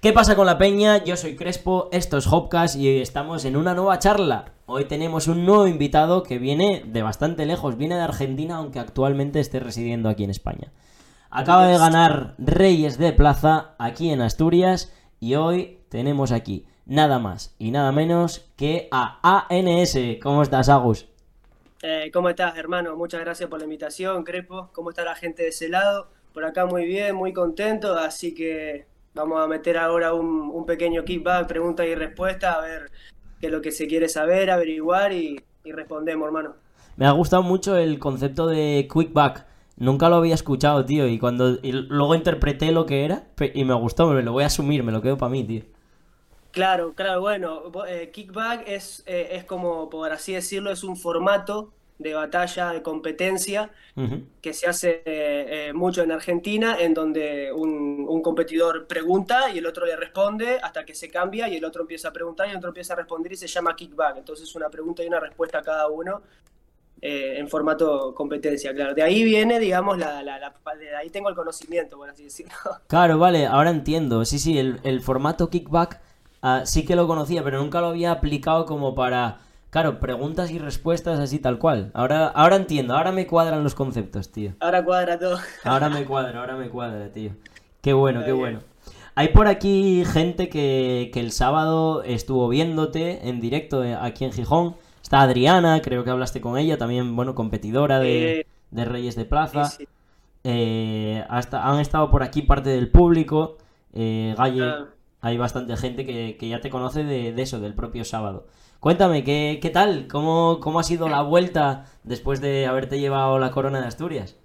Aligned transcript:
¿Qué 0.00 0.14
pasa 0.14 0.34
con 0.34 0.46
la 0.46 0.56
peña? 0.56 1.04
Yo 1.04 1.14
soy 1.14 1.36
Crespo, 1.36 1.90
esto 1.92 2.16
es 2.16 2.26
Hopcast 2.26 2.74
y 2.76 2.88
hoy 2.88 3.02
estamos 3.02 3.44
en 3.44 3.54
una 3.54 3.74
nueva 3.74 3.98
charla. 3.98 4.54
Hoy 4.64 4.86
tenemos 4.86 5.28
un 5.28 5.44
nuevo 5.44 5.66
invitado 5.66 6.22
que 6.22 6.38
viene 6.38 6.82
de 6.86 7.02
bastante 7.02 7.44
lejos, 7.44 7.76
viene 7.76 7.96
de 7.96 8.00
Argentina, 8.00 8.56
aunque 8.56 8.78
actualmente 8.78 9.40
esté 9.40 9.60
residiendo 9.60 10.08
aquí 10.08 10.24
en 10.24 10.30
España. 10.30 10.72
Acaba 11.28 11.66
de 11.66 11.76
ganar 11.76 12.34
Reyes 12.38 12.96
de 12.96 13.12
Plaza 13.12 13.74
aquí 13.78 14.10
en 14.10 14.22
Asturias 14.22 14.90
y 15.20 15.34
hoy 15.34 15.80
tenemos 15.90 16.32
aquí 16.32 16.64
nada 16.86 17.18
más 17.18 17.54
y 17.58 17.70
nada 17.70 17.92
menos 17.92 18.50
que 18.56 18.88
a 18.90 19.18
ANS. 19.50 19.98
¿Cómo 20.22 20.40
estás, 20.40 20.70
Agus? 20.70 21.08
Eh, 21.82 22.10
¿Cómo 22.10 22.30
estás, 22.30 22.56
hermano? 22.56 22.96
Muchas 22.96 23.20
gracias 23.20 23.50
por 23.50 23.58
la 23.58 23.64
invitación, 23.64 24.24
Crespo. 24.24 24.70
¿Cómo 24.72 24.88
está 24.88 25.04
la 25.04 25.14
gente 25.14 25.42
de 25.42 25.50
ese 25.50 25.68
lado? 25.68 26.08
Por 26.32 26.46
acá 26.46 26.64
muy 26.64 26.86
bien, 26.86 27.14
muy 27.16 27.34
contento, 27.34 27.98
así 27.98 28.32
que 28.34 28.88
vamos 29.14 29.40
a 29.40 29.46
meter 29.46 29.78
ahora 29.78 30.14
un, 30.14 30.50
un 30.52 30.66
pequeño 30.66 31.04
kickback, 31.04 31.46
pregunta 31.46 31.84
y 31.86 31.94
respuesta, 31.94 32.52
a 32.52 32.60
ver 32.60 32.90
qué 33.40 33.46
es 33.46 33.52
lo 33.52 33.62
que 33.62 33.72
se 33.72 33.86
quiere 33.86 34.08
saber, 34.08 34.50
averiguar 34.50 35.12
y, 35.12 35.40
y 35.64 35.72
respondemos, 35.72 36.26
hermano. 36.26 36.54
Me 36.96 37.06
ha 37.06 37.12
gustado 37.12 37.42
mucho 37.42 37.76
el 37.76 37.98
concepto 37.98 38.46
de 38.46 38.88
quickback. 38.92 39.46
Nunca 39.76 40.10
lo 40.10 40.16
había 40.16 40.34
escuchado, 40.34 40.84
tío, 40.84 41.08
y 41.08 41.18
cuando 41.18 41.58
y 41.62 41.72
luego 41.72 42.14
interpreté 42.14 42.70
lo 42.70 42.84
que 42.84 43.06
era 43.06 43.28
y 43.54 43.64
me 43.64 43.72
gustó, 43.72 44.08
me 44.08 44.22
lo 44.22 44.32
voy 44.32 44.44
a 44.44 44.48
asumir, 44.48 44.82
me 44.82 44.92
lo 44.92 45.00
quedo 45.00 45.16
para 45.16 45.30
mí, 45.30 45.42
tío. 45.42 45.62
Claro, 46.50 46.92
claro, 46.94 47.20
bueno, 47.20 47.62
eh, 47.88 48.10
kickback 48.12 48.68
es, 48.68 49.02
eh, 49.06 49.28
es 49.32 49.44
como, 49.44 49.88
por 49.88 50.10
así 50.12 50.34
decirlo, 50.34 50.70
es 50.70 50.84
un 50.84 50.96
formato 50.96 51.72
de 52.00 52.14
batalla, 52.14 52.72
de 52.72 52.82
competencia 52.82 53.70
que 54.40 54.54
se 54.54 54.66
hace 54.66 55.02
eh, 55.04 55.68
eh, 55.68 55.72
mucho 55.74 56.02
en 56.02 56.12
Argentina, 56.12 56.76
en 56.80 56.94
donde 56.94 57.52
un, 57.52 58.06
un 58.08 58.22
competidor 58.22 58.86
pregunta 58.86 59.50
y 59.50 59.58
el 59.58 59.66
otro 59.66 59.86
le 59.86 59.96
responde 59.96 60.58
hasta 60.62 60.84
que 60.86 60.94
se 60.94 61.10
cambia 61.10 61.48
y 61.48 61.56
el 61.56 61.64
otro 61.64 61.82
empieza 61.82 62.08
a 62.08 62.12
preguntar 62.12 62.48
y 62.48 62.52
el 62.52 62.56
otro 62.58 62.70
empieza 62.70 62.94
a 62.94 62.96
responder 62.96 63.32
y 63.32 63.36
se 63.36 63.46
llama 63.48 63.76
kickback. 63.76 64.16
Entonces 64.18 64.54
una 64.54 64.70
pregunta 64.70 65.04
y 65.04 65.08
una 65.08 65.20
respuesta 65.20 65.58
a 65.58 65.62
cada 65.62 65.88
uno 65.88 66.22
eh, 67.02 67.36
en 67.38 67.48
formato 67.48 68.14
competencia, 68.14 68.74
claro. 68.74 68.94
De 68.94 69.02
ahí 69.02 69.24
viene, 69.24 69.58
digamos, 69.60 69.98
la, 69.98 70.22
la- 70.22 70.38
la- 70.38 70.54
de 70.78 70.96
ahí 70.96 71.10
tengo 71.10 71.28
el 71.30 71.34
conocimiento, 71.34 71.96
por 71.98 72.10
así 72.10 72.24
decirlo. 72.24 72.54
Claro, 72.86 73.18
vale, 73.18 73.46
ahora 73.46 73.70
entiendo. 73.70 74.24
Sí, 74.24 74.38
sí, 74.38 74.58
el, 74.58 74.80
el 74.82 75.00
formato 75.00 75.48
kickback 75.48 76.00
ah, 76.42 76.62
sí 76.66 76.84
que 76.84 76.96
lo 76.96 77.06
conocía, 77.06 77.44
pero 77.44 77.58
nunca 77.60 77.80
lo 77.80 77.88
había 77.88 78.10
aplicado 78.10 78.66
como 78.66 78.94
para, 78.96 79.38
claro, 79.70 80.00
preguntas 80.00 80.50
y 80.50 80.58
respuestas 80.58 81.18
así 81.18 81.38
tal 81.38 81.58
cual. 81.58 81.90
Ahora, 81.94 82.28
ahora 82.28 82.56
entiendo, 82.56 82.96
ahora 82.96 83.12
me 83.12 83.26
cuadran 83.26 83.62
los 83.64 83.74
conceptos, 83.74 84.30
tío. 84.30 84.52
Ahora 84.60 84.84
cuadra 84.84 85.18
todo. 85.18 85.38
Ahora 85.64 85.88
me 85.88 86.04
cuadra, 86.04 86.40
ahora 86.40 86.56
me 86.56 86.68
cuadra, 86.68 87.08
tío. 87.10 87.32
Qué 87.80 87.92
bueno, 87.92 88.24
qué 88.24 88.32
bueno. 88.32 88.60
Hay 89.14 89.28
por 89.28 89.48
aquí 89.48 90.04
gente 90.06 90.48
que, 90.48 91.10
que 91.12 91.20
el 91.20 91.32
sábado 91.32 92.02
estuvo 92.04 92.48
viéndote 92.48 93.28
en 93.28 93.40
directo 93.40 93.82
eh, 93.84 93.94
aquí 93.94 94.24
en 94.24 94.32
Gijón. 94.32 94.76
Está 95.02 95.22
Adriana, 95.22 95.80
creo 95.82 96.04
que 96.04 96.10
hablaste 96.10 96.40
con 96.40 96.56
ella, 96.58 96.78
también, 96.78 97.16
bueno, 97.16 97.34
competidora 97.34 97.98
de, 97.98 98.40
Eh, 98.40 98.46
de 98.70 98.84
Reyes 98.84 99.16
de 99.16 99.24
Plaza. 99.24 99.64
Sí, 99.64 99.78
sí. 99.84 99.88
Eh, 100.44 101.24
hasta, 101.28 101.68
han 101.68 101.80
estado 101.80 102.10
por 102.10 102.22
aquí 102.22 102.42
parte 102.42 102.70
del 102.70 102.90
público. 102.90 103.58
Eh, 103.92 104.34
Galle, 104.38 104.62
Ah. 104.64 104.84
hay 105.20 105.36
bastante 105.36 105.76
gente 105.76 106.06
que, 106.06 106.36
que 106.38 106.48
ya 106.48 106.60
te 106.60 106.70
conoce 106.70 107.04
de, 107.04 107.32
de 107.32 107.42
eso, 107.42 107.60
del 107.60 107.74
propio 107.74 108.04
sábado. 108.04 108.46
Cuéntame, 108.80 109.24
¿qué, 109.24 109.58
qué 109.60 109.68
tal? 109.68 110.08
¿Cómo, 110.08 110.58
¿Cómo 110.58 110.80
ha 110.80 110.84
sido 110.84 111.06
la 111.06 111.20
vuelta 111.20 111.84
después 112.02 112.40
de 112.40 112.64
haberte 112.64 112.98
llevado 112.98 113.38
la 113.38 113.50
corona 113.50 113.78
de 113.78 113.86
Asturias? 113.86 114.38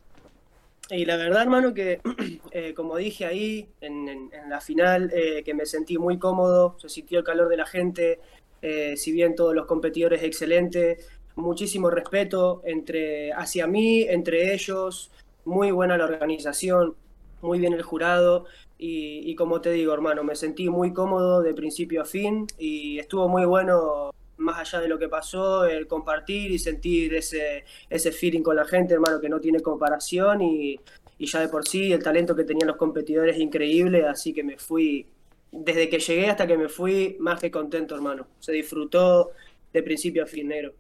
Y 0.90 1.06
la 1.06 1.16
verdad, 1.16 1.44
hermano, 1.44 1.74
que 1.74 2.02
eh, 2.52 2.74
como 2.74 2.98
dije 2.98 3.26
ahí 3.26 3.70
en, 3.80 4.30
la 4.50 4.60
final, 4.60 5.10
eh, 5.14 5.42
que 5.46 5.54
me 5.54 5.66
sentí 5.66 5.98
muy 5.98 6.20
cómodo, 6.20 6.76
se 6.80 6.90
sintió 6.90 7.20
el 7.20 7.24
calor 7.24 7.48
de 7.48 7.56
la 7.56 7.66
gente, 7.66 8.20
eh, 8.62 8.98
si 8.98 9.14
bien 9.14 9.36
todos 9.36 9.56
los 9.56 9.68
competidores 9.68 10.22
excelentes, 10.22 11.10
muchísimo 11.36 11.90
respeto 11.90 12.62
entre, 12.66 13.32
hacia 13.32 13.68
mí, 13.68 14.02
entre 14.02 14.54
ellos, 14.54 15.12
muy 15.46 15.72
buena 15.72 15.98
la 15.98 16.04
organización, 16.04 16.94
muy 17.42 17.60
bien 17.60 17.72
el 17.72 17.84
jurado 17.84 18.48
y 18.78 19.34
como 19.36 19.62
te 19.62 19.72
digo, 19.72 19.94
hermano, 19.94 20.24
me 20.24 20.36
sentí 20.36 20.70
muy 20.70 20.92
cómodo 20.92 21.42
de 21.42 21.54
principio 21.54 22.02
a 22.02 22.06
fin 22.06 22.46
y 22.58 23.00
estuvo 23.00 23.30
muy 23.30 23.46
bueno, 23.46 24.12
más 24.38 24.60
allá 24.60 24.82
de 24.82 24.88
lo 24.88 25.00
que 25.00 25.08
pasó, 25.08 25.66
el 25.66 25.88
compartir 25.88 26.52
y 26.52 26.60
sentir 26.60 27.14
ese, 27.16 27.66
ese 27.90 28.12
feeling 28.12 28.42
con 28.42 28.56
la 28.56 28.66
gente, 28.66 28.94
hermano, 28.94 29.20
que 29.20 29.30
no 29.30 29.40
tiene 29.40 29.62
comparación 29.62 30.42
y, 30.42 30.80
y 31.18 31.26
ya 31.26 31.40
de 31.40 31.48
por 31.48 31.68
sí 31.68 31.94
el 31.94 32.04
talento 32.04 32.36
que 32.36 32.44
tenían 32.44 32.68
los 32.68 32.78
competidores 32.78 33.36
es 33.36 33.42
increíble, 33.42 34.06
así 34.06 34.34
que 34.34 34.44
me 34.44 34.58
fui, 34.58 35.08
desde 35.52 35.90
que 35.90 36.00
llegué 36.00 36.30
hasta 36.30 36.48
que 36.48 36.58
me 36.58 36.70
fui, 36.70 37.16
más 37.20 37.40
que 37.40 37.52
contento, 37.52 37.96
hermano. 37.96 38.28
Se 38.40 38.52
disfrutó 38.52 39.32
de 39.72 39.84
principio 39.84 40.24
a 40.24 40.28
fin, 40.28 40.48
negro. 40.50 40.74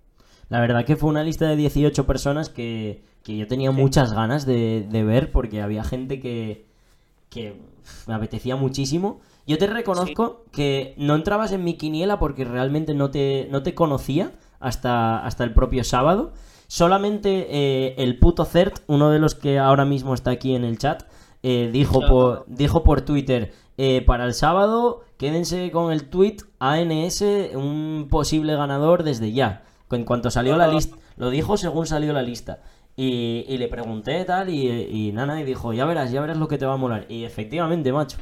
La 0.49 0.59
verdad 0.59 0.85
que 0.85 0.95
fue 0.95 1.09
una 1.09 1.23
lista 1.23 1.47
de 1.47 1.55
18 1.55 2.05
personas 2.05 2.49
que, 2.49 3.01
que 3.23 3.35
yo 3.37 3.47
tenía 3.47 3.71
muchas 3.71 4.13
ganas 4.13 4.45
de, 4.45 4.85
de 4.89 5.03
ver 5.03 5.31
porque 5.31 5.61
había 5.61 5.83
gente 5.83 6.19
que, 6.19 6.65
que 7.29 7.55
me 8.07 8.13
apetecía 8.13 8.55
muchísimo. 8.55 9.21
Yo 9.47 9.57
te 9.57 9.67
reconozco 9.67 10.45
que 10.51 10.95
no 10.97 11.15
entrabas 11.15 11.51
en 11.51 11.63
mi 11.63 11.75
quiniela 11.75 12.17
porque 12.17 12.45
realmente 12.45 12.93
no 12.93 13.11
te, 13.11 13.47
no 13.51 13.61
te 13.61 13.75
conocía 13.75 14.31
hasta, 14.59 15.23
hasta 15.23 15.43
el 15.43 15.53
propio 15.53 15.83
sábado. 15.83 16.33
Solamente 16.67 17.47
eh, 17.49 17.95
el 17.99 18.17
puto 18.17 18.43
Cert, 18.45 18.79
uno 18.87 19.11
de 19.11 19.19
los 19.19 19.35
que 19.35 19.59
ahora 19.59 19.85
mismo 19.85 20.15
está 20.15 20.31
aquí 20.31 20.55
en 20.55 20.63
el 20.63 20.79
chat, 20.79 21.03
eh, 21.43 21.69
dijo, 21.71 21.99
Claro. 21.99 22.13
por, 22.13 22.45
dijo 22.47 22.83
por 22.83 23.01
Twitter, 23.01 23.53
eh, 23.77 24.01
para 24.01 24.25
el 24.25 24.33
sábado 24.33 25.03
quédense 25.17 25.69
con 25.69 25.91
el 25.91 26.09
tweet 26.09 26.37
ANS, 26.59 27.21
un 27.53 28.07
posible 28.09 28.55
ganador 28.55 29.03
desde 29.03 29.31
ya. 29.31 29.63
En 29.91 30.05
cuanto 30.05 30.31
salió 30.31 30.57
la 30.57 30.67
lista, 30.67 30.97
lo 31.17 31.29
dijo 31.29 31.55
según 31.57 31.85
salió 31.85 32.11
la 32.13 32.23
lista. 32.23 32.61
Y, 32.97 33.45
y 33.47 33.57
le 33.59 33.67
pregunté 33.67 34.25
tal 34.25 34.49
y, 34.49 34.67
y 34.69 35.11
Nana 35.11 35.39
y 35.39 35.43
dijo, 35.43 35.71
ya 35.73 35.85
verás, 35.85 36.11
ya 36.11 36.19
verás 36.21 36.37
lo 36.37 36.47
que 36.47 36.57
te 36.57 36.65
va 36.65 36.73
a 36.73 36.77
molar. 36.77 37.05
Y 37.09 37.25
efectivamente, 37.25 37.93
macho. 37.93 38.17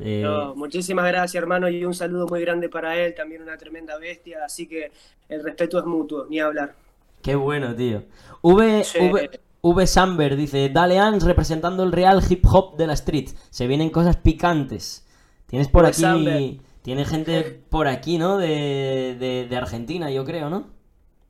Eh, 0.00 0.22
No, 0.22 0.54
muchísimas 0.56 1.06
gracias, 1.06 1.40
hermano, 1.42 1.68
y 1.68 1.84
un 1.84 1.94
saludo 1.94 2.26
muy 2.28 2.40
grande 2.40 2.68
para 2.68 2.96
él, 2.98 3.14
también 3.14 3.42
una 3.42 3.56
tremenda 3.58 3.96
bestia, 3.98 4.44
así 4.44 4.66
que 4.66 4.92
el 5.28 5.42
respeto 5.44 5.78
es 5.78 5.84
mutuo, 5.86 6.26
ni 6.28 6.40
hablar. 6.40 6.74
Qué 7.22 7.34
bueno, 7.34 7.74
tío. 7.74 8.04
V, 8.42 8.92
Sí. 8.92 8.98
v, 8.98 9.30
v 9.62 9.86
Samber 9.86 10.36
dice, 10.36 10.68
dale 10.68 10.98
Ans 10.98 11.24
representando 11.24 11.82
el 11.82 11.92
real 11.92 12.22
hip 12.28 12.44
hop 12.46 12.76
de 12.76 12.86
la 12.86 12.92
street. 12.94 13.30
Se 13.50 13.66
vienen 13.66 13.90
cosas 13.90 14.16
picantes. 14.18 15.06
Tienes 15.46 15.68
por 15.68 15.84
V 15.84 15.86
aquí, 15.86 15.92
Samber. 15.92 16.54
tiene 16.82 17.04
gente 17.06 17.42
por 17.70 17.88
aquí, 17.88 18.18
¿no? 18.18 18.36
De, 18.38 19.16
de, 19.18 19.46
de 19.48 19.56
Argentina, 19.56 20.10
yo 20.10 20.24
creo, 20.24 20.50
¿no? 20.50 20.66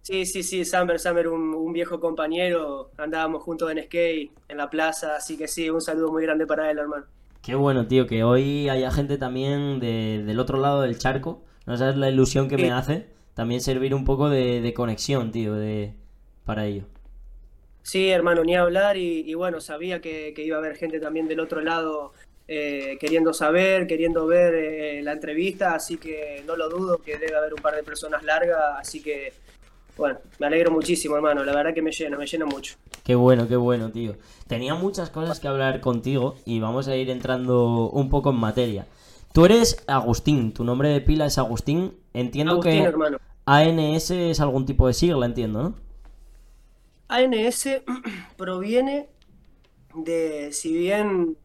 Sí, 0.02 0.26
sí, 0.26 0.42
sí, 0.42 0.64
Samber, 0.66 1.00
Samber, 1.00 1.28
un, 1.28 1.54
un 1.54 1.72
viejo 1.72 1.98
compañero, 1.98 2.90
andábamos 2.98 3.42
juntos 3.42 3.70
en 3.70 3.82
skate, 3.84 4.30
en 4.48 4.56
la 4.58 4.68
plaza, 4.68 5.16
así 5.16 5.36
que 5.38 5.48
sí, 5.48 5.70
un 5.70 5.80
saludo 5.80 6.12
muy 6.12 6.22
grande 6.22 6.46
para 6.46 6.70
él, 6.70 6.78
hermano. 6.78 7.06
Qué 7.44 7.54
bueno, 7.54 7.86
tío, 7.86 8.06
que 8.06 8.24
hoy 8.24 8.68
haya 8.68 8.90
gente 8.90 9.18
también 9.18 9.78
de- 9.80 10.22
del 10.24 10.40
otro 10.40 10.58
lado 10.58 10.82
del 10.82 10.98
charco. 10.98 11.42
No 11.66 11.76
sabes 11.76 11.96
la 11.96 12.08
ilusión 12.10 12.48
que 12.48 12.56
me 12.56 12.64
Sí. 12.64 12.70
hace. 12.70 13.06
También 13.34 13.60
servir 13.60 13.94
un 13.94 14.04
poco 14.04 14.30
de, 14.30 14.60
de 14.60 14.72
conexión, 14.74 15.30
tío, 15.32 15.54
de, 15.54 15.92
para 16.44 16.66
ello. 16.66 16.84
Sí, 17.82 18.08
hermano, 18.08 18.44
ni 18.44 18.56
hablar 18.56 18.96
y, 18.96 19.20
y 19.28 19.34
bueno, 19.34 19.60
sabía 19.60 20.00
que, 20.00 20.32
que 20.34 20.44
iba 20.44 20.56
a 20.56 20.60
haber 20.60 20.76
gente 20.76 21.00
también 21.00 21.28
del 21.28 21.40
otro 21.40 21.60
lado 21.60 22.12
eh, 22.48 22.96
queriendo 23.00 23.34
saber, 23.34 23.86
queriendo 23.86 24.26
ver 24.26 24.54
eh, 24.54 25.02
la 25.02 25.12
entrevista, 25.12 25.74
así 25.74 25.96
que 25.98 26.42
no 26.46 26.56
lo 26.56 26.68
dudo 26.70 26.98
que 27.02 27.18
debe 27.18 27.34
haber 27.36 27.52
un 27.54 27.60
par 27.60 27.74
de 27.74 27.82
personas 27.82 28.22
largas, 28.22 28.58
así 28.78 29.02
que 29.02 29.32
bueno, 29.96 30.18
me 30.38 30.46
alegro 30.46 30.70
muchísimo, 30.70 31.16
hermano, 31.16 31.44
la 31.44 31.54
verdad 31.54 31.72
que 31.74 31.82
me 31.82 31.92
llena, 31.92 32.16
me 32.16 32.26
llena 32.26 32.46
mucho. 32.46 32.76
Qué 33.04 33.14
bueno, 33.14 33.46
qué 33.46 33.56
bueno, 33.56 33.90
tío. 33.90 34.16
Tenía 34.46 34.74
muchas 34.74 35.10
cosas 35.10 35.40
que 35.40 35.48
hablar 35.48 35.80
contigo 35.80 36.36
y 36.44 36.60
vamos 36.60 36.88
a 36.88 36.96
ir 36.96 37.10
entrando 37.10 37.90
un 37.90 38.08
poco 38.10 38.30
en 38.30 38.36
materia. 38.36 38.86
Tú 39.32 39.44
eres 39.44 39.84
Agustín, 39.86 40.52
tu 40.52 40.64
nombre 40.64 40.88
de 40.88 41.00
pila 41.00 41.26
es 41.26 41.38
Agustín. 41.38 41.94
Entiendo 42.12 42.52
Agustín, 42.52 42.82
que 42.82 42.88
hermano. 42.88 43.18
ANS 43.46 44.10
es 44.10 44.40
algún 44.40 44.66
tipo 44.66 44.86
de 44.86 44.94
sigla, 44.94 45.26
entiendo, 45.26 45.62
¿no? 45.62 45.74
ANS 47.08 47.68
proviene 48.36 49.08
de, 49.94 50.52
si 50.52 50.72
bien 50.72 51.36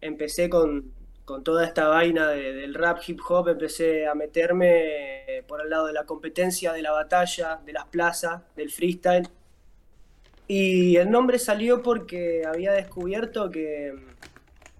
empecé 0.00 0.48
con, 0.48 0.92
con 1.32 1.42
toda 1.44 1.64
esta 1.64 1.88
vaina 1.88 2.28
de- 2.28 2.52
del 2.52 2.74
rap 2.74 2.98
hip 3.06 3.18
hop, 3.26 3.48
empecé 3.48 4.06
a 4.06 4.14
meterme 4.14 5.42
por 5.48 5.62
el 5.62 5.70
lado 5.70 5.86
de 5.86 5.94
la 5.94 6.04
competencia, 6.04 6.74
de 6.74 6.82
la 6.82 6.92
batalla, 6.92 7.58
de 7.64 7.72
las 7.72 7.86
plazas, 7.86 8.42
del 8.54 8.70
freestyle. 8.70 9.26
Y 10.46 10.96
el 10.96 11.10
nombre 11.10 11.38
salió 11.38 11.80
porque 11.82 12.42
había 12.46 12.72
descubierto 12.72 13.50
que, 13.50 13.94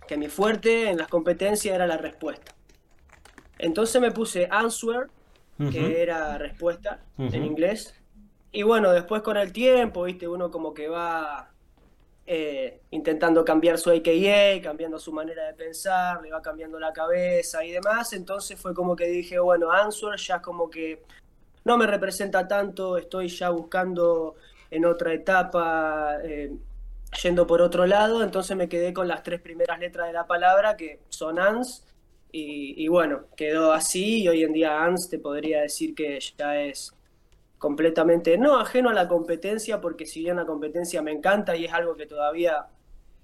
que 0.06 0.16
mi 0.18 0.28
fuerte 0.28 0.90
en 0.90 0.98
las 0.98 1.08
competencias 1.08 1.74
era 1.74 1.86
la 1.86 1.96
respuesta. 1.96 2.52
Entonces 3.58 3.98
me 4.02 4.10
puse 4.10 4.46
answer, 4.50 5.06
que 5.70 6.02
era 6.02 6.36
respuesta 6.36 7.00
en 7.32 7.44
inglés. 7.46 7.94
Y 8.50 8.62
bueno, 8.64 8.90
después 8.92 9.22
con 9.22 9.38
el 9.38 9.52
tiempo, 9.52 10.02
viste, 10.02 10.28
uno 10.28 10.50
como 10.50 10.74
que 10.74 10.88
va 10.88 11.51
eh, 12.26 12.80
intentando 12.90 13.44
cambiar 13.44 13.78
su 13.78 13.90
AKA, 13.90 14.62
cambiando 14.62 14.98
su 14.98 15.12
manera 15.12 15.46
de 15.46 15.54
pensar, 15.54 16.22
le 16.22 16.30
va 16.30 16.40
cambiando 16.40 16.78
la 16.78 16.92
cabeza 16.92 17.64
y 17.64 17.72
demás. 17.72 18.12
Entonces 18.12 18.60
fue 18.60 18.74
como 18.74 18.94
que 18.94 19.06
dije, 19.06 19.38
bueno, 19.38 19.70
Answer 19.72 20.16
ya 20.18 20.40
como 20.40 20.70
que 20.70 21.02
no 21.64 21.76
me 21.76 21.86
representa 21.86 22.46
tanto, 22.46 22.96
estoy 22.96 23.28
ya 23.28 23.50
buscando 23.50 24.36
en 24.70 24.84
otra 24.84 25.12
etapa, 25.12 26.16
eh, 26.24 26.52
yendo 27.22 27.46
por 27.46 27.60
otro 27.60 27.86
lado, 27.86 28.22
entonces 28.22 28.56
me 28.56 28.68
quedé 28.68 28.92
con 28.92 29.06
las 29.06 29.22
tres 29.22 29.40
primeras 29.40 29.78
letras 29.78 30.06
de 30.06 30.12
la 30.12 30.26
palabra, 30.26 30.76
que 30.76 31.00
son 31.08 31.38
ANS, 31.38 31.84
y, 32.32 32.82
y 32.82 32.88
bueno, 32.88 33.26
quedó 33.36 33.72
así, 33.72 34.22
y 34.22 34.28
hoy 34.28 34.42
en 34.42 34.52
día 34.52 34.82
ANS 34.82 35.08
te 35.10 35.18
podría 35.18 35.60
decir 35.60 35.94
que 35.94 36.18
ya 36.38 36.60
es 36.60 36.92
completamente, 37.62 38.36
no 38.38 38.58
ajeno 38.58 38.90
a 38.90 38.92
la 38.92 39.06
competencia, 39.06 39.80
porque 39.80 40.04
si 40.04 40.18
bien 40.18 40.34
la 40.34 40.44
competencia 40.44 41.00
me 41.00 41.12
encanta 41.12 41.54
y 41.54 41.66
es 41.66 41.72
algo 41.72 41.94
que 41.94 42.06
todavía 42.06 42.66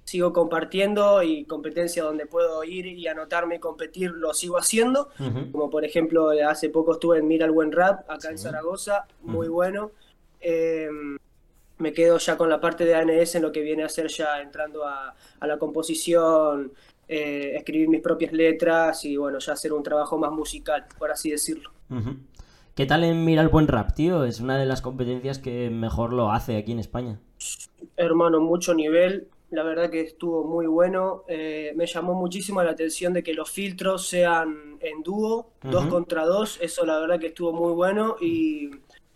sigo 0.05 0.32
compartiendo 0.32 1.25
y 1.25 1.44
competencia 1.44 2.05
donde 2.05 2.25
puedo 2.25 2.62
ir 2.62 2.87
y 2.87 3.08
anotarme 3.08 3.56
y 3.56 3.58
competir 3.58 4.12
lo 4.12 4.32
sigo 4.32 4.56
haciendo, 4.56 5.08
como 5.50 5.70
por 5.70 5.85
ejemplo 5.85 6.31
hace 6.49 6.70
poco 6.70 6.93
estuve 6.93 7.19
en 7.19 7.26
Mira 7.26 7.46
el 7.46 7.50
Buen 7.50 7.73
Rap 7.73 8.08
acá 8.08 8.31
en 8.31 8.38
Zaragoza, 8.38 9.08
muy 9.23 9.49
bueno. 9.49 9.90
Eh, 10.41 10.88
me 11.79 11.93
quedo 11.93 12.19
ya 12.19 12.37
con 12.37 12.49
la 12.49 12.61
parte 12.61 12.84
de 12.84 12.94
ANS 12.94 13.34
en 13.34 13.43
lo 13.43 13.50
que 13.50 13.62
viene 13.62 13.82
a 13.82 13.88
ser 13.88 14.06
ya 14.06 14.41
entrando 14.41 14.87
a, 14.87 15.17
la 15.41 15.58
composición, 15.58 16.73
eh, 17.08 17.55
escribir 17.56 17.88
mis 17.88 18.02
propias 18.02 18.32
letras 18.32 19.05
y 19.05 19.17
bueno, 19.17 19.41
ya 19.41 19.55
hacer 19.55 19.73
un 19.73 19.82
trabajo 19.82 20.17
más 20.17 20.31
musical, 20.31 20.87
por 20.96 21.11
así 21.11 21.29
decirlo. 21.32 21.73
¿Qué 22.78 22.86
tal 22.86 23.02
en 23.02 23.25
Mira 23.25 23.42
el 23.42 23.48
Buen 23.48 23.66
Rap, 23.66 23.92
tío? 23.92 24.22
Es 24.22 24.38
una 24.38 24.56
de 24.56 24.64
las 24.64 24.82
competencias 24.82 25.40
que 25.40 25.69
mejor 25.69 26.12
lo 26.12 26.30
hace 26.30 26.56
aquí 26.56 26.70
en 26.70 26.78
España. 26.78 27.19
Hermano, 27.96 28.38
mucho 28.40 28.72
nivel. 28.72 29.26
La 29.50 29.64
verdad 29.64 29.90
que 29.90 30.00
estuvo 30.00 30.44
muy 30.44 30.69
bueno. 30.69 31.25
Eh, 31.26 31.72
me 31.75 31.86
llamó 31.86 32.14
muchísimo 32.14 32.62
la 32.62 32.70
atención 32.70 33.12
de 33.12 33.25
que 33.25 33.34
los 33.34 33.50
filtros 33.50 34.06
sean 34.06 34.78
en 34.78 35.02
dúo, 35.02 35.50
dos 35.60 35.86
contra 35.86 36.25
dos. 36.25 36.56
Eso 36.62 36.86
la 36.86 37.00
verdad 37.00 37.19
que 37.19 37.26
estuvo 37.26 37.52
muy 37.52 37.72
bueno 37.72 38.14
y, 38.20 38.70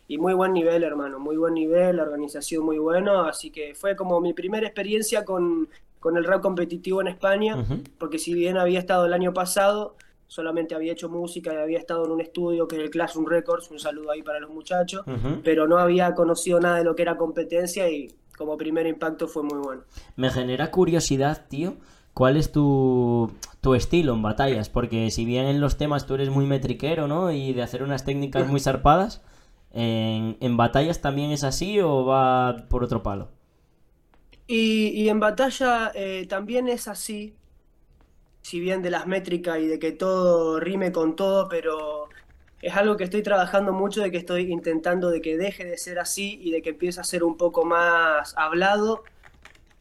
muy 0.09 0.35
buen 0.35 0.55
nivel, 0.55 0.83
hermano. 0.83 1.21
Muy 1.21 1.37
buen 1.37 1.55
nivel, 1.55 1.99
la 1.99 2.03
organización 2.03 2.65
muy 2.65 2.79
bueno. 2.79 3.21
Así 3.27 3.51
que 3.53 3.77
fue 3.77 3.95
como 3.95 4.21
mi 4.21 4.33
primera 4.33 4.67
experiencia 4.67 5.25
con, 5.25 5.69
el 6.05 6.25
rap 6.25 6.43
competitivo 6.43 7.01
en 7.01 7.07
España. 7.07 7.65
Porque 7.97 8.19
si 8.19 8.35
bien 8.35 8.57
había 8.57 8.81
estado 8.81 9.07
el 9.07 9.13
año 9.13 9.33
pasado, 9.33 9.95
solamente 10.33 10.75
había 10.75 10.93
hecho 10.93 11.11
música 11.11 11.53
y 11.53 11.57
había 11.59 11.79
estado 11.79 12.07
en 12.07 12.13
un 12.13 12.23
estudio 12.23 12.67
que 12.67 12.77
es 12.77 12.83
el 12.83 12.89
Classroom 12.89 13.27
Records, 13.27 13.71
un 13.71 13.79
saludo 13.79 14.11
ahí 14.11 14.23
para 14.23 14.41
los 14.41 14.49
muchachos, 14.49 15.05
pero 15.45 15.69
no 15.69 15.77
había 15.77 16.15
conocido 16.15 16.59
nada 16.59 16.79
de 16.79 16.85
lo 16.85 16.97
que 16.97 17.03
era 17.03 17.19
competencia 17.19 17.91
y 17.91 18.11
como 18.39 18.57
primer 18.57 18.87
impacto 18.87 19.29
fue 19.29 19.43
muy 19.43 19.59
bueno. 19.59 19.83
Me 20.17 20.31
genera 20.31 20.71
curiosidad, 20.71 21.45
tío, 21.51 21.75
¿cuál 22.15 22.39
es 22.39 22.51
tu, 22.51 23.31
tu 23.61 23.75
estilo 23.75 24.15
en 24.15 24.23
batallas? 24.23 24.71
Porque 24.71 25.11
si 25.11 25.27
bien 25.27 25.45
en 25.45 25.61
los 25.61 25.77
temas 25.77 26.07
tú 26.07 26.15
eres 26.15 26.31
muy 26.31 26.47
metriquero, 26.47 27.07
¿no? 27.07 27.31
Y 27.31 27.53
de 27.53 27.61
hacer 27.61 27.83
unas 27.83 28.07
técnicas 28.07 28.49
muy 28.49 28.61
zarpadas, 28.67 29.23
¿en, 29.71 30.39
en 30.41 30.57
batallas 30.57 31.03
también 31.03 31.31
es 31.31 31.45
así 31.45 31.79
o 31.81 32.07
va 32.07 32.57
por 32.71 32.85
otro 32.85 33.03
palo? 33.03 33.29
Y, 34.47 34.89
y 34.95 35.11
en 35.11 35.21
batalla 35.21 35.93
eh, 35.95 36.25
también 36.27 36.69
es 36.69 36.89
así, 36.89 37.37
si 38.43 38.61
bien 38.61 38.83
de 38.83 38.91
las 38.91 39.07
métricas 39.07 39.59
y 39.61 39.67
de 39.67 39.79
que 39.79 39.93
todo 39.93 40.61
rime 40.61 40.93
con 40.93 41.17
todo, 41.17 41.49
pero 41.49 42.09
es 42.61 42.75
algo 42.77 42.97
que 42.97 43.05
estoy 43.05 43.23
trabajando 43.23 43.73
mucho, 43.73 44.03
de 44.03 44.11
que 44.11 44.19
estoy 44.19 44.53
intentando 44.53 45.11
de 45.11 45.21
que 45.21 45.37
deje 45.37 45.65
de 45.65 45.79
ser 45.79 45.99
así 45.99 46.39
y 46.43 46.53
de 46.53 46.63
que 46.63 46.71
empiece 46.71 47.01
a 47.01 47.05
ser 47.05 47.25
un 47.25 47.37
poco 47.37 47.65
más 47.65 48.35
hablado 48.37 49.05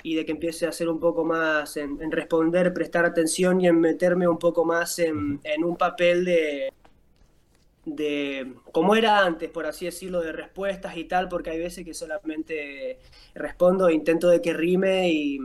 y 0.03 0.15
de 0.15 0.25
que 0.25 0.31
empiece 0.31 0.65
a 0.65 0.71
ser 0.71 0.89
un 0.89 0.99
poco 0.99 1.23
más 1.23 1.77
en, 1.77 2.11
responder, 2.11 2.73
prestar 2.73 3.05
atención 3.05 3.61
y 3.61 3.67
en 3.67 3.79
meterme 3.79 4.27
un 4.27 4.39
poco 4.39 4.65
más 4.65 4.97
en, 4.99 5.39
un 5.63 5.77
papel 5.77 6.25
de, 6.25 6.73
de 7.85 8.53
como 8.71 8.95
era 8.95 9.23
antes, 9.25 9.49
por 9.49 9.67
así 9.67 9.85
decirlo, 9.85 10.21
de 10.21 10.31
respuestas 10.31 10.97
y 10.97 11.03
tal, 11.05 11.29
porque 11.29 11.51
hay 11.51 11.59
veces 11.59 11.85
que 11.85 11.93
solamente 11.93 12.99
respondo 13.35 13.91
intento 13.91 14.27
de 14.29 14.41
que 14.41 14.53
rime 14.53 15.09
y, 15.11 15.39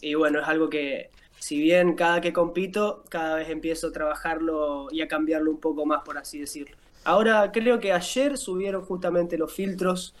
y 0.00 0.14
bueno, 0.14 0.40
es 0.40 0.48
algo 0.48 0.70
que, 0.70 1.10
si 1.38 1.60
bien 1.60 1.94
cada 1.94 2.20
que 2.20 2.32
compito, 2.32 3.04
cada 3.08 3.36
vez 3.36 3.48
empiezo 3.48 3.88
a 3.88 3.92
trabajarlo 3.92 4.88
y 4.90 5.00
a 5.02 5.08
cambiarlo 5.08 5.50
un 5.50 5.60
poco 5.60 5.86
más, 5.86 6.02
por 6.02 6.18
así 6.18 6.38
decirlo. 6.40 6.76
Ahora 7.04 7.50
creo 7.52 7.80
que 7.80 7.92
ayer 7.92 8.36
subieron 8.36 8.82
justamente 8.82 9.38
los 9.38 9.52
filtros 9.52 10.14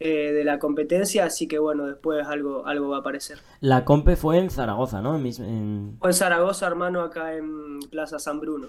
eh, 0.00 0.32
de 0.32 0.44
la 0.44 0.60
competencia, 0.60 1.24
así 1.24 1.48
que 1.48 1.58
bueno, 1.58 1.86
después 1.86 2.24
algo, 2.26 2.64
algo 2.66 2.90
va 2.90 2.98
a 2.98 3.00
aparecer. 3.00 3.38
La 3.60 3.84
compe 3.84 4.14
fue 4.14 4.38
en 4.38 4.48
Zaragoza, 4.48 5.02
¿no? 5.02 5.16
En... 5.16 5.96
Fue 5.98 6.10
en 6.10 6.14
Zaragoza, 6.14 6.68
hermano, 6.68 7.00
acá 7.00 7.34
en 7.34 7.80
Plaza 7.90 8.20
San 8.20 8.38
Bruno. 8.38 8.68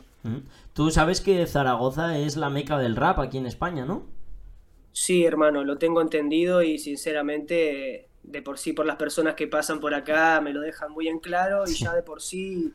Tú 0.74 0.90
sabes 0.90 1.22
que 1.22 1.46
Zaragoza 1.46 2.18
es 2.18 2.36
la 2.36 2.50
meca 2.50 2.80
del 2.80 2.96
rap 2.96 3.20
aquí 3.20 3.38
en 3.38 3.46
España, 3.46 3.86
¿no? 3.86 4.08
Sí, 4.92 5.24
hermano, 5.24 5.64
lo 5.64 5.78
tengo 5.78 6.02
entendido 6.02 6.64
y 6.64 6.80
sinceramente 6.80 8.09
de 8.30 8.42
por 8.42 8.58
sí 8.58 8.74
por 8.74 8.86
las 8.86 8.96
personas 8.96 9.34
que 9.34 9.48
pasan 9.48 9.80
por 9.80 9.94
acá 9.94 10.40
me 10.40 10.54
lo 10.54 10.62
dejan 10.62 10.92
muy 10.92 11.08
en 11.08 11.20
claro 11.20 11.64
y 11.68 11.74
ya 11.74 11.94
de 11.94 12.04
por 12.04 12.22
sí, 12.22 12.72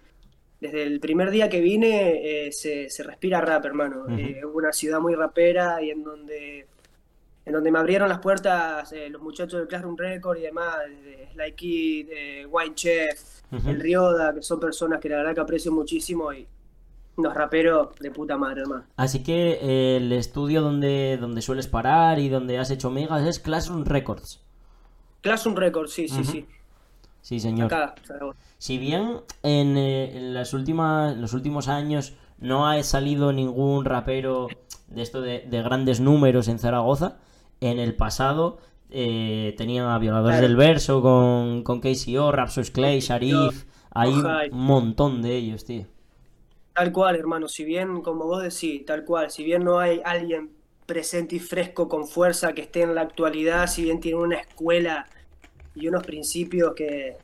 desde 0.60 0.82
el 0.82 0.98
primer 1.00 1.30
día 1.30 1.48
que 1.48 1.60
vine, 1.60 2.46
eh, 2.46 2.52
se, 2.52 2.88
respira 3.04 3.40
rap, 3.40 3.64
hermano. 3.64 4.06
Eh, 4.18 4.38
es 4.38 4.44
una 4.44 4.72
ciudad 4.72 5.00
muy 5.00 5.14
rapera 5.14 5.80
y 5.80 5.90
en 5.90 6.02
donde, 6.02 6.66
en 7.44 7.52
donde 7.52 7.70
me 7.70 7.78
abrieron 7.78 8.08
las 8.08 8.18
puertas 8.18 8.92
eh, 8.92 9.08
los 9.10 9.22
muchachos 9.22 9.60
del 9.60 9.68
Classroom 9.68 9.96
Record 9.96 10.38
y 10.38 10.42
demás, 10.42 10.78
de 11.04 11.28
Sly 11.32 11.52
Kid, 11.52 12.08
Wine 12.50 12.74
Chef, 12.74 13.42
el 13.66 13.78
Rioda, 13.78 14.34
que 14.34 14.42
son 14.42 14.58
personas 14.58 15.00
que 15.00 15.08
la 15.08 15.18
verdad 15.18 15.34
que 15.34 15.40
aprecio 15.40 15.70
muchísimo 15.70 16.32
y 16.32 16.46
unos 17.16 17.32
raperos 17.32 17.94
de 18.00 18.10
puta 18.10 18.36
madre, 18.36 18.62
hermano. 18.62 18.86
Así 18.96 19.22
que 19.22 19.96
el 19.96 20.10
estudio 20.12 20.62
donde, 20.62 21.16
donde 21.20 21.42
sueles 21.42 21.68
parar 21.68 22.18
y 22.18 22.28
donde 22.28 22.58
has 22.58 22.72
hecho 22.72 22.90
megas 22.90 23.24
es 23.24 23.38
Classroom 23.38 23.84
Records. 23.84 24.43
Classroom 25.24 25.56
Records, 25.56 25.90
sí, 25.90 26.06
sí, 26.06 26.22
sí. 26.22 26.46
Sí, 27.22 27.40
señor. 27.40 27.72
si 28.58 28.76
bien 28.76 29.20
eh, 29.42 30.12
en, 30.14 30.34
las 30.34 30.52
últimas, 30.52 31.16
los 31.16 31.32
últimos 31.32 31.68
años 31.68 32.12
no 32.38 32.68
ha 32.68 32.82
salido 32.82 33.32
ningún 33.32 33.86
rapero 33.86 34.48
de 34.88 35.00
esto 35.00 35.22
de, 35.22 35.48
grandes 35.50 36.00
números 36.00 36.48
en 36.48 36.58
Zaragoza, 36.58 37.16
en 37.62 37.78
el 37.78 37.96
pasado 37.96 38.58
eh, 38.90 39.54
tenían 39.56 39.86
a 39.86 39.98
Violadores 39.98 40.42
del 40.42 40.56
Verso 40.56 41.00
con, 41.00 41.62
con 41.62 41.80
KCO, 41.80 42.30
Rapsus 42.30 42.70
Clay, 42.70 43.00
Sharif. 43.00 43.64
Hay 43.92 44.12
un 44.12 44.58
montón 44.58 45.22
de 45.22 45.36
ellos, 45.36 45.64
tío. 45.64 45.86
Tal 46.74 46.92
cual, 46.92 47.16
hermano. 47.16 47.48
Si 47.48 47.64
bien, 47.64 48.02
como 48.02 48.26
vos 48.26 48.42
decís, 48.42 48.84
tal 48.84 49.04
cual, 49.06 49.30
si 49.30 49.42
bien 49.42 49.64
no 49.64 49.78
hay 49.78 50.02
alguien 50.04 50.50
presente 50.84 51.36
y 51.36 51.38
fresco 51.38 51.88
con 51.88 52.06
fuerza 52.06 52.52
que 52.52 52.62
esté 52.62 52.82
en 52.82 52.94
la 52.94 53.00
actualidad, 53.00 53.66
si 53.68 53.84
bien 53.84 54.00
tiene 54.00 54.18
una 54.18 54.36
escuela 54.36 55.06
y 55.74 55.88
unos 55.88 56.04
principios 56.04 56.74
que, 56.74 57.16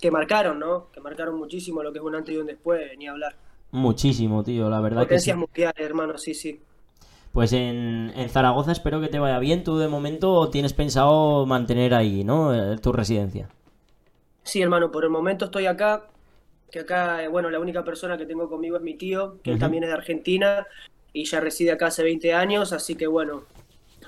que 0.00 0.10
marcaron, 0.10 0.58
¿no? 0.58 0.88
Que 0.92 1.00
marcaron 1.00 1.36
muchísimo 1.38 1.82
lo 1.82 1.92
que 1.92 1.98
es 1.98 2.04
un 2.04 2.14
antes 2.14 2.34
y 2.34 2.38
un 2.38 2.46
después, 2.46 2.96
ni 2.98 3.06
hablar. 3.06 3.34
Muchísimo, 3.70 4.42
tío, 4.42 4.70
la 4.70 4.80
verdad 4.80 5.06
que 5.06 5.18
sí. 5.18 5.32
mundiales, 5.34 5.78
hermano, 5.78 6.16
sí, 6.16 6.34
sí. 6.34 6.60
Pues 7.32 7.52
en, 7.52 8.12
en, 8.16 8.28
Zaragoza 8.30 8.72
espero 8.72 9.00
que 9.00 9.08
te 9.08 9.18
vaya 9.18 9.38
bien. 9.38 9.62
Tú 9.62 9.78
de 9.78 9.88
momento 9.88 10.48
tienes 10.48 10.72
pensado 10.72 11.44
mantener 11.44 11.94
ahí, 11.94 12.24
¿no? 12.24 12.54
Eh, 12.54 12.78
tu 12.78 12.92
residencia. 12.92 13.48
Sí, 14.42 14.62
hermano, 14.62 14.90
por 14.90 15.04
el 15.04 15.10
momento 15.10 15.44
estoy 15.44 15.66
acá. 15.66 16.06
Que 16.70 16.80
acá, 16.80 17.22
eh, 17.22 17.28
bueno, 17.28 17.50
la 17.50 17.60
única 17.60 17.84
persona 17.84 18.16
que 18.16 18.26
tengo 18.26 18.48
conmigo 18.48 18.76
es 18.76 18.82
mi 18.82 18.94
tío, 18.94 19.36
que 19.42 19.56
también 19.56 19.84
es 19.84 19.90
de 19.90 19.94
Argentina 19.94 20.66
y 21.12 21.24
ya 21.24 21.40
reside 21.40 21.72
acá 21.72 21.86
hace 21.86 22.02
20 22.02 22.34
años, 22.34 22.72
así 22.72 22.94
que 22.94 23.06
bueno, 23.06 23.44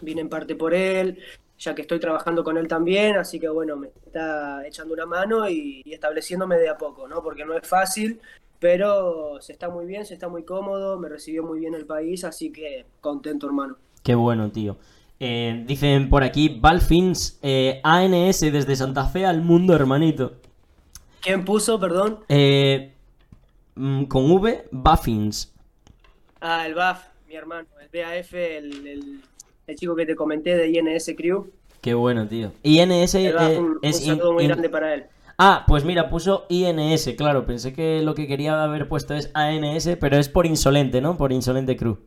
vine 0.03 0.21
en 0.21 0.29
parte 0.29 0.55
por 0.55 0.75
él, 0.75 1.19
ya 1.61 1.75
que 1.75 1.83
estoy 1.83 2.01
trabajando 2.01 2.43
con 2.43 2.57
él 2.57 2.67
también, 2.67 3.17
así 3.17 3.39
que 3.39 3.49
bueno, 3.49 3.77
me 3.77 3.89
está 3.89 4.67
echando 4.67 4.95
una 4.95 5.05
mano 5.05 5.49
y, 5.49 5.83
estableciéndome 5.85 6.57
de 6.57 6.71
a 6.71 6.79
poco, 6.79 7.07
¿no? 7.07 7.23
Porque 7.23 7.45
no 7.45 7.55
es 7.55 7.69
fácil, 7.69 8.19
pero 8.59 9.41
se 9.43 9.53
está 9.53 9.69
muy 9.69 9.85
bien, 9.85 10.07
se 10.07 10.15
está 10.15 10.29
muy 10.29 10.45
cómodo, 10.45 10.99
me 10.99 11.11
recibió 11.11 11.45
muy 11.45 11.61
bien 11.61 11.75
el 11.75 11.85
país, 11.85 12.25
así 12.25 12.51
que 12.51 12.87
contento, 13.03 13.47
hermano. 13.47 13.77
Qué 14.03 14.15
bueno, 14.15 14.51
tío. 14.51 14.79
Eh, 15.21 15.65
dicen 15.67 16.09
por 16.09 16.23
aquí, 16.25 16.49
Valfins, 16.49 17.39
eh, 17.43 17.83
ANS 17.85 18.41
desde 18.41 18.75
Santa 18.75 19.05
Fe 19.05 19.27
al 19.27 19.43
mundo, 19.43 19.75
hermanito. 19.75 20.33
¿Quién 21.21 21.45
puso, 21.45 21.79
perdón? 21.79 22.21
Eh, 22.29 22.95
mm, 23.75 24.05
con 24.05 24.31
V, 24.31 24.67
Buffins. 24.71 25.55
Ah, 26.41 26.67
el 26.67 26.75
BAF, 26.75 27.05
mi 27.29 27.35
hermano, 27.35 27.69
el 27.83 27.89
BAF, 27.93 28.33
el, 28.33 28.87
el, 28.87 29.21
chico 29.75 29.95
que 29.97 30.07
te 30.07 30.15
comenté 30.15 30.57
de 30.57 30.69
INS 30.71 31.13
Crew. 31.17 31.51
Qué 31.81 31.95
bueno, 31.95 32.27
tío. 32.29 32.53
INS 32.63 33.15
eh, 33.15 33.35
es 33.83 34.01
un 34.01 34.07
saludo 34.07 34.33
muy 34.35 34.47
grande 34.47 34.69
para 34.69 34.95
él. 34.95 35.05
Ah, 35.39 35.65
pues 35.67 35.85
mira, 35.85 36.11
puso 36.11 36.45
INS, 36.51 37.15
claro, 37.17 37.47
pensé 37.47 37.73
que 37.73 38.03
lo 38.03 38.15
que 38.15 38.27
quería 38.27 38.63
haber 38.63 38.89
puesto 38.89 39.15
es 39.15 39.31
ANS, 39.33 39.97
pero 39.99 40.19
es 40.19 40.29
por 40.29 40.45
insolente, 40.45 41.01
¿no? 41.01 41.17
Por 41.17 41.33
insolente 41.33 41.77
crew. 41.77 41.99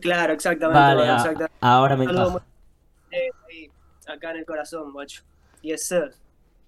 Claro, 0.00 0.32
exactamente. 0.32 0.80
Vale, 0.80 1.48
ahora 1.60 1.96
me 1.96 2.04
encaja. 2.04 2.42
acá 4.08 4.30
en 4.32 4.36
el 4.38 4.44
corazón, 4.44 4.92
macho. 4.92 5.22
Yes, 5.62 5.84
sir. 5.84 6.14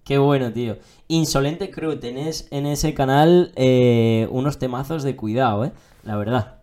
Qué 0.03 0.17
bueno, 0.17 0.51
tío. 0.51 0.77
Insolente 1.07 1.71
Crew, 1.71 1.97
tenés 1.97 2.47
en 2.51 2.65
ese 2.65 2.93
canal 2.93 3.53
eh, 3.55 4.27
unos 4.31 4.59
temazos 4.59 5.03
de 5.03 5.15
cuidado, 5.15 5.65
¿eh? 5.65 5.71
La 6.03 6.17
verdad. 6.17 6.62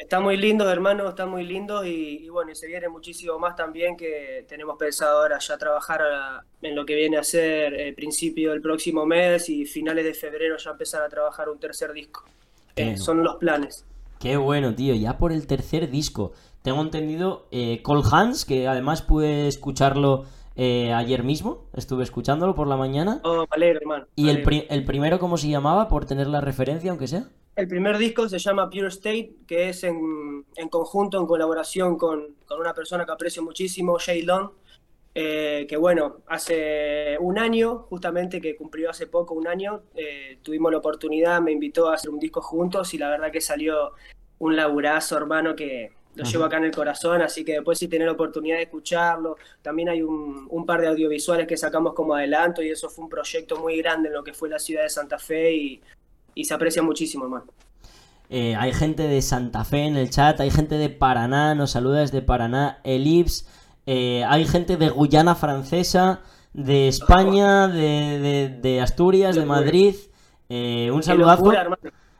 Está 0.00 0.18
muy 0.18 0.38
lindo, 0.38 0.68
hermano, 0.70 1.10
está 1.10 1.26
muy 1.26 1.44
lindo 1.44 1.84
y, 1.84 2.26
bueno, 2.30 2.52
y 2.52 2.54
se 2.54 2.66
viene 2.66 2.88
muchísimo 2.88 3.38
más 3.38 3.54
también 3.54 3.98
que 3.98 4.46
tenemos 4.48 4.78
pensado 4.78 5.20
ahora 5.20 5.38
ya 5.38 5.58
trabajar 5.58 6.00
en 6.62 6.74
lo 6.74 6.86
que 6.86 6.94
viene 6.94 7.18
a 7.18 7.22
ser 7.22 7.74
el 7.74 7.94
principio 7.94 8.52
del 8.52 8.62
próximo 8.62 9.04
mes 9.04 9.50
y 9.50 9.66
finales 9.66 10.06
de 10.06 10.14
febrero 10.14 10.56
ya 10.56 10.70
empezar 10.70 11.02
a 11.02 11.08
trabajar 11.10 11.50
un 11.50 11.60
tercer 11.60 11.92
disco. 11.92 12.24
Eh, 12.76 12.96
son 12.96 13.22
los 13.22 13.36
planes. 13.36 13.84
Qué 14.18 14.38
bueno, 14.38 14.74
tío, 14.74 14.94
ya 14.94 15.18
por 15.18 15.32
el 15.32 15.46
tercer 15.46 15.90
disco. 15.90 16.32
Tengo 16.62 16.80
entendido 16.80 17.46
eh, 17.50 17.82
Cole 17.82 18.02
Hans, 18.10 18.46
que 18.46 18.68
además 18.68 19.02
pude 19.02 19.48
escucharlo 19.48 20.24
eh, 20.56 20.94
ayer 20.94 21.24
mismo, 21.24 21.66
estuve 21.74 22.04
escuchándolo 22.04 22.54
por 22.54 22.68
la 22.68 22.78
mañana. 22.78 23.20
Oh, 23.22 23.44
vale, 23.50 23.68
hermano. 23.68 24.06
¿Y 24.16 24.30
el, 24.30 24.66
el 24.70 24.84
primero 24.86 25.18
cómo 25.18 25.36
se 25.36 25.48
llamaba, 25.50 25.88
por 25.88 26.06
tener 26.06 26.26
la 26.26 26.40
referencia, 26.40 26.90
aunque 26.90 27.06
sea? 27.06 27.28
El 27.60 27.68
primer 27.68 27.98
disco 27.98 28.26
se 28.26 28.38
llama 28.38 28.70
Pure 28.70 28.88
State, 28.88 29.34
que 29.46 29.68
es 29.68 29.84
en, 29.84 30.46
en 30.56 30.68
conjunto, 30.70 31.20
en 31.20 31.26
colaboración 31.26 31.98
con, 31.98 32.36
con, 32.46 32.58
una 32.58 32.72
persona 32.72 33.04
que 33.04 33.12
aprecio 33.12 33.42
muchísimo, 33.42 33.98
Jay 33.98 34.22
Long, 34.22 34.52
eh, 35.14 35.66
que 35.68 35.76
bueno, 35.76 36.22
hace 36.26 37.18
un 37.20 37.38
año, 37.38 37.80
justamente 37.90 38.40
que 38.40 38.56
cumplió 38.56 38.88
hace 38.88 39.08
poco 39.08 39.34
un 39.34 39.46
año, 39.46 39.82
eh, 39.94 40.38
tuvimos 40.40 40.72
la 40.72 40.78
oportunidad, 40.78 41.42
me 41.42 41.52
invitó 41.52 41.90
a 41.90 41.96
hacer 41.96 42.08
un 42.08 42.18
disco 42.18 42.40
juntos 42.40 42.94
y 42.94 42.98
la 42.98 43.10
verdad 43.10 43.30
que 43.30 43.42
salió 43.42 43.92
un 44.38 44.56
laburazo, 44.56 45.18
hermano, 45.18 45.54
que 45.54 45.92
lo 46.14 46.24
llevo 46.24 46.44
acá 46.44 46.56
en 46.56 46.64
el 46.64 46.74
corazón, 46.74 47.20
así 47.20 47.44
que 47.44 47.52
después 47.52 47.78
si 47.78 47.88
tener 47.88 48.06
la 48.06 48.14
oportunidad 48.14 48.56
de 48.56 48.62
escucharlo, 48.62 49.36
también 49.60 49.90
hay 49.90 50.00
un, 50.00 50.46
un, 50.48 50.64
par 50.64 50.80
de 50.80 50.88
audiovisuales 50.88 51.46
que 51.46 51.58
sacamos 51.58 51.92
como 51.92 52.14
adelanto 52.14 52.62
y 52.62 52.70
eso 52.70 52.88
fue 52.88 53.04
un 53.04 53.10
proyecto 53.10 53.58
muy 53.58 53.76
grande 53.76 54.08
en 54.08 54.14
lo 54.14 54.24
que 54.24 54.32
fue 54.32 54.48
la 54.48 54.58
ciudad 54.58 54.84
de 54.84 54.88
Santa 54.88 55.18
Fe 55.18 55.52
y, 55.52 55.82
y 56.34 56.44
se 56.44 56.54
aprecia 56.54 56.82
muchísimo, 56.82 57.24
hermano. 57.24 57.46
Eh, 58.28 58.54
hay 58.56 58.72
gente 58.72 59.08
de 59.08 59.22
Santa 59.22 59.64
Fe 59.64 59.86
en 59.86 59.96
el 59.96 60.10
chat, 60.10 60.38
hay 60.40 60.50
gente 60.50 60.76
de 60.76 60.88
Paraná, 60.88 61.56
nos 61.56 61.72
saluda 61.72 62.00
desde 62.00 62.22
Paraná, 62.22 62.78
Elips, 62.84 63.48
eh, 63.86 64.24
hay 64.28 64.44
gente 64.44 64.76
de 64.76 64.88
Guyana 64.88 65.34
Francesa, 65.34 66.20
de 66.52 66.86
España, 66.86 67.66
de, 67.66 68.56
de, 68.62 68.80
Asturias, 68.80 69.34
de 69.34 69.44
Madrid. 69.44 69.96
Eh, 70.48 70.90
un 70.92 71.02
saludazo. 71.02 71.52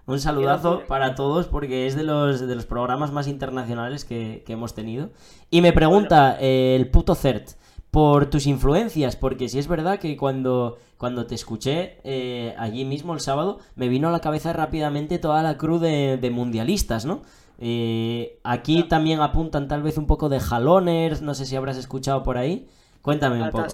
Un 0.06 0.18
saludazo 0.18 0.82
para 0.88 1.14
todos 1.14 1.46
porque 1.46 1.86
es 1.86 1.94
de 1.94 2.02
los, 2.02 2.40
de 2.40 2.56
los 2.56 2.66
programas 2.66 3.12
más 3.12 3.28
internacionales 3.28 4.04
que, 4.04 4.42
que 4.44 4.54
hemos 4.54 4.74
tenido. 4.74 5.10
Y 5.50 5.60
me 5.60 5.72
pregunta 5.72 6.36
el 6.40 6.90
puto 6.90 7.14
CERT 7.14 7.50
por 7.92 8.26
tus 8.26 8.46
influencias, 8.46 9.14
porque 9.14 9.48
si 9.48 9.60
es 9.60 9.68
verdad 9.68 9.98
que 9.98 10.16
cuando, 10.16 10.78
cuando 11.00 11.26
te 11.26 11.34
escuché 11.34 11.96
eh, 12.04 12.54
allí 12.58 12.84
mismo 12.84 13.14
el 13.14 13.20
sábado, 13.20 13.58
me 13.74 13.88
vino 13.88 14.08
a 14.08 14.12
la 14.12 14.20
cabeza 14.20 14.52
rápidamente 14.52 15.18
toda 15.18 15.42
la 15.42 15.56
cruz 15.56 15.80
de, 15.80 16.30
mundialistas, 16.30 17.06
¿no? 17.06 17.22
Eh, 17.58 18.38
aquí 18.44 18.82
también 18.82 19.22
apuntan 19.22 19.66
tal 19.66 19.82
vez 19.82 19.96
un 19.96 20.06
poco 20.06 20.28
de 20.28 20.40
jaloners, 20.40 21.22
no 21.22 21.32
sé 21.32 21.46
si 21.46 21.56
habrás 21.56 21.78
escuchado 21.78 22.22
por 22.22 22.36
ahí. 22.36 22.68
Cuéntame 23.00 23.42
un 23.42 23.48
poco. 23.48 23.66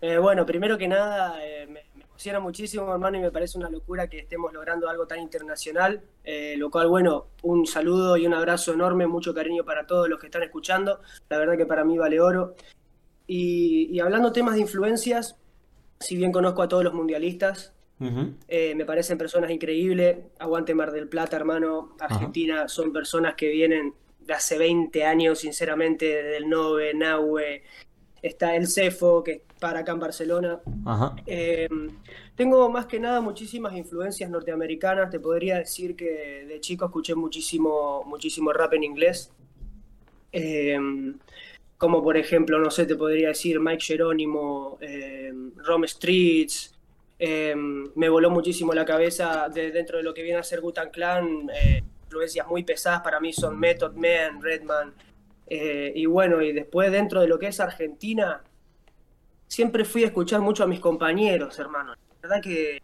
Eh, 0.00 0.18
bueno, 0.18 0.46
primero 0.46 0.78
que 0.78 0.86
nada, 0.86 1.36
me, 1.68 1.82
emociona 2.04 2.38
muchísimo, 2.38 2.92
hermano, 2.92 3.18
y 3.18 3.20
me 3.20 3.32
parece 3.32 3.58
una 3.58 3.68
locura 3.68 4.06
que 4.06 4.20
estemos 4.20 4.52
logrando 4.52 4.88
algo 4.88 5.08
tan 5.08 5.18
internacional. 5.18 6.00
lo 6.56 6.70
cual, 6.70 6.86
bueno, 6.86 7.26
un 7.42 7.66
saludo 7.66 8.16
y 8.16 8.24
un 8.24 8.34
abrazo 8.34 8.72
enorme, 8.72 9.08
mucho 9.08 9.34
cariño 9.34 9.64
para 9.64 9.84
todos 9.84 10.08
los 10.08 10.20
que 10.20 10.26
están 10.26 10.44
escuchando. 10.44 11.00
La 11.28 11.38
verdad 11.38 11.56
que 11.56 11.66
para 11.66 11.82
mí 11.82 11.98
vale 11.98 12.20
oro. 12.20 12.54
Y, 13.30 14.00
hablando 14.00 14.32
temas 14.32 14.54
de 14.54 14.60
influencias, 14.62 15.36
si 16.00 16.16
bien 16.16 16.32
conozco 16.32 16.62
a 16.62 16.68
todos 16.68 16.84
los 16.84 16.94
mundialistas, 16.94 17.72
eh, 18.46 18.74
me 18.76 18.84
parecen 18.84 19.18
personas 19.18 19.50
increíbles. 19.50 20.18
Aguante 20.38 20.74
Mar 20.74 20.92
del 20.92 21.08
Plata, 21.08 21.36
hermano. 21.36 21.96
Argentina 21.98 22.68
son 22.68 22.92
personas 22.92 23.34
que 23.34 23.48
vienen 23.48 23.94
de 24.20 24.34
hace 24.34 24.58
20 24.58 25.04
años, 25.04 25.40
sinceramente, 25.40 26.22
del 26.22 26.48
Nove, 26.48 26.94
Nahue. 26.94 27.62
Está 28.22 28.54
el 28.54 28.68
Cefo, 28.68 29.24
que 29.24 29.42
para 29.58 29.80
acá 29.80 29.92
en 29.92 30.00
Barcelona. 30.00 30.60
Eh, 31.26 31.68
tengo 32.36 32.68
más 32.70 32.86
que 32.86 33.00
nada 33.00 33.20
muchísimas 33.20 33.74
influencias 33.76 34.30
norteamericanas. 34.30 35.10
Te 35.10 35.18
podría 35.18 35.58
decir 35.58 35.96
que 35.96 36.44
de 36.46 36.60
chico 36.60 36.84
escuché 36.84 37.14
muchísimo, 37.14 38.04
muchísimo 38.04 38.52
rap 38.52 38.74
en 38.74 38.84
inglés. 38.84 39.32
Eh, 40.30 40.78
como 41.78 42.02
por 42.02 42.16
ejemplo, 42.16 42.58
no 42.58 42.70
sé, 42.70 42.84
te 42.86 42.96
podría 42.96 43.28
decir 43.28 43.60
Mike 43.60 43.84
Jerónimo, 43.84 44.78
eh, 44.80 45.32
Rome 45.56 45.86
Streets. 45.86 46.74
Eh, 47.20 47.54
me 47.56 48.08
voló 48.08 48.30
muchísimo 48.30 48.74
la 48.74 48.84
cabeza 48.84 49.48
de, 49.48 49.70
dentro 49.70 49.98
de 49.98 50.02
lo 50.02 50.12
que 50.12 50.22
viene 50.22 50.40
a 50.40 50.42
ser 50.42 50.60
Gutan 50.60 50.90
Clan. 50.90 51.48
Eh, 51.54 51.84
influencias 52.04 52.48
muy 52.48 52.64
pesadas 52.64 53.00
para 53.02 53.20
mí 53.20 53.32
son 53.32 53.58
Method 53.58 53.92
Man, 53.94 54.42
Redman. 54.42 54.92
y 55.48 56.04
bueno, 56.06 56.42
y 56.42 56.52
después 56.52 56.90
dentro 56.90 57.20
de 57.20 57.28
lo 57.28 57.38
que 57.38 57.46
es 57.46 57.60
Argentina, 57.60 58.42
siempre 59.46 59.84
fui 59.84 60.02
a 60.02 60.06
escuchar 60.06 60.40
mucho 60.40 60.64
a 60.64 60.66
mis 60.66 60.80
compañeros, 60.80 61.58
hermano. 61.58 61.92
La 61.92 62.28
verdad 62.28 62.42
que 62.42 62.82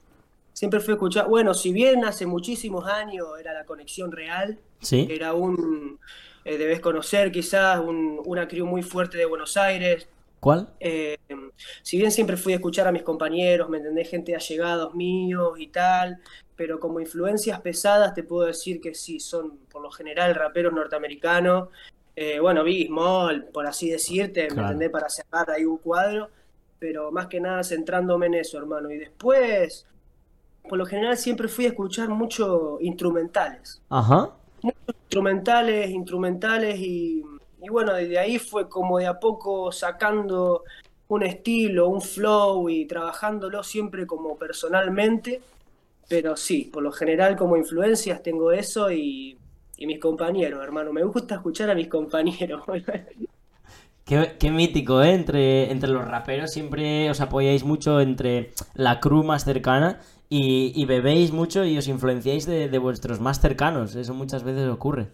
siempre 0.52 0.80
fui 0.80 0.92
a 0.92 0.94
escuchar, 0.94 1.28
bueno, 1.28 1.52
si 1.52 1.72
bien 1.72 2.04
hace 2.04 2.26
muchísimos 2.26 2.86
años 2.86 3.26
era 3.40 3.52
la 3.52 3.64
conexión 3.64 4.12
real, 4.12 4.58
¿Sí? 4.80 5.08
era 5.10 5.32
un 5.32 5.98
eh, 6.44 6.58
debes 6.58 6.80
conocer 6.80 7.32
quizás 7.32 7.80
una 7.80 8.46
crew 8.46 8.66
muy 8.66 8.82
fuerte 8.82 9.16
de 9.16 9.24
Buenos 9.24 9.56
Aires. 9.56 10.06
¿Cuál? 10.40 10.68
Eh, 10.78 11.16
si 11.82 11.96
bien 11.96 12.10
siempre 12.10 12.36
fui 12.36 12.52
a 12.52 12.56
escuchar 12.56 12.86
a 12.86 12.92
mis 12.92 13.02
compañeros, 13.02 13.70
me 13.70 13.78
entendés, 13.78 14.10
gente 14.10 14.34
allegados 14.34 14.94
míos 14.94 15.54
y 15.58 15.68
tal, 15.68 16.20
pero 16.54 16.78
como 16.78 17.00
influencias 17.00 17.60
pesadas 17.62 18.12
te 18.12 18.22
puedo 18.22 18.46
decir 18.46 18.80
que 18.80 18.94
sí, 18.94 19.20
son 19.20 19.56
por 19.70 19.80
lo 19.80 19.90
general 19.90 20.34
raperos 20.34 20.74
norteamericanos. 20.74 21.70
Eh, 22.14 22.38
bueno, 22.40 22.62
Big 22.62 22.88
Small, 22.88 23.46
por 23.46 23.66
así 23.66 23.90
decirte, 23.90 24.48
me 24.54 24.62
entendés, 24.62 24.90
para 24.90 25.08
cerrar 25.08 25.50
ahí 25.50 25.64
un 25.64 25.78
cuadro, 25.78 26.28
pero 26.78 27.10
más 27.10 27.26
que 27.28 27.40
nada 27.40 27.64
centrándome 27.64 28.26
en 28.26 28.34
eso, 28.34 28.58
hermano. 28.58 28.90
Y 28.90 28.98
después, 28.98 29.86
por 30.68 30.76
lo 30.76 30.84
general 30.84 31.16
siempre 31.16 31.48
fui 31.48 31.64
a 31.64 31.68
escuchar 31.68 32.10
mucho 32.10 32.76
instrumentales. 32.82 33.80
Ajá 33.88 34.36
instrumentales, 34.73 35.90
instrumentales 35.90 36.78
y, 36.78 37.23
bueno, 37.71 37.94
desde 37.94 38.18
ahí 38.18 38.38
fue 38.38 38.68
como 38.68 38.99
de 38.99 39.06
a 39.06 39.18
poco 39.18 39.73
sacando 39.73 40.64
un 41.09 41.23
estilo, 41.23 41.88
un 41.88 42.00
flow 42.00 42.68
y 42.68 42.87
trabajándolo 42.87 43.62
siempre 43.62 44.06
como 44.06 44.37
personalmente, 44.37 45.40
pero 46.09 46.37
sí, 46.37 46.71
por 46.73 46.83
lo 46.83 46.92
general 46.92 47.37
como 47.37 47.56
influencias 47.56 48.23
tengo 48.23 48.52
eso 48.52 48.90
y, 48.90 49.38
mis 49.78 49.99
compañeros, 49.99 50.62
hermano, 50.62 50.92
me 50.92 51.04
gusta 51.04 51.37
escuchar 51.37 51.71
a 51.71 51.75
mis 51.75 51.88
compañeros. 51.88 52.62
Qué, 54.04 54.50
mítico, 54.50 55.02
¿eh? 55.02 55.14
Entre, 55.14 55.71
entre 55.71 55.88
los 55.88 56.06
raperos 56.06 56.52
siempre 56.52 57.09
os 57.09 57.23
apoyáis 57.23 57.64
mucho 57.64 58.02
entre 58.02 58.52
la 58.75 59.00
crew 59.00 59.25
más 59.25 59.44
cercana 59.44 60.00
y, 60.28 60.85
bebéis 60.87 61.33
mucho 61.33 61.64
y 61.64 61.78
os 61.78 61.87
influenciáis 61.87 62.47
de, 62.47 62.78
vuestros 62.78 63.21
más 63.21 63.40
cercanos. 63.40 63.95
Eso 63.95 64.14
muchas 64.14 64.43
veces 64.43 64.69
ocurre. 64.69 65.09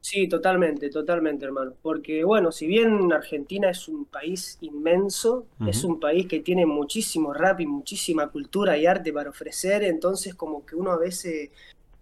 Sí, 0.00 0.28
totalmente, 0.28 0.88
totalmente, 0.88 1.44
hermano. 1.44 1.74
Porque, 1.82 2.24
bueno, 2.24 2.50
si 2.50 2.66
bien 2.66 3.12
Argentina 3.12 3.70
es 3.70 3.86
un 3.86 4.06
país 4.06 4.58
inmenso, 4.62 5.46
es 5.66 5.84
un 5.84 6.00
país 6.00 6.26
que 6.26 6.40
tiene 6.40 6.66
muchísimo 6.66 7.32
rap 7.34 7.60
y 7.60 7.66
muchísima 7.66 8.28
cultura 8.28 8.78
y 8.78 8.86
arte 8.86 9.12
para 9.12 9.30
ofrecer, 9.30 9.82
entonces 9.84 10.34
como 10.34 10.64
que 10.64 10.74
uno 10.74 10.92
a 10.92 10.98
veces 10.98 11.50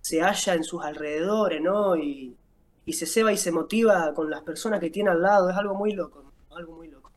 se 0.01 0.21
halla 0.21 0.55
en 0.55 0.65
sus 0.65 0.83
alrededores, 0.83 1.61
¿no? 1.61 1.97
Y, 1.97 2.35
y 2.87 2.93
se 2.95 3.05
ceba 3.05 3.33
y 3.33 3.37
se 3.37 3.53
motiva 3.53 4.15
con 4.15 4.31
las 4.31 4.43
personas 4.43 4.81
que 4.81 4.91
tiene 4.91 5.11
al 5.11 5.21
lado. 5.21 5.51
Es 5.51 5.57
algo 5.57 5.75
muy 5.75 5.93
loco, 5.93 6.25
algo 6.57 6.77
muy 6.77 6.89
loco. 6.89 7.11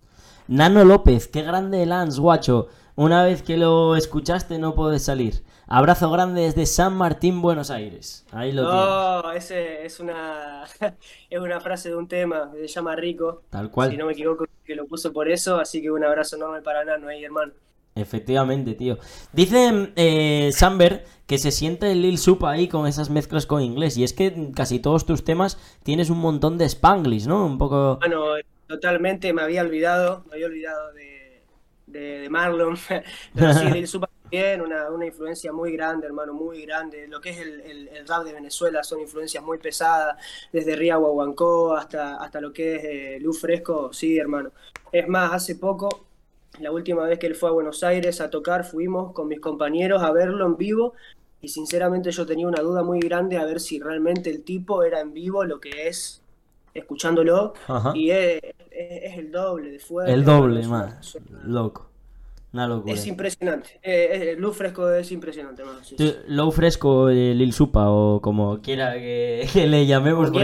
Nano 0.48 0.84
López, 0.84 1.30
qué 1.30 1.44
grande 1.44 1.86
Lance, 1.86 2.20
guacho. 2.20 2.68
Una 2.95 3.24
vez 3.24 3.41
que 3.41 3.57
lo 3.57 3.95
escuchaste 3.95 4.60
no 4.60 4.75
puedes 4.75 5.03
salir. 5.03 5.43
Abrazo 5.67 6.12
grande 6.12 6.41
desde 6.41 6.65
San 6.65 6.93
Martín, 6.95 7.41
Buenos 7.41 7.71
Aires. 7.71 8.25
Ahí 8.31 8.51
lo 8.51 8.67
oh, 8.67 9.31
ese 9.31 9.86
es 9.86 10.00
una 10.01 10.63
es 11.29 11.39
una 11.39 11.62
frase 11.62 11.89
de 11.89 11.95
un 11.95 12.07
tema, 12.07 12.51
se 12.53 12.67
llama 12.67 12.95
Rico. 12.95 13.43
Tal 13.50 13.71
cual. 13.71 13.91
Si 13.91 13.98
no 13.98 14.05
me 14.05 14.13
equivoco, 14.13 14.45
que 14.65 14.75
lo 14.75 14.86
puso 14.86 15.13
por 15.13 15.29
eso, 15.29 15.60
así 15.60 15.81
que 15.81 15.89
un 15.89 16.03
abrazo 16.03 16.36
enorme 16.36 16.62
para 16.62 16.83
Nano 16.83 17.07
ahí, 17.07 17.24
hermano. 17.24 17.53
Efectivamente, 17.95 18.74
tío. 18.74 18.98
Dice 19.33 19.91
eh, 19.95 20.51
Samber 20.53 21.05
que 21.25 21.38
se 21.38 21.51
siente 21.51 21.91
el 21.91 22.01
Lil 22.01 22.17
Sup 22.17 22.43
ahí 22.45 22.67
con 22.67 22.88
esas 22.88 23.10
mezclas 23.10 23.45
con 23.45 23.62
inglés. 23.62 23.98
Y 23.98 24.03
es 24.03 24.13
que 24.13 24.51
casi 24.55 24.79
todos 24.79 25.05
tus 25.05 25.24
temas 25.24 25.57
tienes 25.83 26.10
un 26.10 26.19
montón 26.19 26.57
de 26.57 26.65
spanglish, 26.65 27.27
¿no? 27.27 27.45
Un 27.45 27.57
poco. 27.57 27.98
Bueno, 28.00 28.25
totalmente 28.67 29.33
me 29.33 29.41
había 29.41 29.62
olvidado, 29.62 30.24
me 30.29 30.36
había 30.36 30.48
olvidado 30.48 30.93
de 30.93 31.21
de, 31.91 32.27
Marlon. 32.29 32.77
Pero 33.36 33.53
sí, 33.53 33.65
Lil 33.65 33.88
Supa 33.88 34.10
también, 34.24 34.62
una, 34.62 34.89
una, 34.89 35.05
influencia 35.05 35.51
muy 35.51 35.74
grande, 35.74 36.07
hermano, 36.07 36.33
muy 36.33 36.65
grande. 36.65 37.07
Lo 37.07 37.19
que 37.21 37.31
es 37.31 37.39
el, 37.39 37.62
el, 37.62 38.07
rap 38.07 38.24
de 38.24 38.33
Venezuela 38.33 38.83
son 38.83 39.01
influencias 39.01 39.43
muy 39.43 39.57
pesadas, 39.57 40.17
desde 40.51 40.75
Ría 40.75 40.98
hasta, 41.77 42.17
hasta 42.17 42.41
lo 42.41 42.51
que 42.51 42.75
es 42.75 42.83
eh, 42.83 43.19
Luz 43.21 43.39
Fresco, 43.39 43.91
sí, 43.93 44.17
hermano. 44.17 44.51
Es 44.91 45.07
más, 45.07 45.33
hace 45.33 45.55
poco 45.55 46.05
la 46.60 46.71
última 46.71 47.05
vez 47.05 47.17
que 47.17 47.27
él 47.27 47.36
fue 47.36 47.50
a 47.50 47.53
Buenos 47.53 47.83
Aires 47.83 48.21
a 48.21 48.29
tocar, 48.29 48.65
fuimos 48.65 49.13
con 49.13 49.27
mis 49.27 49.39
compañeros 49.39 50.03
a 50.03 50.12
verlo 50.12 50.45
en 50.45 50.57
vivo 50.57 50.93
y 51.41 51.50
sinceramente 51.50 52.12
yo 52.12 52.25
tenía 52.25 52.48
una 52.48 52.62
duda 52.62 52.83
muy 52.83 53.00
grande 53.00 53.38
a 53.38 53.45
ver 53.45 53.60
si 53.60 53.79
realmente 53.79 54.29
el 54.29 54.43
tipo 54.43 54.83
era 54.83 55.00
en 55.00 55.13
vivo 55.13 55.43
lo 55.43 55.60
que 55.60 55.88
es 55.88 56.21
escuchándolo 56.74 57.54
y 57.94 58.10
es, 58.12 58.42
el 58.72 59.32
doble 59.32 59.72
de 59.72 59.80
fuerte. 59.80 60.13
El 60.13 60.24
doble 60.24 60.68
más, 60.68 61.18
loco. 61.44 61.92
Una 62.54 62.68
locura. 62.68 62.94
Es 62.94 63.08
impresionante. 63.08 63.80
Eh, 63.82 64.36
eh 64.38 64.51
Fresco 64.51 64.92
es 64.92 65.12
impresionante. 65.12 65.63
Low 66.28 66.51
Fresco, 66.51 67.10
eh, 67.10 67.34
Lil 67.34 67.54
Supa 67.54 67.90
o 67.90 68.22
como 68.22 68.62
quiera 68.62 68.94
que, 68.94 69.48
le 69.68 69.86
llamemos. 69.86 70.32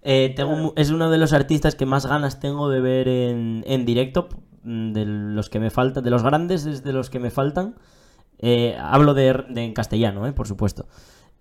Eh, 0.00 0.32
tengo, 0.36 0.72
es 0.76 0.90
uno 0.90 1.10
de 1.10 1.18
los 1.18 1.32
artistas 1.32 1.74
que 1.74 1.84
más 1.84 2.06
ganas 2.06 2.38
tengo 2.38 2.70
de 2.70 2.80
ver 2.80 3.08
en, 3.08 3.64
en 3.66 3.84
directo. 3.84 4.28
Mm, 4.62 4.92
de 4.92 5.04
los 5.04 5.50
que 5.50 5.58
me 5.58 5.70
faltan, 5.70 6.04
de 6.04 6.08
los 6.08 6.22
grandes 6.22 6.64
es 6.66 6.84
de 6.84 6.92
los 6.92 7.10
que 7.10 7.18
me 7.18 7.30
faltan. 7.30 7.74
hablo 8.80 9.12
de, 9.12 9.44
en 9.54 9.74
castellano, 9.74 10.32
por 10.34 10.46
supuesto. 10.46 10.86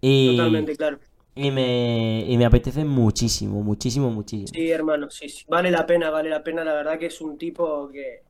Y, 0.02 0.36
Totalmente, 0.36 0.76
claro. 0.76 0.98
Y 1.38 1.52
me, 1.52 2.26
y 2.28 2.36
me 2.36 2.46
apetece 2.46 2.84
muchísimo, 2.84 3.62
muchísimo, 3.62 4.10
muchísimo. 4.10 4.48
Sí, 4.52 4.72
hermano, 4.72 5.10
sí, 5.12 5.30
sí. 5.30 5.46
Vale 5.48 5.70
la 5.70 5.86
pena, 5.86 6.10
vale 6.10 6.30
la 6.32 6.44
pena. 6.44 6.64
La 6.64 6.74
verdad 6.74 6.98
que 6.98 7.06
es 7.06 7.22
un 7.22 7.38
tipo 7.38 7.90
que 7.90 8.24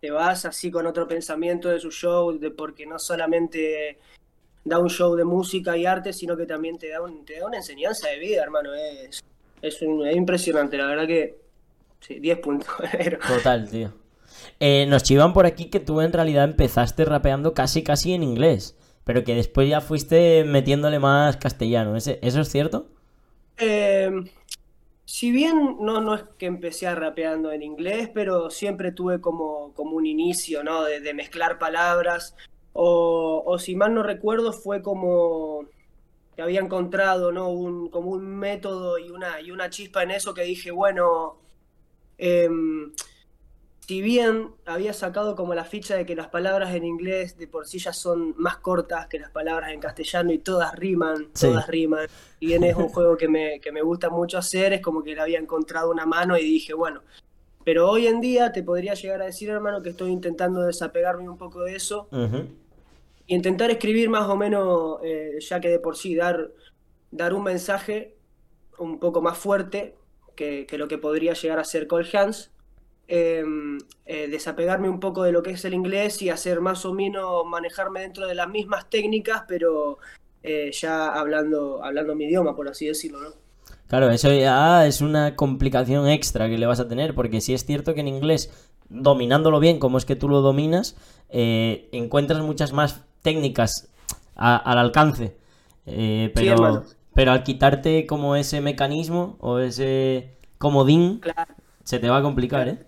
te 0.00 0.10
vas 0.10 0.44
así 0.44 0.70
con 0.70 0.86
otro 0.86 1.06
pensamiento 1.06 1.68
de 1.68 1.78
su 1.78 1.90
show, 1.90 2.36
de 2.36 2.50
porque 2.50 2.84
no 2.84 2.98
solamente 2.98 3.98
da 4.64 4.78
un 4.78 4.90
show 4.90 5.14
de 5.14 5.24
música 5.24 5.76
y 5.76 5.86
arte, 5.86 6.12
sino 6.12 6.36
que 6.36 6.46
también 6.46 6.78
te 6.78 6.88
da, 6.88 7.00
un, 7.00 7.24
te 7.24 7.38
da 7.38 7.46
una 7.46 7.58
enseñanza 7.58 8.08
de 8.08 8.18
vida, 8.18 8.42
hermano. 8.42 8.74
Es, 8.74 9.22
es, 9.62 9.82
impresionante, 9.82 10.76
la 10.76 10.86
verdad 10.86 11.06
que 11.06 11.36
sí, 12.00 12.18
10 12.18 12.38
puntos. 12.38 12.68
Total, 13.28 13.68
tío. 13.70 13.92
Eh, 14.60 14.86
nos 14.88 15.02
chivan 15.02 15.32
por 15.32 15.46
aquí 15.46 15.66
que 15.66 15.80
tú 15.80 16.00
en 16.00 16.12
realidad 16.12 16.44
empezaste 16.44 17.04
rapeando 17.04 17.54
casi 17.54 17.82
casi 17.82 18.14
en 18.14 18.22
inglés, 18.22 18.76
pero 19.08 19.24
que 19.24 19.34
después 19.34 19.66
ya 19.66 19.80
fuiste 19.80 20.44
metiéndole 20.44 20.98
más 20.98 21.38
castellano. 21.38 21.96
¿Eso 21.96 22.12
es 22.20 22.48
cierto? 22.50 22.90
Eh, 23.56 24.10
si 25.06 25.32
bien 25.32 25.78
no, 25.80 26.02
no 26.02 26.14
es 26.14 26.24
que 26.36 26.44
empecé 26.44 26.86
a 26.86 26.94
rapeando 26.94 27.50
en 27.50 27.62
inglés, 27.62 28.10
pero 28.12 28.50
siempre 28.50 28.92
tuve 28.92 29.22
como, 29.22 29.72
como 29.72 29.92
un 29.92 30.04
inicio, 30.04 30.62
¿no? 30.62 30.84
De, 30.84 31.14
mezclar 31.14 31.58
palabras. 31.58 32.36
O, 32.74 33.56
si 33.58 33.74
mal 33.76 33.94
no 33.94 34.02
recuerdo, 34.02 34.52
fue 34.52 34.82
como 34.82 35.64
que 36.36 36.42
había 36.42 36.60
encontrado, 36.60 37.32
¿no? 37.32 37.48
Un, 37.48 37.88
como 37.88 38.10
un 38.10 38.36
método 38.36 38.98
y 38.98 39.08
una, 39.08 39.40
y 39.40 39.52
una 39.52 39.70
chispa 39.70 40.02
en 40.02 40.10
eso 40.10 40.34
que 40.34 40.42
dije, 40.42 40.70
bueno, 40.70 41.38
eh, 42.18 42.50
si 43.88 44.02
bien 44.02 44.50
había 44.66 44.92
sacado 44.92 45.34
como 45.34 45.54
la 45.54 45.64
ficha 45.64 45.96
de 45.96 46.04
que 46.04 46.14
las 46.14 46.28
palabras 46.28 46.74
en 46.74 46.84
inglés 46.84 47.38
de 47.38 47.48
por 47.48 47.66
sí 47.66 47.78
ya 47.78 47.94
son 47.94 48.34
más 48.36 48.58
cortas 48.58 49.06
que 49.06 49.18
las 49.18 49.30
palabras 49.30 49.72
en 49.72 49.80
castellano 49.80 50.30
y 50.30 50.40
todas 50.40 50.74
riman, 50.74 51.28
todas 51.32 51.66
riman. 51.68 52.06
Y 52.38 52.48
bien 52.48 52.64
es 52.64 52.76
un 52.76 52.90
juego 52.90 53.16
que 53.16 53.28
me, 53.28 53.60
que 53.60 53.72
me 53.72 53.80
gusta 53.80 54.10
mucho 54.10 54.36
hacer, 54.36 54.74
es 54.74 54.82
como 54.82 55.02
que 55.02 55.14
le 55.14 55.22
había 55.22 55.38
encontrado 55.38 55.90
una 55.90 56.04
mano 56.04 56.36
y 56.36 56.42
dije, 56.42 56.74
bueno, 56.74 57.00
pero 57.64 57.90
hoy 57.90 58.06
en 58.06 58.20
día 58.20 58.52
te 58.52 58.62
podría 58.62 58.92
llegar 58.92 59.22
a 59.22 59.24
decir, 59.24 59.48
hermano, 59.48 59.80
que 59.80 59.88
estoy 59.88 60.10
intentando 60.10 60.60
desapegarme 60.60 61.26
un 61.26 61.38
poco 61.38 61.62
de 61.62 61.76
eso 61.76 62.10
y 63.26 63.34
intentar 63.34 63.70
escribir 63.70 64.10
más 64.10 64.28
o 64.28 64.36
menos, 64.36 64.98
eh, 65.02 65.38
ya 65.40 65.60
que 65.60 65.70
de 65.70 65.78
por 65.78 65.96
sí 65.96 66.14
dar, 66.14 66.50
dar 67.10 67.32
un 67.32 67.42
mensaje 67.42 68.18
un 68.76 68.98
poco 68.98 69.22
más 69.22 69.38
fuerte 69.38 69.96
que, 70.36 70.66
que 70.66 70.76
lo 70.76 70.88
que 70.88 70.98
podría 70.98 71.32
llegar 71.32 71.58
a 71.58 71.64
ser 71.64 71.86
Cole 71.86 72.06
Hans 72.12 72.50
Em, 73.10 73.78
eh, 74.04 74.28
desapegarme 74.28 74.90
un 74.90 75.00
poco 75.00 75.22
de 75.22 75.32
lo 75.32 75.42
que 75.42 75.52
es 75.52 75.64
el 75.64 75.72
inglés 75.72 76.20
y 76.20 76.28
hacer 76.28 76.60
más 76.60 76.84
o 76.84 76.92
menos 76.92 77.46
manejarme 77.46 78.00
dentro 78.00 78.26
de 78.26 78.34
las 78.34 78.50
mismas 78.50 78.90
técnicas, 78.90 79.44
pero 79.48 79.96
eh, 80.42 80.70
ya 80.74 81.06
hablando, 81.14 81.82
hablando 81.82 82.14
mi 82.14 82.26
idioma, 82.26 82.54
por 82.54 82.68
así 82.68 82.86
decirlo, 82.86 83.22
¿no? 83.22 83.30
Claro, 83.86 84.10
eso 84.10 84.30
ya 84.30 84.86
es 84.86 85.00
una 85.00 85.36
complicación 85.36 86.06
extra 86.06 86.50
que 86.50 86.58
le 86.58 86.66
vas 86.66 86.80
a 86.80 86.88
tener, 86.88 87.14
porque 87.14 87.40
si 87.40 87.54
es 87.54 87.64
cierto 87.64 87.94
que 87.94 88.00
en 88.00 88.08
inglés, 88.08 88.68
dominándolo 88.90 89.58
bien 89.58 89.78
como 89.78 89.96
es 89.96 90.04
que 90.04 90.14
tú 90.14 90.28
lo 90.28 90.42
dominas, 90.42 90.94
eh, 91.30 91.88
encuentras 91.92 92.42
muchas 92.42 92.74
más 92.74 93.06
técnicas 93.22 93.88
al 94.36 94.76
alcance. 94.78 95.34
pero, 95.86 96.84
pero 97.14 97.32
al 97.32 97.42
quitarte 97.42 98.04
como 98.06 98.36
ese 98.36 98.60
mecanismo 98.60 99.38
o 99.40 99.60
ese 99.60 100.36
comodín, 100.58 101.22
se 101.84 101.98
te 101.98 102.10
va 102.10 102.18
a 102.18 102.22
complicar, 102.22 102.68
¿eh? 102.68 102.87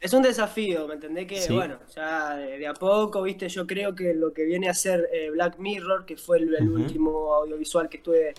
Es 0.00 0.12
un 0.12 0.22
desafío, 0.22 0.86
¿me 0.86 0.94
entendés? 0.94 1.26
Que 1.26 1.52
bueno, 1.52 1.78
ya 1.94 2.36
de, 2.36 2.66
a 2.66 2.74
poco, 2.74 3.22
viste, 3.22 3.48
yo 3.48 3.66
creo 3.66 3.94
que 3.94 4.14
lo 4.14 4.32
que 4.32 4.44
viene 4.44 4.68
a 4.68 4.74
ser 4.74 5.08
eh, 5.12 5.30
Black 5.30 5.58
Mirror, 5.58 6.04
que 6.04 6.16
fue 6.16 6.38
el, 6.38 6.70
último 6.70 7.32
audiovisual 7.34 7.88
que 7.88 7.96
estuve 7.96 8.34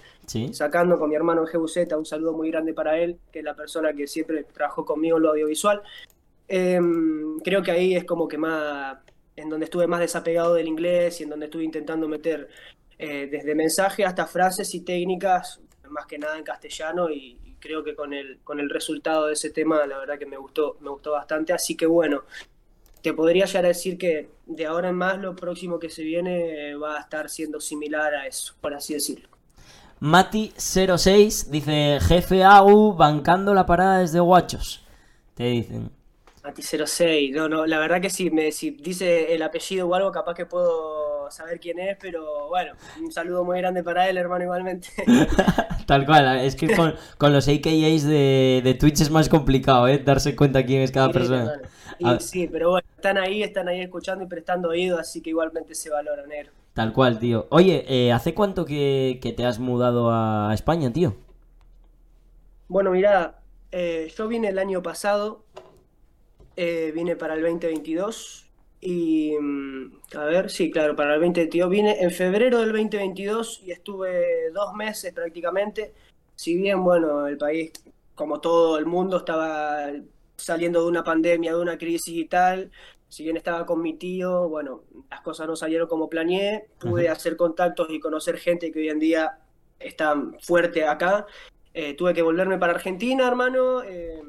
sacando 0.51 0.99
con 0.99 1.09
mi 1.09 1.15
hermano 1.15 1.45
GBZ, 1.45 1.93
un 1.97 2.05
saludo 2.05 2.33
muy 2.33 2.51
grande 2.51 2.73
para 2.73 2.97
él, 2.99 3.19
que 3.31 3.39
es 3.39 3.45
la 3.45 3.55
persona 3.55 3.93
que 3.93 4.07
siempre 4.07 4.43
trabajó 4.43 4.85
conmigo 4.85 5.17
en 5.17 5.23
lo 5.23 5.29
audiovisual. 5.31 5.81
Em, 6.47 7.39
creo 7.39 7.63
que 7.63 7.71
ahí 7.71 7.95
es 7.95 8.05
como 8.05 8.27
que 8.27 8.37
más, 8.37 8.97
en 9.35 9.49
donde 9.49 9.65
estuve 9.65 9.87
más 9.87 9.99
desapegado 9.99 10.53
del 10.53 10.67
inglés 10.67 11.19
y 11.19 11.23
en 11.23 11.29
donde 11.29 11.47
estuve 11.47 11.63
intentando 11.63 12.07
meter 12.07 12.47
eh, 12.99 13.27
desde 13.29 13.55
mensajes 13.55 14.05
hasta 14.05 14.27
frases 14.27 14.73
y 14.75 14.81
técnicas, 14.81 15.59
más 15.89 16.05
que 16.05 16.17
nada 16.17 16.37
en 16.37 16.43
castellano 16.43 17.09
y, 17.09 17.46
creo 17.59 17.83
que 17.83 17.95
con 17.95 18.13
el, 18.13 18.39
con 18.43 18.59
el 18.59 18.69
resultado 18.69 19.27
de 19.27 19.33
ese 19.33 19.49
tema, 19.49 19.85
la 19.85 19.97
verdad 19.97 20.17
que 20.17 20.25
me 20.25 20.37
gustó, 20.37 20.77
me 20.79 20.89
gustó 20.89 21.11
bastante. 21.11 21.53
Así 21.53 21.75
que 21.75 21.85
bueno, 21.85 22.23
te 23.01 23.13
podría 23.13 23.45
ya 23.45 23.61
decir 23.61 23.97
que 23.97 24.29
de 24.45 24.65
ahora 24.65 24.89
en 24.89 24.95
más 24.95 25.17
lo 25.19 25.35
próximo 25.35 25.79
que 25.79 25.89
se 25.89 26.03
viene 26.03 26.75
va 26.75 26.97
a 26.97 27.01
estar 27.01 27.29
siendo 27.29 27.59
similar 27.59 28.13
a 28.13 28.27
eso, 28.27 28.53
por 28.61 28.73
así 28.73 28.93
decirlo. 28.93 29.29
Mati06 30.01 31.47
dice, 31.49 31.99
jefe 32.01 32.43
AU 32.43 32.93
bancando 32.93 33.53
la 33.53 33.65
parada 33.65 33.99
desde 33.99 34.19
Guachos. 34.19 34.83
Te 35.33 35.45
dicen. 35.45 35.89
Mati06, 36.43 37.33
no, 37.33 37.49
no, 37.49 37.65
la 37.65 37.79
verdad 37.79 38.01
que 38.01 38.09
sí, 38.09 38.29
me, 38.29 38.51
si 38.51 38.71
dice 38.71 39.33
el 39.33 39.41
apellido 39.41 39.87
o 39.87 39.95
algo, 39.95 40.11
capaz 40.11 40.35
que 40.35 40.45
puedo 40.45 41.16
saber 41.31 41.59
quién 41.59 41.79
es, 41.79 41.97
pero 41.99 42.47
bueno, 42.49 42.73
un 43.01 43.11
saludo 43.11 43.43
muy 43.43 43.57
grande 43.59 43.83
para 43.83 44.09
él, 44.09 44.17
hermano, 44.17 44.43
igualmente. 44.43 44.89
Tal 45.85 46.05
cual, 46.05 46.39
es 46.39 46.55
que 46.55 46.75
con, 46.75 46.95
con 47.17 47.33
los 47.33 47.47
AKAs 47.47 48.03
de, 48.03 48.61
de, 48.63 48.73
Twitch 48.73 49.01
es 49.01 49.09
más 49.09 49.29
complicado, 49.29 49.87
¿eh? 49.87 49.99
Darse 49.99 50.35
cuenta 50.35 50.65
quién 50.65 50.81
es 50.81 50.91
cada 50.91 51.11
persona. 51.11 51.53
Ah. 52.03 52.17
Sí, 52.19 52.47
pero 52.51 52.71
bueno, 52.71 52.87
están 52.95 53.17
ahí, 53.17 53.43
están 53.43 53.67
ahí 53.67 53.81
escuchando 53.81 54.23
y 54.23 54.27
prestando 54.27 54.69
oído, 54.69 54.99
así 54.99 55.21
que 55.21 55.29
igualmente 55.31 55.73
se 55.75 55.89
valora, 55.89 56.25
negro. 56.27 56.51
Tal 56.73 56.93
cual, 56.93 57.19
tío. 57.19 57.47
Oye, 57.49 57.85
eh, 57.87 58.11
¿hace 58.11 58.33
cuánto 58.33 58.65
que, 58.65 59.19
que, 59.21 59.33
te 59.33 59.45
has 59.45 59.59
mudado 59.59 60.11
a 60.11 60.51
España, 60.53 60.93
tío? 60.93 61.15
Bueno, 62.67 62.91
mira, 62.91 63.39
eh, 63.71 64.11
yo 64.15 64.27
vine 64.27 64.49
el 64.49 64.59
año 64.59 64.83
pasado, 64.83 65.43
eh, 66.55 66.91
vine 66.93 67.15
para 67.15 67.33
el 67.33 67.41
2022 67.41 68.46
y 68.79 69.35
mm, 69.39 69.99
a 70.15 70.25
ver, 70.25 70.49
sí, 70.49 70.69
claro, 70.71 70.95
para 70.95 71.15
el 71.15 71.21
2022 71.21 71.69
vine 71.69 72.01
en 72.01 72.11
febrero 72.11 72.59
del 72.59 72.71
2022 72.71 73.61
y 73.63 73.71
estuve 73.71 74.51
dos 74.51 74.73
meses 74.73 75.13
prácticamente. 75.13 75.93
Si 76.35 76.55
bien, 76.55 76.83
bueno, 76.83 77.27
el 77.27 77.37
país, 77.37 77.71
como 78.15 78.39
todo 78.39 78.77
el 78.77 78.85
mundo, 78.85 79.17
estaba 79.17 79.91
saliendo 80.35 80.81
de 80.83 80.87
una 80.87 81.03
pandemia, 81.03 81.53
de 81.53 81.61
una 81.61 81.77
crisis 81.77 82.15
y 82.15 82.25
tal, 82.25 82.71
si 83.09 83.23
bien 83.23 83.37
estaba 83.37 83.65
con 83.65 83.81
mi 83.81 83.93
tío, 83.95 84.49
bueno, 84.49 84.83
las 85.09 85.21
cosas 85.21 85.47
no 85.47 85.55
salieron 85.55 85.87
como 85.87 86.09
planeé, 86.09 86.67
pude 86.79 87.09
hacer 87.09 87.37
contactos 87.37 87.87
y 87.89 87.99
conocer 87.99 88.37
gente 88.37 88.71
que 88.71 88.79
hoy 88.79 88.89
en 88.89 88.99
día 88.99 89.39
está 89.79 90.15
fuerte 90.41 90.85
acá. 90.85 91.25
Eh, 91.73 91.93
tuve 91.93 92.13
que 92.13 92.21
volverme 92.21 92.57
para 92.57 92.73
Argentina, 92.73 93.27
hermano, 93.27 93.83
eh, 93.83 94.21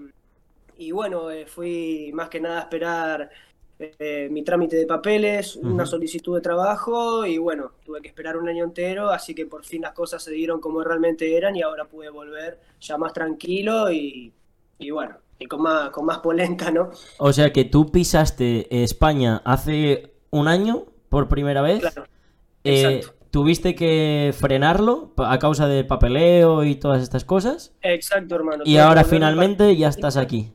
y 0.77 0.93
bueno, 0.93 1.31
eh, 1.31 1.47
fui 1.47 2.11
más 2.15 2.29
que 2.29 2.41
nada 2.41 2.59
a 2.59 2.63
esperar 2.63 3.31
eh, 3.79 4.29
mi 4.31 4.43
trámite 4.43 4.77
de 4.77 4.87
papeles, 4.87 5.55
una 5.55 5.87
solicitud 5.87 6.35
de 6.35 6.41
trabajo 6.41 7.25
y 7.25 7.39
bueno, 7.39 7.73
tuve 7.85 8.01
que 8.03 8.09
esperar 8.09 8.37
un 8.37 8.49
año 8.49 8.65
entero, 8.65 9.11
así 9.11 9.35
que 9.35 9.47
por 9.47 9.65
fin 9.65 9.83
las 9.83 9.93
cosas 9.93 10.23
se 10.23 10.33
dieron 10.33 10.61
como 10.61 10.83
realmente 10.83 11.37
eran 11.37 11.55
y 11.55 11.63
ahora 11.63 11.85
pude 11.85 12.11
volver 12.11 12.59
ya 12.81 12.99
más 12.99 13.13
tranquilo 13.13 13.93
y, 13.93 14.33
bueno, 14.91 15.19
y 15.39 15.47
con 15.47 15.63
más, 15.63 15.91
con 15.91 16.07
más 16.07 16.19
polenta, 16.19 16.73
¿no? 16.73 16.91
O 17.19 17.33
sea 17.33 17.53
que 17.53 17.65
tú 17.65 17.93
pisaste 17.93 18.83
España 18.83 19.43
hace 19.45 20.15
un 20.31 20.49
año 20.49 20.87
por 21.09 21.29
primera 21.29 21.63
vez. 21.63 21.81
Claro. 21.81 22.05
Eh, 22.65 23.03
¿Tuviste 23.31 23.75
que 23.75 24.35
frenarlo 24.37 25.13
a 25.19 25.39
causa 25.39 25.69
de 25.69 25.85
papeleo 25.85 26.65
y 26.65 26.77
todas 26.77 27.03
estas 27.03 27.25
cosas? 27.25 27.75
Exacto, 27.83 28.35
hermano. 28.35 28.65
Y 28.67 28.79
ahora 28.79 29.05
finalmente 29.05 29.77
ya 29.77 29.89
estás 29.89 30.17
aquí. 30.17 30.53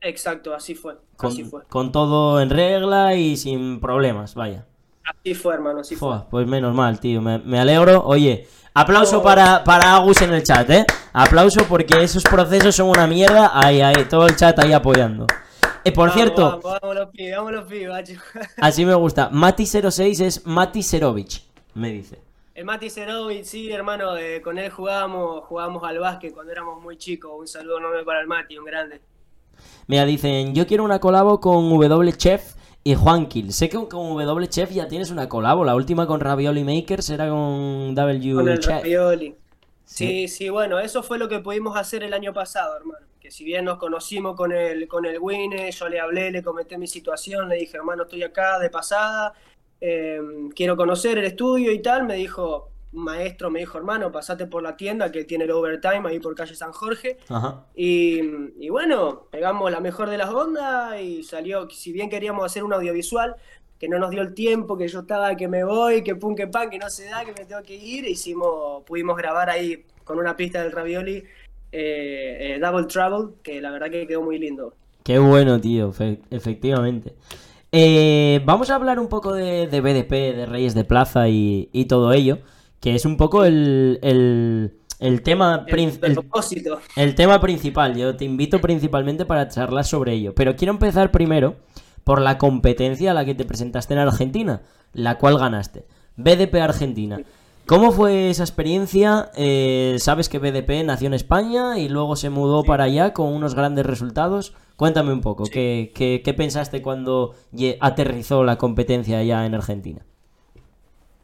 Exacto, 0.00 0.54
así 0.54 0.74
fue. 0.74 0.96
Con, 1.16 1.30
así 1.30 1.44
fue. 1.44 1.62
con 1.64 1.92
todo 1.92 2.40
en 2.40 2.50
regla 2.50 3.14
y 3.14 3.36
sin 3.36 3.80
problemas, 3.80 4.34
vaya. 4.34 4.66
Así 5.04 5.34
fue, 5.34 5.54
hermano, 5.54 5.80
así 5.80 5.96
fue. 5.96 6.16
Pues 6.30 6.46
menos 6.46 6.74
mal, 6.74 7.00
tío, 7.00 7.20
me, 7.20 7.58
alegro. 7.58 8.02
Oye, 8.04 8.48
aplauso 8.74 9.22
para, 9.22 9.64
para 9.64 9.96
Agus 9.96 10.22
en 10.22 10.32
el 10.32 10.42
chat, 10.42 10.68
¿eh? 10.70 10.86
Aplauso 11.12 11.64
porque 11.68 12.02
esos 12.02 12.22
procesos 12.22 12.74
son 12.74 12.88
una 12.88 13.06
mierda. 13.06 13.50
Ahí, 13.52 13.80
ahí, 13.80 14.04
todo 14.08 14.26
el 14.26 14.36
chat 14.36 14.58
ahí 14.58 14.72
apoyando. 14.72 15.26
Eh, 15.82 15.92
por 15.92 16.08
Vamos, 16.08 16.14
cierto, 16.14 16.42
Vamos, 16.42 16.78
vamos 16.80 16.96
los 16.96 17.10
pibes, 17.10 17.36
vamos 17.36 17.52
los 17.52 17.64
pibes, 17.64 18.18
así 18.58 18.84
me 18.84 18.94
gusta. 18.94 19.30
Mati06 19.30 20.24
es 20.24 20.46
Mati 20.46 20.82
Serovic, 20.82 21.42
me 21.74 21.90
dice. 21.90 22.20
El 22.54 22.66
Mati 22.66 22.90
Serovic, 22.90 23.44
sí, 23.44 23.72
hermano, 23.72 24.16
eh, 24.18 24.42
con 24.42 24.58
él 24.58 24.70
jugábamos, 24.70 25.44
jugábamos 25.44 25.82
al 25.84 25.98
básquet 25.98 26.34
cuando 26.34 26.52
éramos 26.52 26.82
muy 26.82 26.98
chicos. 26.98 27.32
Un 27.34 27.46
saludo 27.46 27.78
enorme 27.78 28.04
para 28.04 28.20
el 28.20 28.26
Mati, 28.26 28.58
un 28.58 28.66
grande. 28.66 29.00
Mira, 29.90 30.04
dicen, 30.04 30.54
yo 30.54 30.68
quiero 30.68 30.84
una 30.84 31.00
colabo 31.00 31.40
con 31.40 31.68
W 31.68 32.12
Chef 32.12 32.54
y 32.84 32.94
Juan 32.94 33.26
Kill. 33.26 33.52
Sé 33.52 33.68
que 33.68 33.76
con 33.88 34.24
W 34.24 34.48
Chef 34.48 34.70
ya 34.70 34.86
tienes 34.86 35.10
una 35.10 35.28
colabo. 35.28 35.64
La 35.64 35.74
última 35.74 36.06
con 36.06 36.20
Ravioli 36.20 36.62
Makers 36.62 37.10
era 37.10 37.28
con 37.28 37.92
W 37.96 38.34
Con 38.36 38.48
el 38.48 38.60
Chef. 38.60 38.84
Ravioli. 38.84 39.34
Sí. 39.84 40.06
Sí, 40.06 40.28
sí, 40.28 40.48
bueno, 40.48 40.78
eso 40.78 41.02
fue 41.02 41.18
lo 41.18 41.28
que 41.28 41.40
pudimos 41.40 41.76
hacer 41.76 42.04
el 42.04 42.14
año 42.14 42.32
pasado, 42.32 42.76
hermano. 42.76 43.04
Que 43.18 43.32
si 43.32 43.42
bien 43.42 43.64
nos 43.64 43.78
conocimos 43.78 44.36
con 44.36 44.52
el, 44.52 44.86
con 44.86 45.06
el 45.06 45.18
Winne, 45.18 45.68
yo 45.72 45.88
le 45.88 45.98
hablé, 45.98 46.30
le 46.30 46.44
comenté 46.44 46.78
mi 46.78 46.86
situación, 46.86 47.48
le 47.48 47.56
dije, 47.56 47.76
hermano, 47.76 48.04
estoy 48.04 48.22
acá 48.22 48.60
de 48.60 48.70
pasada, 48.70 49.32
eh, 49.80 50.20
quiero 50.54 50.76
conocer 50.76 51.18
el 51.18 51.24
estudio 51.24 51.72
y 51.72 51.82
tal. 51.82 52.06
Me 52.06 52.14
dijo, 52.14 52.68
maestro, 52.92 53.50
me 53.50 53.60
dijo, 53.60 53.78
hermano, 53.78 54.10
pasate 54.10 54.46
por 54.46 54.62
la 54.62 54.76
tienda 54.76 55.12
que 55.12 55.24
tiene 55.24 55.44
el 55.44 55.50
overtime 55.52 56.08
ahí 56.08 56.18
por 56.18 56.34
calle 56.34 56.54
San 56.54 56.72
Jorge. 56.72 57.18
Ajá. 57.28 57.64
Y, 57.74 58.20
y 58.58 58.68
bueno, 58.68 59.26
pegamos 59.30 59.70
la 59.70 59.80
mejor 59.80 60.10
de 60.10 60.18
las 60.18 60.30
ondas 60.30 61.00
y 61.00 61.22
salió, 61.22 61.68
si 61.70 61.92
bien 61.92 62.10
queríamos 62.10 62.44
hacer 62.44 62.64
un 62.64 62.72
audiovisual, 62.72 63.36
que 63.78 63.88
no 63.88 63.98
nos 63.98 64.10
dio 64.10 64.20
el 64.20 64.34
tiempo, 64.34 64.76
que 64.76 64.88
yo 64.88 65.00
estaba 65.00 65.34
que 65.36 65.48
me 65.48 65.64
voy, 65.64 66.02
que 66.02 66.14
pum, 66.14 66.34
que 66.34 66.46
pan, 66.48 66.68
que 66.68 66.78
no 66.78 66.90
se 66.90 67.04
da, 67.06 67.24
que 67.24 67.32
me 67.32 67.46
tengo 67.46 67.62
que 67.62 67.74
ir, 67.76 68.04
hicimos, 68.06 68.82
pudimos 68.84 69.16
grabar 69.16 69.48
ahí 69.48 69.84
con 70.04 70.18
una 70.18 70.36
pista 70.36 70.62
del 70.62 70.72
Ravioli 70.72 71.24
eh, 71.72 72.56
eh, 72.56 72.58
Double 72.60 72.86
Trouble, 72.86 73.34
que 73.42 73.60
la 73.60 73.70
verdad 73.70 73.88
que 73.90 74.06
quedó 74.06 74.22
muy 74.22 74.38
lindo. 74.38 74.74
Qué 75.02 75.18
bueno, 75.18 75.60
tío, 75.60 75.92
fe- 75.92 76.20
efectivamente. 76.30 77.14
Eh, 77.72 78.40
vamos 78.44 78.68
a 78.68 78.74
hablar 78.74 78.98
un 78.98 79.08
poco 79.08 79.32
de, 79.32 79.66
de 79.68 79.80
BDP, 79.80 80.36
de 80.36 80.46
Reyes 80.46 80.74
de 80.74 80.84
Plaza 80.84 81.28
y, 81.28 81.68
y 81.72 81.84
todo 81.86 82.12
ello, 82.12 82.38
que 82.80 82.94
es 82.94 83.04
un 83.04 83.16
poco 83.16 83.44
el, 83.44 83.98
el, 84.02 84.78
el 84.98 85.22
tema 85.22 85.64
El, 85.66 85.98
el 86.02 86.14
propósito. 86.14 86.78
el 86.96 87.14
tema 87.14 87.40
principal. 87.40 87.96
Yo 87.96 88.16
te 88.16 88.24
invito 88.24 88.60
principalmente 88.60 89.24
para 89.24 89.48
charlar 89.48 89.84
sobre 89.84 90.14
ello. 90.14 90.34
Pero 90.34 90.56
quiero 90.56 90.72
empezar 90.72 91.10
primero 91.10 91.56
por 92.04 92.20
la 92.20 92.38
competencia 92.38 93.10
a 93.10 93.14
la 93.14 93.24
que 93.24 93.34
te 93.34 93.44
presentaste 93.44 93.94
en 93.94 94.00
Argentina, 94.00 94.62
la 94.92 95.18
cual 95.18 95.38
ganaste. 95.38 95.86
BDP 96.16 96.56
Argentina. 96.56 97.20
¿Cómo 97.66 97.92
fue 97.92 98.30
esa 98.30 98.42
experiencia? 98.42 99.30
Eh, 99.36 99.96
Sabes 100.00 100.28
que 100.28 100.38
BDP 100.40 100.82
nació 100.84 101.06
en 101.06 101.14
España 101.14 101.78
y 101.78 101.88
luego 101.88 102.16
se 102.16 102.28
mudó 102.30 102.64
para 102.64 102.84
allá 102.84 103.12
con 103.12 103.32
unos 103.32 103.54
grandes 103.54 103.86
resultados. 103.86 104.54
Cuéntame 104.76 105.12
un 105.12 105.20
poco, 105.20 105.44
Sí. 105.44 105.52
¿qué, 105.52 105.92
qué, 105.94 106.22
qué 106.24 106.34
pensaste 106.34 106.82
cuando 106.82 107.34
aterrizó 107.80 108.42
la 108.42 108.56
competencia 108.56 109.18
allá 109.18 109.46
en 109.46 109.54
Argentina? 109.54 110.04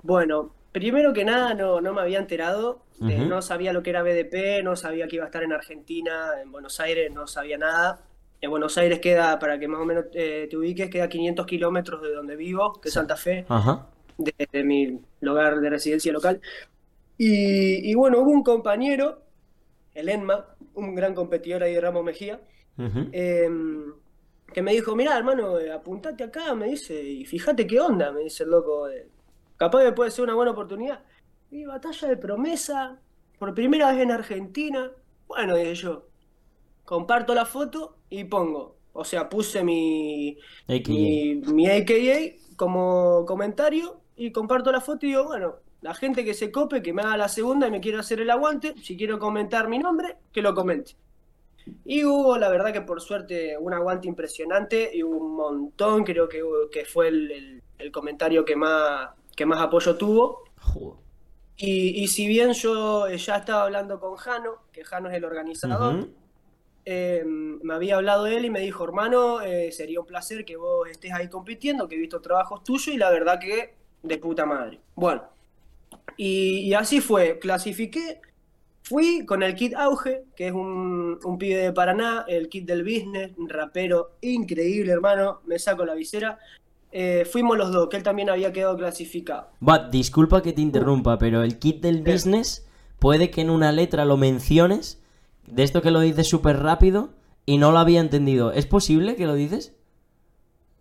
Bueno, 0.03 0.51
primero 0.81 1.13
que 1.13 1.25
nada 1.25 1.55
no, 1.55 1.81
no 1.81 1.93
me 1.93 2.01
había 2.03 2.19
enterado, 2.19 2.83
eh, 3.09 3.25
no 3.25 3.43
sabía 3.43 3.73
lo 3.73 3.83
que 3.83 3.91
era 3.91 4.03
BDP, 4.03 4.63
no 4.63 4.77
sabía 4.77 5.09
que 5.09 5.17
iba 5.17 5.25
a 5.25 5.29
estar 5.29 5.43
en 5.43 5.53
Argentina, 5.53 6.31
en 6.43 6.53
Buenos 6.53 6.79
Aires, 6.81 7.11
no 7.13 7.27
sabía 7.27 7.59
nada. 7.59 8.01
En 8.41 8.51
Buenos 8.51 8.77
Aires 8.79 9.01
queda, 9.01 9.39
para 9.39 9.59
que 9.59 9.69
más 9.69 9.81
o 9.81 9.85
menos 9.87 10.05
eh, 10.13 10.47
te 10.51 10.57
ubiques, 10.57 10.91
queda 10.91 11.09
500 11.09 11.47
kilómetros 11.47 12.03
de 12.03 12.13
donde 12.13 12.37
vivo, 12.37 12.75
que 12.81 12.89
es 12.89 12.95
Santa 12.95 13.17
Fe, 13.17 13.47
Ajá. 13.49 13.87
de, 14.19 14.35
de 14.53 14.65
mi 14.65 15.01
lugar 15.21 15.61
de 15.61 15.71
residencia 15.71 16.13
local. 16.13 16.41
Y, 17.19 17.91
y 17.91 17.95
bueno, 17.95 18.21
hubo 18.21 18.31
un 18.31 18.43
compañero, 18.43 19.23
el 19.95 20.09
Enma, 20.09 20.57
un 20.75 20.95
gran 20.95 21.15
competidor 21.15 21.63
ahí 21.63 21.75
de 21.75 21.81
Ramos 21.81 22.05
Mejía, 22.05 22.41
eh, 23.13 23.49
que 24.53 24.63
me 24.63 24.73
dijo, 24.73 24.95
mirá, 24.97 25.17
hermano, 25.17 25.59
eh, 25.59 25.73
apuntate 25.73 26.25
acá, 26.25 26.55
me 26.55 26.67
dice, 26.67 27.03
y 27.03 27.25
fíjate 27.25 27.67
qué 27.67 27.81
onda, 27.81 28.13
me 28.13 28.21
dice 28.21 28.45
el 28.45 28.51
loco, 28.51 28.89
eh, 28.89 29.09
capaz 29.57 29.85
que 29.85 29.93
puede 29.93 30.11
ser 30.11 30.25
una 30.25 30.35
buena 30.35 30.53
oportunidad. 30.53 31.05
Y 31.51 31.65
batalla 31.65 32.09
de 32.09 32.17
promesa, 32.17 33.01
por 33.39 33.55
primera 33.55 33.93
vez 33.93 34.01
en 34.03 34.11
Argentina, 34.13 34.91
bueno, 35.29 35.57
dije 35.57 35.75
yo, 35.77 36.09
comparto 36.85 37.35
la 37.35 37.47
foto 37.47 37.99
y 38.11 38.25
pongo, 38.25 38.77
o 38.93 39.05
sea, 39.05 39.29
puse 39.29 39.65
mi, 39.65 40.39
AKA. 40.69 40.93
mi, 40.93 41.37
mi 41.37 41.67
AKA 41.69 42.37
como 42.57 43.25
comentario 43.27 44.03
y 44.17 44.33
comparto 44.33 44.73
la 44.73 44.81
foto 44.81 45.07
y 45.07 45.11
digo, 45.11 45.25
bueno, 45.25 45.57
la 45.83 45.95
gente 45.95 46.25
que 46.25 46.35
se 46.35 46.51
cope, 46.51 46.83
que 46.83 46.93
me 46.93 47.03
haga 47.03 47.17
la 47.17 47.29
segunda 47.29 47.69
y 47.69 47.71
me 47.71 47.81
quiera 47.81 48.01
hacer 48.01 48.21
el 48.21 48.31
aguante, 48.31 48.75
si 48.83 48.97
quiero 48.97 49.19
comentar 49.19 49.69
mi 49.69 49.79
nombre, 49.79 50.17
que 50.33 50.43
lo 50.43 50.55
comente. 50.55 50.97
Y 51.85 52.05
hubo, 52.05 52.39
la 52.39 52.49
verdad 52.49 52.73
que 52.73 52.83
por 52.83 53.01
suerte, 53.01 53.57
un 53.59 53.75
aguante 53.75 54.09
impresionante 54.09 54.91
y 54.95 55.03
un 55.03 55.35
montón, 55.37 56.05
creo 56.05 56.29
que, 56.29 56.43
que 56.71 56.85
fue 56.85 57.09
el, 57.09 57.31
el- 57.33 57.63
el 57.79 57.93
comentario 57.93 58.45
que 58.45 58.57
más, 58.57 59.11
que 59.37 59.47
más 59.47 59.61
apoyo 59.61 59.97
tuvo. 59.97 60.45
Joder. 60.61 60.99
Y, 61.59 62.03
y 62.03 62.09
si 62.09 62.27
bien 62.27 62.53
yo 62.53 63.07
eh, 63.07 63.17
ya 63.17 63.37
estaba 63.37 63.63
hablando 63.65 64.01
con 64.01 64.17
Jano, 64.17 64.63
que 64.73 64.85
Jano 64.85 65.09
es 65.09 65.15
el 65.15 65.25
organizador, 65.25 66.09
eh, 66.85 67.23
me 67.25 67.75
había 67.75 67.97
hablado 67.97 68.27
él 68.27 68.45
y 68.45 68.51
me 68.51 68.61
dijo, 68.61 68.85
hermano, 68.85 69.41
eh, 69.41 69.73
sería 69.73 70.01
un 70.01 70.07
placer 70.07 70.45
que 70.45 70.57
vos 70.57 70.89
estés 70.89 71.13
ahí 71.13 71.29
compitiendo, 71.29 71.89
que 71.89 71.95
he 71.95 71.99
visto 71.99 72.21
trabajos 72.21 72.63
tuyos 72.63 72.89
y 72.89 72.99
la 72.99 73.11
verdad 73.11 73.39
que 73.41 73.75
de 74.03 74.19
puta 74.19 74.45
madre. 74.45 74.81
Bueno, 74.95 75.25
y, 76.17 76.61
y 76.61 76.75
así 76.75 77.01
fue, 77.01 77.39
clasifiqué, 77.39 78.21
fui 78.83 79.25
con 79.25 79.43
el 79.43 79.55
kit 79.55 79.75
Auge, 79.75 80.25
que 80.37 80.49
es 80.49 80.53
un, 80.53 81.19
un 81.25 81.39
pibe 81.39 81.57
de 81.57 81.73
Paraná, 81.73 82.25
el 82.29 82.49
kit 82.49 82.67
del 82.67 82.85
business, 82.85 83.33
un 83.39 83.49
rapero 83.49 84.13
increíble, 84.21 84.93
hermano, 84.93 85.41
me 85.47 85.59
saco 85.59 85.85
la 85.85 85.95
visera. 85.95 86.39
Eh, 86.93 87.27
fuimos 87.31 87.59
los 87.59 87.73
dos, 87.73 87.89
que 87.89 87.97
él 87.97 88.03
también 88.03 88.31
había 88.31 88.53
quedado 88.53 88.77
clasificado. 88.77 89.49
Va, 89.67 89.89
disculpa 89.91 90.43
que 90.43 90.53
te 90.53 90.63
interrumpa, 90.63 91.19
pero 91.19 91.43
el 91.43 91.59
kit 91.59 91.83
del 91.83 92.03
¿Qué? 92.03 92.13
business 92.13 92.67
puede 92.99 93.31
que 93.31 93.43
en 93.43 93.51
una 93.51 93.73
letra 93.73 94.05
lo 94.05 94.17
menciones, 94.17 95.03
de 95.47 95.63
esto 95.63 95.83
que 95.83 95.91
lo 95.91 96.01
dices 96.01 96.29
súper 96.29 96.59
rápido, 96.61 97.11
y 97.45 97.59
no 97.59 97.71
lo 97.73 97.79
había 97.79 98.01
entendido. 98.01 98.53
¿Es 98.53 98.67
posible 98.67 99.17
que 99.17 99.27
lo 99.27 99.35
dices? 99.35 99.75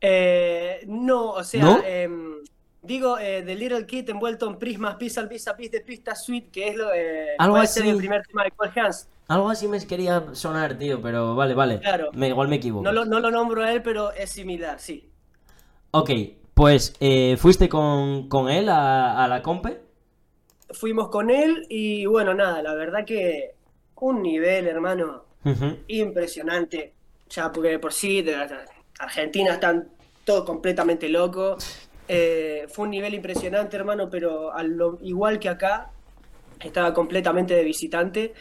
Eh, 0.02 0.84
no, 0.88 1.32
o 1.32 1.44
sea, 1.44 1.62
¿No? 1.64 1.84
em, 1.84 2.36
digo, 2.82 3.18
eh, 3.20 3.44
The 3.46 3.56
Little 3.56 3.86
Kid 3.86 4.10
envuelto 4.10 4.48
en 4.48 4.58
prismas, 4.58 4.96
pizza, 4.96 5.28
pizza, 5.28 5.56
pizza 5.56 5.72
de 5.78 5.82
pista 5.82 6.16
suite, 6.16 6.50
que 6.52 6.70
es 6.70 6.76
lo 6.76 6.94
eh, 6.94 7.36
Algo 7.38 7.56
puede 7.56 7.68
ser 7.68 7.84
así. 7.84 7.90
el 7.92 7.98
primer 7.98 8.24
tema 8.26 8.44
de 8.44 8.52
Paul 8.52 8.72
Hans. 8.76 9.08
Algo 9.28 9.50
así 9.50 9.68
me 9.68 9.86
quería 9.86 10.24
sonar, 10.34 10.78
tío, 10.78 11.02
pero 11.02 11.36
vale, 11.36 11.56
vale. 11.56 11.80
Claro. 11.80 12.12
Me, 12.14 12.28
igual 12.30 12.48
me 12.48 12.58
equivoco. 12.58 12.84
No 12.84 12.92
lo, 12.92 13.06
no 13.06 13.20
lo 13.20 13.32
nombro 13.32 13.64
a 13.64 13.72
él, 13.72 13.82
pero 13.82 14.12
es 14.12 14.30
similar, 14.30 14.80
sí. 14.80 15.10
Ok, 15.98 16.10
pues 16.54 16.94
eh, 17.00 17.38
fuiste 17.38 17.70
con, 17.70 18.28
con 18.28 18.50
él 18.50 18.68
a, 18.70 19.24
a 19.24 19.28
la 19.30 19.42
compe. 19.42 19.80
Fuimos 20.72 21.08
con 21.10 21.30
él 21.30 21.66
y 21.70 22.06
bueno, 22.06 22.34
nada, 22.34 22.62
la 22.62 22.74
verdad 22.74 23.06
que 23.06 23.52
un 24.02 24.22
nivel, 24.22 24.68
hermano, 24.68 25.24
Ujú. 25.46 25.78
impresionante. 25.88 26.94
Ya 27.30 27.50
porque 27.52 27.70
de 27.70 27.80
por 27.80 27.94
sí, 27.94 28.22
de, 28.22 28.32
de- 28.34 28.56
Argentina 29.00 29.54
están 29.54 29.88
todos 30.26 30.44
completamente 30.46 31.08
locos. 31.08 31.88
Eh, 32.08 32.66
fue 32.68 32.86
un 32.86 32.92
nivel 32.92 33.14
impresionante, 33.14 33.78
hermano, 33.78 34.10
pero 34.10 34.54
a 34.54 34.64
lo- 34.64 35.00
igual 35.02 35.40
que 35.40 35.48
acá, 35.50 35.92
estaba 36.60 36.94
completamente 36.94 37.56
de 37.56 37.64
visitante. 37.64 38.34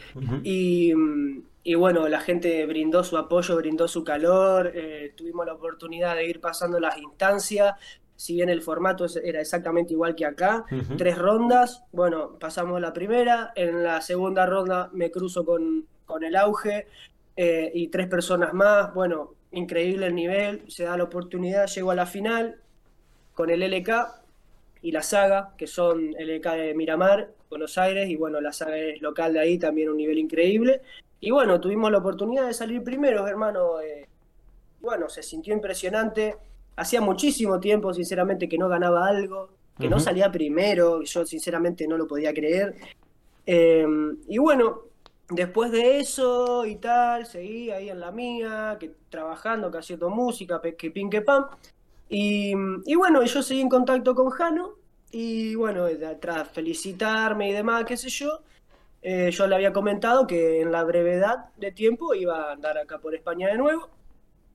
Y, 0.43 0.93
mm, 0.93 1.41
y 1.67 1.73
bueno, 1.73 2.07
la 2.07 2.19
gente 2.19 2.63
brindó 2.67 3.03
su 3.03 3.17
apoyo, 3.17 3.55
brindó 3.55 3.87
su 3.87 4.03
calor, 4.03 4.71
eh, 4.75 5.13
tuvimos 5.15 5.47
la 5.47 5.53
oportunidad 5.53 6.15
de 6.15 6.27
ir 6.27 6.39
pasando 6.39 6.79
las 6.79 6.95
instancias, 6.99 7.73
si 8.15 8.35
bien 8.35 8.49
el 8.49 8.61
formato 8.61 9.07
era 9.23 9.41
exactamente 9.41 9.93
igual 9.93 10.13
que 10.15 10.27
acá, 10.27 10.63
tres 10.95 11.17
rondas, 11.17 11.83
bueno, 11.91 12.37
pasamos 12.39 12.79
la 12.79 12.93
primera, 12.93 13.51
en 13.55 13.83
la 13.83 13.99
segunda 14.01 14.45
ronda 14.45 14.91
me 14.93 15.09
cruzo 15.09 15.43
con, 15.43 15.87
con 16.05 16.23
el 16.23 16.35
auge 16.35 16.85
eh, 17.35 17.71
y 17.73 17.87
tres 17.87 18.05
personas 18.09 18.53
más, 18.53 18.93
bueno, 18.93 19.33
increíble 19.49 20.05
el 20.05 20.13
nivel, 20.13 20.61
se 20.67 20.83
da 20.83 20.95
la 20.95 21.05
oportunidad, 21.05 21.65
llego 21.65 21.89
a 21.89 21.95
la 21.95 22.05
final 22.05 22.59
con 23.33 23.49
el 23.49 23.63
LK 23.63 23.89
y 24.83 24.91
la 24.91 25.01
saga, 25.01 25.55
que 25.57 25.65
son 25.65 26.11
LK 26.11 26.45
de 26.45 26.73
Miramar, 26.75 27.31
Buenos 27.49 27.79
Aires, 27.79 28.07
y 28.07 28.17
bueno, 28.17 28.39
la 28.39 28.53
saga 28.53 28.77
es 28.77 29.01
local 29.01 29.33
de 29.33 29.39
ahí, 29.39 29.57
también 29.57 29.89
un 29.89 29.97
nivel 29.97 30.19
increíble. 30.19 30.81
Y 31.25 31.31
bueno, 31.31 31.59
tuvimos 31.59 31.91
la 31.91 31.97
oportunidad 31.97 32.45
de 32.45 32.53
salir 32.53 32.83
primeros, 32.83 33.27
hermano. 33.27 33.81
eh, 33.81 34.07
bueno, 34.79 35.09
se 35.09 35.23
sintió 35.23 35.55
impresionante. 35.55 36.37
Hacía 36.75 37.01
muchísimo 37.01 37.59
tiempo, 37.59 37.91
sinceramente, 37.95 38.47
que 38.47 38.59
no 38.59 38.69
ganaba 38.69 39.07
algo, 39.07 39.49
que 39.79 39.89
no 39.89 39.99
salía 39.99 40.31
primero, 40.31 41.01
yo 41.01 41.25
sinceramente 41.25 41.87
no 41.87 41.97
lo 41.97 42.05
podía 42.05 42.31
creer. 42.31 42.75
Eh, 43.43 43.87
y 44.27 44.37
bueno, 44.37 44.81
después 45.27 45.71
de 45.71 45.97
eso 45.99 46.63
y 46.63 46.75
tal, 46.75 47.25
seguí 47.25 47.71
ahí 47.71 47.89
en 47.89 48.01
la 48.01 48.11
mía, 48.11 48.77
que 48.79 48.91
trabajando, 49.09 49.71
que 49.71 49.79
haciendo 49.79 50.11
música, 50.11 50.61
que 50.77 50.91
pin 50.91 51.09
que 51.09 51.21
pam. 51.21 51.47
Y, 52.07 52.53
y 52.85 52.93
bueno, 52.93 53.23
yo 53.23 53.41
seguí 53.41 53.61
en 53.61 53.69
contacto 53.69 54.13
con 54.13 54.29
Jano 54.29 54.73
y 55.11 55.55
bueno, 55.55 55.87
tras 56.21 56.49
felicitarme 56.49 57.49
y 57.49 57.53
demás, 57.53 57.83
qué 57.85 57.97
sé 57.97 58.09
yo, 58.09 58.41
eh, 59.07 59.29
yo 59.29 59.45
le 59.45 59.53
había 59.53 59.71
comentado 59.71 60.25
que 60.25 60.61
en 60.61 60.71
la 60.71 60.83
brevedad 60.83 61.53
de 61.57 61.71
tiempo 61.71 62.15
iba 62.15 62.49
a 62.49 62.53
andar 62.53 62.79
acá 62.79 62.97
por 62.97 63.13
España 63.13 63.49
de 63.49 63.55
nuevo. 63.55 63.87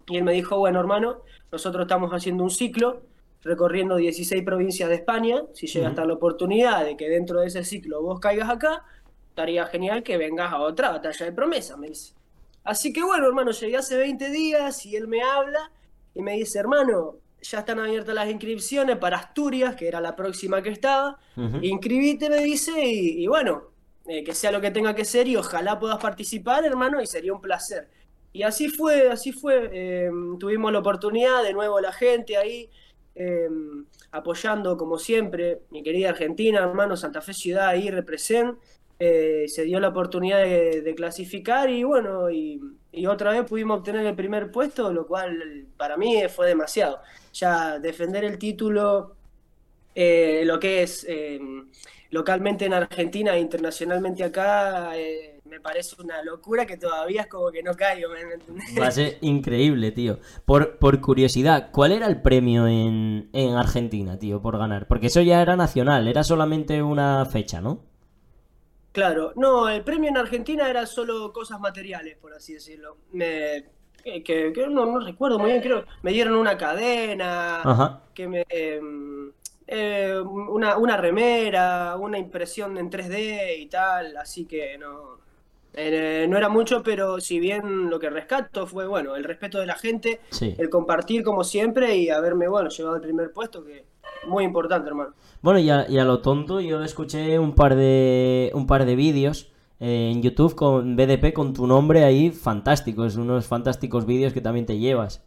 Y 0.08 0.16
él 0.16 0.24
me 0.24 0.32
dijo, 0.32 0.58
bueno, 0.58 0.80
hermano, 0.80 1.22
nosotros 1.52 1.84
estamos 1.84 2.10
haciendo 2.10 2.42
un 2.42 2.50
ciclo 2.50 3.02
recorriendo 3.42 3.94
16 3.94 4.42
provincias 4.42 4.88
de 4.88 4.96
España. 4.96 5.44
Si 5.54 5.68
llega 5.68 5.86
a 5.86 5.90
estar 5.90 6.04
la 6.04 6.14
oportunidad 6.14 6.84
de 6.84 6.96
que 6.96 7.08
dentro 7.08 7.38
de 7.38 7.46
ese 7.46 7.62
ciclo 7.62 8.02
vos 8.02 8.18
caigas 8.18 8.50
acá, 8.50 8.82
estaría 9.28 9.66
genial 9.66 10.02
que 10.02 10.16
vengas 10.16 10.52
a 10.52 10.58
otra 10.58 10.90
batalla 10.90 11.26
de 11.26 11.32
promesa, 11.32 11.76
me 11.76 11.86
dice. 11.86 12.14
Así 12.64 12.92
que 12.92 13.04
bueno, 13.04 13.28
hermano, 13.28 13.52
llegué 13.52 13.76
hace 13.76 13.96
20 13.96 14.30
días 14.30 14.84
y 14.84 14.96
él 14.96 15.06
me 15.06 15.22
habla 15.22 15.70
y 16.12 16.22
me 16.22 16.32
dice, 16.32 16.58
hermano, 16.58 17.18
ya 17.40 17.60
están 17.60 17.78
abiertas 17.78 18.16
las 18.16 18.28
inscripciones 18.28 18.96
para 18.96 19.18
Asturias, 19.18 19.76
que 19.76 19.86
era 19.86 20.00
la 20.00 20.16
próxima 20.16 20.60
que 20.60 20.70
estaba. 20.70 21.20
Inscribite, 21.62 22.28
me 22.28 22.42
dice, 22.42 22.72
y, 22.84 23.28
bueno, 23.28 23.69
eh, 24.06 24.24
que 24.24 24.34
sea 24.34 24.50
lo 24.50 24.60
que 24.60 24.70
tenga 24.70 24.94
que 24.94 25.04
ser 25.04 25.28
y 25.28 25.36
ojalá 25.36 25.78
puedas 25.78 25.98
participar, 25.98 26.64
hermano, 26.64 27.00
y 27.00 27.06
sería 27.06 27.32
un 27.32 27.40
placer. 27.40 27.88
Y 28.32 28.42
así 28.42 28.68
fue, 28.68 29.10
así 29.10 29.32
fue. 29.32 30.04
Em, 30.06 30.38
tuvimos 30.38 30.72
la 30.72 30.78
oportunidad, 30.78 31.42
de 31.42 31.52
nuevo 31.52 31.80
la 31.80 31.92
gente 31.92 32.36
ahí, 32.36 32.70
em, 33.14 33.84
apoyando 34.12 34.76
como 34.76 34.98
siempre, 34.98 35.62
mi 35.70 35.82
querida 35.82 36.10
Argentina, 36.10 36.60
hermano, 36.60 36.96
Santa 36.96 37.20
Fe 37.20 37.34
Ciudad 37.34 37.68
ahí 37.68 37.90
represent. 37.90 38.58
Eh, 39.02 39.46
se 39.48 39.64
dio 39.64 39.80
la 39.80 39.88
oportunidad 39.88 40.42
de, 40.44 40.94
clasificar 40.94 41.70
y 41.70 41.84
bueno, 41.84 42.30
y, 42.30 42.60
otra 43.08 43.32
vez 43.32 43.44
pudimos 43.48 43.78
obtener 43.78 44.04
el 44.04 44.14
primer 44.14 44.50
puesto, 44.50 44.92
lo 44.92 45.06
cual 45.06 45.66
para 45.76 45.96
mí 45.96 46.22
fue 46.28 46.48
demasiado. 46.48 47.00
Ya 47.32 47.78
defender 47.78 48.24
el 48.24 48.38
título, 48.38 49.16
eh, 49.94 50.42
lo 50.44 50.60
que 50.60 50.82
es 50.82 51.06
eh, 51.08 51.40
localmente 52.10 52.64
en 52.64 52.74
Argentina 52.74 53.34
e 53.34 53.40
internacionalmente 53.40 54.24
acá, 54.24 54.92
me 55.44 55.60
parece 55.60 55.96
una 56.00 56.22
locura 56.22 56.66
que 56.66 56.76
todavía 56.76 57.22
es 57.22 57.26
como 57.26 57.50
que 57.50 57.62
no 57.62 57.74
caigo. 57.74 58.10
Va 58.80 58.86
a 58.86 58.90
ser 58.90 59.18
increíble, 59.20 59.92
tío. 59.92 60.18
Por, 60.44 60.78
por 60.78 61.00
curiosidad, 61.00 61.70
¿cuál 61.72 61.92
era 61.92 62.06
el 62.06 62.22
premio 62.22 62.66
en, 62.66 63.30
en 63.32 63.54
Argentina, 63.54 64.18
tío, 64.18 64.40
por 64.40 64.58
ganar? 64.58 64.86
Porque 64.86 65.08
eso 65.08 65.20
ya 65.20 65.42
era 65.42 65.56
nacional, 65.56 66.08
era 66.08 66.22
solamente 66.22 66.82
una 66.82 67.24
fecha, 67.26 67.60
¿no? 67.60 67.84
Claro, 68.92 69.32
no, 69.36 69.68
el 69.68 69.82
premio 69.82 70.10
en 70.10 70.16
Argentina 70.16 70.68
era 70.68 70.84
solo 70.86 71.32
cosas 71.32 71.60
materiales, 71.60 72.16
por 72.16 72.34
así 72.34 72.54
decirlo. 72.54 72.96
Me, 73.12 73.64
que, 74.02 74.52
no, 74.68 74.98
recuerdo 74.98 75.38
muy 75.38 75.50
bien, 75.50 75.62
creo, 75.62 75.84
me 76.02 76.10
dieron 76.10 76.34
una 76.34 76.56
cadena, 76.56 78.02
que 78.14 78.26
me, 78.26 78.44
em, 78.48 79.32
eh, 79.72 80.20
una, 80.20 80.76
una 80.76 80.96
remera, 80.96 81.96
una 81.96 82.18
impresión 82.18 82.76
en 82.76 82.90
3D 82.90 83.56
y 83.60 83.66
tal, 83.66 84.16
así 84.16 84.44
que 84.44 84.76
no, 84.76 85.20
eh, 85.74 86.26
no 86.28 86.36
era 86.36 86.48
mucho, 86.48 86.82
pero 86.82 87.20
si 87.20 87.38
bien 87.38 87.88
lo 87.88 88.00
que 88.00 88.10
rescato 88.10 88.66
fue, 88.66 88.88
bueno, 88.88 89.14
el 89.14 89.22
respeto 89.22 89.60
de 89.60 89.66
la 89.66 89.76
gente, 89.76 90.20
el 90.40 90.68
compartir 90.68 91.22
como 91.22 91.44
siempre 91.44 91.96
y 91.96 92.10
haberme, 92.10 92.48
bueno, 92.48 92.68
llevado 92.68 92.96
al 92.96 93.00
primer 93.00 93.32
puesto, 93.32 93.64
que 93.64 93.84
muy 94.26 94.42
importante, 94.42 94.88
hermano. 94.88 95.14
Bueno, 95.40 95.60
y 95.60 95.70
a, 95.70 96.04
lo 96.04 96.20
tonto, 96.20 96.60
yo 96.60 96.82
escuché 96.82 97.38
un 97.38 97.54
par 97.54 97.76
de, 97.76 98.50
un 98.54 98.66
par 98.66 98.84
de 98.86 98.96
vídeos 98.96 99.52
en 99.78 100.20
YouTube 100.20 100.56
con 100.56 100.96
BDP 100.96 101.32
con 101.32 101.54
tu 101.54 101.68
nombre 101.68 102.02
ahí, 102.02 102.32
fantásticos, 102.32 103.14
unos 103.14 103.46
fantásticos 103.46 104.04
vídeos 104.04 104.32
que 104.32 104.40
también 104.40 104.66
te 104.66 104.78
llevas. 104.78 105.22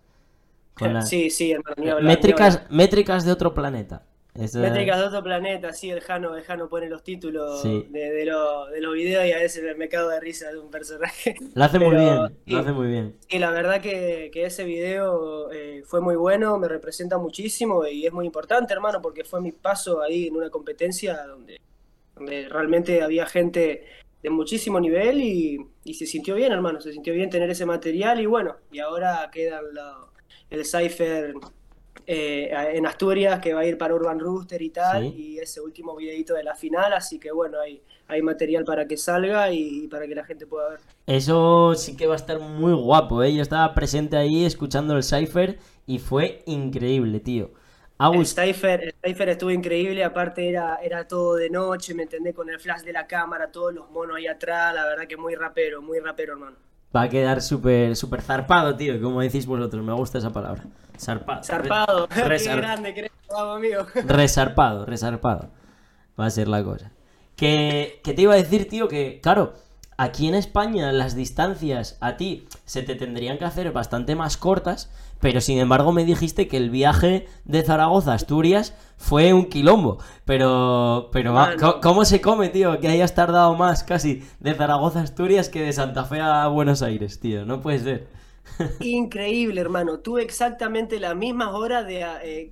Sí, 1.06 1.30
sí, 1.30 1.52
hermano. 1.52 2.02
métricas, 2.02 2.64
métricas 2.70 3.24
de 3.24 3.32
otro 3.32 3.54
planeta. 3.54 4.04
Métricas 4.36 4.98
de 4.98 5.06
otro 5.06 5.22
planeta, 5.22 5.74
sí, 5.74 5.92
el 5.92 6.02
Jano, 6.02 6.36
el 6.36 6.44
Jano 6.44 6.68
pone 6.68 6.90
los 6.90 7.04
títulos 7.04 7.64
de, 7.64 7.84
de, 7.92 8.26
los 8.26 8.94
videos 8.94 9.28
y 9.28 9.32
a 9.32 9.38
veces 9.38 9.78
me 9.78 9.88
cago 9.88 10.10
de 10.10 10.20
risa 10.20 10.52
de 10.52 10.58
un 10.58 10.72
personaje. 10.72 11.36
Lo 11.54 11.64
hace 11.64 11.78
muy 11.78 11.96
bien, 11.96 12.38
lo 12.48 12.58
hace 12.58 12.72
muy 12.72 12.88
bien. 12.88 13.16
Y 13.30 13.38
la 13.38 13.52
verdad 13.52 13.80
que, 13.80 14.32
ese 14.34 14.64
video 14.64 15.52
eh, 15.52 15.84
fue 15.86 16.02
muy 16.02 16.16
bueno, 16.16 16.58
me 16.58 16.68
representa 16.68 17.20
muchísimo 17.20 17.86
y 17.86 18.08
es 18.08 18.12
muy 18.12 18.26
importante, 18.26 18.74
hermano, 18.74 19.02
porque 19.04 19.24
fue 19.24 19.40
mi 19.40 19.52
paso 19.52 20.02
ahí 20.02 20.28
en 20.28 20.36
una 20.36 20.50
competencia 20.50 21.26
donde, 21.28 21.62
donde 22.16 22.50
realmente 22.50 23.04
había 23.04 23.28
gente 23.28 23.84
de 24.24 24.30
muchísimo 24.32 24.80
nivel 24.80 25.22
y, 25.22 25.60
y, 25.84 25.94
se 25.94 26.08
sintió 26.08 26.34
bien, 26.34 26.52
hermano, 26.52 26.82
se 26.82 26.92
sintió 26.92 27.14
bien 27.14 27.30
tener 27.30 27.52
ese 27.52 27.68
material 27.68 28.20
y 28.20 28.26
bueno, 28.26 28.56
y 28.72 28.80
ahora 28.80 29.30
queda 29.32 29.62
el 30.50 30.66
Cypher 30.66 31.36
eh, 32.06 32.52
en 32.74 32.86
Asturias 32.86 33.40
que 33.40 33.54
va 33.54 33.62
a 33.62 33.66
ir 33.66 33.78
para 33.78 33.96
Urban 33.96 34.20
Rooster 34.20 34.62
y 34.62 34.70
tal, 34.70 35.06
y 35.06 35.40
ese 35.40 35.62
último 35.62 35.96
videito 35.96 36.34
de 36.34 36.44
la 36.44 36.56
final, 36.56 36.92
así 36.94 37.20
que 37.20 37.32
bueno, 37.32 37.60
hay, 37.60 37.82
hay 38.08 38.22
material 38.22 38.66
para 38.66 38.88
que 38.88 38.98
salga 38.98 39.52
y, 39.52 39.88
para 39.88 40.08
que 40.08 40.16
la 40.16 40.26
gente 40.26 40.46
pueda 40.46 40.70
ver. 40.70 40.80
Eso 41.08 41.76
sí 41.76 41.96
que 41.96 42.08
va 42.08 42.14
a 42.14 42.18
estar 42.18 42.40
muy 42.40 42.74
guapo, 42.74 43.24
¿eh? 43.24 43.34
Yo 43.34 43.42
estaba 43.42 43.74
presente 43.74 44.18
ahí 44.18 44.46
escuchando 44.46 44.98
el 44.98 45.04
Cypher 45.04 45.60
y 45.86 46.00
fue 46.00 46.44
increíble, 46.46 47.20
tío. 47.20 47.52
El 48.00 48.26
Cypher, 48.26 48.94
estuvo 49.30 49.52
increíble, 49.52 50.04
aparte 50.04 50.50
era, 50.50 50.78
era 50.84 51.08
todo 51.08 51.36
de 51.36 51.50
noche, 51.50 51.94
me 51.94 52.04
entendé, 52.04 52.34
con 52.34 52.50
el 52.50 52.60
flash 52.60 52.82
de 52.82 52.92
la 52.92 53.08
cámara, 53.08 53.50
todos 53.50 53.74
los 53.74 53.90
monos 53.92 54.18
ahí 54.18 54.28
atrás, 54.28 54.76
la 54.76 54.84
verdad 54.86 55.08
que 55.08 55.16
muy 55.16 55.36
rapero, 55.36 55.82
muy 55.82 56.00
rapero, 56.00 56.34
hermano. 56.34 56.58
Va 56.96 57.04
a 57.04 57.10
quedar 57.10 57.42
súper 57.42 57.96
súper 57.96 58.22
zarpado, 58.22 58.76
tío, 58.76 59.02
como 59.02 59.22
decís 59.22 59.46
vosotros, 59.46 59.84
me 59.84 59.94
gusta 59.94 60.20
esa 60.20 60.32
palabra. 60.32 60.64
Zarpado. 61.00 61.44
Zarpado. 61.44 62.08
grande, 62.56 62.94
creo, 62.94 63.52
amigo. 63.52 63.86
Resarpado, 64.06 64.86
resarpado. 64.86 65.50
Va 66.20 66.28
a 66.28 66.30
ser 66.30 66.48
la 66.48 66.64
cosa. 66.64 66.92
Que, 67.36 68.00
que 68.04 68.14
te 68.14 68.22
iba 68.22 68.34
a 68.34 68.38
decir, 68.38 68.70
tío, 68.70 68.88
que, 68.88 69.20
claro, 69.22 69.54
aquí 69.98 70.28
en 70.28 70.36
España 70.36 70.92
las 70.92 71.16
distancias 71.16 71.98
a 72.00 72.16
ti 72.18 72.48
se 72.66 72.84
te 72.84 72.96
tendrían 72.96 73.38
que 73.38 73.46
hacer 73.46 73.72
bastante 73.72 74.16
más 74.16 74.38
cortas, 74.38 74.92
pero 75.24 75.40
sin 75.40 75.58
embargo 75.58 75.94
me 75.94 76.04
dijiste 76.04 76.50
que 76.50 76.58
el 76.58 76.70
viaje 76.70 77.28
de 77.46 77.64
Zaragoza 77.64 78.12
a 78.12 78.16
Asturias 78.16 78.76
fue 78.98 79.34
un 79.34 79.46
quilombo. 79.46 80.00
Pero, 80.26 81.08
pero 81.14 81.34
¿cómo 81.82 82.04
se 82.04 82.20
come, 82.20 82.50
tío? 82.50 82.78
Que 82.82 82.90
hayas 82.90 83.16
tardado 83.16 83.56
más 83.56 83.86
casi 83.86 84.22
de 84.42 84.54
Zaragoza 84.54 85.00
a 85.00 85.04
Asturias 85.04 85.48
que 85.48 85.62
de 85.62 85.72
Santa 85.72 86.04
Fe 86.04 86.20
a 86.20 86.46
Buenos 86.48 86.82
Aires, 86.82 87.22
tío. 87.22 87.46
No 87.46 87.62
puede 87.62 87.80
ser. 87.80 88.08
Increíble, 88.82 89.62
hermano. 89.62 90.00
Tuve 90.00 90.24
exactamente 90.24 91.00
las 91.00 91.16
mismas 91.16 91.54
horas 91.54 91.88
de, 91.88 92.02
eh, 92.02 92.52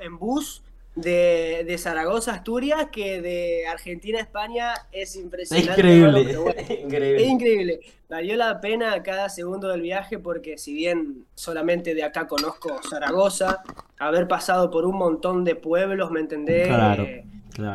en, 0.00 0.18
bus 0.18 0.64
de, 1.00 1.76
Zaragoza, 1.78 2.32
Asturias, 2.32 2.88
que 2.90 3.20
de 3.20 3.66
Argentina, 3.66 4.18
España. 4.20 4.74
Es 4.92 5.16
impresionante. 5.16 5.72
Increíble. 5.72 6.20
increíble. 6.82 7.22
Es 7.22 7.28
increíble. 7.28 7.80
Valió 8.08 8.36
la 8.36 8.60
pena 8.60 9.02
cada 9.02 9.28
segundo 9.28 9.68
del 9.68 9.82
viaje 9.82 10.18
porque 10.18 10.58
si 10.58 10.72
bien 10.72 11.26
solamente 11.34 11.94
de 11.94 12.02
acá 12.02 12.26
conozco 12.26 12.80
Zaragoza, 12.88 13.62
haber 13.98 14.26
pasado 14.26 14.70
por 14.70 14.84
un 14.86 14.96
montón 14.96 15.44
de 15.44 15.54
pueblos, 15.54 16.10
¿me 16.10 16.20
entendés? 16.20 16.68
Claro, 16.68 17.06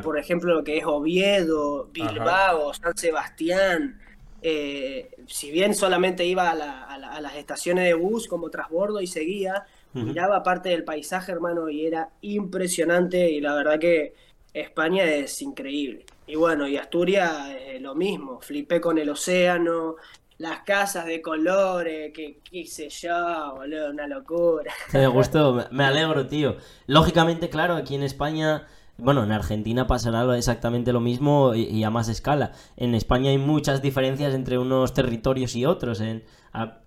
Por 0.02 0.18
ejemplo, 0.18 0.54
lo 0.56 0.64
que 0.64 0.78
es 0.78 0.86
Oviedo, 0.86 1.90
Bilbao, 1.92 2.74
San 2.74 2.98
Sebastián. 2.98 4.00
Eh, 4.46 5.12
si 5.28 5.52
bien 5.52 5.74
solamente 5.74 6.26
iba 6.26 6.50
a, 6.50 7.22
las 7.22 7.36
estaciones 7.36 7.86
de 7.86 7.94
bus 7.94 8.28
como 8.28 8.50
transbordo 8.50 9.00
y 9.00 9.08
seguía, 9.08 9.66
miraba 9.94 10.44
parte 10.44 10.70
del 10.70 10.84
paisaje, 10.84 11.32
hermano, 11.32 11.70
y 11.70 11.86
era 11.86 12.10
impresionante 12.22 13.30
y 13.30 13.42
la 13.42 13.54
verdad 13.56 13.80
que 13.80 14.14
España 14.54 15.06
es 15.06 15.42
increíble. 15.42 16.06
Y 16.28 16.36
bueno, 16.36 16.68
y 16.68 16.78
Asturias 16.78 17.50
eh, 17.50 17.80
lo 17.80 17.96
mismo, 17.96 18.40
flipé 18.42 18.80
con 18.80 18.98
el 18.98 19.10
océano, 19.10 19.96
las 20.38 20.62
casas 20.62 21.06
de 21.06 21.22
colores, 21.22 22.12
que 22.14 22.40
qué 22.44 22.66
sé 22.66 22.90
yo, 22.90 23.56
boludo, 23.56 23.92
una 23.92 24.08
locura. 24.08 24.72
Me 24.94 25.08
gustó, 25.08 25.68
me 25.72 25.84
alegro, 25.84 26.28
tío. 26.28 26.58
Lógicamente, 26.88 27.50
claro, 27.50 27.76
aquí 27.76 27.96
en 27.96 28.04
España 28.04 28.68
bueno, 28.98 29.24
en 29.24 29.32
Argentina 29.32 29.88
pasará 29.88 30.38
exactamente 30.38 30.94
lo 30.94 31.00
mismo 31.00 31.56
y, 31.56 31.84
a 31.84 31.90
más 31.90 32.10
escala. 32.10 32.52
En 32.78 32.94
España 32.94 33.32
hay 33.32 33.40
muchas 33.40 33.82
diferencias 33.82 34.36
entre 34.36 34.60
unos 34.60 34.94
territorios 34.94 35.56
y 35.56 35.66
otros. 35.66 36.00
En, 36.00 36.24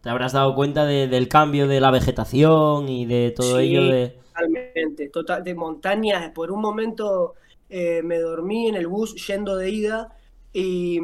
te 0.00 0.09
habrás 0.09 0.33
dado 0.33 0.55
cuenta 0.55 0.87
del 0.87 1.29
cambio 1.29 1.66
de 1.66 1.81
la 1.81 1.90
vegetación 1.90 2.88
y 2.88 3.07
de 3.07 3.33
todo 3.33 3.59
ello. 3.59 3.85
De... 3.85 4.16
Totalmente, 4.33 5.09
total, 5.09 5.42
de 5.42 5.55
montañas. 5.55 6.31
Por 6.31 6.52
un 6.52 6.61
momento 6.61 7.35
eh, 7.68 8.02
me 8.02 8.18
dormí 8.18 8.68
en 8.68 8.76
el 8.76 8.87
bus 8.87 9.14
yendo 9.26 9.57
de 9.57 9.70
ida 9.70 10.09
y, 10.52 11.00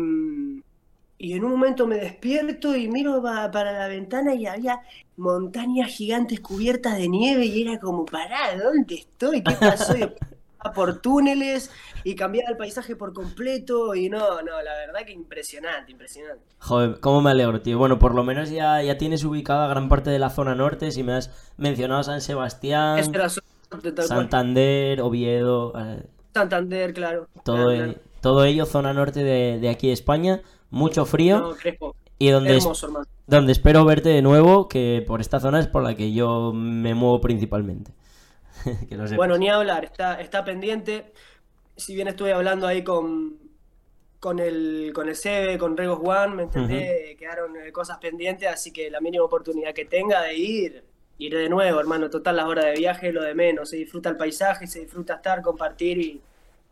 y 1.19 1.33
en 1.33 1.45
un 1.45 1.51
momento 1.51 1.87
me 1.87 1.97
despierto 1.97 2.77
y 2.77 2.89
miro 2.89 3.21
para 3.23 3.73
la 3.73 3.89
ventana 3.89 4.35
y 4.35 4.47
había 4.47 4.81
montañas 5.17 5.91
gigantes 5.91 6.41
cubiertas 6.41 6.99
de 6.99 7.09
nieve 7.09 7.47
y 7.47 7.63
era 7.63 7.81
como, 7.81 8.05
pará, 8.05 8.57
¿dónde 8.57 8.95
estoy? 8.95 9.43
¿Qué 9.43 9.55
pasó? 9.55 9.95
por 10.75 11.01
túneles 11.01 11.71
y 12.05 12.15
cambiaba 12.15 12.51
el 12.51 12.57
paisaje 12.57 12.97
por 12.97 13.13
completo 13.13 13.95
y 13.95 14.09
no, 14.09 14.43
no, 14.43 14.63
la 14.63 14.75
verdad 14.75 15.01
que 15.07 15.13
impresionante, 15.13 15.93
impresionante. 15.93 16.43
Joder, 16.59 17.01
cómo 17.01 17.21
me 17.21 17.31
alegro, 17.31 17.61
tío. 17.61 17.79
Bueno, 17.79 17.99
por 17.99 18.15
lo 18.15 18.25
menos 18.25 18.51
ya, 18.51 18.83
ya 18.83 18.99
tienes 18.99 19.25
ubicada 19.25 19.67
gran 19.69 19.89
parte 19.89 20.11
de 20.11 20.19
la 20.19 20.31
zona 20.31 20.55
norte, 20.55 20.91
si 20.93 21.03
me 21.03 21.15
has 21.15 21.53
mencionado 21.57 22.03
San 22.03 22.21
Sebastián, 22.21 23.03
Santander, 24.07 25.01
Oviedo... 25.01 25.73
Eh, 25.77 26.07
Santander, 26.35 26.95
claro. 26.95 27.29
Todo, 27.45 27.71
todo 28.21 28.45
ello 28.45 28.65
zona 28.67 28.93
norte 28.93 29.23
de, 29.23 29.59
de 29.59 29.69
aquí 29.69 29.89
de 29.89 29.93
España, 29.93 30.41
mucho 30.71 31.05
frío. 31.05 31.55
Y 32.19 32.31
donde, 32.31 32.57
Hermoso, 32.57 33.05
donde 33.27 33.51
espero 33.51 33.85
verte 33.85 34.11
de 34.11 34.23
nuevo, 34.23 34.69
que 34.69 35.05
por 35.07 35.21
esta 35.21 35.41
zona 35.41 35.59
es 35.59 35.67
por 35.67 35.83
la 35.83 35.97
que 35.97 36.13
yo 36.13 36.53
me 36.55 36.95
muevo 36.95 37.21
principalmente. 37.21 37.91
que 38.89 38.97
lo. 38.97 39.09
Bueno, 39.17 39.39
ni 39.39 39.49
hablar, 39.49 39.85
está, 39.85 40.21
está 40.21 40.45
pendiente. 40.45 41.13
Si 41.77 41.95
bien 41.95 42.09
estuve 42.09 42.33
hablando 42.33 42.67
ahí 42.67 42.83
con, 42.85 43.39
con 44.21 44.39
el, 44.39 44.93
con 44.95 45.09
el 45.09 45.17
Sebe, 45.17 45.59
con 45.59 45.77
Regos 45.77 46.01
One, 46.03 46.35
¿me 46.35 46.43
entendés? 46.45 47.17
Quedaron 47.19 47.57
eh, 47.57 47.73
cosas 47.73 47.99
pendientes, 47.99 48.49
así 48.49 48.73
que 48.73 48.91
la 48.91 49.01
mínima 49.01 49.25
oportunidad 49.25 49.73
que 49.75 49.85
tenga 49.85 50.23
de 50.23 50.37
ir, 50.37 50.85
iré 51.19 51.39
de 51.39 51.49
nuevo, 51.49 51.81
hermano. 51.81 52.11
Total, 52.11 52.37
las 52.37 52.47
horas 52.47 52.67
de 52.67 52.73
viaje 52.75 53.13
lo 53.13 53.23
de 53.23 53.35
menos. 53.35 53.71
Se 53.71 53.77
disfruta 53.77 54.11
el 54.11 54.17
paisaje, 54.17 54.67
se 54.67 54.81
disfruta 54.81 55.15
estar, 55.15 55.43
compartir 55.43 55.99
y. 55.99 56.21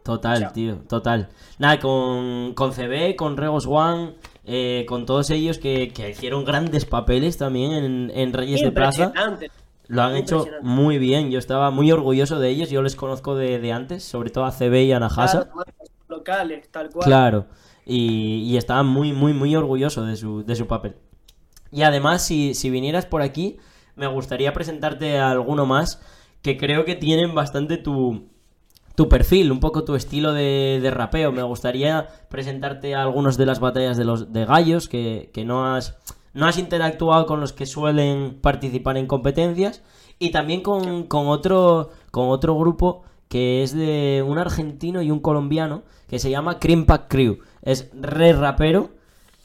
Total, 0.02 0.40
Chao. 0.40 0.52
tío, 0.52 0.76
total. 0.88 1.28
Nada, 1.58 1.78
con, 1.78 2.54
con 2.54 2.72
CB, 2.72 3.16
con 3.16 3.36
Regos 3.36 3.66
One, 3.66 4.14
eh, 4.46 4.86
con 4.88 5.04
todos 5.04 5.28
ellos 5.30 5.58
que, 5.58 5.92
que 5.92 6.10
hicieron 6.10 6.44
grandes 6.44 6.86
papeles 6.86 7.36
también 7.36 7.72
en, 7.72 8.10
en 8.14 8.32
Reyes 8.32 8.62
de 8.62 8.72
Plaza. 8.72 9.12
Lo 9.90 10.02
han 10.02 10.14
hecho 10.14 10.46
muy 10.62 10.98
bien. 10.98 11.32
Yo 11.32 11.38
estaba 11.40 11.72
muy 11.72 11.90
orgulloso 11.90 12.38
de 12.38 12.48
ellos. 12.48 12.70
Yo 12.70 12.80
les 12.80 12.94
conozco 12.94 13.34
de, 13.34 13.58
de 13.58 13.72
antes, 13.72 14.04
sobre 14.04 14.30
todo 14.30 14.44
a 14.44 14.52
CB 14.52 14.84
y 14.84 14.92
a 14.92 15.00
Nahasa. 15.00 15.50
Claro, 15.50 15.64
locales, 16.08 16.70
tal 16.70 16.90
cual. 16.90 17.04
Claro. 17.04 17.46
Y, 17.84 18.44
y 18.44 18.56
estaba 18.56 18.84
muy, 18.84 19.12
muy, 19.12 19.32
muy 19.32 19.56
orgulloso 19.56 20.04
de 20.04 20.14
su, 20.14 20.44
de 20.44 20.54
su 20.54 20.68
papel. 20.68 20.94
Y 21.72 21.82
además, 21.82 22.24
si, 22.24 22.54
si 22.54 22.70
vinieras 22.70 23.04
por 23.04 23.20
aquí, 23.20 23.58
me 23.96 24.06
gustaría 24.06 24.52
presentarte 24.52 25.18
a 25.18 25.30
alguno 25.32 25.66
más 25.66 26.00
que 26.42 26.56
creo 26.56 26.84
que 26.84 26.94
tienen 26.94 27.34
bastante 27.34 27.76
tu, 27.76 28.28
tu 28.94 29.08
perfil, 29.08 29.50
un 29.50 29.58
poco 29.58 29.82
tu 29.82 29.96
estilo 29.96 30.32
de, 30.32 30.78
de 30.80 30.90
rapeo. 30.92 31.32
Me 31.32 31.42
gustaría 31.42 32.06
presentarte 32.28 32.94
a 32.94 33.02
algunos 33.02 33.36
de 33.36 33.46
las 33.46 33.58
batallas 33.58 33.96
de 33.96 34.04
los 34.04 34.32
de 34.32 34.44
gallos 34.44 34.88
que, 34.88 35.30
que 35.34 35.44
no 35.44 35.74
has 35.74 35.98
no 36.34 36.46
has 36.46 36.58
interactuado 36.58 37.26
con 37.26 37.40
los 37.40 37.52
que 37.52 37.66
suelen 37.66 38.38
participar 38.40 38.96
en 38.96 39.06
competencias 39.06 39.82
y 40.18 40.30
también 40.30 40.60
con, 40.62 41.04
con 41.04 41.26
otro 41.28 41.90
con 42.10 42.28
otro 42.28 42.56
grupo 42.58 43.02
que 43.28 43.62
es 43.62 43.74
de 43.74 44.24
un 44.26 44.38
argentino 44.38 45.02
y 45.02 45.10
un 45.10 45.20
colombiano 45.20 45.82
que 46.08 46.18
se 46.18 46.30
llama 46.30 46.58
Cream 46.58 46.84
Pack 46.86 47.06
Crew. 47.08 47.38
Es 47.62 47.88
re 47.94 48.32
rapero. 48.32 48.90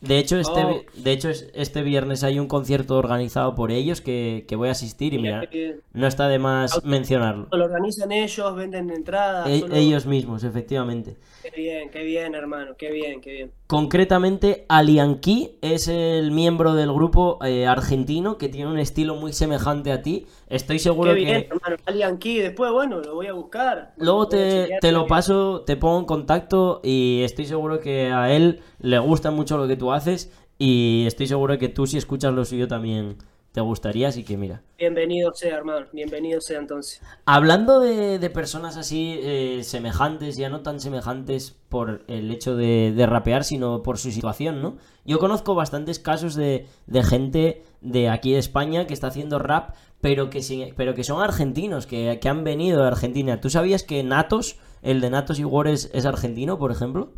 De 0.01 0.19
hecho, 0.19 0.37
este, 0.37 0.61
Oh. 0.63 0.81
de 0.95 1.11
hecho 1.11 1.29
es- 1.29 1.49
este 1.55 1.81
viernes 1.81 2.23
hay 2.23 2.37
un 2.37 2.47
concierto 2.47 2.97
organizado 2.97 3.55
por 3.55 3.71
ellos 3.71 4.01
que, 4.01 4.45
que 4.47 4.55
voy 4.55 4.67
a 4.67 4.71
asistir 4.71 5.13
y 5.13 5.19
Mira 5.19 5.47
no 5.93 6.05
está 6.05 6.27
de 6.27 6.37
más 6.37 6.83
mencionarlo. 6.83 7.47
Lo 7.51 7.65
organizan 7.65 8.11
ellos, 8.11 8.55
venden 8.55 8.91
entradas. 8.91 9.47
E- 9.49 9.59
solo- 9.61 9.75
ellos 9.75 10.05
mismos, 10.05 10.43
efectivamente. 10.43 11.15
Qué 11.41 11.49
bien, 11.61 11.89
qué 11.89 12.03
bien, 12.03 12.35
hermano. 12.35 12.75
Qué 12.77 12.91
bien, 12.91 13.21
qué 13.21 13.31
bien. 13.31 13.51
Concretamente, 13.67 14.65
Alianqui 14.69 15.57
es 15.61 15.87
el 15.87 16.29
miembro 16.29 16.75
del 16.75 16.93
grupo 16.93 17.39
eh, 17.43 17.65
argentino 17.65 18.37
que 18.37 18.47
tiene 18.47 18.69
un 18.69 18.77
estilo 18.77 19.15
muy 19.15 19.33
semejante 19.33 19.91
a 19.91 20.03
ti. 20.03 20.27
Estoy 20.47 20.77
seguro 20.77 21.15
Qué 21.15 21.21
bien, 21.21 21.41
que 21.41 21.47
hermano. 21.47 21.75
Alian 21.87 22.19
Key, 22.19 22.37
después, 22.37 22.71
bueno, 22.71 22.99
lo 23.01 23.15
voy 23.15 23.25
a 23.25 23.33
buscar. 23.33 23.93
luego 23.97 24.27
te, 24.27 24.77
te 24.81 24.91
lo 24.91 25.07
paso, 25.07 25.61
te 25.61 25.77
pongo 25.77 25.97
en 25.97 26.05
contacto 26.05 26.79
y 26.83 27.21
estoy 27.23 27.45
seguro 27.45 27.79
que 27.79 28.11
a 28.11 28.31
él 28.31 28.61
le 28.79 28.99
gusta 28.99 29.31
mucho 29.31 29.57
lo 29.57 29.67
que 29.67 29.75
tú 29.75 29.91
haces 29.91 30.31
y 30.59 31.05
estoy 31.07 31.25
seguro 31.25 31.57
que 31.57 31.67
tú 31.67 31.87
si 31.87 31.97
escuchas 31.97 32.33
lo 32.33 32.45
suyo 32.45 32.67
también 32.67 33.17
te 33.55 33.61
gustaría, 33.61 34.09
así 34.09 34.25
que 34.25 34.35
mira. 34.35 34.61
Bienvenido 34.77 35.33
sea, 35.33 35.55
hermano. 35.55 35.85
Bienvenido 35.93 36.41
sea 36.41 36.59
entonces. 36.59 37.01
Hablando 37.25 37.79
de, 37.79 38.19
de 38.19 38.29
personas 38.29 38.75
así 38.75 39.17
eh, 39.21 39.61
semejantes, 39.63 40.35
ya 40.35 40.49
no 40.49 40.59
tan 40.59 40.81
semejantes 40.81 41.55
por 41.69 42.03
el 42.07 42.29
hecho 42.31 42.57
de, 42.57 42.91
de 42.93 43.05
rapear, 43.05 43.45
sino 43.45 43.81
por 43.81 43.97
su 43.97 44.11
situación, 44.11 44.61
¿no? 44.61 44.75
Yo 45.05 45.19
conozco 45.19 45.55
bastantes 45.55 45.99
casos 45.99 46.35
de, 46.35 46.67
de 46.87 47.01
gente 47.03 47.63
de 47.79 48.09
aquí 48.09 48.33
de 48.33 48.39
España 48.39 48.87
que 48.87 48.93
está 48.93 49.07
haciendo 49.07 49.39
rap, 49.39 49.73
pero 50.01 50.29
que, 50.29 50.73
pero 50.75 50.93
que 50.93 51.05
son 51.05 51.21
argentinos, 51.23 51.87
que, 51.87 52.19
que 52.21 52.27
han 52.27 52.43
venido 52.43 52.81
de 52.81 52.87
Argentina. 52.87 53.39
¿Tú 53.39 53.49
sabías 53.49 53.83
que 53.83 54.03
Natos, 54.03 54.57
el 54.81 54.99
de 54.99 55.09
Natos 55.11 55.39
y 55.39 55.45
Wars, 55.45 55.89
es 55.93 56.05
argentino, 56.05 56.59
por 56.59 56.73
ejemplo? 56.73 57.13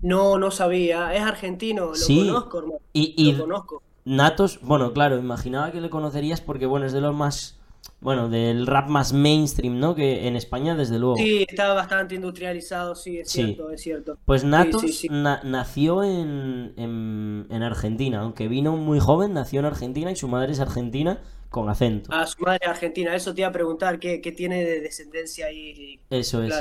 No, 0.00 0.38
no 0.38 0.50
sabía. 0.50 1.14
Es 1.14 1.20
argentino, 1.20 1.88
lo 1.88 1.94
Sí. 1.94 2.26
conozco, 2.26 2.58
hermano. 2.58 2.78
Y, 2.94 3.14
y 3.18 3.32
Lo 3.32 3.42
conozco. 3.44 3.82
Natos, 4.04 4.60
bueno, 4.62 4.92
claro, 4.92 5.18
imaginaba 5.18 5.70
que 5.70 5.80
le 5.80 5.90
conocerías 5.90 6.40
porque, 6.40 6.66
bueno, 6.66 6.86
es 6.86 6.92
de 6.92 7.00
los 7.00 7.14
más, 7.14 7.58
bueno, 8.00 8.28
del 8.28 8.66
rap 8.66 8.88
más 8.88 9.12
mainstream, 9.12 9.78
¿no? 9.78 9.94
Que 9.94 10.26
en 10.26 10.34
España, 10.36 10.74
desde 10.74 10.98
luego. 10.98 11.16
Sí, 11.16 11.46
está 11.48 11.72
bastante 11.72 12.16
industrializado, 12.16 12.94
sí, 12.96 13.18
es 13.18 13.30
Sí. 13.30 13.44
cierto, 13.44 13.70
es 13.70 13.80
cierto. 13.80 14.18
Pues 14.24 14.42
Natos 14.44 14.82
sí, 14.82 14.92
sí. 14.92 15.08
na- 15.08 15.40
nació 15.44 16.02
en, 16.02 16.72
en, 16.76 17.46
en 17.48 17.62
Argentina, 17.62 18.20
aunque 18.20 18.48
vino 18.48 18.76
muy 18.76 18.98
joven, 18.98 19.34
nació 19.34 19.60
en 19.60 19.66
Argentina 19.66 20.10
y 20.10 20.16
su 20.16 20.26
madre 20.28 20.52
es 20.52 20.60
argentina 20.60 21.20
con 21.50 21.68
acento. 21.68 22.10
Ah, 22.12 22.26
su 22.26 22.42
madre 22.42 22.60
es 22.62 22.68
argentina, 22.70 23.14
eso 23.14 23.34
te 23.34 23.42
iba 23.42 23.48
a 23.48 23.52
preguntar, 23.52 23.98
¿qué, 24.00 24.20
qué 24.20 24.32
tiene 24.32 24.64
de 24.64 24.80
descendencia 24.80 25.46
ahí? 25.46 26.00
Eso 26.10 26.42
es. 26.42 26.52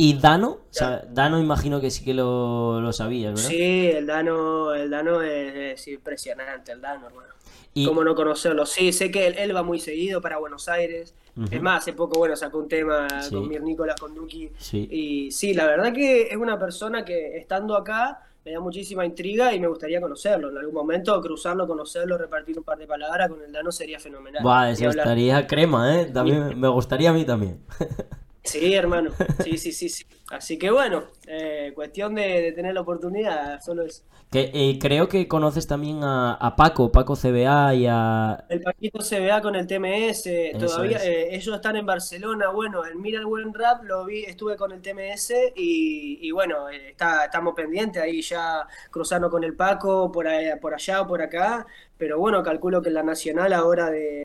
Y 0.00 0.14
Dano, 0.14 0.48
o 0.50 0.60
sea, 0.70 1.02
Dano 1.10 1.40
imagino 1.40 1.80
que 1.80 1.90
sí 1.90 2.04
que 2.04 2.14
lo, 2.14 2.80
lo 2.80 2.92
sabías, 2.92 3.34
¿verdad? 3.34 3.48
Sí, 3.48 3.88
el 3.90 4.06
Dano, 4.06 4.72
el 4.72 4.88
Dano 4.90 5.22
es, 5.22 5.80
es 5.80 5.88
impresionante, 5.88 6.70
el 6.70 6.80
Dano, 6.80 7.08
hermano. 7.08 7.28
Y, 7.74 7.84
¿Cómo 7.84 8.04
no 8.04 8.14
conocerlo? 8.14 8.64
Sí, 8.64 8.92
sé 8.92 9.10
que 9.10 9.26
él, 9.26 9.34
él 9.36 9.56
va 9.56 9.64
muy 9.64 9.80
seguido 9.80 10.20
para 10.20 10.38
Buenos 10.38 10.68
Aires. 10.68 11.14
Es 11.50 11.60
más, 11.60 11.82
hace 11.82 11.94
poco, 11.94 12.16
bueno, 12.18 12.36
sacó 12.36 12.58
un 12.58 12.68
tema 12.68 13.08
Sí. 13.22 13.34
con 13.34 13.48
Mir 13.48 13.60
Nicolás, 13.62 14.00
con 14.00 14.14
Duki. 14.14 14.50
Sí. 14.56 14.88
Y 14.90 15.30
sí, 15.32 15.52
la 15.52 15.66
verdad 15.66 15.92
que 15.92 16.22
es 16.28 16.36
una 16.36 16.58
persona 16.60 17.04
que 17.04 17.36
estando 17.36 17.76
acá 17.76 18.20
me 18.44 18.52
da 18.52 18.60
muchísima 18.60 19.04
intriga 19.04 19.52
y 19.52 19.58
me 19.58 19.66
gustaría 19.66 20.00
conocerlo. 20.00 20.50
En 20.50 20.58
algún 20.58 20.74
momento 20.74 21.20
cruzarlo, 21.20 21.66
conocerlo, 21.66 22.16
repartir 22.18 22.56
un 22.56 22.64
par 22.64 22.78
de 22.78 22.86
palabras 22.86 23.28
con 23.28 23.42
el 23.42 23.50
Dano 23.52 23.72
sería 23.72 23.98
fenomenal. 23.98 24.42
Buah, 24.44 24.70
eso 24.70 24.88
estaría 24.88 25.44
crema, 25.46 26.00
¿eh? 26.00 26.06
También 26.06 26.58
me 26.58 26.68
gustaría 26.68 27.10
a 27.10 27.12
mí 27.12 27.24
también. 27.24 27.60
Sí, 28.42 28.74
hermano. 28.74 29.12
Sí, 29.36 29.58
sí, 29.58 29.72
sí, 29.72 29.88
sí. 29.88 30.04
Así 30.30 30.58
que 30.58 30.70
bueno, 30.70 31.04
eh, 31.26 31.72
cuestión 31.74 32.14
de, 32.14 32.22
de 32.42 32.52
tener 32.52 32.74
la 32.74 32.80
oportunidad, 32.80 33.60
solo 33.60 33.82
es. 33.82 34.04
Que, 34.30 34.50
eh, 34.52 34.78
creo 34.78 35.08
que 35.08 35.26
conoces 35.26 35.66
también 35.66 36.04
a, 36.04 36.34
a 36.34 36.54
Paco, 36.54 36.92
Paco 36.92 37.16
CBA 37.16 37.74
y 37.74 37.86
a... 37.88 38.44
El 38.48 38.62
Paquito 38.62 38.98
vea 39.10 39.42
con 39.42 39.54
el 39.56 39.66
TMS, 39.66 40.56
todavía 40.58 40.96
es. 40.96 41.04
eh, 41.04 41.34
ellos 41.34 41.54
están 41.54 41.76
en 41.76 41.84
Barcelona, 41.84 42.48
bueno, 42.50 42.84
el 42.86 42.96
Mira 42.96 43.20
el 43.20 43.26
Buen 43.26 43.52
Rap 43.52 43.82
lo 43.84 44.06
vi, 44.06 44.24
estuve 44.24 44.56
con 44.56 44.72
el 44.72 44.80
TMS 44.80 45.52
y, 45.54 46.18
y 46.26 46.30
bueno, 46.30 46.68
eh, 46.70 46.90
está, 46.90 47.26
estamos 47.26 47.54
pendientes 47.54 48.02
ahí 48.02 48.22
ya 48.22 48.66
cruzando 48.90 49.28
con 49.30 49.44
el 49.44 49.54
Paco 49.54 50.10
por, 50.10 50.26
ahí- 50.26 50.58
por 50.60 50.72
allá 50.74 51.02
o 51.02 51.06
por 51.06 51.20
acá, 51.20 51.66
pero 51.98 52.18
bueno, 52.18 52.42
calculo 52.42 52.80
que 52.80 52.88
en 52.88 52.94
la 52.94 53.02
nacional 53.02 53.52
ahora 53.52 53.90
de, 53.90 54.22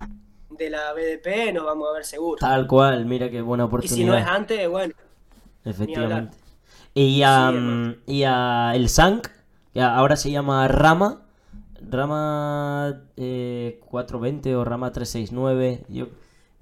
de 0.57 0.69
la 0.69 0.93
BDP 0.93 1.53
nos 1.53 1.65
vamos 1.65 1.89
a 1.89 1.93
ver 1.93 2.05
seguro. 2.05 2.37
Tal 2.39 2.67
cual, 2.67 3.05
mira 3.05 3.29
qué 3.29 3.41
buena 3.41 3.65
Y 3.81 3.87
si 3.87 4.03
no 4.05 4.13
es 4.15 4.21
oportunidad. 4.23 4.35
antes, 4.35 4.69
bueno, 4.69 4.93
Efectivamente. 5.65 6.37
Y 6.93 7.23
a, 7.23 7.51
Sí, 7.51 8.13
y 8.13 8.23
a 8.23 8.73
el 8.75 8.89
Sank, 8.89 9.27
que 9.73 9.81
ahora 9.81 10.15
se 10.15 10.29
llama 10.31 10.67
Rama, 10.67 11.21
Rama 11.89 13.01
eh, 13.17 13.79
420 13.89 14.55
o 14.55 14.63
Rama 14.63 14.91
369. 14.91 15.85
Yo, 15.89 16.07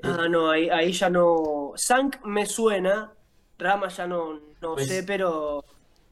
ah, 0.04 0.28
no, 0.30 0.50
ahí, 0.52 0.70
ahí 0.70 0.92
ya 0.94 1.10
no. 1.10 1.72
Sank 1.76 2.24
me 2.26 2.46
suena, 2.46 3.12
Rama 3.58 3.88
ya 3.90 4.08
no, 4.08 4.40
no 4.62 4.74
Pues- 4.76 4.88
sé, 4.88 5.04
pero 5.04 5.64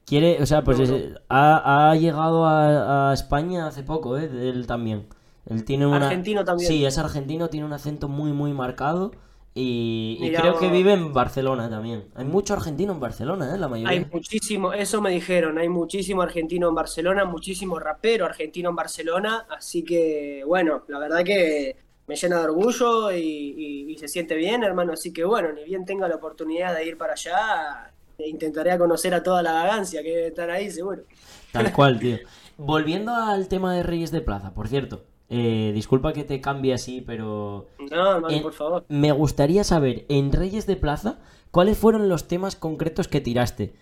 quiere, 0.06 0.42
o 0.42 0.46
sea, 0.46 0.63
pues 0.63 0.78
No, 0.80 0.84
es- 0.84 1.10
no. 1.12 1.20
Ha, 1.30 1.92
ha 1.92 1.96
llegado 1.96 2.46
a, 2.46 3.12
a 3.12 3.13
España 3.13 3.68
hace 3.68 3.84
poco, 3.84 4.18
¿eh? 4.18 4.26
Él 4.26 4.65
también. 4.68 5.08
Él 5.50 5.64
tiene 5.66 5.86
una... 5.88 6.08
Argentino 6.08 6.44
también. 6.46 6.70
Sí, 6.70 6.86
es 6.86 6.98
argentino, 6.98 7.50
tiene 7.50 7.66
un 7.66 7.74
acento 7.74 8.08
muy, 8.08 8.32
muy 8.34 8.54
marcado. 8.54 9.12
Y, 9.56 10.18
y 10.20 10.24
Mira 10.26 10.42
creo 10.42 10.60
que 10.60 10.70
vive 10.70 10.94
en 10.94 11.12
Barcelona 11.12 11.70
también. 11.70 12.06
Hay 12.16 12.24
mucho 12.26 12.54
argentino 12.54 12.94
en 12.94 13.00
Barcelona, 13.00 13.54
¿eh? 13.56 13.58
La 13.58 13.68
mayoría. 13.68 13.90
Hay 14.00 14.06
muchísimo, 14.12 14.74
eso 14.74 15.02
me 15.02 15.10
dijeron, 15.10 15.58
hay 15.58 15.68
muchísimo 15.68 16.22
argentino 16.22 16.70
en 16.70 16.76
Barcelona, 16.76 17.26
muchísimo 17.26 17.80
rapero 17.80 18.26
argentino 18.26 18.70
en 18.70 18.76
Barcelona, 18.76 19.48
así 19.50 19.84
que 19.84 20.44
bueno, 20.46 20.84
la 20.88 21.00
verdad 21.00 21.24
que 21.24 21.76
me 22.08 22.16
llena 22.16 22.38
de 22.40 22.44
orgullo 22.46 23.12
y, 23.12 23.18
y- 23.18 23.92
y 23.92 23.98
se 23.98 24.08
siente 24.08 24.36
bien, 24.36 24.64
hermano, 24.64 24.93
así 24.93 25.12
que 25.12 25.24
bueno, 25.26 25.52
ni 25.52 25.64
bien 25.64 25.84
tenga 25.84 26.08
la 26.08 26.16
oportunidad 26.16 26.76
de 26.76 26.86
ir 26.86 26.97
para 26.97 27.14
allá, 27.14 27.91
intentaré 28.20 28.78
conocer 28.78 29.14
a 29.16 29.24
toda 29.24 29.41
la 29.41 29.54
vagancia 29.54 30.04
que 30.04 30.10
debe 30.10 30.28
estar 30.28 30.50
ahí, 30.52 30.70
seguro. 30.70 31.04
Tal 31.52 31.72
cual, 31.74 32.00
tío. 32.00 32.20
Volviendo 32.58 33.16
al 33.16 33.47
tema 33.47 33.74
de 33.76 33.84
Reyes 33.84 34.12
de 34.12 34.22
Plaza, 34.22 34.54
por 34.54 34.68
cierto. 34.68 35.09
Eh, 35.30 35.71
disculpa 35.73 36.13
que 36.13 36.23
te 36.23 36.41
cambie 36.41 36.73
así, 36.73 37.01
pero 37.01 37.67
No, 37.91 38.11
hermano, 38.15 38.30
Eh, 38.30 38.41
por 38.41 38.53
favor. 38.53 38.86
me 38.89 39.11
gustaría 39.11 39.63
saber, 39.63 40.05
en 40.09 40.32
Reyes 40.32 40.65
de 40.67 40.75
Plaza, 40.75 41.19
cuáles 41.51 41.77
fueron 41.77 42.09
los 42.09 42.27
temas 42.27 42.55
concretos 42.55 43.07
que 43.07 43.21
tiraste. 43.21 43.73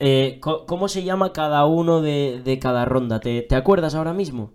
Eh, 0.00 0.40
¿Cómo 0.40 0.88
se 0.88 1.04
llama 1.04 1.32
cada 1.32 1.64
uno 1.66 2.00
de, 2.02 2.40
de 2.44 2.58
cada 2.58 2.84
ronda? 2.84 3.20
¿Te, 3.20 3.42
te 3.42 3.54
acuerdas 3.54 3.94
ahora 3.94 4.12
mismo? 4.12 4.50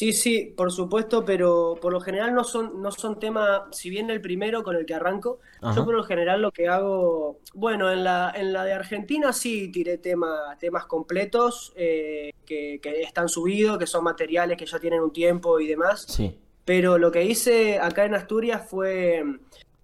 Sí, 0.00 0.14
sí, 0.14 0.54
por 0.56 0.72
supuesto, 0.72 1.26
pero 1.26 1.76
por 1.78 1.92
lo 1.92 2.00
general 2.00 2.32
no 2.32 2.42
son, 2.42 2.80
no 2.80 2.90
son 2.90 3.20
temas, 3.20 3.64
si 3.72 3.90
bien 3.90 4.08
el 4.08 4.22
primero 4.22 4.62
con 4.62 4.74
el 4.74 4.86
que 4.86 4.94
arranco, 4.94 5.40
Ajá. 5.60 5.76
yo 5.76 5.84
por 5.84 5.94
lo 5.94 6.04
general 6.04 6.40
lo 6.40 6.52
que 6.52 6.68
hago, 6.68 7.38
bueno, 7.52 7.92
en 7.92 8.02
la, 8.04 8.32
en 8.34 8.54
la 8.54 8.64
de 8.64 8.72
Argentina 8.72 9.30
sí 9.34 9.70
tiré 9.70 9.98
tema, 9.98 10.56
temas 10.58 10.86
completos, 10.86 11.74
eh, 11.76 12.32
que, 12.46 12.80
que 12.82 13.02
están 13.02 13.28
subidos, 13.28 13.76
que 13.76 13.86
son 13.86 14.02
materiales 14.02 14.56
que 14.56 14.64
ya 14.64 14.78
tienen 14.78 15.02
un 15.02 15.12
tiempo 15.12 15.60
y 15.60 15.66
demás. 15.66 16.06
Sí. 16.08 16.34
Pero 16.64 16.96
lo 16.96 17.12
que 17.12 17.22
hice 17.22 17.78
acá 17.78 18.06
en 18.06 18.14
Asturias 18.14 18.66
fue 18.70 19.22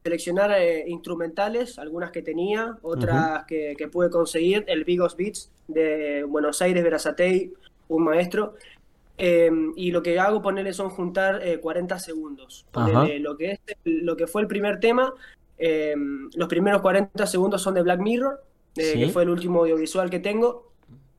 seleccionar 0.02 0.50
eh, 0.52 0.84
instrumentales, 0.86 1.78
algunas 1.78 2.10
que 2.10 2.22
tenía, 2.22 2.78
otras 2.80 3.44
que, 3.44 3.74
que 3.76 3.88
pude 3.88 4.08
conseguir, 4.08 4.64
el 4.66 4.84
Vigos 4.84 5.14
Beats 5.14 5.52
de 5.68 6.24
Buenos 6.24 6.62
Aires, 6.62 6.82
Verazatei, 6.82 7.52
un 7.88 8.04
maestro. 8.04 8.54
Eh, 9.18 9.50
y 9.76 9.90
lo 9.90 10.02
que 10.02 10.18
hago, 10.18 10.42
ponerle 10.42 10.72
son 10.72 10.90
juntar 10.90 11.40
eh, 11.46 11.58
40 11.58 11.98
segundos. 11.98 12.66
Ponerle 12.70 13.18
lo 13.20 13.36
que, 13.36 13.52
es, 13.52 13.60
lo 13.84 14.16
que 14.16 14.26
fue 14.26 14.42
el 14.42 14.48
primer 14.48 14.78
tema, 14.80 15.12
eh, 15.58 15.94
los 16.34 16.48
primeros 16.48 16.82
40 16.82 17.26
segundos 17.26 17.62
son 17.62 17.74
de 17.74 17.82
Black 17.82 18.00
Mirror, 18.00 18.42
eh, 18.76 18.92
Sí. 18.92 18.98
que 18.98 19.08
fue 19.08 19.22
el 19.22 19.30
último 19.30 19.60
audiovisual 19.60 20.10
que 20.10 20.18
tengo, 20.20 20.70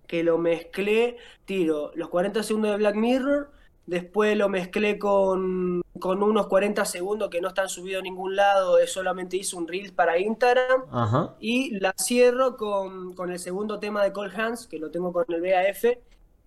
que 0.06 0.24
lo 0.24 0.38
mezclé, 0.38 1.18
tiro 1.46 1.92
los 1.96 2.10
40 2.10 2.44
segundos 2.44 2.72
de 2.72 2.78
Black 2.78 2.96
Mirror, 2.96 3.50
después 3.88 4.38
lo 4.38 4.48
mezclé 4.48 5.00
con, 5.00 5.82
con 6.00 6.22
unos 6.22 6.48
40 6.48 6.86
segundos 6.86 7.30
que 7.30 7.42
no 7.42 7.48
están 7.48 7.68
subidos 7.68 8.02
a 8.02 8.04
ningún 8.04 8.36
lado, 8.36 8.78
solamente 8.86 9.38
hice 9.38 9.56
un 9.56 9.68
reel 9.68 9.94
para 9.94 10.20
Instagram. 10.20 10.84
Ajá. 10.92 11.36
Y 11.40 11.80
la 11.80 11.94
cierro 11.98 12.58
con, 12.58 13.14
con 13.16 13.32
el 13.32 13.40
segundo 13.40 13.80
tema 13.80 14.04
de 14.04 14.12
Cold 14.12 14.40
Hands, 14.40 14.68
que 14.68 14.78
lo 14.78 14.92
tengo 14.92 15.12
con 15.12 15.26
el 15.30 15.42
BAF, 15.42 15.84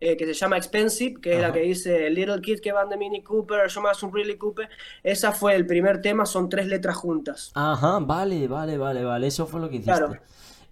eh, 0.01 0.17
que 0.17 0.27
se 0.27 0.33
llama 0.35 0.57
Expensive, 0.57 1.21
que 1.21 1.35
es 1.37 1.41
la 1.43 1.53
que 1.53 1.61
dice 1.61 2.09
Little 2.11 2.41
Kid 2.41 2.61
que 2.61 2.73
van 2.73 2.89
de 2.89 2.97
Mini 2.97 3.23
Cooper, 3.23 3.69
yo 3.69 3.81
más 3.83 4.03
un 4.03 4.13
Really 4.15 4.37
Cooper. 4.39 4.69
Esa 5.03 5.33
fue 5.33 5.55
el 5.55 5.67
primer 5.67 6.01
tema, 6.01 6.25
son 6.27 6.49
tres 6.49 6.67
letras 6.67 6.97
juntas. 6.97 7.53
Ajá, 7.55 7.99
vale, 8.01 8.49
vale, 8.49 8.79
vale, 8.79 9.05
vale. 9.05 9.27
Eso 9.27 9.47
fue 9.47 9.61
lo 9.61 9.69
que 9.69 9.77
hiciste. 9.77 9.93
Claro. 9.93 10.17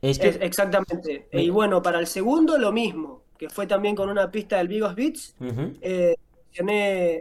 Es 0.01 0.19
que. 0.19 0.29
Es- 0.29 0.39
exactamente. 0.41 1.29
Me- 1.33 1.43
Y 1.43 1.51
bueno, 1.51 1.83
para 1.83 1.99
el 2.01 2.07
segundo 2.07 2.57
lo 2.59 2.73
mismo, 2.73 3.23
que 3.37 3.49
fue 3.51 3.67
también 3.67 3.95
con 3.95 4.09
una 4.09 4.31
pista 4.31 4.57
del 4.59 4.69
Vigos 4.69 4.95
Beats. 4.95 5.35
Eh, 5.83 6.15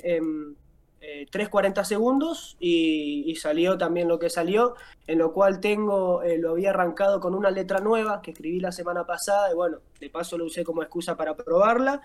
em, 0.04 0.56
eh, 1.00 1.28
3.40 1.32 1.84
segundos 1.84 2.58
y, 2.60 3.24
y 3.28 3.36
salió 3.36 3.78
también 3.78 4.08
lo 4.08 4.18
que 4.18 4.30
salió, 4.30 4.76
en 5.06 5.20
lo 5.20 5.32
cual 5.32 5.60
tengo, 5.60 6.24
eh, 6.24 6.38
lo 6.38 6.52
había 6.52 6.72
arrancado 6.72 7.20
con 7.20 7.36
una 7.36 7.52
letra 7.52 7.80
nueva 7.80 8.22
que 8.22 8.32
escribí 8.32 8.60
la 8.60 8.72
semana 8.72 9.06
pasada 9.06 9.52
y 9.52 9.56
bueno, 9.56 9.78
de 10.00 10.10
paso 10.10 10.38
lo 10.38 10.46
usé 10.46 10.64
como 10.64 10.82
excusa 10.82 11.16
para 11.16 11.36
probarla. 11.36 12.02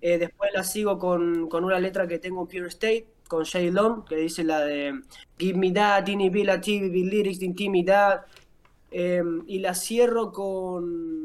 Eh, 0.00 0.18
después 0.18 0.50
la 0.52 0.64
sigo 0.64 0.98
con, 0.98 1.48
con 1.48 1.64
una 1.64 1.78
letra 1.78 2.08
que 2.08 2.18
tengo 2.18 2.42
en 2.42 2.48
Pure 2.48 2.68
State, 2.68 3.06
con 3.28 3.44
Jay 3.44 3.70
Long, 3.70 4.04
que 4.04 4.16
dice 4.16 4.42
la 4.44 4.60
de 4.60 5.00
Give 5.38 5.58
me 5.58 5.72
that, 5.72 6.06
inability, 6.08 6.88
be 6.88 6.98
lyrics 6.98 7.38
de 7.38 7.46
intimidad. 7.46 8.22
Em, 8.90 9.42
y 9.46 9.58
la 9.58 9.74
cierro 9.74 10.30
con. 10.30 11.24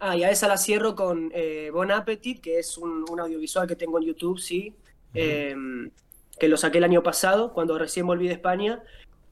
Ah, 0.00 0.16
y 0.16 0.24
a 0.24 0.30
esa 0.30 0.48
la 0.48 0.56
cierro 0.56 0.96
con 0.96 1.30
eh, 1.32 1.70
Bon 1.72 1.90
Appetit, 1.92 2.40
que 2.40 2.58
es 2.58 2.76
un, 2.76 3.04
un 3.08 3.20
audiovisual 3.20 3.68
que 3.68 3.76
tengo 3.76 3.98
en 3.98 4.06
YouTube, 4.06 4.38
sí. 4.40 4.74
Que 6.42 6.48
lo 6.48 6.56
saqué 6.56 6.78
el 6.78 6.84
año 6.84 7.04
pasado, 7.04 7.52
cuando 7.52 7.78
recién 7.78 8.04
volví 8.04 8.26
de 8.26 8.34
España. 8.34 8.82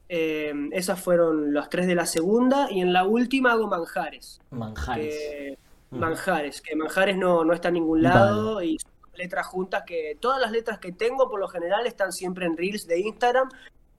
Em, 0.07 0.69
esas 0.71 0.97
fueron 1.01 1.53
las 1.53 1.69
tres 1.69 1.85
de 1.87 1.93
la 1.93 2.05
segunda. 2.05 2.71
Y 2.71 2.79
en 2.79 2.93
la 2.93 3.03
última 3.03 3.51
hago 3.51 3.67
manjares 3.67 4.39
Manjares. 4.49 5.13
que 5.13 5.57
Ujú. 5.91 5.99
Manjares, 5.99 6.61
que 6.61 6.73
Manjares 6.77 7.17
no, 7.17 7.43
no 7.43 7.51
está 7.51 7.67
en 7.67 7.73
ningún 7.73 8.01
lado 8.01 8.63
y 8.63 8.79
son 8.79 8.91
letras 9.15 9.45
juntas 9.45 9.83
que 9.85 10.17
todas 10.21 10.39
las 10.39 10.51
letras 10.53 10.79
que 10.79 10.93
tengo 10.93 11.29
por 11.29 11.41
lo 11.41 11.49
general 11.49 11.85
están 11.85 12.13
siempre 12.13 12.45
en 12.45 12.55
reels 12.55 12.87
de 12.87 13.01
Instagram, 13.01 13.49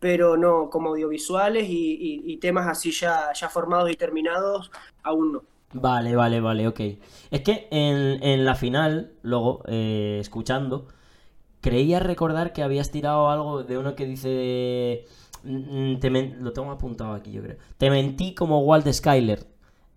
pero 0.01 0.39
no 0.39 0.71
como 0.71 0.89
audiovisuales 0.89 1.69
y, 1.69 1.93
y- 2.01 2.23
y 2.33 2.39
temas 2.39 2.67
así 2.67 2.93
ya, 2.93 3.31
ya 3.35 3.51
formados 3.51 3.91
y 3.91 3.95
terminados, 3.97 4.71
aún 5.03 5.33
no. 5.35 5.43
Vale, 5.75 6.17
vale, 6.17 6.41
vale, 6.41 6.67
ok. 6.67 6.81
Es 7.31 7.43
que 7.43 7.69
en, 7.71 8.23
en 8.23 8.47
la 8.47 8.55
final, 8.55 9.13
luego, 9.23 9.63
eh, 9.69 10.17
escuchando, 10.19 10.89
creía 11.63 11.99
recordar 12.01 12.53
que 12.53 12.63
habías 12.63 12.91
tirado 12.91 13.31
algo 13.31 13.63
de 13.65 13.79
uno 13.79 13.95
que 13.97 14.05
dice... 14.07 15.07
mm, 15.45 15.97
te 16.01 16.11
men- 16.11 16.37
Lo 16.45 16.53
tengo 16.53 16.71
apuntado 16.71 17.15
aquí, 17.15 17.33
yo 17.33 17.43
creo. 17.43 17.57
Te 17.79 17.89
mentí 17.91 18.35
como 18.35 18.61
Walt 18.61 18.87
Skyler. 18.93 19.47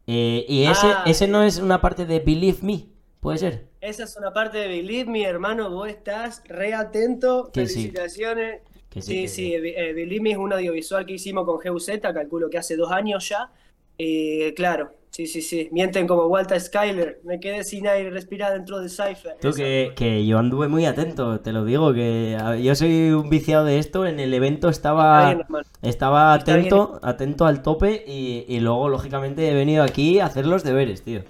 Eh, 0.08 0.46
y 0.48 0.64
ese, 0.66 0.88
Ah, 0.88 1.04
ese 1.06 1.26
sí. 1.26 1.32
no 1.32 1.44
es 1.44 1.58
una 1.60 1.82
parte 1.82 2.06
de 2.06 2.20
Believe 2.20 2.60
Me, 2.62 2.86
¿puede 3.20 3.40
ser? 3.40 3.68
Esa 3.82 4.04
es 4.06 4.16
una 4.18 4.32
parte 4.34 4.58
de 4.60 4.68
Believe 4.68 5.10
Me, 5.12 5.24
hermano, 5.24 5.70
vos 5.72 5.90
estás 5.90 6.44
re 6.48 6.74
atento, 6.74 7.52
Que 7.52 7.68
sí. 7.68 7.90
felicitaciones. 7.90 8.62
Que 8.90 9.02
Sí, 9.02 9.22
que- 9.24 9.28
sí, 9.28 9.54
eh, 9.54 9.94
Believe 9.94 10.22
Me 10.24 10.32
es 10.32 10.38
un 10.38 10.54
audiovisual 10.54 11.06
que 11.06 11.14
hicimos 11.14 11.46
con 11.46 11.60
GUZ, 11.60 12.00
calculo 12.02 12.50
que 12.50 12.58
hace 12.60 12.78
dos 12.78 12.92
años 12.92 13.28
ya. 13.28 13.52
Eh, 13.98 14.54
claro, 14.56 14.92
sí, 15.10 15.26
sí, 15.26 15.42
sí. 15.42 15.70
Mienten 15.72 16.08
como 16.08 16.26
Walter 16.28 16.60
Skyler. 16.60 17.20
Me 17.24 17.40
quedé 17.40 17.64
sin 17.64 17.88
aire 17.88 18.10
respirar 18.10 18.54
dentro 18.54 18.80
de 18.80 18.90
Cypher. 18.90 19.38
Tú, 19.40 19.54
que, 19.54 19.94
que 19.96 20.26
yo 20.26 20.38
anduve 20.38 20.68
muy 20.68 20.86
atento, 20.86 21.40
te 21.40 21.52
lo 21.54 21.64
digo, 21.66 21.94
que 21.94 22.38
yo 22.62 22.76
soy 22.76 23.12
un 23.12 23.30
viciado 23.30 23.66
de 23.66 23.80
esto. 23.80 24.06
En 24.06 24.20
el 24.20 24.34
evento 24.34 24.70
estaba, 24.70 25.34
bien, 25.34 25.46
estaba 25.82 26.34
atento, 26.34 27.00
atento 27.02 27.46
al 27.46 27.62
tope 27.62 28.04
y, 28.06 28.46
y 28.48 28.60
luego, 28.60 28.90
lógicamente, 28.90 29.50
he 29.50 29.54
venido 29.54 29.84
aquí 29.84 30.20
a 30.20 30.26
hacer 30.26 30.46
los 30.46 30.64
deberes, 30.64 31.02
tío. 31.04 31.24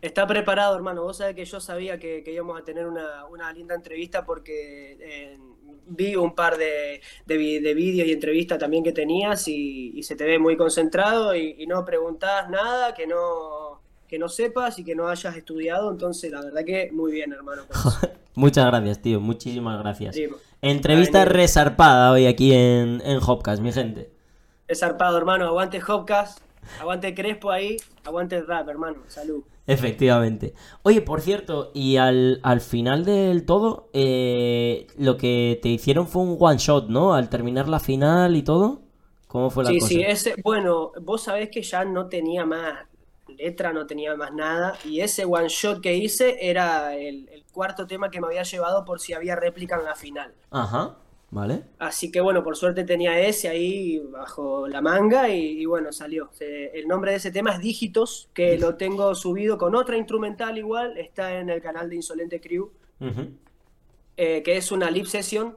Está 0.00 0.26
preparado, 0.26 0.74
hermano. 0.74 1.02
Vos 1.02 1.18
sabés 1.18 1.36
que 1.36 1.44
yo 1.44 1.60
sabía 1.60 1.98
que, 1.98 2.24
que 2.24 2.32
íbamos 2.32 2.60
a 2.60 2.64
tener 2.64 2.86
una, 2.86 3.24
una 3.26 3.52
linda 3.52 3.74
entrevista 3.76 4.24
porque 4.24 4.96
eh, 5.00 5.38
vi 5.86 6.16
un 6.16 6.34
par 6.34 6.56
de, 6.56 7.00
de, 7.26 7.36
vídeos 7.74 8.08
y 8.08 8.12
entrevistas 8.12 8.58
también 8.58 8.84
que 8.84 8.92
tenías 8.92 9.46
y, 9.48 9.92
y 9.94 10.02
se 10.02 10.16
te 10.16 10.24
ve 10.24 10.38
muy 10.38 10.56
concentrado 10.56 11.34
y, 11.34 11.56
y 11.58 11.66
no 11.66 11.84
preguntás 11.84 12.48
nada 12.50 12.94
que 12.94 13.06
no, 13.06 13.80
que 14.08 14.18
no 14.18 14.28
sepas 14.28 14.78
y 14.78 14.84
que 14.84 14.94
no 14.94 15.08
hayas 15.08 15.36
estudiado. 15.36 15.90
Entonces, 15.90 16.30
la 16.30 16.42
verdad 16.42 16.64
que 16.64 16.90
muy 16.92 17.12
bien, 17.12 17.32
hermano. 17.32 17.62
Muchas 18.34 18.66
gracias, 18.66 19.02
tío, 19.02 19.20
muchísimas 19.20 19.78
gracias. 19.82 20.14
Sí, 20.14 20.26
Entrevista 20.62 21.24
resarpada 21.26 22.12
hoy 22.12 22.26
aquí 22.26 22.54
en, 22.54 23.02
en 23.04 23.18
Hopcast, 23.26 23.60
mi 23.60 23.72
gente. 23.72 24.10
es 24.68 24.80
zarpado, 24.80 25.18
hermano. 25.18 25.46
Aguante 25.46 25.80
Hopcast, 25.86 26.40
aguante 26.80 27.14
Crespo 27.14 27.50
ahí, 27.50 27.76
aguante 28.04 28.36
el 28.36 28.46
rap, 28.46 28.68
hermano. 28.68 28.98
Salud. 29.08 29.42
Efectivamente. 29.66 30.54
Oye, 30.82 31.02
por 31.02 31.20
cierto, 31.20 31.70
y 31.74 31.96
al, 31.96 32.40
al 32.42 32.60
final 32.60 33.04
del 33.04 33.44
todo, 33.46 33.90
eh, 33.92 34.88
lo 34.98 35.16
que 35.16 35.58
te 35.62 35.68
hicieron 35.68 36.08
fue 36.08 36.22
un 36.22 36.36
one 36.40 36.58
shot, 36.58 36.88
¿no? 36.88 37.14
Al 37.14 37.28
terminar 37.30 37.68
la 37.68 37.78
final 37.80 38.34
y 38.36 38.42
todo. 38.42 38.82
¿Cómo 39.28 39.50
fue 39.50 39.62
la 39.64 39.76
Sí, 39.76 39.78
cosa? 39.78 40.00
sí, 40.00 40.02
ese, 40.02 40.34
bueno, 40.42 40.92
vos 41.00 41.22
sabés 41.24 41.48
que 41.50 41.62
ya 41.62 41.84
no 41.84 42.08
tenía 42.08 42.44
más 42.44 42.86
letra, 43.28 43.72
no 43.72 43.86
tenía 43.86 44.14
más 44.16 44.32
nada, 44.32 44.76
y 44.84 45.00
ese 45.00 45.24
one 45.24 45.48
shot 45.48 45.80
que 45.80 45.94
hice 45.94 46.36
era 46.50 46.94
el, 46.96 47.28
el 47.28 47.44
cuarto 47.46 47.86
tema 47.86 48.10
que 48.10 48.20
me 48.20 48.26
había 48.26 48.42
llevado 48.42 48.84
por 48.84 49.00
si 49.00 49.12
había 49.12 49.36
réplica 49.36 49.76
en 49.78 49.84
la 49.84 49.94
final. 49.94 50.34
Ajá, 50.50 51.01
vale. 51.32 51.64
Así 51.78 52.12
que 52.12 52.20
bueno, 52.20 52.44
por 52.44 52.56
suerte 52.56 52.84
tenía 52.84 53.18
ese 53.20 53.48
ahí 53.48 53.98
bajo 53.98 54.68
la 54.68 54.80
manga 54.80 55.28
y, 55.28 55.60
y 55.62 55.66
bueno, 55.66 55.90
salió. 55.92 56.30
Se- 56.32 56.70
El 56.78 56.86
nombre 56.86 57.10
de 57.10 57.16
ese 57.16 57.32
tema 57.32 57.52
es 57.54 57.58
Dígitos, 57.60 58.28
que 58.32 58.56
lo 58.58 58.76
tengo 58.76 59.14
subido 59.16 59.58
con 59.58 59.74
otra 59.74 59.96
instrumental 59.96 60.56
igual, 60.58 60.96
está 60.96 61.38
en 61.40 61.50
el 61.50 61.60
canal 61.60 61.88
de 61.90 61.96
Insolente 61.96 62.40
Crew, 62.40 62.70
eh, 64.16 64.42
que 64.42 64.56
es 64.56 64.70
una 64.72 64.90
lip 64.90 65.06
session, 65.06 65.56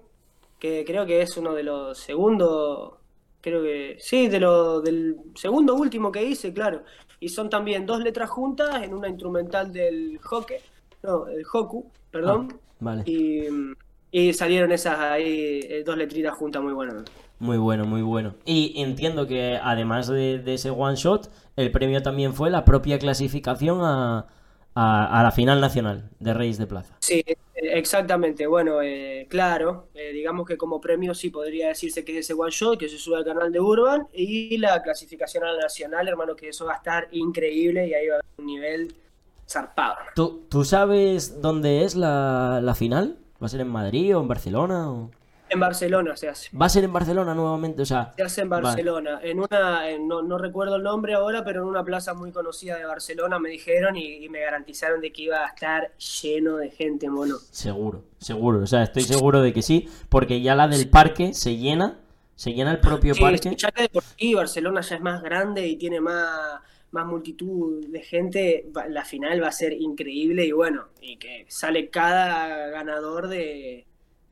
que 0.59 0.83
creo 0.85 1.05
que 1.05 1.21
es 1.21 1.37
uno 1.37 1.53
de 1.53 1.63
los 1.63 1.97
segundos, 1.99 2.95
creo 3.41 3.61
que 3.61 3.97
sí, 3.99 4.27
de 4.27 4.39
lo, 4.39 4.81
del 4.81 5.17
segundo 5.35 5.75
último 5.75 6.11
que 6.11 6.23
hice, 6.23 6.53
claro. 6.53 6.83
Y 7.19 7.29
son 7.29 7.49
también 7.49 7.85
dos 7.85 7.99
letras 8.01 8.29
juntas 8.29 8.83
en 8.83 8.93
una 8.93 9.07
instrumental 9.09 9.71
del 9.71 10.19
Hoke, 10.29 10.61
no, 11.03 11.27
el 11.27 11.43
Hoku, 11.51 11.91
perdón. 12.11 12.47
Ah, 12.53 12.57
vale. 12.79 13.03
Y, 13.05 13.47
y 14.17 14.33
salieron 14.33 14.71
esas 14.71 14.99
ahí, 14.99 15.59
eh, 15.63 15.83
dos 15.85 15.97
letritas 15.97 16.35
juntas 16.35 16.61
muy 16.61 16.73
buenas. 16.73 17.03
Muy 17.39 17.57
bueno, 17.57 17.85
muy 17.85 18.01
bueno. 18.01 18.35
Y 18.45 18.81
entiendo 18.81 19.27
que 19.27 19.59
además 19.61 20.07
de, 20.07 20.39
de 20.39 20.53
ese 20.53 20.69
one 20.69 20.95
shot, 20.95 21.29
el 21.57 21.71
premio 21.71 22.01
también 22.01 22.33
fue 22.33 22.49
la 22.49 22.63
propia 22.63 22.97
clasificación 22.97 23.79
a, 23.81 24.27
a- 24.73 25.19
a 25.19 25.23
la 25.23 25.31
final 25.31 25.59
nacional 25.59 26.09
de 26.19 26.33
Reyes 26.33 26.57
de 26.57 26.67
Plaza. 26.67 26.95
Sí, 26.99 27.23
exactamente. 27.55 28.47
Bueno, 28.47 28.81
eh, 28.81 29.27
claro, 29.29 29.89
eh, 29.93 30.11
digamos 30.13 30.47
que 30.47 30.57
como 30.57 30.79
premio 30.79 31.13
sí 31.13 31.29
podría 31.29 31.67
decirse 31.67 32.05
que 32.05 32.13
es 32.13 32.19
ese 32.19 32.33
one 32.33 32.51
shot 32.51 32.79
que 32.79 32.87
se 32.87 32.97
sube 32.97 33.17
al 33.17 33.25
canal 33.25 33.51
de 33.51 33.59
Urban 33.59 34.07
y 34.13 34.57
la 34.57 34.81
clasificación 34.81 35.43
a 35.43 35.51
la 35.51 35.61
nacional, 35.63 36.07
hermano, 36.07 36.35
que 36.37 36.49
eso 36.49 36.65
va 36.65 36.73
a 36.73 36.77
estar 36.77 37.07
increíble 37.11 37.85
y 37.87 37.93
ahí 37.93 38.07
va 38.07 38.15
a 38.15 38.17
haber 38.19 38.25
un 38.37 38.45
nivel 38.45 38.95
zarpado. 39.47 39.95
¿Tú, 40.15 40.45
tú 40.49 40.63
sabes 40.63 41.41
dónde 41.41 41.83
es 41.83 41.95
la, 41.95 42.61
la 42.63 42.75
final? 42.75 43.17
¿Va 43.41 43.45
a 43.47 43.49
ser 43.49 43.61
en 43.61 43.67
Madrid 43.69 44.15
o 44.15 44.21
en 44.21 44.27
Barcelona? 44.27 44.89
o- 44.91 45.11
En 45.47 45.59
Barcelona 45.59 46.15
se 46.17 46.27
hace. 46.27 46.49
¿Va 46.57 46.65
a 46.65 46.69
ser 46.69 46.83
en 46.85 46.91
Barcelona 46.93 47.35
nuevamente? 47.35 47.83
O 47.83 47.85
sea, 47.85 48.13
Se 48.15 48.23
hace 48.23 48.41
en 48.41 48.49
Vale. 48.49 48.63
Barcelona, 48.63 49.19
en 49.21 49.39
una, 49.39 49.87
en- 49.89 50.07
no, 50.07 50.23
no 50.23 50.37
recuerdo 50.39 50.77
el 50.77 50.83
nombre 50.83 51.13
ahora, 51.13 51.43
pero 51.43 51.61
en 51.61 51.67
una 51.67 51.83
plaza 51.83 52.13
muy 52.15 52.31
conocida 52.31 52.77
de 52.77 52.85
Barcelona 52.85 53.37
me 53.37 53.49
dijeron 53.49 53.95
y, 53.95 54.25
y 54.25 54.29
me 54.29 54.39
garantizaron 54.39 55.01
de 55.01 55.11
que 55.13 55.21
iba 55.23 55.43
a 55.45 55.47
estar 55.49 55.91
lleno 55.97 56.57
de 56.57 56.71
gente, 56.71 57.09
mono. 57.11 57.35
seguro, 57.51 58.03
seguro. 58.17 58.63
O 58.63 58.67
sea, 58.67 58.81
estoy 58.83 59.03
seguro 59.03 59.41
de 59.41 59.53
que 59.53 59.61
sí, 59.61 59.87
porque 60.09 60.41
ya 60.41 60.55
la 60.55 60.67
del 60.67 60.89
parque 60.89 61.33
se 61.35 61.55
llena, 61.57 61.99
se 62.35 62.53
llena 62.53 62.71
el 62.71 62.79
propio 62.79 63.13
Sí, 63.13 63.21
parque. 63.21 63.55
ya 63.55 63.71
que 63.71 63.83
de 63.83 63.89
por 63.89 64.03
sí 64.03 64.33
Barcelona 64.33 64.81
ya 64.81 64.95
es 64.95 65.01
más 65.01 65.21
grande 65.21 65.67
y 65.67 65.75
tiene 65.77 66.01
más, 66.01 66.59
más 66.95 67.05
multitud 67.05 67.85
de 67.87 68.01
gente, 68.01 68.71
la 68.89 69.03
final 69.03 69.43
va 69.43 69.49
a 69.49 69.51
ser 69.51 69.73
increíble 69.73 70.45
y 70.45 70.53
bueno, 70.53 70.85
y 71.01 71.17
que 71.17 71.45
sale 71.49 71.89
cada 71.89 72.69
ganador 72.69 73.27
de, 73.27 73.85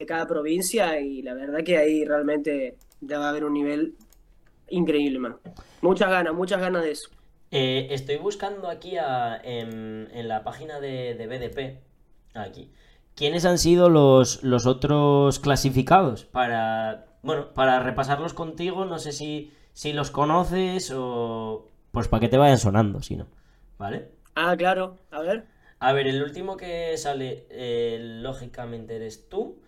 cada 0.08 0.26
provincia 0.28 1.00
y 1.00 1.22
la 1.22 1.34
verdad 1.34 1.64
que 1.64 1.78
ahí 1.78 2.04
realmente 2.04 2.78
va 3.10 3.26
a 3.26 3.30
haber 3.30 3.46
un 3.46 3.54
nivel 3.54 3.96
increíble, 4.70 5.20
man. 5.20 5.38
Muchas 5.82 6.10
ganas, 6.10 6.34
muchas 6.34 6.60
ganas 6.60 6.84
de 6.84 6.92
eso. 6.92 7.10
Eh, 7.52 7.88
estoy 7.92 8.18
buscando 8.18 8.70
aquí 8.70 8.96
en, 9.44 10.28
la 10.28 10.44
página 10.44 10.80
de, 10.80 11.16
de, 11.16 11.28
BDP, 11.28 11.80
aquí, 12.34 12.72
quiénes 13.14 13.46
han 13.46 13.58
sido 13.58 13.90
los, 13.90 14.42
los 14.44 14.66
otros 14.66 15.40
clasificados 15.40 16.24
para, 16.24 17.08
bueno, 17.22 17.54
para 17.54 17.80
repasarlos 17.82 18.34
contigo, 18.34 18.86
no 18.86 19.00
sé 19.00 19.12
si, 19.12 19.52
si 19.74 19.94
los 19.94 20.12
conoces 20.12 20.92
o 20.96 21.70
pues 21.94 22.08
para 22.08 22.22
que 22.22 22.28
te 22.28 22.38
vayan 22.38 22.58
sonando, 22.58 23.04
si 23.04 23.16
no, 23.16 23.28
¿vale? 23.78 24.10
Ah, 24.34 24.58
claro, 24.58 24.98
a 25.12 25.22
ver. 25.22 25.46
A 25.78 25.94
ver, 25.94 26.08
el 26.08 26.24
último 26.24 26.58
que 26.58 26.98
sale, 26.98 27.46
eh, 27.52 28.00
lógicamente, 28.02 28.96
eres 28.96 29.30
tú. 29.30 29.60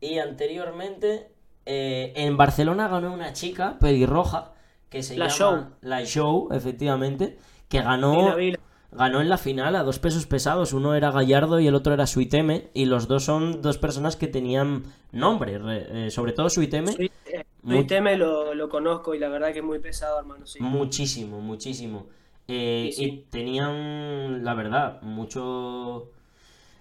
Y 0.00 0.18
anteriormente, 0.18 1.32
eh, 1.66 2.12
en 2.14 2.36
Barcelona 2.36 2.86
ganó 2.86 3.12
una 3.12 3.32
chica 3.32 3.76
pelirroja 3.80 4.52
que 4.88 5.02
se 5.02 5.16
la 5.16 5.26
llama 5.26 5.36
Show. 5.36 5.66
La 5.80 6.04
Show, 6.04 6.48
efectivamente, 6.52 7.38
que 7.68 7.82
ganó, 7.82 8.36
ganó 8.94 9.20
en 9.20 9.28
la 9.28 9.38
final 9.38 9.76
a 9.76 9.82
dos 9.82 9.98
pesos 9.98 10.26
pesados. 10.26 10.72
Uno 10.72 10.94
era 10.94 11.10
Gallardo 11.10 11.60
y 11.60 11.66
el 11.66 11.74
otro 11.74 11.92
era 11.92 12.06
Suiteme. 12.06 12.70
Y 12.74 12.86
los 12.86 13.08
dos 13.08 13.24
son 13.24 13.62
dos 13.62 13.78
personas 13.78 14.16
que 14.16 14.28
tenían 14.28 14.84
nombre, 15.12 15.60
eh, 15.66 16.10
sobre 16.10 16.32
todo 16.32 16.48
Suiteme. 16.48 16.92
Suiteme 17.66 18.16
lo, 18.16 18.54
lo, 18.54 18.68
conozco 18.68 19.14
y 19.14 19.18
la 19.18 19.28
verdad 19.28 19.52
que 19.52 19.58
es 19.58 19.64
muy 19.64 19.78
pesado, 19.78 20.18
hermano. 20.18 20.46
Sí. 20.46 20.60
Muchísimo, 20.60 21.40
muchísimo. 21.40 22.06
Eh, 22.46 22.90
y 22.96 23.24
tenían, 23.30 24.44
la 24.44 24.54
verdad, 24.54 25.02
mucho... 25.02 26.10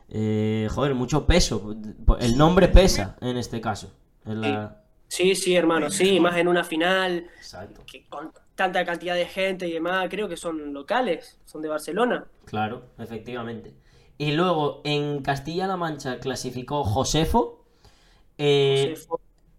Eh, 0.09 0.67
joder, 0.69 0.93
mucho 0.93 1.25
peso. 1.25 1.75
El 2.19 2.37
nombre 2.37 2.67
pesa 2.67 3.17
en 3.21 3.37
este 3.37 3.61
caso. 3.61 3.91
En 4.25 4.41
la... 4.41 4.82
Sí, 5.13 5.35
sí, 5.35 5.55
hermano, 5.55 5.91
sí, 5.91 6.19
más 6.19 6.35
en 6.37 6.47
una 6.47 6.63
final, 6.63 7.27
que 7.85 8.03
con 8.09 8.31
tanta 8.55 8.83
cantidad 8.83 9.13
de 9.13 9.27
gente 9.27 9.67
y 9.67 9.73
demás, 9.73 10.07
creo 10.09 10.27
que 10.27 10.35
son 10.35 10.73
locales, 10.73 11.39
son 11.45 11.61
de 11.61 11.69
Barcelona. 11.69 12.25
Claro, 12.45 12.85
efectivamente. 12.97 13.75
Y 14.17 14.31
luego 14.31 14.81
en 14.83 15.21
Castilla-La 15.21 15.77
Mancha 15.77 16.19
clasificó 16.19 16.83
Josefo. 16.83 17.63
Eh, 18.39 18.95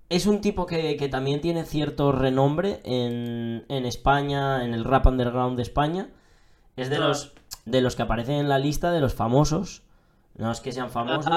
Es 0.09 0.27
un 0.27 0.41
tipo 0.41 0.67
que, 0.67 1.09
también 1.09 1.41
tiene 1.41 1.65
cierto 1.65 2.11
renombre 2.11 2.81
en, 2.83 3.65
España, 3.87 4.65
en 4.65 4.75
el 4.75 4.83
rap 4.83 5.07
underground 5.07 5.57
de 5.57 5.63
España. 5.63 6.11
Es 6.75 6.91
de, 6.91 6.97
ah. 6.97 7.07
los, 7.07 7.33
de 7.65 7.81
los 7.81 7.95
que 7.95 8.03
aparecen 8.03 8.35
en 8.35 8.49
la 8.49 8.59
lista 8.59 8.91
de 8.91 9.01
los 9.01 9.15
famosos. 9.15 9.85
No 10.35 10.51
es 10.51 10.61
que 10.61 10.73
sean 10.73 10.91
famosos, 10.91 11.33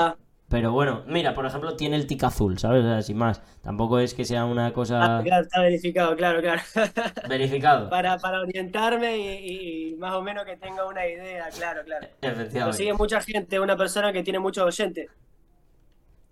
pero 0.50 0.72
bueno, 0.72 1.04
mira, 1.08 1.34
por 1.34 1.46
ejemplo, 1.46 1.76
tiene 1.76 1.98
el 1.98 2.08
tic 2.08 2.24
azul, 2.24 2.58
¿sabes? 2.58 2.86
Así 2.86 3.14
más. 3.14 3.42
Tampoco 3.62 4.00
es 4.00 4.14
que 4.14 4.24
sea 4.24 4.46
una 4.46 4.72
cosa. 4.72 5.18
Ah, 5.18 5.22
claro, 5.22 5.44
está 5.44 5.60
verificado, 5.62 6.16
claro, 6.16 6.40
claro. 6.42 6.62
Verificado. 7.30 7.90
para, 7.90 8.18
para 8.18 8.40
orientarme 8.40 9.18
y, 9.18 9.96
más 9.98 10.14
o 10.14 10.22
menos 10.22 10.46
que 10.46 10.56
tenga 10.56 10.88
una 10.88 11.06
idea, 11.06 11.50
claro, 11.50 11.82
claro. 11.84 12.08
Efectivamente. 12.22 12.60
Lo 12.62 12.72
sigue 12.72 12.94
mucha 12.94 13.20
gente, 13.20 13.60
una 13.60 13.76
persona 13.76 14.14
que 14.14 14.24
tiene 14.24 14.40
muchos 14.40 14.64
oyentes. 14.64 15.10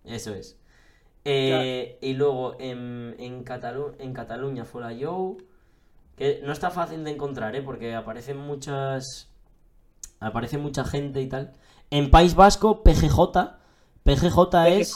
Eso 0.06 0.34
es. 0.34 0.58
Eh, 1.26 1.98
y 2.02 2.14
luego 2.14 2.56
en, 2.60 3.16
en, 3.20 3.44
en 4.00 4.14
Cataluña 4.14 4.64
fue 4.64 4.82
la 4.82 4.96
Joe. 4.98 5.36
Que 6.16 6.40
no 6.42 6.54
está 6.54 6.70
fácil 6.70 7.04
de 7.04 7.12
encontrar, 7.12 7.54
¿eh? 7.58 7.62
Porque 7.62 7.94
aparecen 7.94 8.38
muchas. 8.38 9.30
Aparece 10.22 10.58
mucha 10.58 10.86
gente 10.86 11.20
y 11.20 11.28
tal. 11.28 11.52
En 11.90 12.10
País 12.10 12.34
Vasco, 12.34 12.82
PGJ 12.82 13.65
PGJ, 14.06 14.68
Es, 14.68 14.96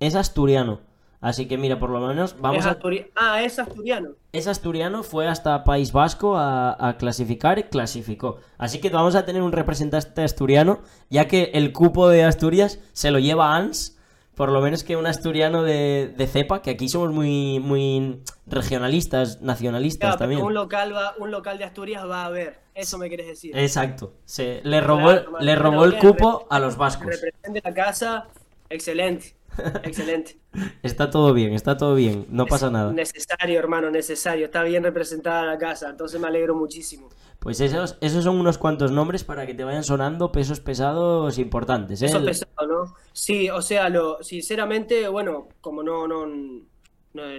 es 0.00 0.14
asturiano. 0.14 0.80
Así 1.20 1.46
que 1.46 1.58
mira, 1.58 1.78
por 1.78 1.90
lo 1.90 2.00
menos 2.00 2.36
vamos 2.40 2.64
a... 2.64 2.78
Ah, 3.14 3.42
es 3.42 3.58
asturiano. 3.58 4.10
Es 4.32 4.46
asturiano, 4.46 5.02
fue 5.02 5.28
hasta 5.28 5.64
País 5.64 5.92
Vasco 5.92 6.36
a, 6.38 6.96
clasificar 6.98 7.58
y 7.58 7.64
clasificó. 7.64 8.38
Así 8.56 8.80
que 8.80 8.88
vamos 8.88 9.16
a 9.16 9.26
tener 9.26 9.42
un 9.42 9.52
representante 9.52 10.22
asturiano, 10.22 10.80
ya 11.10 11.28
que 11.28 11.50
el 11.54 11.72
cupo 11.72 12.08
de 12.08 12.24
Asturias 12.24 12.80
se 12.94 13.10
lo 13.10 13.18
lleva 13.18 13.54
ANS, 13.54 13.98
por 14.34 14.50
lo 14.50 14.62
menos 14.62 14.82
que 14.82 14.96
un 14.96 15.06
asturiano 15.06 15.62
de, 15.64 16.28
cepa, 16.30 16.62
que 16.62 16.70
aquí 16.70 16.88
somos 16.88 17.12
muy, 17.12 17.58
muy 17.58 18.22
regionalistas, 18.46 19.42
nacionalistas 19.42 20.16
también. 20.16 20.40
Un 20.40 20.54
local, 20.54 20.94
va, 20.94 21.14
un 21.18 21.32
local 21.32 21.58
de 21.58 21.64
Asturias 21.64 22.08
va 22.08 22.22
a 22.22 22.26
haber, 22.26 22.60
eso 22.78 22.98
me 22.98 23.08
quieres 23.08 23.26
decir. 23.26 23.56
Exacto, 23.56 24.14
se, 24.24 24.60
le 24.64 24.80
robó, 24.80 25.12
le 25.40 25.54
robó 25.56 25.84
el 25.84 25.98
cupo 25.98 26.46
a 26.48 26.58
los 26.58 26.76
vascos. 26.76 27.06
Represente 27.06 27.60
la 27.64 27.74
casa, 27.74 28.28
Excelente, 28.70 29.34
excelente. 29.82 30.38
está 30.82 31.10
todo 31.10 31.32
bien, 31.32 31.54
está 31.54 31.76
todo 31.76 31.94
bien, 31.94 32.26
no 32.28 32.46
pasa 32.46 32.70
nada. 32.70 32.92
Necesario, 32.92 33.58
hermano, 33.58 33.90
necesario. 33.90 34.46
Está 34.46 34.62
bien 34.62 34.82
representada 34.82 35.44
la 35.46 35.58
casa, 35.58 35.88
entonces 35.88 36.20
me 36.20 36.28
alegro 36.28 36.54
muchísimo. 36.54 37.08
Pues 37.38 37.60
esos, 37.60 37.96
esos 38.00 38.24
son 38.24 38.38
unos 38.38 38.58
cuantos 38.58 38.90
nombres 38.90 39.24
para 39.24 39.46
que 39.46 39.54
te 39.54 39.64
vayan 39.64 39.84
sonando 39.84 40.32
pesos 40.32 40.60
pesados 40.60 41.38
importantes. 41.38 42.02
¿eh? 42.02 42.06
Pesos 42.06 42.22
pesados, 42.22 42.68
¿no? 42.68 42.94
Sí, 43.12 43.48
o 43.48 43.62
sea, 43.62 43.88
lo, 43.88 44.22
sinceramente, 44.22 45.08
bueno, 45.08 45.48
como 45.60 45.82
no, 45.82 46.06
no, 46.06 46.26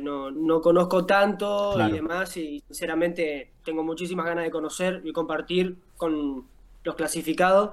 no, 0.02 0.32
no, 0.32 0.62
conozco 0.62 1.06
tanto 1.06 1.76
y 1.88 1.92
demás, 1.92 2.36
y 2.38 2.62
sinceramente 2.68 3.52
tengo 3.64 3.84
muchísimas 3.84 4.26
ganas 4.26 4.44
de 4.44 4.52
conocer 4.52 5.02
y 5.04 5.12
compartir 5.12 5.78
con 5.98 6.46
los 6.84 6.96
clasificados. 6.96 7.72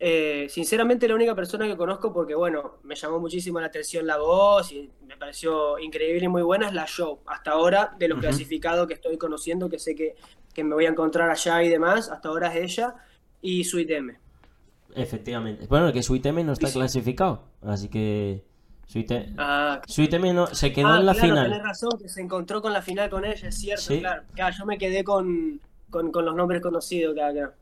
Eh, 0.00 0.46
sinceramente 0.48 1.08
la 1.08 1.16
única 1.16 1.34
persona 1.34 1.66
que 1.66 1.76
conozco 1.76 2.12
porque 2.12 2.36
bueno, 2.36 2.74
me 2.84 2.94
llamó 2.94 3.18
muchísimo 3.18 3.58
la 3.58 3.66
atención 3.66 4.06
la 4.06 4.18
voz 4.18 4.70
y 4.70 4.88
me 5.04 5.16
pareció 5.16 5.76
increíble 5.80 6.26
y 6.26 6.28
muy 6.28 6.42
buena 6.42 6.68
es 6.68 6.74
la 6.74 6.86
show. 6.86 7.18
Hasta 7.26 7.52
ahora, 7.52 7.96
de 7.98 8.08
los 8.08 8.20
clasificados 8.20 8.86
que 8.86 8.94
estoy 8.94 9.18
conociendo, 9.18 9.68
que 9.68 9.78
sé 9.78 9.94
que, 9.94 10.14
me 10.62 10.74
voy 10.74 10.86
a 10.86 10.88
encontrar 10.88 11.30
allá 11.30 11.62
y 11.62 11.68
demás, 11.68 12.08
hasta 12.10 12.28
ahora 12.28 12.52
es 12.52 12.78
ella 12.78 12.94
y 13.40 13.64
M. 13.92 14.18
Efectivamente. 14.94 15.66
Bueno, 15.68 15.92
que 15.92 16.00
M 16.00 16.44
no 16.44 16.52
está 16.52 16.72
clasificado, 16.72 17.44
así 17.62 17.88
que... 17.88 18.42
M, 18.94 19.34
ah, 19.36 19.80
no, 20.32 20.46
se 20.46 20.72
quedó 20.72 20.88
ah, 20.88 20.98
en 20.98 21.06
la 21.06 21.12
claro, 21.12 21.28
final. 21.28 21.50
Tenés 21.50 21.62
razón, 21.62 21.98
que 22.00 22.08
se 22.08 22.22
encontró 22.22 22.62
con 22.62 22.72
la 22.72 22.80
final 22.80 23.10
con 23.10 23.24
ella, 23.24 23.48
es 23.48 23.58
cierto, 23.58 23.94
claro. 24.34 24.56
Yo 24.58 24.64
me 24.64 24.78
quedé 24.78 25.04
con, 25.04 25.60
con, 25.90 26.10
los 26.24 26.34
nombres 26.34 26.62
conocidos, 26.62 27.14
claro. 27.14 27.52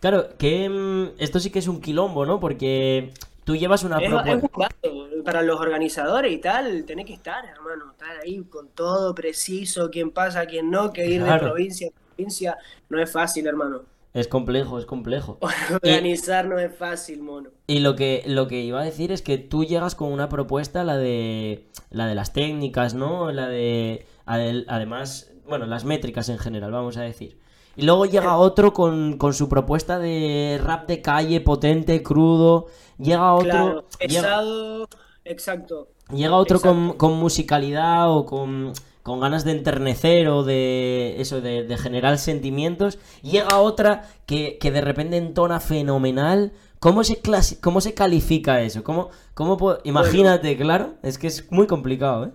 Claro, 0.00 0.28
que 0.38 0.68
mm, 0.68 1.20
esto 1.20 1.38
sí 1.38 1.50
que 1.50 1.60
es 1.60 1.68
un 1.68 1.80
quilombo, 1.80 2.26
¿no? 2.26 2.40
Porque 2.40 3.12
tú 3.44 3.56
llevas 3.56 3.84
una 3.84 3.98
propuesta. 3.98 4.88
Para 5.24 5.42
los 5.42 5.60
organizadores 5.60 6.32
y 6.32 6.38
tal, 6.38 6.84
tenés 6.84 7.06
que 7.06 7.14
estar, 7.14 7.44
hermano, 7.44 7.92
estar 7.92 8.18
ahí 8.18 8.42
con 8.42 8.68
todo 8.70 9.14
preciso, 9.14 9.88
quién 9.88 10.10
pasa, 10.10 10.46
quién 10.46 10.68
no, 10.68 10.92
que 10.92 11.06
ir 11.06 11.22
de 11.22 11.38
provincia 11.38 11.88
a 11.88 11.92
provincia, 11.92 12.58
no 12.88 13.00
es 13.00 13.10
fácil, 13.10 13.46
hermano. 13.46 13.82
Es 14.14 14.28
complejo, 14.28 14.78
es 14.78 14.84
complejo. 14.84 15.38
Organizar 15.72 16.46
no 16.46 16.58
es 16.58 16.74
fácil, 16.74 17.22
mono. 17.22 17.50
Y 17.66 17.78
lo 17.78 17.96
que, 17.96 18.22
lo 18.26 18.46
que 18.46 18.60
iba 18.60 18.80
a 18.80 18.84
decir 18.84 19.10
es 19.10 19.22
que 19.22 19.38
tú 19.38 19.64
llegas 19.64 19.94
con 19.94 20.12
una 20.12 20.28
propuesta, 20.28 20.84
la 20.84 20.96
de 20.98 21.68
la 21.90 22.06
de 22.06 22.14
las 22.14 22.32
técnicas, 22.32 22.94
¿no? 22.94 23.32
La 23.32 23.48
de 23.48 24.06
además, 24.26 25.32
bueno, 25.46 25.66
las 25.66 25.84
métricas 25.84 26.28
en 26.28 26.38
general, 26.38 26.72
vamos 26.72 26.96
a 26.96 27.02
decir. 27.02 27.38
Y 27.74 27.82
luego 27.82 28.04
llega 28.04 28.36
otro 28.36 28.74
con, 28.74 29.18
su 29.32 29.48
propuesta 29.48 29.98
de 29.98 30.60
rap 30.62 30.86
de 30.86 31.00
calle, 31.00 31.40
potente, 31.40 32.02
crudo. 32.02 32.66
Llega 32.98 33.34
otro. 33.34 33.86
pesado, 33.98 34.88
exacto. 35.24 35.88
Llega 36.14 36.36
otro 36.36 36.60
Con, 36.60 37.14
musicalidad 37.14 38.14
o 38.14 38.26
con, 38.26 38.72
ganas 39.04 39.44
de 39.44 39.52
enternecer 39.52 40.28
o 40.28 40.44
de 40.44 41.20
eso, 41.20 41.40
de, 41.40 41.76
generar 41.78 42.18
sentimientos. 42.18 42.98
Llega 43.22 43.58
otra 43.58 44.08
que, 44.26 44.58
de 44.60 44.80
repente 44.80 45.16
entona 45.16 45.60
fenomenal. 45.60 46.52
¿Cómo 46.78 47.04
se, 47.04 47.20
cómo 47.60 47.80
se 47.80 47.94
califica 47.94 48.60
eso? 48.60 48.82
¿Cómo, 48.82 49.10
cómo 49.34 49.78
Imagínate, 49.84 50.56
claro, 50.56 50.94
es 51.02 51.18
que 51.18 51.28
es 51.28 51.50
muy 51.52 51.66
complicado, 51.66 52.26
¿eh? 52.26 52.30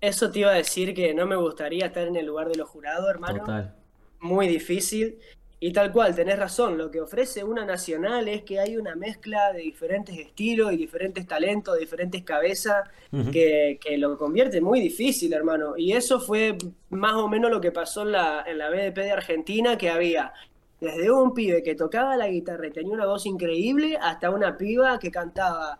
Eso 0.00 0.30
te 0.30 0.38
iba 0.38 0.50
a 0.50 0.54
decir 0.54 0.94
que 0.94 1.12
no 1.12 1.26
me 1.26 1.36
gustaría 1.36 1.86
estar 1.86 2.06
en 2.06 2.16
el 2.16 2.24
lugar 2.24 2.48
de 2.48 2.56
los 2.56 2.68
jurados, 2.68 3.08
hermano. 3.10 3.40
Total 3.40 3.74
muy 4.20 4.46
difícil. 4.46 5.18
Y 5.62 5.74
tal 5.74 5.92
cual, 5.92 6.14
tenés 6.14 6.38
razón, 6.38 6.78
lo 6.78 6.90
que 6.90 7.02
ofrece 7.02 7.44
una 7.44 7.66
nacional 7.66 8.28
es 8.28 8.44
que 8.44 8.58
hay 8.58 8.78
una 8.78 8.96
mezcla 8.96 9.52
de 9.52 9.60
diferentes 9.60 10.18
estilos 10.18 10.72
y 10.72 10.78
diferentes 10.78 11.26
talentos, 11.26 11.78
diferentes 11.78 12.22
cabezas, 12.22 12.88
que, 13.30 13.78
lo 13.98 14.16
convierte 14.16 14.62
muy 14.62 14.80
difícil, 14.80 15.34
hermano. 15.34 15.74
Y 15.76 15.92
eso 15.92 16.18
fue 16.18 16.56
más 16.88 17.12
o 17.12 17.28
menos 17.28 17.50
lo 17.50 17.60
que 17.60 17.72
pasó 17.72 18.02
en 18.02 18.12
la, 18.12 18.42
en 18.46 18.56
la 18.56 18.70
BDP 18.70 18.96
de 19.00 19.10
Argentina, 19.10 19.76
que 19.76 19.90
había 19.90 20.32
desde 20.80 21.10
un 21.10 21.34
pibe 21.34 21.62
que 21.62 21.74
tocaba 21.74 22.16
la 22.16 22.28
guitarra 22.28 22.68
y 22.68 22.70
tenía 22.70 22.94
una 22.94 23.04
voz 23.04 23.26
increíble, 23.26 23.98
hasta 24.00 24.30
una 24.30 24.56
piba 24.56 24.98
que 24.98 25.10
cantaba 25.10 25.78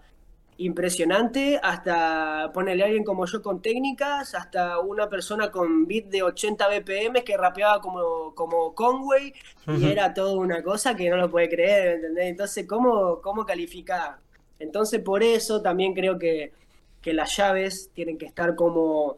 impresionante, 0.60 1.58
hasta 1.62 2.50
ponerle 2.52 2.82
a 2.82 2.86
alguien 2.86 3.02
como 3.02 3.24
yo 3.24 3.40
con 3.42 3.62
técnicas, 3.62 4.34
hasta 4.34 4.78
una 4.78 5.08
persona 5.08 5.50
con 5.50 5.86
beat 5.86 6.06
de 6.06 6.22
80 6.22 6.68
BPM 6.68 7.24
que 7.24 7.36
rapeaba 7.36 7.80
como, 7.80 8.34
como 8.34 8.74
Conway, 8.74 9.32
y 9.66 9.86
era 9.86 10.12
toda 10.12 10.34
una 10.34 10.62
cosa 10.62 10.94
que 10.94 11.08
no 11.08 11.16
lo 11.16 11.30
puede 11.30 11.48
creer, 11.48 11.96
¿entendés? 11.96 12.26
Entonces, 12.26 12.66
¿cómo, 12.66 13.22
cómo 13.22 13.46
calificar? 13.46 14.18
Entonces, 14.58 15.00
por 15.00 15.22
eso 15.22 15.62
también 15.62 15.94
creo 15.94 16.18
que, 16.18 16.52
que 17.00 17.14
las 17.14 17.34
llaves 17.38 17.90
tienen 17.94 18.18
que 18.18 18.26
estar 18.26 18.54
como, 18.54 19.16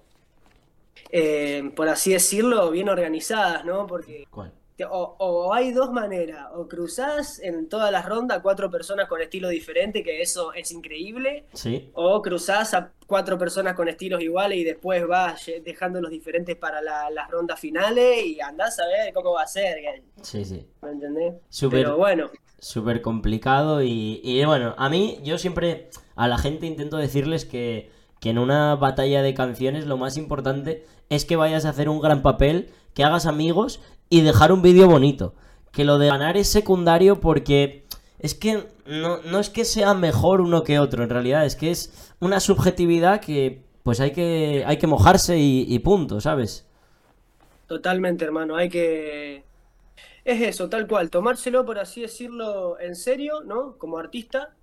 eh, 1.10 1.72
por 1.74 1.88
así 1.88 2.12
decirlo, 2.12 2.70
bien 2.70 2.88
organizadas, 2.88 3.64
¿no? 3.64 3.88
Porque... 3.88 4.28
O, 4.90 5.52
hay 5.52 5.72
dos 5.72 5.92
maneras, 5.92 6.46
o 6.54 6.68
cruzás 6.68 7.38
en 7.40 7.68
todas 7.68 7.90
las 7.92 8.04
rondas 8.04 8.40
cuatro 8.42 8.70
personas 8.70 9.08
con 9.08 9.20
estilo 9.20 9.48
diferente, 9.48 10.02
que 10.02 10.20
eso 10.22 10.52
es 10.52 10.70
increíble, 10.72 11.46
sí. 11.52 11.90
o 11.94 12.20
cruzás 12.22 12.74
a 12.74 12.92
cuatro 13.06 13.38
personas 13.38 13.74
con 13.74 13.88
estilos 13.88 14.22
iguales 14.22 14.58
y 14.58 14.64
después 14.64 15.06
vas 15.06 15.50
dejando 15.64 16.00
los 16.00 16.10
diferentes 16.10 16.56
para 16.56 16.80
las 16.82 17.30
rondas 17.30 17.60
finales 17.60 18.24
y 18.24 18.40
andás 18.40 18.78
a 18.78 18.86
ver 18.86 19.12
cómo 19.12 19.32
va 19.32 19.42
a 19.42 19.46
ser. 19.46 19.76
Sí, 20.22 20.44
sí. 20.44 20.66
¿Me 20.82 20.90
entendés? 20.90 21.34
Super, 21.48 21.84
Pero 21.84 21.96
bueno. 21.96 22.30
Súper 22.58 23.02
complicado 23.02 23.82
y, 23.82 24.20
y 24.22 24.44
bueno, 24.44 24.74
a 24.78 24.88
mí 24.88 25.18
yo 25.24 25.36
siempre 25.36 25.90
a 26.14 26.28
la 26.28 26.38
gente 26.38 26.66
intento 26.66 26.96
decirles 26.96 27.44
que, 27.44 27.90
que 28.20 28.30
en 28.30 28.38
una 28.38 28.76
batalla 28.76 29.20
de 29.20 29.34
canciones 29.34 29.86
lo 29.86 29.96
más 29.96 30.16
importante 30.16 30.86
es 31.08 31.24
que 31.24 31.36
vayas 31.36 31.64
a 31.64 31.70
hacer 31.70 31.88
un 31.88 32.00
gran 32.00 32.22
papel, 32.22 32.70
que 32.94 33.04
hagas 33.04 33.26
amigos 33.26 33.80
y 34.12 34.20
dejar 34.20 34.52
un 34.52 34.60
vídeo 34.60 34.88
bonito. 34.88 35.32
Que 35.70 35.86
lo 35.86 35.96
de 35.96 36.08
ganar 36.08 36.36
es 36.36 36.46
secundario 36.46 37.18
porque 37.18 37.86
es 38.18 38.34
que 38.34 38.68
no, 38.84 39.22
no 39.22 39.38
es 39.38 39.48
que 39.48 39.64
sea 39.64 39.94
mejor 39.94 40.42
uno 40.42 40.64
que 40.64 40.78
otro, 40.78 41.02
en 41.02 41.08
realidad 41.08 41.46
es 41.46 41.56
que 41.56 41.70
es 41.70 42.12
una 42.20 42.38
subjetividad 42.38 43.22
que 43.22 43.62
pues 43.82 44.00
hay 44.00 44.10
que, 44.10 44.64
hay 44.66 44.76
que 44.76 44.86
mojarse 44.86 45.38
y, 45.38 45.78
punto, 45.78 46.20
¿sabes? 46.20 46.66
Totalmente, 47.66 48.26
hermano, 48.26 48.54
hay 48.54 48.68
que... 48.68 49.44
Es 50.26 50.42
eso, 50.42 50.68
tal 50.68 50.86
cual, 50.86 51.08
tomárselo, 51.08 51.64
por 51.64 51.78
así 51.78 52.02
decirlo, 52.02 52.78
en 52.78 52.94
serio, 52.94 53.40
¿no? 53.40 53.78
Como 53.78 53.96
artista. 53.96 54.54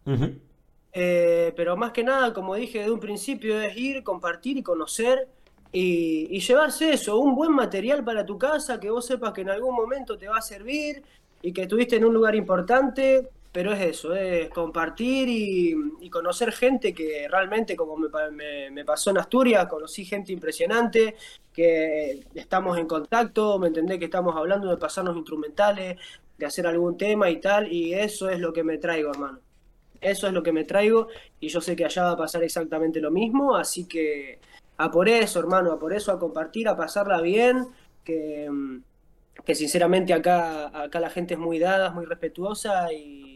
Eh, 0.94 1.54
pero 1.58 1.76
más 1.76 1.92
que 1.92 2.04
nada, 2.04 2.34
como 2.36 2.54
dije 2.54 2.84
de 2.84 2.92
un 2.92 3.00
principio, 3.00 3.60
es 3.60 3.76
ir, 3.76 4.04
compartir 4.04 4.58
y 4.58 4.64
conocer 4.64 5.28
y, 5.72 6.40
llevarse 6.40 6.94
eso, 6.94 7.20
un 7.20 7.36
buen 7.36 7.54
material 7.54 8.04
para 8.04 8.26
tu 8.26 8.38
casa, 8.38 8.80
que 8.80 8.90
vos 8.90 9.06
sepas 9.06 9.34
que 9.34 9.42
en 9.42 9.50
algún 9.50 9.76
momento 9.76 10.18
te 10.18 10.28
va 10.28 10.38
a 10.38 10.42
servir 10.42 11.04
y 11.42 11.54
que 11.54 11.64
estuviste 11.64 11.98
en 11.98 12.06
un 12.06 12.14
lugar 12.14 12.36
importante, 12.36 13.30
pero 13.52 13.74
es 13.74 13.82
eso, 13.82 14.16
es 14.16 14.50
compartir 14.50 15.28
y, 15.30 16.10
conocer 16.10 16.52
gente 16.52 16.94
que 16.94 17.28
realmente, 17.30 17.76
como 17.76 17.96
me, 17.96 18.72
me, 18.72 18.86
pasó 18.86 19.12
en 19.12 19.20
Asturias, 19.20 19.68
conocí 19.68 20.06
gente 20.06 20.34
impresionante, 20.34 21.16
que 21.54 22.26
estamos 22.34 22.78
en 22.80 22.88
contacto, 22.88 23.60
me 23.60 23.68
entendés 23.68 24.00
que 24.00 24.06
estamos 24.06 24.36
hablando 24.36 24.70
de 24.70 24.78
pasarnos 24.78 25.16
instrumentales, 25.16 25.98
de 26.38 26.46
hacer 26.46 26.66
algún 26.66 26.98
tema 26.98 27.30
y 27.30 27.40
tal, 27.40 27.72
y 27.72 27.94
eso 27.94 28.30
es 28.30 28.40
lo 28.40 28.52
que 28.52 28.64
me 28.64 28.80
traigo, 28.80 29.12
hermano. 29.12 29.40
Eso 30.02 30.28
es 30.28 30.34
lo 30.34 30.42
que 30.42 30.54
me 30.54 30.64
traigo 30.64 31.10
y 31.42 31.50
yo 31.50 31.60
sé 31.60 31.76
que 31.76 31.86
allá 31.86 32.04
va 32.04 32.12
a 32.12 32.18
pasar 32.18 32.42
exactamente 32.44 33.02
lo 33.02 33.12
mismo, 33.12 33.56
así 33.56 33.86
que 33.86 34.40
a 34.80 34.90
por 34.90 35.10
eso, 35.10 35.40
hermano, 35.40 35.74
a 35.74 35.78
por 35.78 35.94
eso, 35.94 36.10
a 36.10 36.18
compartir, 36.18 36.70
a 36.70 36.78
pasarla 36.78 37.20
bien, 37.20 37.68
que, 38.06 38.50
mm, 38.50 38.82
que 39.46 39.54
sinceramente 39.54 40.14
acá, 40.14 40.68
acá 40.84 41.02
la 41.02 41.10
gente 41.10 41.34
es 41.34 41.40
muy 41.40 41.60
dada, 41.60 41.92
muy 41.92 42.06
respetuosa 42.06 42.92
y, 42.94 43.28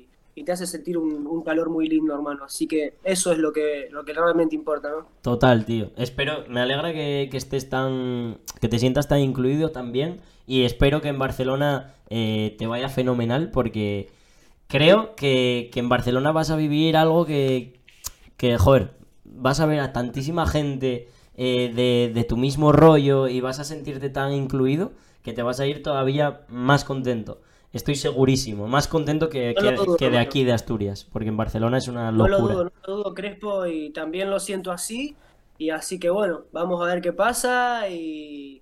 te 0.45 0.51
hace 0.51 0.65
sentir 0.65 0.97
un, 0.97 1.43
calor 1.43 1.69
muy 1.69 1.87
lindo, 1.87 2.13
hermano. 2.13 2.45
Así 2.45 2.65
que 2.67 2.95
eso 3.03 3.31
es 3.31 3.37
lo 3.37 3.53
que, 3.53 3.87
lo 3.91 4.03
que 4.03 4.13
realmente 4.13 4.55
importa, 4.55 4.89
¿no? 4.89 5.05
Total, 5.21 5.63
tío. 5.63 5.91
Espero, 5.95 6.45
me 6.49 6.59
alegra 6.59 6.91
que, 6.91 7.29
estés 7.33 7.69
tan, 7.69 8.39
que 8.59 8.67
te 8.67 8.79
sientas 8.79 9.07
tan 9.07 9.19
incluido 9.19 9.71
también 9.71 10.21
y 10.47 10.63
espero 10.63 11.01
que 11.01 11.09
en 11.09 11.19
Barcelona 11.19 11.93
eh, 12.09 12.55
te 12.57 12.65
vaya 12.65 12.89
fenomenal 12.89 13.51
porque 13.51 14.09
creo 14.67 15.15
que, 15.15 15.69
que 15.71 15.79
en 15.79 15.89
Barcelona 15.89 16.31
vas 16.31 16.49
a 16.49 16.55
vivir 16.55 16.97
algo 16.97 17.25
que, 17.25 17.79
que, 18.35 18.57
joder, 18.57 18.91
vas 19.23 19.59
a 19.59 19.65
ver 19.65 19.81
a 19.81 19.93
tantísima 19.93 20.47
gente 20.47 21.09
eh, 21.35 22.11
de, 22.13 22.23
tu 22.23 22.37
mismo 22.37 22.71
rollo 22.71 23.27
y 23.27 23.41
vas 23.41 23.59
a 23.59 23.63
sentirte 23.63 24.09
tan 24.09 24.33
incluido 24.33 24.91
que 25.23 25.33
te 25.33 25.41
vas 25.41 25.59
a 25.59 25.65
ir 25.65 25.81
todavía 25.81 26.41
más 26.47 26.83
contento. 26.83 27.41
Estoy 27.71 27.95
segurísimo, 27.95 28.67
más 28.67 28.87
contento 28.87 29.29
que, 29.29 29.55
que, 29.97 30.09
de 30.09 30.19
aquí 30.19 30.43
de 30.43 30.53
Asturias, 30.53 31.07
porque 31.11 31.29
en 31.29 31.37
Barcelona 31.37 31.79
es 31.79 31.87
una 31.87 32.11
locura. 32.11 32.37
No 32.37 32.47
lo 32.47 32.47
dudo, 32.47 32.63
no 32.65 32.71
lo 32.85 32.97
dudo, 32.97 33.13
Crespo, 33.15 33.65
y 33.65 33.89
también 33.89 34.29
lo 34.29 34.39
siento 34.39 34.71
así. 34.71 35.15
Y 35.57 35.69
así 35.71 35.99
que 35.99 36.09
bueno, 36.09 36.43
vamos 36.51 36.81
a 36.81 36.85
ver 36.85 37.01
qué 37.01 37.13
pasa 37.13 37.87
y, 37.89 38.61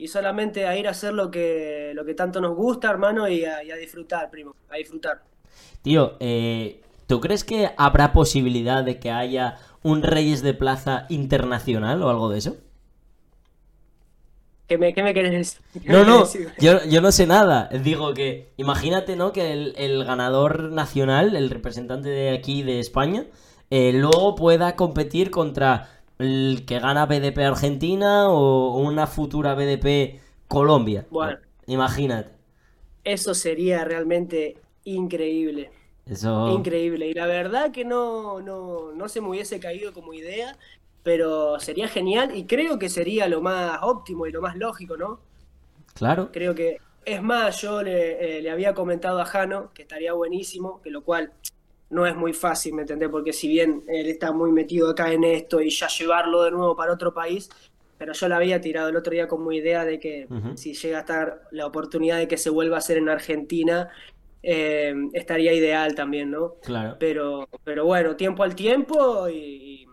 y 0.00 0.08
solamente 0.08 0.66
a 0.66 0.78
ir 0.78 0.88
a 0.88 0.92
hacer 0.92 1.12
lo 1.12 1.30
que, 1.30 1.92
lo 1.94 2.06
que 2.06 2.14
tanto 2.14 2.40
nos 2.40 2.56
gusta, 2.56 2.90
hermano, 2.90 3.28
y 3.28 3.44
a, 3.44 3.60
disfrutar, 3.78 4.30
primo, 4.30 4.56
a 4.70 4.76
disfrutar. 4.76 5.20
Tío, 5.82 6.16
eh, 6.20 6.80
¿tú 7.06 7.20
crees 7.20 7.44
que 7.44 7.70
habrá 7.76 8.14
posibilidad 8.14 8.82
de 8.82 8.98
que 8.98 9.10
haya 9.10 9.58
un 9.82 10.02
Reyes 10.02 10.42
de 10.42 10.54
Plaza 10.54 11.06
internacional 11.08 12.02
o 12.02 12.10
algo 12.10 12.28
de 12.28 12.38
eso? 12.38 12.56
¿Qué 14.70 14.78
me, 14.78 14.94
qué 14.94 15.02
me 15.02 15.12
querés 15.12 15.60
no, 15.84 16.04
no, 16.04 16.24
yo, 16.60 17.00
no 17.00 17.10
sé 17.10 17.26
nada. 17.26 17.68
Digo 17.82 18.14
que, 18.14 18.52
imagínate, 18.56 19.16
¿no? 19.16 19.32
Que 19.32 19.52
el, 19.52 20.04
ganador 20.04 20.70
nacional, 20.70 21.34
el 21.34 21.50
representante 21.50 22.08
de 22.08 22.30
aquí 22.30 22.62
de 22.62 22.78
España, 22.78 23.26
eh, 23.70 23.92
luego 23.92 24.36
pueda 24.36 24.76
competir 24.76 25.32
contra 25.32 25.88
el 26.20 26.64
que 26.66 26.78
gana 26.78 27.06
BDP 27.06 27.38
Argentina 27.38 28.28
o 28.28 28.76
una 28.78 29.08
futura 29.08 29.56
BDP 29.56 30.20
Colombia. 30.46 31.04
Bueno, 31.10 31.38
imagínate. 31.66 32.30
Eso 33.02 33.34
sería 33.34 33.84
realmente 33.84 34.56
increíble. 34.84 35.72
Increíble. 36.50 37.08
Y 37.08 37.14
la 37.14 37.26
verdad 37.26 37.70
que 37.70 37.84
no, 37.84 38.40
no, 38.40 38.92
no 38.92 39.08
se 39.08 39.20
me 39.20 39.28
hubiese 39.28 39.60
caído 39.60 39.92
como 39.92 40.12
idea, 40.12 40.56
pero 41.02 41.58
sería 41.60 41.88
genial 41.88 42.36
y 42.36 42.46
creo 42.46 42.78
que 42.78 42.88
sería 42.88 43.28
lo 43.28 43.40
más 43.40 43.78
óptimo 43.82 44.26
y 44.26 44.32
lo 44.32 44.42
más 44.42 44.56
lógico, 44.56 44.96
¿no? 44.96 45.20
Claro. 45.94 46.30
Creo 46.32 46.54
que, 46.54 46.78
es 47.04 47.22
más, 47.22 47.60
yo 47.62 47.82
le, 47.82 48.38
eh, 48.38 48.42
le 48.42 48.50
había 48.50 48.74
comentado 48.74 49.20
a 49.20 49.24
Jano 49.24 49.70
que 49.72 49.82
estaría 49.82 50.12
buenísimo, 50.12 50.80
que 50.82 50.90
lo 50.90 51.02
cual 51.02 51.32
no 51.90 52.06
es 52.06 52.14
muy 52.14 52.32
fácil, 52.32 52.74
¿me 52.74 52.82
entendés? 52.82 53.08
Porque 53.08 53.32
si 53.32 53.48
bien 53.48 53.84
él 53.88 54.06
está 54.06 54.32
muy 54.32 54.52
metido 54.52 54.90
acá 54.90 55.12
en 55.12 55.24
esto 55.24 55.60
y 55.60 55.70
ya 55.70 55.88
llevarlo 55.88 56.42
de 56.42 56.52
nuevo 56.52 56.76
para 56.76 56.92
otro 56.92 57.12
país, 57.12 57.50
pero 57.98 58.12
yo 58.14 58.28
le 58.28 58.34
había 58.34 58.60
tirado 58.60 58.88
el 58.88 58.96
otro 58.96 59.12
día 59.12 59.28
como 59.28 59.52
idea 59.52 59.84
de 59.84 60.00
que 60.00 60.26
si 60.54 60.72
llega 60.72 60.98
a 60.98 61.00
estar 61.00 61.42
la 61.50 61.66
oportunidad 61.66 62.16
de 62.16 62.28
que 62.28 62.38
se 62.38 62.48
vuelva 62.48 62.76
a 62.76 62.78
hacer 62.78 62.96
en 62.96 63.08
Argentina, 63.08 63.90
eh, 64.42 64.94
estaría 65.12 65.52
ideal 65.52 65.94
también, 65.94 66.30
¿no? 66.30 66.54
Claro. 66.62 66.96
Pero, 66.98 67.48
pero 67.64 67.84
bueno, 67.84 68.16
tiempo 68.16 68.42
al 68.42 68.54
tiempo 68.54 69.28
y, 69.28 69.86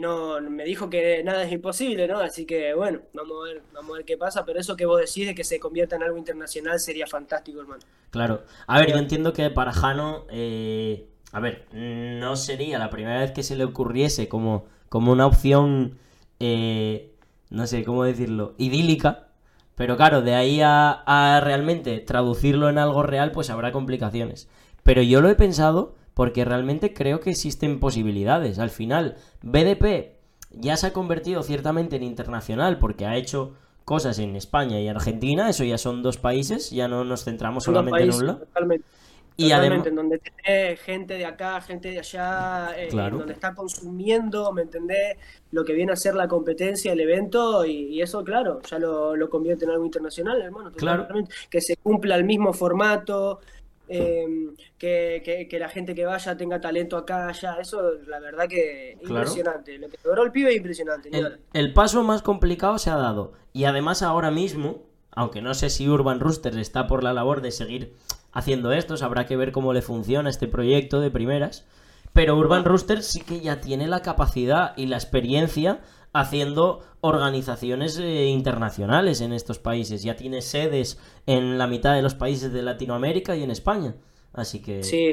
no 0.00 0.40
me 0.42 0.64
dijo 0.64 0.88
que 0.88 1.24
nada 1.24 1.42
es 1.42 1.50
imposible, 1.50 2.06
¿no? 2.06 2.18
Así 2.18 2.44
que 2.44 2.74
bueno, 2.74 3.00
vamos 3.14 3.36
a 3.40 3.48
ver, 3.48 3.62
vamos 3.72 3.90
a 3.90 3.96
ver 3.96 4.04
qué 4.04 4.16
pasa, 4.16 4.44
pero 4.44 4.60
eso 4.60 4.76
que 4.76 4.86
vos 4.86 5.00
decís 5.00 5.26
de 5.26 5.34
que 5.34 5.42
se 5.42 5.58
convierta 5.58 5.96
en 5.96 6.04
algo 6.04 6.18
internacional 6.18 6.78
sería 6.78 7.06
fantástico, 7.06 7.60
hermano. 7.60 7.82
Claro. 8.10 8.44
A 8.66 8.78
ver, 8.78 8.90
yo 8.90 8.98
entiendo 8.98 9.32
que 9.32 9.50
para 9.50 9.72
Jano, 9.72 10.26
eh, 10.30 11.08
a 11.32 11.40
ver, 11.40 11.66
no 11.72 12.36
sería 12.36 12.78
la 12.78 12.90
primera 12.90 13.20
vez 13.20 13.32
que 13.32 13.42
se 13.42 13.56
le 13.56 13.64
ocurriese 13.64 14.28
como, 14.28 14.66
como 14.88 15.10
una 15.10 15.26
opción, 15.26 15.98
eh, 16.38 17.12
no 17.50 17.66
sé 17.66 17.82
cómo 17.84 18.04
decirlo, 18.04 18.54
idílica, 18.58 19.27
pero 19.78 19.96
claro, 19.96 20.22
de 20.22 20.34
ahí 20.34 20.60
a, 20.60 21.40
realmente 21.44 22.00
traducirlo 22.00 22.68
en 22.68 22.78
algo 22.78 23.04
real, 23.04 23.30
pues 23.30 23.48
habrá 23.48 23.70
complicaciones. 23.70 24.48
Pero 24.82 25.02
yo 25.02 25.20
lo 25.20 25.30
he 25.30 25.36
pensado 25.36 25.94
porque 26.14 26.44
realmente 26.44 26.92
creo 26.92 27.20
que 27.20 27.30
existen 27.30 27.78
posibilidades. 27.78 28.58
Al 28.58 28.70
final, 28.70 29.14
BDP 29.42 30.16
ya 30.50 30.76
se 30.76 30.88
ha 30.88 30.92
convertido 30.92 31.44
ciertamente 31.44 31.94
en 31.94 32.02
internacional 32.02 32.80
porque 32.80 33.06
ha 33.06 33.14
hecho 33.14 33.54
cosas 33.84 34.18
en 34.18 34.34
España 34.34 34.80
y 34.80 34.88
Argentina, 34.88 35.48
eso 35.48 35.62
ya 35.62 35.78
son 35.78 36.02
dos 36.02 36.16
países, 36.16 36.72
ya 36.72 36.88
no 36.88 37.04
nos 37.04 37.22
centramos 37.22 37.62
solamente 37.62 38.02
en 38.02 38.12
un 38.12 38.26
lado. 38.26 38.46
Y 39.40 39.52
además, 39.52 39.86
en 39.86 39.94
donde 39.94 40.18
tenés 40.18 40.80
gente 40.80 41.14
de 41.14 41.24
acá, 41.24 41.60
gente 41.60 41.92
de 41.92 42.00
allá, 42.00 42.72
eh, 42.76 42.88
donde 42.90 43.32
está 43.32 43.54
consumiendo, 43.54 44.52
¿me 44.52 44.62
entendés? 44.62 45.16
Lo 45.52 45.64
que 45.64 45.74
viene 45.74 45.92
a 45.92 45.96
ser 45.96 46.16
la 46.16 46.26
competencia, 46.26 46.92
el 46.92 46.98
evento, 46.98 47.64
y, 47.64 48.02
eso, 48.02 48.24
claro, 48.24 48.60
ya 48.68 48.80
lo, 48.80 49.30
convierte 49.30 49.64
en 49.64 49.70
algo 49.70 49.84
internacional, 49.84 50.42
hermano. 50.42 50.72
Claro. 50.72 51.06
Que 51.48 51.60
se 51.60 51.76
cumpla 51.76 52.16
el 52.16 52.24
mismo 52.24 52.52
formato, 52.52 53.38
em, 53.86 54.56
que, 54.76 55.48
la 55.52 55.68
gente 55.68 55.94
que 55.94 56.04
vaya 56.04 56.36
tenga 56.36 56.60
talento 56.60 56.96
acá, 56.96 57.28
allá, 57.28 57.58
eso, 57.60 57.92
la 58.08 58.18
verdad 58.18 58.48
que 58.48 58.98
impresionante. 59.00 59.78
Lo 59.78 59.88
que 59.88 59.98
logró 60.02 60.24
el 60.24 60.32
pibe 60.32 60.50
es 60.50 60.56
impresionante. 60.56 61.10
El, 61.12 61.38
el, 61.52 61.72
paso 61.72 62.02
más 62.02 62.22
complicado 62.22 62.76
se 62.78 62.90
ha 62.90 62.96
dado, 62.96 63.34
y 63.52 63.66
además 63.66 64.02
ahora 64.02 64.32
mismo, 64.32 64.82
aunque 65.12 65.42
no 65.42 65.54
sé 65.54 65.70
si 65.70 65.88
Urban 65.88 66.18
Rooster 66.18 66.58
está 66.58 66.88
por 66.88 67.04
la 67.04 67.12
labor 67.12 67.40
de 67.40 67.52
seguir 67.52 67.94
haciendo 68.38 68.72
esto, 68.72 68.94
habrá 69.04 69.26
que 69.26 69.36
ver 69.36 69.52
cómo 69.52 69.72
le 69.72 69.82
funciona 69.82 70.30
este 70.30 70.46
proyecto 70.48 71.00
de 71.00 71.10
primeras. 71.10 71.66
pero 72.12 72.36
Urban 72.36 72.64
Rooster 72.64 73.02
sí 73.02 73.20
que 73.20 73.40
ya 73.40 73.60
tiene 73.60 73.86
la 73.86 74.00
capacidad 74.02 74.74
y 74.76 74.86
la 74.86 74.96
experiencia 74.96 75.80
haciendo 76.12 76.82
organizaciones 77.00 77.98
eh, 77.98 78.24
internacionales 78.26 79.20
en 79.20 79.32
estos 79.32 79.58
países. 79.58 80.02
Ya 80.02 80.16
tiene 80.16 80.40
sedes 80.42 80.98
en 81.26 81.58
la 81.58 81.66
mitad 81.66 81.94
de 81.94 82.02
los 82.02 82.14
países 82.14 82.52
de 82.52 82.62
Latinoamérica 82.62 83.36
y 83.36 83.42
en 83.42 83.50
España. 83.50 83.94
Así 84.32 84.62
que... 84.62 84.82
Sí, 84.82 85.12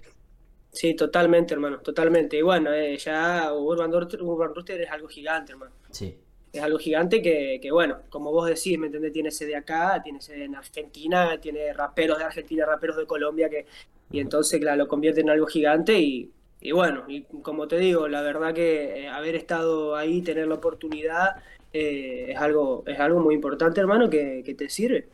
sí, 0.72 0.96
totalmente, 0.96 1.54
hermano, 1.54 1.80
totalmente. 1.80 2.38
Y 2.38 2.42
bueno, 2.42 2.72
eh, 2.74 2.98
ya 2.98 3.54
Urban, 3.54 3.92
Rooster 3.92 4.82
es 4.82 4.90
algo 4.90 5.08
gigante, 5.08 5.52
hermano. 5.52 5.74
Sí. 5.92 6.18
Es 6.56 6.64
algo 6.64 6.78
gigante 6.78 7.22
que, 7.22 7.70
bueno, 7.72 7.98
como 8.10 8.32
vos 8.32 8.48
decís, 8.48 8.80
¿me 8.80 8.88
entendés? 8.88 9.12
Tiene 9.12 9.30
sede 9.30 9.58
acá, 9.58 10.02
tiene 10.02 10.22
sede 10.22 10.46
en 10.46 10.56
Argentina, 10.56 11.38
tiene 11.42 11.74
raperos 11.74 12.18
de 12.18 12.24
Argentina, 12.24 12.66
raperos 12.66 12.96
de 12.96 13.06
Colombia, 13.06 13.50
que 13.50 13.66
y 14.12 14.20
entonces, 14.22 14.60
claro, 14.62 14.78
lo 14.78 14.88
convierte 14.88 15.20
en 15.20 15.30
algo 15.30 15.48
gigante 15.48 16.00
y, 16.00 16.32
y 16.62 16.72
bueno, 16.72 17.04
y 17.10 17.24
como 17.42 17.68
te 17.68 17.78
digo, 17.78 18.08
la 18.08 18.22
verdad 18.22 18.54
que 18.54 19.04
eh, 19.04 19.10
haber 19.10 19.36
estado 19.36 19.98
ahí, 19.98 20.22
tener 20.22 20.48
la 20.48 20.56
oportunidad, 20.56 21.36
eh, 21.74 22.28
es, 22.30 22.38
algo, 22.38 22.84
es 22.88 23.00
algo 23.00 23.20
muy 23.20 23.36
importante, 23.36 23.82
hermano, 23.82 24.10
que, 24.10 24.56
te 24.58 24.70
sirve. 24.70 25.10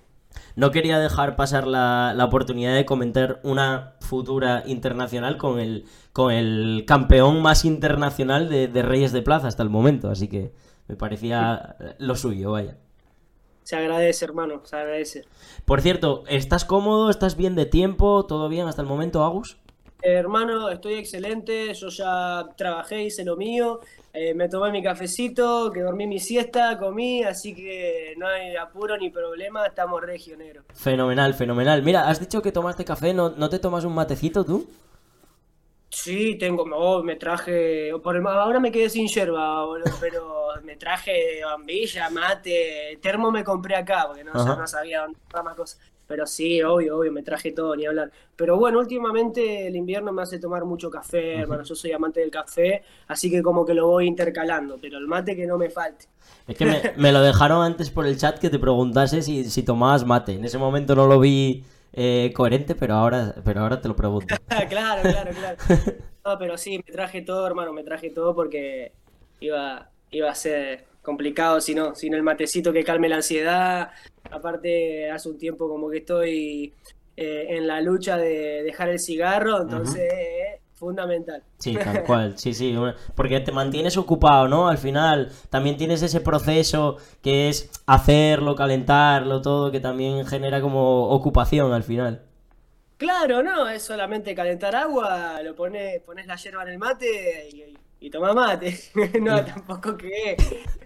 No 0.55 0.69
quería 0.69 0.99
dejar 0.99 1.35
pasar 1.35 1.65
la, 1.65 2.13
la, 2.15 2.25
oportunidad 2.25 2.75
de 2.75 2.85
comentar 2.85 3.39
una 3.43 3.95
futura 3.99 4.63
internacional 4.67 5.37
con 5.37 5.59
el, 5.59 5.85
con 6.13 6.31
el 6.31 6.83
campeón 6.85 7.41
más 7.41 7.65
internacional 7.65 8.47
de, 8.47 8.67
de 8.67 8.81
Reyes 8.83 9.11
de 9.11 9.23
Plaza 9.23 9.47
hasta 9.47 9.63
el 9.63 9.69
momento, 9.69 10.11
así 10.11 10.27
que 10.27 10.51
me 10.87 10.95
parecía 10.95 11.75
lo 11.99 12.15
suyo, 12.15 12.51
vaya. 12.51 12.77
Se 13.63 13.75
agradece, 13.75 14.25
hermano, 14.25 14.61
se 14.65 14.75
agradece. 14.75 15.25
Por 15.65 15.81
cierto, 15.81 16.23
¿estás 16.27 16.65
cómodo? 16.65 17.09
¿Estás 17.09 17.37
bien 17.37 17.55
de 17.55 17.65
tiempo? 17.65 18.25
¿Todo 18.25 18.49
bien 18.49 18.67
hasta 18.67 18.81
el 18.81 18.87
momento, 18.87 19.23
Agus? 19.23 19.57
hermano, 20.03 20.69
estoy 20.69 20.95
excelente, 20.95 21.73
yo 21.73 21.89
ya 21.89 22.47
trabajé, 22.57 23.03
hice 23.03 23.23
lo 23.23 23.37
mío, 23.37 23.81
eh, 24.13 24.33
me 24.33 24.49
tomé 24.49 24.71
mi 24.71 24.81
cafecito, 24.81 25.71
que 25.71 25.81
dormí 25.81 26.07
mi 26.07 26.19
siesta, 26.19 26.77
comí, 26.77 27.23
así 27.23 27.53
que 27.53 28.15
no 28.17 28.27
hay 28.27 28.55
apuro 28.55 28.97
ni 28.97 29.09
problema, 29.09 29.65
estamos 29.65 30.01
regioneros. 30.01 30.65
Fenomenal, 30.73 31.33
fenomenal. 31.33 31.83
Mira, 31.83 32.09
has 32.09 32.19
dicho 32.19 32.41
que 32.41 32.51
tomaste 32.51 32.83
café, 32.83 33.13
¿no, 33.13 33.29
¿no 33.29 33.49
te 33.49 33.59
tomas 33.59 33.85
un 33.85 33.93
matecito 33.93 34.43
tú? 34.43 34.67
Sí, 35.91 36.35
tengo, 36.35 36.63
oh, 36.73 37.03
me 37.03 37.17
traje, 37.17 37.91
por 38.01 38.15
el, 38.15 38.25
ahora 38.25 38.61
me 38.61 38.71
quedé 38.71 38.89
sin 38.89 39.09
yerba, 39.09 39.65
pero 39.99 40.47
me 40.63 40.77
traje 40.77 41.41
bambilla, 41.43 42.09
mate, 42.09 42.97
termo 43.01 43.29
me 43.29 43.43
compré 43.43 43.75
acá, 43.75 44.05
porque 44.07 44.23
no, 44.23 44.33
no 44.33 44.67
sabía 44.67 45.01
dónde 45.01 45.19
más 45.43 45.55
cosas. 45.55 45.79
Pero 46.07 46.25
sí, 46.25 46.61
obvio, 46.61 46.97
obvio, 46.97 47.11
me 47.11 47.23
traje 47.23 47.53
todo, 47.53 47.73
ni 47.73 47.85
hablar. 47.85 48.11
Pero 48.35 48.57
bueno, 48.57 48.79
últimamente 48.79 49.67
el 49.67 49.77
invierno 49.77 50.11
me 50.11 50.21
hace 50.21 50.39
tomar 50.39 50.65
mucho 50.65 50.89
café, 50.89 51.35
hermano. 51.35 51.63
Yo 51.63 51.73
soy 51.73 51.93
amante 51.93 52.19
del 52.19 52.29
café, 52.29 52.83
así 53.07 53.31
que 53.31 53.41
como 53.41 53.65
que 53.65 53.73
lo 53.73 53.87
voy 53.87 54.07
intercalando. 54.07 54.77
Pero 54.81 54.97
el 54.97 55.07
mate 55.07 55.37
que 55.37 55.47
no 55.47 55.57
me 55.57 55.69
falte. 55.69 56.07
Es 56.47 56.57
que 56.57 56.93
me, 56.97 57.11
lo 57.13 57.21
dejaron 57.21 57.63
antes 57.63 57.89
por 57.91 58.05
el 58.05 58.17
chat 58.17 58.39
que 58.39 58.49
te 58.49 58.59
preguntase 58.59 59.21
si, 59.21 59.45
si 59.45 59.63
tomabas 59.63 60.05
mate. 60.05 60.33
En 60.33 60.43
ese 60.43 60.57
momento 60.57 60.95
no 60.95 61.07
lo 61.07 61.17
vi 61.17 61.63
eh, 61.93 62.31
coherente, 62.35 62.75
pero 62.75 62.95
ahora, 62.95 63.35
pero 63.43 63.61
ahora 63.61 63.81
te 63.81 63.87
lo 63.87 63.95
pregunto. 63.95 64.35
claro, 64.69 65.01
claro, 65.01 65.31
claro. 65.31 65.57
No, 66.23 66.37
pero 66.37 66.55
sí, 66.55 66.77
me 66.77 66.93
traje 66.93 67.23
todo, 67.23 67.47
hermano, 67.47 67.73
me 67.73 67.83
traje 67.83 68.11
todo 68.11 68.35
porque 68.35 68.91
iba, 69.39 69.89
iba 70.11 70.29
a 70.29 70.35
ser 70.35 70.85
complicado 71.01 71.59
si 71.59 71.73
no, 71.73 71.93
el 71.99 72.23
matecito 72.23 72.71
que 72.71 72.83
calme 72.83 73.09
la 73.09 73.15
ansiedad. 73.17 73.89
Aparte, 74.29 75.09
hace 75.09 75.29
un 75.29 75.39
tiempo 75.39 75.67
como 75.67 75.89
que 75.89 75.97
estoy 75.97 76.73
eh, 77.17 77.45
en 77.49 77.65
la 77.65 77.81
lucha 77.81 78.17
de 78.17 78.61
dejar 78.61 78.89
el 78.89 78.99
cigarro, 78.99 79.63
entonces 79.63 80.13
es 80.13 80.60
fundamental. 80.81 81.43
Sí, 81.59 81.75
tal 81.75 82.03
cual, 82.07 82.39
sí, 82.39 82.55
sí, 82.55 82.75
porque 83.15 83.39
te 83.39 83.51
mantienes 83.51 83.97
ocupado, 83.97 84.47
¿no? 84.47 84.67
Al 84.67 84.79
final 84.79 85.31
también 85.51 85.77
tienes 85.77 86.01
ese 86.01 86.21
proceso 86.21 86.97
que 87.21 87.49
es 87.49 87.69
hacerlo, 87.85 88.55
calentarlo, 88.55 89.43
todo, 89.43 89.71
que 89.71 89.79
también 89.79 90.25
genera 90.25 90.59
como 90.59 91.09
ocupación 91.09 91.71
al 91.71 91.83
final. 91.83 92.23
Claro, 92.97 93.43
no, 93.43 93.69
es 93.69 93.83
solamente 93.83 94.33
calentar 94.33 94.75
agua, 94.75 95.39
lo 95.43 95.55
pones, 95.55 96.01
pones 96.01 96.25
la 96.25 96.35
hierba 96.35 96.63
en 96.63 96.69
el 96.69 96.77
mate 96.79 97.49
y, 97.53 97.77
y 97.99 98.09
toma 98.09 98.33
mate. 98.33 98.75
no, 99.21 99.45
tampoco 99.45 99.95
que 99.95 100.35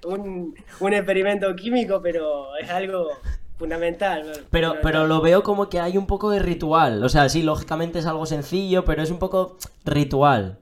un, 0.05 0.53
un 0.81 0.93
experimento 0.93 1.55
químico, 1.55 2.01
pero 2.01 2.55
es 2.57 2.69
algo 2.69 3.11
fundamental. 3.57 4.45
Pero, 4.49 4.75
pero 4.81 5.07
lo 5.07 5.21
veo 5.21 5.43
como 5.43 5.69
que 5.69 5.79
hay 5.79 5.97
un 5.97 6.07
poco 6.07 6.29
de 6.29 6.39
ritual. 6.39 7.03
O 7.03 7.09
sea, 7.09 7.29
sí, 7.29 7.43
lógicamente 7.43 7.99
es 7.99 8.05
algo 8.05 8.25
sencillo, 8.25 8.85
pero 8.85 9.01
es 9.01 9.11
un 9.11 9.19
poco 9.19 9.57
ritual. 9.83 10.59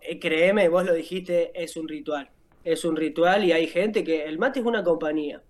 Eh, 0.00 0.18
créeme, 0.18 0.68
vos 0.68 0.84
lo 0.84 0.92
dijiste, 0.92 1.50
es 1.54 1.76
un 1.76 1.88
ritual. 1.88 2.28
Es 2.62 2.84
un 2.84 2.96
ritual 2.96 3.44
y 3.44 3.52
hay 3.52 3.66
gente 3.66 4.04
que. 4.04 4.24
El 4.24 4.38
mate 4.38 4.60
es 4.60 4.66
una 4.66 4.82
compañía. 4.82 5.42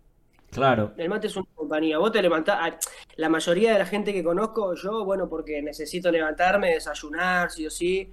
Claro. 0.51 0.93
El 0.97 1.09
mate 1.09 1.27
es 1.27 1.37
una 1.37 1.47
compañía. 1.55 1.99
Vos 1.99 2.13
te 2.13 2.23
levantás. 2.23 2.77
La 3.17 3.29
mayoría 3.29 3.73
de 3.73 3.79
la 3.79 3.87
gente 3.87 4.13
que 4.13 4.23
conozco, 4.23 4.75
yo, 4.75 5.05
bueno, 5.05 5.29
porque 5.29 5.61
necesito 5.63 6.11
levantarme, 6.11 6.75
desayunar, 6.75 7.51
sí 7.51 7.67
o 7.67 7.71
sí 7.71 8.13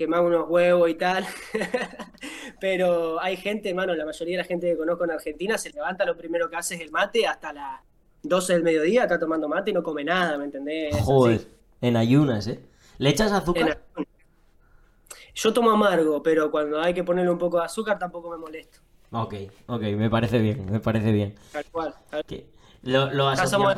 quemar 0.00 0.22
unos 0.22 0.48
huevos 0.48 0.88
y 0.88 0.94
tal. 0.94 1.26
Pero 2.60 3.20
hay 3.20 3.36
gente, 3.36 3.74
mano, 3.74 3.94
la 3.94 4.06
mayoría 4.06 4.38
de 4.38 4.42
la 4.42 4.48
gente 4.48 4.66
que 4.66 4.78
conozco 4.78 5.04
en 5.04 5.10
Argentina 5.10 5.58
se 5.58 5.68
levanta, 5.68 6.06
lo 6.06 6.16
primero 6.16 6.48
que 6.48 6.56
hace 6.56 6.76
es 6.76 6.80
el 6.80 6.90
mate 6.90 7.26
hasta 7.26 7.52
las 7.52 7.82
12 8.22 8.54
del 8.54 8.62
mediodía, 8.62 9.02
está 9.02 9.18
tomando 9.18 9.46
mate 9.46 9.72
y 9.72 9.74
no 9.74 9.82
come 9.82 10.02
nada, 10.02 10.38
¿me 10.38 10.46
entendés? 10.46 10.96
Joder, 11.02 11.46
en 11.82 11.98
ayunas, 11.98 12.46
¿eh? 12.46 12.60
¿Le 12.96 13.10
echas 13.10 13.30
azúcar? 13.30 13.82
Yo 15.34 15.52
tomo 15.52 15.70
amargo, 15.70 16.22
pero 16.22 16.50
cuando 16.50 16.80
hay 16.80 16.94
que 16.94 17.04
ponerle 17.04 17.30
un 17.30 17.38
poco 17.38 17.58
de 17.58 17.66
azúcar 17.66 17.98
tampoco 17.98 18.30
me 18.30 18.38
molesto. 18.38 18.78
Ok, 19.12 19.34
ok, 19.66 19.82
me 19.82 20.08
parece 20.08 20.38
bien, 20.38 20.64
me 20.64 20.80
parece 20.80 21.12
bien. 21.12 21.34
Tal 21.52 21.66
cual. 21.66 21.94
Lo, 22.84 23.12
lo 23.12 23.28
demasiado... 23.28 23.64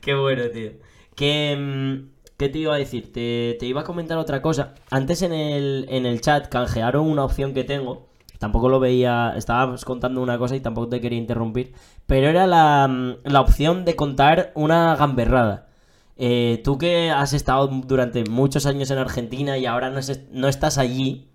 Qué 0.00 0.14
bueno, 0.14 0.48
tío. 0.48 0.72
Que... 1.14 2.08
Mm, 2.42 2.44
¿Qué 2.44 2.48
te 2.48 2.58
iba 2.58 2.74
a 2.74 2.78
decir? 2.78 3.12
Te, 3.12 3.66
iba 3.66 3.82
a 3.82 3.84
comentar 3.84 4.18
otra 4.18 4.42
cosa. 4.42 4.74
Antes 4.90 5.22
en 5.22 5.32
el, 5.32 5.86
en 5.88 6.06
el 6.06 6.20
chat 6.20 6.48
canjearon 6.48 7.08
una 7.08 7.24
opción 7.24 7.54
que 7.54 7.64
tengo. 7.64 8.08
Tampoco 8.38 8.68
lo 8.68 8.80
veía, 8.80 9.34
estabas 9.36 9.84
contando 9.84 10.20
una 10.20 10.38
cosa 10.38 10.56
y 10.56 10.60
tampoco 10.60 10.88
te 10.88 11.00
quería 11.00 11.18
interrumpir. 11.18 11.74
Pero 12.06 12.28
era 12.28 12.46
la, 12.46 13.16
la 13.24 13.40
opción 13.40 13.84
de 13.84 13.94
contar 13.96 14.52
una 14.54 14.96
gamberrada. 14.96 15.68
Eh, 16.16 16.60
tú 16.64 16.78
que 16.78 17.10
has 17.10 17.32
estado 17.32 17.68
durante 17.68 18.24
muchos 18.24 18.66
años 18.66 18.90
en 18.90 18.98
Argentina 18.98 19.58
y 19.58 19.66
ahora 19.66 19.90
no, 19.90 20.00
no 20.32 20.48
estás 20.48 20.78
allí, 20.78 21.30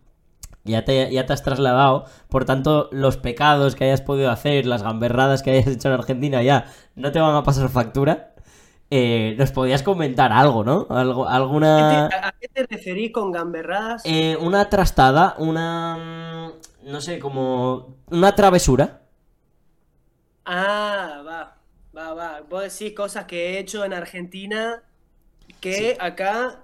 ya 0.64 0.86
te, 0.86 1.12
ya 1.12 1.26
te 1.26 1.34
has 1.34 1.44
trasladado, 1.44 2.06
por 2.30 2.46
tanto, 2.46 2.90
los 2.92 3.18
pecados 3.18 3.76
que 3.76 3.86
hayas 3.86 4.02
podido 4.02 4.30
hacer, 4.32 4.66
las 4.66 4.84
gamberradas 4.84 5.42
que 5.44 5.52
hayas 5.52 5.68
hecho 5.68 5.88
en 5.88 5.96
Argentina 5.96 6.44
ya 6.44 6.66
no 6.96 7.12
te 7.12 7.20
van 7.20 7.36
a 7.36 7.44
pasar 7.44 7.70
factura. 7.70 8.36
Eh, 8.90 9.36
nos 9.38 9.52
podías 9.52 9.84
comentar 9.84 10.32
algo, 10.32 10.64
¿no? 10.64 10.88
Algo, 10.90 11.28
alguna... 11.28 12.06
¿A 12.06 12.32
qué 12.40 12.48
te 12.48 12.66
referís 12.66 13.12
con 13.12 13.32
gamberradas? 13.32 14.04
Eh, 14.06 14.38
una 14.40 14.70
trastada, 14.70 15.36
una... 15.40 16.54
Mm, 16.86 16.90
no 16.92 17.02
sé, 17.02 17.20
como... 17.20 17.98
Una 18.10 18.34
travesura. 18.34 19.02
Ah, 20.46 21.22
va, 21.28 21.58
va, 21.96 22.14
va. 22.14 22.42
Vos 22.50 22.64
decís 22.64 22.96
cosas 22.96 23.26
que 23.26 23.50
he 23.50 23.60
hecho 23.60 23.84
en 23.84 23.94
Argentina 23.94 24.82
que 25.60 25.98
acá... 26.00 26.64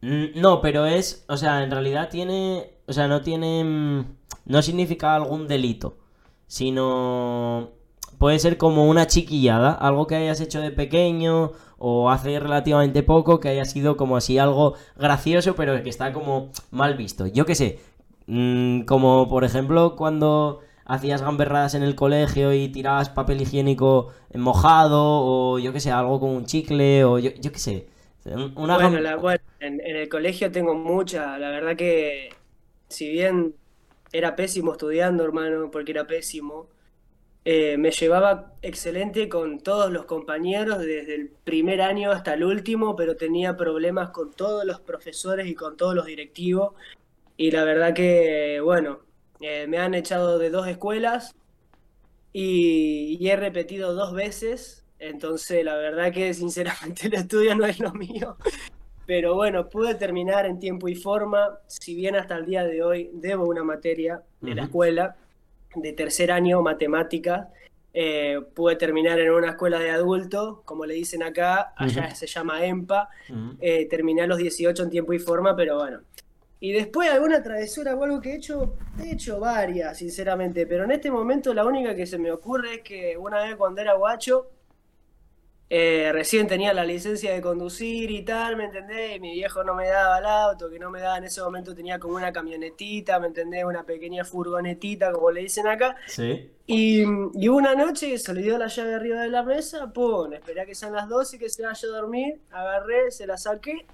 Mm, 0.00 0.40
no, 0.40 0.60
pero 0.60 0.86
es... 0.86 1.24
O 1.28 1.36
sea, 1.36 1.62
en 1.62 1.70
realidad 1.70 2.08
tiene... 2.08 2.72
O 2.86 2.92
sea, 2.92 3.06
no 3.06 3.22
tiene... 3.22 3.62
Mm, 3.62 4.16
no 4.46 4.60
significa 4.60 5.14
algún 5.14 5.46
delito, 5.46 5.98
sino 6.48 7.70
puede 8.24 8.38
ser 8.38 8.56
como 8.56 8.88
una 8.88 9.06
chiquillada, 9.06 9.70
algo 9.72 10.06
que 10.06 10.14
hayas 10.14 10.40
hecho 10.40 10.62
de 10.62 10.70
pequeño 10.70 11.52
o 11.76 12.08
hace 12.08 12.40
relativamente 12.40 13.02
poco, 13.02 13.38
que 13.38 13.50
haya 13.50 13.66
sido 13.66 13.98
como 13.98 14.16
así 14.16 14.38
algo 14.38 14.76
gracioso, 14.96 15.54
pero 15.54 15.82
que 15.82 15.90
está 15.90 16.10
como 16.14 16.50
mal 16.70 16.96
visto. 16.96 17.26
Yo 17.26 17.44
qué 17.44 17.54
sé, 17.54 17.80
mm, 18.26 18.84
como 18.84 19.28
por 19.28 19.44
ejemplo 19.44 19.94
cuando 19.94 20.60
hacías 20.86 21.20
gamberradas 21.20 21.74
en 21.74 21.82
el 21.82 21.94
colegio 21.94 22.54
y 22.54 22.68
tirabas 22.68 23.10
papel 23.10 23.42
higiénico 23.42 24.14
mojado, 24.32 25.02
o 25.02 25.58
yo 25.58 25.74
qué 25.74 25.80
sé, 25.80 25.90
algo 25.90 26.18
con 26.18 26.30
un 26.30 26.46
chicle, 26.46 27.04
o 27.04 27.18
yo, 27.18 27.30
yo 27.38 27.52
qué 27.52 27.58
sé. 27.58 27.88
Una 28.56 28.78
bueno, 29.18 29.42
en, 29.60 29.82
en 29.82 29.96
el 29.96 30.08
colegio 30.08 30.50
tengo 30.50 30.74
mucha, 30.74 31.38
la 31.38 31.50
verdad 31.50 31.76
que 31.76 32.30
si 32.88 33.06
bien 33.10 33.54
era 34.12 34.34
pésimo 34.34 34.72
estudiando, 34.72 35.24
hermano, 35.24 35.70
porque 35.70 35.92
era 35.92 36.06
pésimo, 36.06 36.68
eh, 37.46 37.76
me 37.76 37.90
llevaba 37.90 38.54
excelente 38.62 39.28
con 39.28 39.60
todos 39.60 39.92
los 39.92 40.06
compañeros 40.06 40.78
desde 40.78 41.14
el 41.14 41.28
primer 41.28 41.82
año 41.82 42.10
hasta 42.10 42.34
el 42.34 42.44
último, 42.44 42.96
pero 42.96 43.16
tenía 43.16 43.54
problemas 43.54 44.10
con 44.10 44.32
todos 44.32 44.64
los 44.64 44.80
profesores 44.80 45.46
y 45.46 45.54
con 45.54 45.76
todos 45.76 45.94
los 45.94 46.06
directivos. 46.06 46.72
Y 47.36 47.50
la 47.50 47.64
verdad 47.64 47.92
que, 47.92 48.60
bueno, 48.60 49.00
eh, 49.40 49.66
me 49.66 49.76
han 49.78 49.94
echado 49.94 50.38
de 50.38 50.48
dos 50.48 50.66
escuelas 50.68 51.34
y, 52.32 53.18
he 53.28 53.36
repetido 53.36 53.94
dos 53.94 54.14
veces. 54.14 54.84
Entonces, 54.98 55.64
la 55.64 55.76
verdad 55.76 56.12
que 56.12 56.32
sinceramente 56.32 57.06
el 57.08 57.14
estudio 57.14 57.54
no 57.54 57.66
es 57.66 57.78
lo 57.78 57.92
mío. 57.92 58.38
Pero 59.06 59.34
bueno, 59.34 59.68
pude 59.68 59.94
terminar 59.96 60.46
en 60.46 60.58
tiempo 60.58 60.88
y 60.88 60.94
forma, 60.94 61.58
si 61.66 61.94
bien 61.94 62.16
hasta 62.16 62.36
el 62.36 62.46
día 62.46 62.64
de 62.64 62.82
hoy 62.82 63.10
debo 63.12 63.46
una 63.46 63.62
materia 63.62 64.22
de 64.40 64.54
la 64.54 64.62
escuela 64.62 65.16
de 65.74 65.92
tercer 65.92 66.30
año, 66.32 66.62
matemáticas, 66.62 67.48
eh, 67.92 68.40
pude 68.54 68.74
terminar 68.74 69.20
en 69.20 69.30
una 69.30 69.50
escuela 69.50 69.78
de 69.78 69.90
adultos, 69.90 70.60
como 70.64 70.84
le 70.84 70.94
dicen 70.94 71.22
acá, 71.22 71.72
allá 71.76 72.12
se 72.14 72.26
llama 72.26 72.64
EMPA, 72.64 73.08
eh, 73.60 73.86
terminé 73.88 74.22
a 74.22 74.26
los 74.26 74.38
18 74.38 74.82
en 74.82 74.90
tiempo 74.90 75.12
y 75.12 75.18
forma, 75.18 75.54
pero 75.54 75.76
bueno. 75.76 76.00
Y 76.58 76.72
después 76.72 77.10
alguna 77.10 77.42
travesura 77.42 77.94
o 77.94 78.02
algo 78.02 78.20
que 78.20 78.32
he 78.32 78.36
hecho, 78.36 78.74
he 78.98 79.12
hecho 79.12 79.38
varias, 79.38 79.98
sinceramente, 79.98 80.66
pero 80.66 80.84
en 80.84 80.92
este 80.92 81.10
momento 81.10 81.54
la 81.54 81.64
única 81.64 81.94
que 81.94 82.06
se 82.06 82.18
me 82.18 82.32
ocurre 82.32 82.76
es 82.76 82.80
que 82.80 83.16
una 83.16 83.44
vez 83.44 83.54
cuando 83.54 83.80
era 83.80 83.94
guacho, 83.94 84.48
eh, 85.70 86.10
recién 86.12 86.46
tenía 86.46 86.74
la 86.74 86.84
licencia 86.84 87.32
de 87.32 87.40
conducir 87.40 88.10
y 88.10 88.22
tal, 88.22 88.56
¿me 88.56 88.64
entendés? 88.64 89.16
Y 89.16 89.20
mi 89.20 89.32
viejo 89.32 89.64
no 89.64 89.74
me 89.74 89.88
daba 89.88 90.18
el 90.18 90.26
auto, 90.26 90.68
que 90.70 90.78
no 90.78 90.90
me 90.90 91.00
daba 91.00 91.18
en 91.18 91.24
ese 91.24 91.40
momento, 91.40 91.74
tenía 91.74 91.98
como 91.98 92.16
una 92.16 92.32
camionetita, 92.32 93.18
¿me 93.18 93.28
entendés? 93.28 93.64
Una 93.64 93.84
pequeña 93.84 94.24
furgonetita, 94.24 95.10
como 95.12 95.30
le 95.30 95.40
dicen 95.40 95.66
acá. 95.66 95.96
Sí. 96.06 96.50
Y, 96.66 97.02
y 97.02 97.48
una 97.48 97.74
noche 97.74 98.16
se 98.18 98.34
le 98.34 98.42
dio 98.42 98.58
la 98.58 98.68
llave 98.68 98.94
arriba 98.94 99.22
de 99.22 99.28
la 99.28 99.42
mesa, 99.42 99.92
pum, 99.92 100.32
esperé 100.34 100.60
a 100.60 100.66
que 100.66 100.74
sean 100.74 100.92
las 100.92 101.08
12 101.08 101.36
y 101.36 101.38
que 101.38 101.48
se 101.48 101.62
vaya 101.62 101.88
a 101.88 101.92
dormir, 101.92 102.40
agarré, 102.50 103.10
se 103.10 103.26
la 103.26 103.36
saqué. 103.36 103.86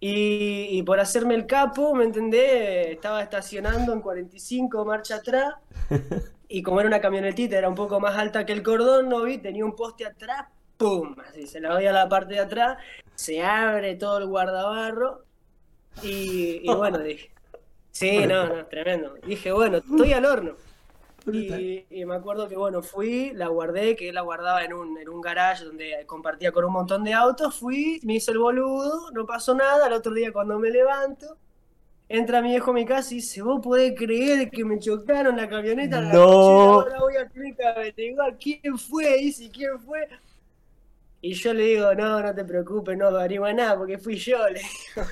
Y, 0.00 0.66
y 0.70 0.82
por 0.82 0.98
hacerme 0.98 1.36
el 1.36 1.46
capo, 1.46 1.94
¿me 1.94 2.04
entendés? 2.04 2.88
Estaba 2.88 3.22
estacionando 3.22 3.92
en 3.92 4.00
45 4.00 4.84
marcha 4.84 5.16
atrás. 5.16 5.54
Y 6.54 6.62
como 6.62 6.80
era 6.80 6.86
una 6.86 7.00
camionetita, 7.00 7.56
era 7.56 7.66
un 7.66 7.74
poco 7.74 7.98
más 7.98 8.14
alta 8.18 8.44
que 8.44 8.52
el 8.52 8.62
cordón, 8.62 9.08
no 9.08 9.22
vi, 9.22 9.38
tenía 9.38 9.64
un 9.64 9.74
poste 9.74 10.04
atrás, 10.04 10.48
¡pum! 10.82 11.14
Así 11.28 11.46
se 11.46 11.60
la 11.60 11.74
doy 11.74 11.86
a 11.86 11.92
la 11.92 12.08
parte 12.08 12.34
de 12.34 12.40
atrás, 12.40 12.78
se 13.14 13.42
abre 13.42 13.96
todo 13.96 14.18
el 14.18 14.26
guardabarro. 14.26 15.24
Y, 16.00 16.60
y 16.70 16.72
bueno, 16.74 16.98
dije, 16.98 17.30
sí, 17.90 18.26
no, 18.26 18.48
no, 18.48 18.66
tremendo. 18.66 19.14
Dije, 19.24 19.52
bueno, 19.52 19.78
estoy 19.78 20.12
al 20.12 20.24
horno. 20.26 20.56
Y, 21.30 21.86
y 21.90 22.04
me 22.04 22.16
acuerdo 22.16 22.48
que, 22.48 22.56
bueno, 22.56 22.82
fui, 22.82 23.32
la 23.34 23.48
guardé, 23.48 23.96
que 23.96 24.08
él 24.08 24.14
la 24.16 24.22
guardaba 24.22 24.64
en 24.64 24.72
un, 24.74 24.98
en 24.98 25.08
un 25.08 25.20
garage 25.20 25.64
donde 25.64 26.04
compartía 26.06 26.52
con 26.52 26.64
un 26.64 26.72
montón 26.72 27.04
de 27.04 27.14
autos. 27.14 27.58
Fui, 27.58 28.00
me 28.04 28.14
hice 28.16 28.32
el 28.32 28.38
boludo, 28.38 29.10
no 29.12 29.26
pasó 29.26 29.54
nada. 29.54 29.86
Al 29.86 29.92
otro 29.94 30.12
día, 30.14 30.32
cuando 30.32 30.58
me 30.58 30.70
levanto, 30.70 31.38
entra 32.08 32.42
mi 32.42 32.50
viejo 32.50 32.70
a 32.72 32.74
mi 32.74 32.86
casa 32.86 33.14
y 33.14 33.16
dice: 33.18 33.42
¿Vos 33.42 33.60
podés 33.62 33.94
creer 33.98 34.50
que 34.50 34.64
me 34.64 34.78
chocaron 34.78 35.36
la 35.36 35.48
camioneta? 35.48 36.00
La 36.00 36.12
No. 36.14 36.24
cochera, 36.24 36.72
ahora 36.74 37.00
voy 37.00 37.16
a 37.16 37.28
tener 37.28 37.56
que 37.56 37.64
averiguar 37.66 38.38
quién 38.38 38.78
fue. 38.78 39.18
Dice: 39.18 39.50
¿Quién 39.50 39.80
fue? 39.80 40.08
Y 41.22 41.32
yo 41.32 41.54
le 41.54 41.62
digo: 41.64 41.94
No, 41.94 42.20
no 42.20 42.34
te 42.34 42.44
preocupes, 42.44 42.98
no 42.98 43.06
averigua 43.06 43.52
nada 43.54 43.78
porque 43.78 43.96
fui 43.96 44.16
yo. 44.16 44.46
Le 44.48 44.60
digo. 44.60 45.08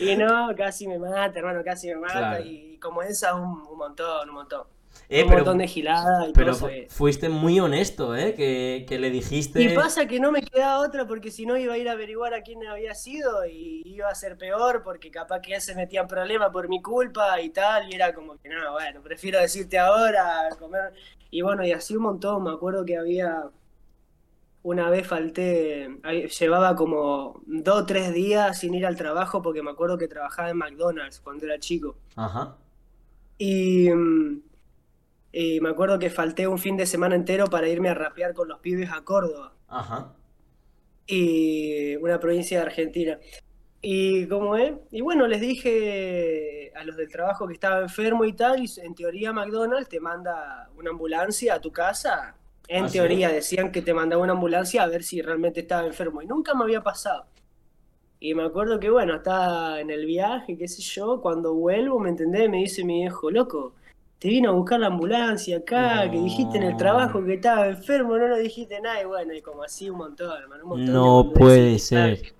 Y 0.00 0.16
no, 0.16 0.54
casi 0.56 0.86
me 0.86 0.98
mata, 0.98 1.38
hermano, 1.38 1.62
casi 1.64 1.88
me 1.88 1.96
mata. 1.96 2.12
Claro. 2.12 2.44
Y 2.44 2.78
como 2.78 3.00
esa, 3.02 3.34
un, 3.34 3.62
un 3.66 3.78
montón, 3.78 4.28
un 4.28 4.34
montón. 4.34 4.66
Eh, 5.08 5.22
un 5.22 5.28
pero, 5.28 5.38
montón 5.38 5.58
de 5.58 5.68
giladas 5.68 6.28
y 6.28 6.32
pero 6.32 6.52
cosas. 6.52 6.70
fuiste 6.88 7.28
muy 7.28 7.60
honesto, 7.60 8.16
¿eh? 8.16 8.34
Que, 8.34 8.86
que 8.88 8.98
le 8.98 9.10
dijiste... 9.10 9.60
Y 9.60 9.74
pasa 9.74 10.06
que 10.06 10.18
no 10.18 10.32
me 10.32 10.40
quedaba 10.40 10.80
otra 10.80 11.06
porque 11.06 11.30
si 11.30 11.46
no 11.46 11.56
iba 11.56 11.74
a 11.74 11.78
ir 11.78 11.88
a 11.88 11.92
averiguar 11.92 12.32
a 12.32 12.42
quién 12.42 12.64
había 12.66 12.94
sido 12.94 13.44
y 13.44 13.82
iba 13.84 14.08
a 14.08 14.14
ser 14.14 14.38
peor 14.38 14.82
porque 14.82 15.10
capaz 15.10 15.40
que 15.40 15.54
él 15.54 15.60
se 15.60 15.74
metía 15.74 16.00
en 16.02 16.08
problemas 16.08 16.50
por 16.50 16.68
mi 16.68 16.80
culpa 16.80 17.40
y 17.40 17.50
tal 17.50 17.90
y 17.90 17.94
era 17.94 18.14
como 18.14 18.38
que 18.38 18.48
no, 18.48 18.72
bueno, 18.72 19.02
prefiero 19.02 19.38
decirte 19.40 19.78
ahora, 19.78 20.48
comer 20.58 20.94
y 21.30 21.42
bueno, 21.42 21.64
y 21.66 21.72
así 21.72 21.96
un 21.96 22.04
montón, 22.04 22.44
me 22.44 22.50
acuerdo 22.52 22.84
que 22.84 22.96
había 22.96 23.42
una 24.64 24.90
vez 24.90 25.06
falté, 25.06 25.88
llevaba 26.40 26.74
como 26.74 27.42
dos 27.46 27.82
o 27.82 27.86
tres 27.86 28.12
días 28.14 28.58
sin 28.58 28.74
ir 28.74 28.86
al 28.86 28.96
trabajo 28.96 29.42
porque 29.42 29.62
me 29.62 29.70
acuerdo 29.70 29.98
que 29.98 30.08
trabajaba 30.08 30.50
en 30.50 30.56
McDonald's 30.56 31.20
cuando 31.20 31.44
era 31.46 31.58
chico. 31.58 31.96
Ajá. 32.16 32.56
Y, 33.38 33.90
mm, 33.90 34.42
y 35.32 35.60
me 35.60 35.68
acuerdo 35.70 35.98
que 35.98 36.10
falté 36.10 36.46
un 36.48 36.58
fin 36.58 36.76
de 36.76 36.86
semana 36.86 37.14
entero 37.14 37.46
para 37.50 37.68
irme 37.68 37.90
a 37.90 37.94
rapear 37.94 38.34
con 38.34 38.48
los 38.48 38.60
pibes 38.60 38.90
a 38.92 39.02
Córdoba. 39.04 39.52
Ajá. 39.68 40.14
y 41.06 41.96
una 41.96 42.18
provincia 42.20 42.58
de 42.60 42.66
Argentina. 42.66 43.18
Y 43.82 44.26
como 44.28 44.56
es, 44.56 44.72
y 44.90 45.02
bueno, 45.02 45.26
les 45.26 45.40
dije 45.42 46.72
a 46.74 46.84
los 46.84 46.96
del 46.96 47.08
trabajo 47.10 47.46
que 47.46 47.54
estaba 47.54 47.80
enfermo 47.80 48.24
y 48.24 48.32
tal, 48.32 48.64
y 48.64 48.70
en 48.80 48.94
teoría 48.94 49.32
McDonald's 49.32 49.88
te 49.90 50.00
manda 50.00 50.70
una 50.76 50.90
ambulancia 50.90 51.54
a 51.54 51.60
tu 51.60 51.70
casa. 51.72 52.34
En 52.68 52.84
¿Ah, 52.84 52.88
sí? 52.88 52.98
teoría 52.98 53.28
decían 53.28 53.72
que 53.72 53.82
te 53.82 53.92
mandaba 53.92 54.22
una 54.22 54.32
ambulancia 54.32 54.82
a 54.82 54.86
ver 54.86 55.02
si 55.02 55.20
realmente 55.20 55.60
estaba 55.60 55.86
enfermo. 55.86 56.22
Y 56.22 56.26
nunca 56.26 56.54
me 56.54 56.64
había 56.64 56.82
pasado. 56.82 57.26
Y 58.20 58.34
me 58.34 58.44
acuerdo 58.44 58.80
que, 58.80 58.88
bueno, 58.88 59.16
estaba 59.16 59.80
en 59.80 59.90
el 59.90 60.06
viaje, 60.06 60.56
qué 60.56 60.66
sé 60.66 60.80
yo, 60.80 61.20
cuando 61.20 61.52
vuelvo, 61.54 61.98
¿me 61.98 62.08
entendés? 62.08 62.48
Me 62.48 62.58
dice 62.58 62.82
mi 62.82 63.00
viejo, 63.00 63.30
loco, 63.30 63.74
te 64.18 64.28
vino 64.28 64.48
a 64.48 64.52
buscar 64.52 64.80
la 64.80 64.86
ambulancia 64.86 65.58
acá, 65.58 66.10
que 66.10 66.18
dijiste 66.18 66.56
en 66.56 66.62
el 66.62 66.76
trabajo 66.78 67.22
que 67.22 67.34
estaba 67.34 67.66
enfermo, 67.66 68.16
no 68.16 68.28
nos 68.28 68.38
dijiste 68.38 68.80
nada, 68.80 69.02
y 69.02 69.04
bueno, 69.04 69.34
y 69.34 69.42
como 69.42 69.62
así 69.62 69.90
un 69.90 69.98
montón, 69.98 70.40
hermano, 70.40 70.62
un 70.62 70.68
montón 70.70 70.86
de 70.86 70.92
No 70.92 71.24
boludeces 71.24 71.38
puede 71.38 71.78
ser. 71.78 72.32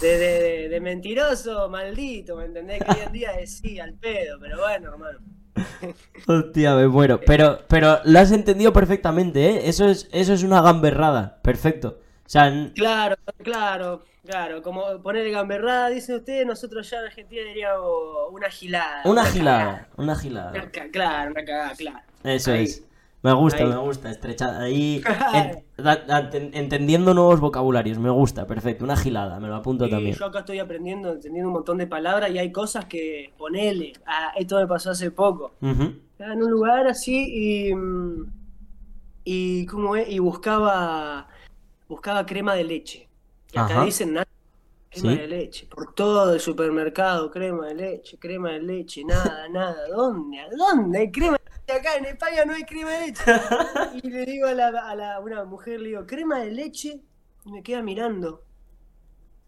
De, 0.00 0.18
de, 0.18 0.40
de, 0.40 0.68
de 0.68 0.80
mentiroso, 0.80 1.68
maldito, 1.68 2.36
¿me 2.36 2.44
entendés? 2.44 2.84
Que 2.84 2.92
hoy 2.92 3.06
en 3.06 3.12
día 3.12 3.46
sí, 3.46 3.80
al 3.80 3.94
pedo, 3.94 4.38
pero 4.38 4.58
bueno, 4.58 4.92
hermano. 4.92 5.18
Hostia, 6.26 6.74
me 6.74 6.88
muero. 6.88 7.20
Pero, 7.26 7.60
pero 7.68 8.00
lo 8.04 8.18
has 8.18 8.32
entendido 8.32 8.72
perfectamente, 8.72 9.48
¿eh? 9.50 9.68
Eso 9.68 9.88
es, 9.88 10.08
eso 10.12 10.32
es 10.32 10.42
una 10.42 10.60
gamberrada. 10.62 11.38
Perfecto. 11.42 11.98
O 12.26 12.28
sea, 12.28 12.50
Claro, 12.74 13.16
claro, 13.42 14.04
claro, 14.24 14.62
como 14.62 15.00
poner 15.02 15.30
gamberrada, 15.30 15.88
dice 15.90 16.16
usted, 16.16 16.44
nosotros 16.44 16.90
ya 16.90 16.98
en 16.98 17.04
Argentina 17.06 17.42
diríamos 17.46 17.88
una 18.32 18.50
gilada. 18.50 19.02
una 19.04 19.22
cagada. 19.22 19.32
gilada. 19.32 19.88
Una 19.96 20.02
Una 20.04 20.16
gilada. 20.16 20.70
claro, 20.92 21.30
una 21.30 21.44
cagada, 21.44 21.74
claro. 21.76 22.00
Eso 22.24 22.52
Ahí. 22.52 22.64
es. 22.64 22.82
Me 23.26 23.32
gusta, 23.32 23.58
Ahí. 23.64 23.68
me 23.68 23.76
gusta. 23.76 24.08
Estrecha. 24.10 24.60
Ahí. 24.60 25.02
entendiendo 26.52 27.12
nuevos 27.14 27.40
vocabularios. 27.40 27.98
Me 27.98 28.10
gusta, 28.10 28.46
perfecto. 28.46 28.84
Una 28.84 28.96
gilada, 28.96 29.40
me 29.40 29.48
lo 29.48 29.56
apunto 29.56 29.86
Y 29.86 29.90
también. 29.90 30.14
yo 30.14 30.26
acá 30.26 30.40
estoy 30.40 30.58
aprendiendo, 30.60 31.12
entendiendo 31.12 31.48
un 31.48 31.54
montón 31.54 31.78
de 31.78 31.86
palabras 31.86 32.30
y 32.30 32.38
hay 32.38 32.52
cosas 32.52 32.84
que 32.84 33.32
ponele. 33.36 33.92
Ah, 34.06 34.32
esto 34.36 34.56
me 34.60 34.66
pasó 34.66 34.90
hace 34.92 35.10
poco. 35.10 35.52
Estaba 35.60 36.32
en 36.34 36.42
un 36.42 36.50
lugar 36.50 36.86
así 36.86 37.68
y. 37.68 37.74
mm, 37.74 38.26
Y, 39.24 39.66
¿cómo 39.66 39.96
es? 39.96 40.08
Y 40.08 40.20
buscaba. 40.20 41.26
Buscaba 41.88 42.24
crema 42.26 42.54
de 42.54 42.62
leche. 42.64 43.08
Y 43.52 43.58
acá 43.58 43.74
Ajá. 43.74 43.84
dicen 43.84 44.14
nada. 44.14 44.26
Crema 44.88 45.10
Sí. 45.12 45.18
de 45.18 45.26
leche. 45.26 45.66
Por 45.66 45.92
todo 45.94 46.32
el 46.32 46.38
supermercado, 46.40 47.28
crema 47.32 47.66
de 47.66 47.74
leche, 47.74 48.18
crema 48.18 48.50
de 48.52 48.60
leche, 48.62 49.04
nada, 49.04 49.48
nada. 49.48 49.88
¿Dónde? 49.88 50.38
¿A 50.38 50.46
dónde 50.56 50.98
hay 51.00 51.10
crema 51.10 51.32
de 51.32 51.38
leche? 51.44 51.45
Acá 51.68 51.96
en 51.96 52.04
España 52.06 52.44
no 52.44 52.54
hay 52.54 52.64
crema 52.64 52.90
de 52.92 53.06
leche. 53.08 53.22
Y 54.02 54.10
le 54.10 54.24
digo 54.26 54.46
a, 54.48 54.54
la, 54.54 54.68
a 54.68 54.94
la- 54.94 55.20
una 55.20 55.44
mujer, 55.44 55.80
le 55.80 55.88
digo, 55.90 56.06
crema 56.06 56.40
de 56.40 56.50
leche. 56.52 57.00
Y 57.44 57.52
me 57.52 57.62
queda 57.62 57.82
mirando. 57.82 58.44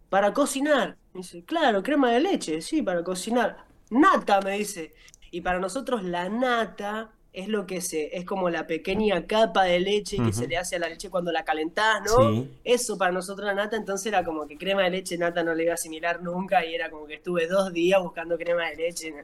Para 0.09 0.33
cocinar. 0.33 0.97
Me 1.13 1.21
dice, 1.21 1.45
claro, 1.45 1.83
crema 1.83 2.11
de 2.13 2.21
leche, 2.21 2.61
sí, 2.63 2.83
para 2.83 3.03
cocinar. 3.05 3.67
Nata, 3.91 4.41
me 4.41 4.53
dice. 4.59 4.95
Y 5.31 5.41
para 5.43 5.59
nosotros 5.61 6.03
la 6.05 6.29
nata 6.29 7.13
es 7.33 7.47
lo 7.49 7.67
que 7.67 7.81
se, 7.81 8.17
es 8.17 8.25
como 8.25 8.51
la 8.51 8.67
pequeña 8.67 9.27
capa 9.27 9.65
de 9.65 9.79
leche 9.81 10.17
que 10.17 10.33
se 10.33 10.49
le 10.49 10.57
hace 10.57 10.77
a 10.77 10.79
la 10.79 10.89
leche 10.89 11.09
cuando 11.11 11.31
la 11.31 11.45
calentás, 11.45 12.01
¿no? 12.05 12.31
Sí. 12.33 12.51
Eso 12.65 12.99
para 12.99 13.13
nosotros 13.13 13.47
la 13.47 13.55
nata, 13.55 13.77
entonces 13.77 14.07
era 14.07 14.25
como 14.25 14.47
que 14.47 14.57
crema 14.57 14.83
de 14.83 14.91
leche 14.91 15.17
nata 15.19 15.45
no 15.45 15.55
le 15.55 15.63
iba 15.65 15.73
a 15.73 15.75
asimilar 15.75 16.21
nunca 16.23 16.65
y 16.65 16.75
era 16.75 16.91
como 16.91 17.07
que 17.07 17.15
estuve 17.15 17.47
dos 17.47 17.73
días 17.73 18.01
buscando 18.03 18.37
crema 18.39 18.67
de 18.71 18.77
leche. 18.77 19.15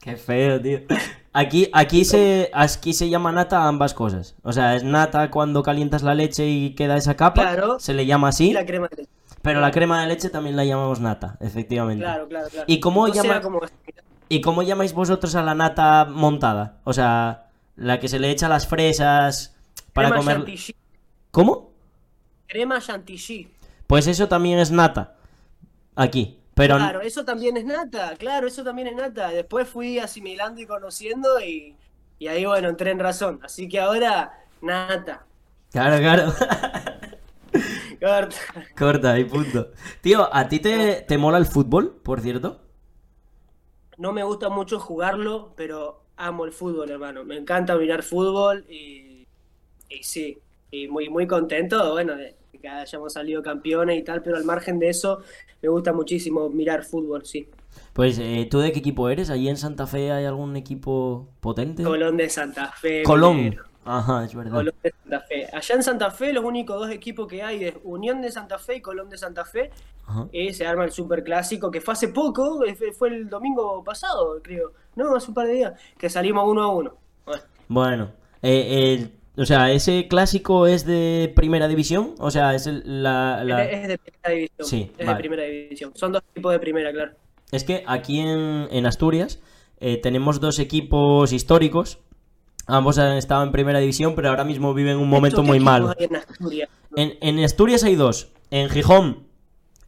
Qué 0.00 0.16
feo, 0.16 0.60
tío. 0.62 0.80
Aquí, 1.32 1.68
aquí 1.72 2.04
se, 2.04 2.48
aquí 2.54 2.92
se 2.94 3.08
llama 3.10 3.32
nata 3.32 3.64
ambas 3.66 3.92
cosas. 3.92 4.34
O 4.42 4.52
sea, 4.52 4.76
es 4.76 4.84
nata 4.84 5.30
cuando 5.30 5.62
calientas 5.62 6.02
la 6.02 6.14
leche 6.14 6.46
y 6.46 6.74
queda 6.74 6.96
esa 6.96 7.16
capa. 7.16 7.42
Claro. 7.42 7.78
Se 7.80 7.92
le 7.92 8.06
llama 8.06 8.28
Y 8.28 8.30
así. 8.30 8.52
la 8.52 8.64
crema 8.64 8.88
de 8.88 8.96
leche. 8.98 9.10
Pero 9.42 9.60
la 9.60 9.70
crema 9.72 10.00
de 10.02 10.08
leche 10.08 10.30
también 10.30 10.56
la 10.56 10.64
llamamos 10.64 11.00
nata, 11.00 11.36
efectivamente. 11.40 12.02
Claro, 12.04 12.28
claro, 12.28 12.48
claro. 12.48 12.64
¿Y 12.66 12.80
cómo 12.80 13.08
llama- 13.08 13.40
como- 13.40 13.60
¿Y 14.30 14.40
cómo 14.42 14.62
llamáis 14.62 14.92
vosotros 14.92 15.34
a 15.36 15.42
la 15.42 15.54
nata 15.54 16.04
montada? 16.04 16.76
O 16.84 16.92
sea, 16.92 17.47
la 17.78 18.00
que 18.00 18.08
se 18.08 18.18
le 18.18 18.30
echa 18.30 18.48
las 18.48 18.66
fresas 18.66 19.56
para 19.92 20.08
crema 20.10 20.18
comer. 20.20 20.36
chantilly. 20.38 20.74
¿Cómo? 21.30 21.72
Crema 22.46 22.80
chantilly. 22.80 23.50
Pues 23.86 24.06
eso 24.06 24.28
también 24.28 24.58
es 24.58 24.70
nata. 24.70 25.16
Aquí. 25.96 26.40
Pero 26.54 26.76
Claro, 26.76 27.00
eso 27.02 27.24
también 27.24 27.56
es 27.56 27.64
nata, 27.64 28.16
claro, 28.16 28.48
eso 28.48 28.64
también 28.64 28.88
es 28.88 28.96
nata. 28.96 29.28
Después 29.30 29.68
fui 29.68 29.98
asimilando 30.00 30.60
y 30.60 30.66
conociendo 30.66 31.40
y, 31.40 31.76
y 32.18 32.26
ahí, 32.28 32.44
bueno, 32.46 32.68
entré 32.68 32.90
en 32.90 32.98
razón. 32.98 33.40
Así 33.44 33.68
que 33.68 33.78
ahora, 33.80 34.44
nata. 34.60 35.24
Claro, 35.70 35.98
claro. 35.98 36.34
Corta. 38.00 38.36
Corta 38.76 39.18
y 39.18 39.24
punto. 39.24 39.70
Tío, 40.00 40.28
¿a 40.34 40.48
ti 40.48 40.60
te, 40.60 41.02
te 41.02 41.18
mola 41.18 41.38
el 41.38 41.46
fútbol, 41.46 42.00
por 42.02 42.20
cierto? 42.20 42.60
No 43.96 44.12
me 44.12 44.22
gusta 44.22 44.48
mucho 44.48 44.78
jugarlo, 44.80 45.52
pero 45.56 46.04
amo 46.18 46.44
el 46.44 46.52
fútbol, 46.52 46.90
hermano. 46.90 47.24
Me 47.24 47.36
encanta 47.36 47.76
mirar 47.76 48.02
fútbol 48.02 48.64
y, 48.68 49.26
y 49.88 50.02
sí, 50.02 50.38
y 50.70 50.88
muy, 50.88 51.08
muy 51.08 51.26
contento, 51.26 51.92
bueno, 51.92 52.14
de 52.16 52.34
que 52.60 52.68
hayamos 52.68 53.12
salido 53.12 53.42
campeones 53.42 53.98
y 53.98 54.02
tal, 54.02 54.20
pero 54.22 54.36
al 54.36 54.44
margen 54.44 54.78
de 54.78 54.88
eso, 54.88 55.22
me 55.62 55.68
gusta 55.68 55.92
muchísimo 55.92 56.50
mirar 56.50 56.84
fútbol, 56.84 57.24
sí. 57.24 57.48
Pues, 57.92 58.18
eh, 58.18 58.48
¿tú 58.50 58.58
de 58.58 58.72
qué 58.72 58.80
equipo 58.80 59.08
eres? 59.08 59.30
¿Allí 59.30 59.48
en 59.48 59.56
Santa 59.56 59.86
Fe 59.86 60.10
hay 60.10 60.24
algún 60.24 60.56
equipo 60.56 61.28
potente? 61.40 61.84
Colón 61.84 62.16
de 62.16 62.28
Santa 62.28 62.72
Fe. 62.72 63.02
Colón. 63.04 63.56
Ajá, 63.88 64.24
es 64.24 64.34
verdad. 64.34 64.52
Colón 64.52 64.74
de 64.82 64.90
Santa 64.90 65.20
Fe. 65.20 65.46
Allá 65.50 65.74
en 65.74 65.82
Santa 65.82 66.10
Fe, 66.10 66.32
los 66.34 66.44
únicos 66.44 66.78
dos 66.78 66.90
equipos 66.90 67.26
que 67.26 67.42
hay 67.42 67.64
es 67.64 67.74
Unión 67.84 68.20
de 68.20 68.30
Santa 68.30 68.58
Fe 68.58 68.76
y 68.76 68.80
Colón 68.82 69.08
de 69.08 69.16
Santa 69.16 69.46
Fe. 69.46 69.70
Y 70.30 70.52
se 70.52 70.66
arma 70.66 70.84
el 70.84 70.92
super 70.92 71.22
clásico 71.22 71.70
que 71.70 71.80
fue 71.80 71.92
hace 71.92 72.08
poco, 72.08 72.62
fue 72.98 73.08
el 73.08 73.28
domingo 73.28 73.82
pasado, 73.84 74.40
creo. 74.42 74.72
No, 74.96 75.14
hace 75.16 75.28
un 75.28 75.34
par 75.34 75.46
de 75.46 75.54
días, 75.54 75.80
que 75.98 76.10
salimos 76.10 76.44
uno 76.46 76.62
a 76.62 76.74
uno. 76.74 76.96
Bueno, 77.68 78.12
eh, 78.42 79.10
o 79.36 79.44
sea, 79.44 79.70
¿ese 79.70 80.06
clásico 80.08 80.66
es 80.66 80.84
de 80.84 81.32
primera 81.34 81.68
división? 81.68 82.14
O 82.18 82.30
sea, 82.30 82.54
es 82.54 82.66
la... 82.66 83.42
Es, 83.42 83.88
de, 83.88 83.98
primera 83.98 84.34
división. 84.34 84.66
Sí, 84.66 84.92
es 84.98 85.06
de 85.06 85.14
primera 85.14 85.42
división. 85.44 85.92
Son 85.94 86.12
dos 86.12 86.22
equipos 86.32 86.52
de 86.52 86.58
primera, 86.58 86.92
claro. 86.92 87.12
Es 87.52 87.64
que 87.64 87.84
aquí 87.86 88.20
en, 88.20 88.86
Asturias 88.86 89.40
eh, 89.80 89.98
tenemos 90.00 90.40
dos 90.40 90.58
equipos 90.58 91.32
históricos 91.32 92.00
Ambos 92.68 92.98
han 92.98 93.16
estado 93.16 93.42
en 93.44 93.50
primera 93.50 93.78
división, 93.78 94.14
pero 94.14 94.28
ahora 94.28 94.44
mismo 94.44 94.74
viven 94.74 94.98
un 94.98 95.08
momento 95.08 95.42
muy 95.42 95.58
malo. 95.58 95.94
En 95.98 96.16
Asturias? 96.16 96.68
En, 96.94 97.42
Asturias 97.42 97.82
hay 97.82 97.94
dos. 97.94 98.30
En 98.50 98.68
Gijón 98.68 99.26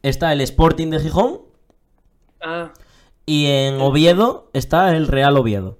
está 0.01 0.33
el 0.33 0.41
Sporting 0.41 0.89
de 0.89 0.99
Gijón. 0.99 1.41
Ah. 2.41 2.71
Y 3.27 3.45
en 3.45 3.79
Oviedo 3.79 4.49
está 4.53 4.97
el 4.97 5.07
Real 5.07 5.37
Oviedo. 5.37 5.77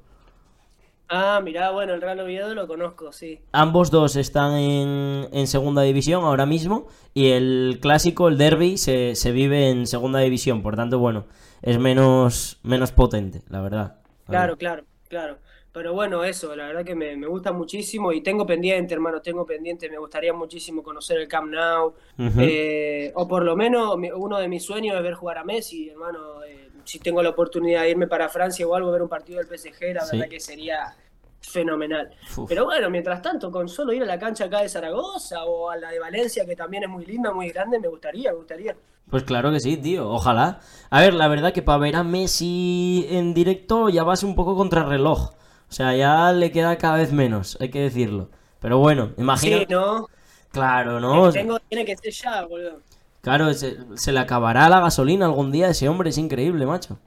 Ah, 1.09 1.41
mira, 1.43 1.71
bueno, 1.71 1.95
el 1.95 2.01
Real 2.01 2.19
Oviedo 2.19 2.53
lo 2.53 2.67
conozco, 2.67 3.11
sí. 3.11 3.39
Ambos 3.51 3.89
dos 3.89 4.15
están 4.15 4.53
en, 4.53 5.47
segunda 5.47 5.81
división 5.81 6.23
ahora 6.23 6.45
mismo. 6.45 6.87
Y 7.15 7.31
el 7.31 7.79
clásico, 7.81 8.27
el 8.27 8.37
derby, 8.37 8.77
se, 8.77 9.15
se, 9.15 9.31
vive 9.31 9.71
en 9.71 9.87
segunda 9.87 10.19
división. 10.19 10.61
Por 10.61 10.75
tanto, 10.75 10.99
bueno, 10.99 11.25
es 11.63 11.79
menos, 11.79 12.59
menos 12.61 12.91
potente, 12.91 13.41
la 13.49 13.61
verdad. 13.61 13.97
Claro, 14.27 14.55
claro, 14.55 14.83
claro. 15.09 15.39
Pero 15.73 15.93
bueno, 15.93 16.23
eso, 16.25 16.53
la 16.55 16.67
verdad 16.67 16.83
que 16.83 16.95
me, 16.95 17.15
gusta 17.27 17.53
muchísimo 17.53 18.11
y 18.11 18.21
tengo 18.21 18.45
pendiente, 18.45 18.93
hermano, 18.93 19.21
tengo 19.21 19.45
pendiente, 19.45 19.89
me 19.89 19.97
gustaría 19.97 20.33
muchísimo 20.33 20.83
conocer 20.83 21.17
el 21.17 21.29
Camp 21.29 21.49
Nou, 21.49 21.93
eh, 22.39 23.11
o 23.15 23.25
por 23.25 23.43
lo 23.43 23.55
menos 23.55 23.95
uno 24.15 24.37
de 24.37 24.49
mis 24.49 24.65
sueños 24.65 24.97
es 24.97 25.03
ver 25.03 25.13
jugar 25.13 25.37
a 25.37 25.45
Messi, 25.45 25.89
hermano, 25.89 26.43
eh, 26.43 26.71
si 26.83 26.99
tengo 26.99 27.23
la 27.23 27.29
oportunidad 27.29 27.83
de 27.83 27.91
irme 27.91 28.07
para 28.07 28.27
Francia 28.27 28.67
o 28.67 28.75
algo, 28.75 28.89
a 28.89 28.91
ver 28.91 29.01
un 29.01 29.07
partido 29.07 29.39
del 29.39 29.47
PSG, 29.47 29.93
la 29.93 30.05
verdad 30.11 30.27
que 30.27 30.41
sería 30.41 30.93
fenomenal. 31.39 32.11
Pero 32.47 32.65
bueno, 32.65 32.89
mientras 32.89 33.21
tanto, 33.21 33.49
con 33.49 33.67
solo 33.67 33.93
ir 33.93 34.03
a 34.03 34.05
la 34.05 34.19
cancha 34.19 34.45
acá 34.45 34.61
de 34.61 34.69
Zaragoza 34.69 35.45
o 35.45 35.69
a 35.69 35.77
la 35.77 35.89
de 35.89 35.99
Valencia, 35.99 36.45
que 36.45 36.55
también 36.55 36.83
es 36.83 36.89
muy 36.89 37.05
linda, 37.05 37.31
muy 37.31 37.49
grande, 37.49 37.79
me 37.79 37.87
gustaría, 37.87 38.31
me 38.31 38.37
gustaría. 38.37 38.75
Pues 39.09 39.23
claro 39.23 39.51
que 39.51 39.59
sí, 39.59 39.77
tío, 39.77 40.09
ojalá. 40.09 40.59
A 40.89 41.01
ver, 41.01 41.13
la 41.13 41.27
verdad 41.27 41.53
que 41.53 41.61
para 41.61 41.79
ver 41.79 41.95
a 41.95 42.03
Messi 42.03 43.07
en 43.09 43.33
directo 43.33 43.89
ya 43.89 44.03
vas 44.03 44.23
un 44.23 44.35
poco 44.35 44.55
contra 44.55 44.83
reloj. 44.83 45.31
O 45.71 45.73
sea, 45.73 45.95
ya 45.95 46.33
le 46.33 46.51
queda 46.51 46.77
cada 46.77 46.97
vez 46.97 47.13
menos, 47.13 47.57
hay 47.61 47.69
que 47.69 47.79
decirlo. 47.79 48.29
Pero 48.59 48.79
bueno, 48.79 49.13
imagino. 49.17 49.57
Sí, 49.59 49.65
¿no? 49.69 50.09
Claro, 50.51 50.99
¿no? 50.99 51.31
tiene 51.31 51.85
que 51.85 51.95
ser 51.95 52.11
ya, 52.11 52.45
boludo. 52.45 52.81
Claro, 53.21 53.53
se, 53.53 54.11
le 54.11 54.19
acabará 54.19 54.67
la 54.67 54.81
gasolina 54.81 55.27
algún 55.27 55.49
día 55.49 55.69
ese 55.69 55.87
hombre, 55.87 56.09
es 56.09 56.17
increíble, 56.17 56.65
macho. 56.65 56.99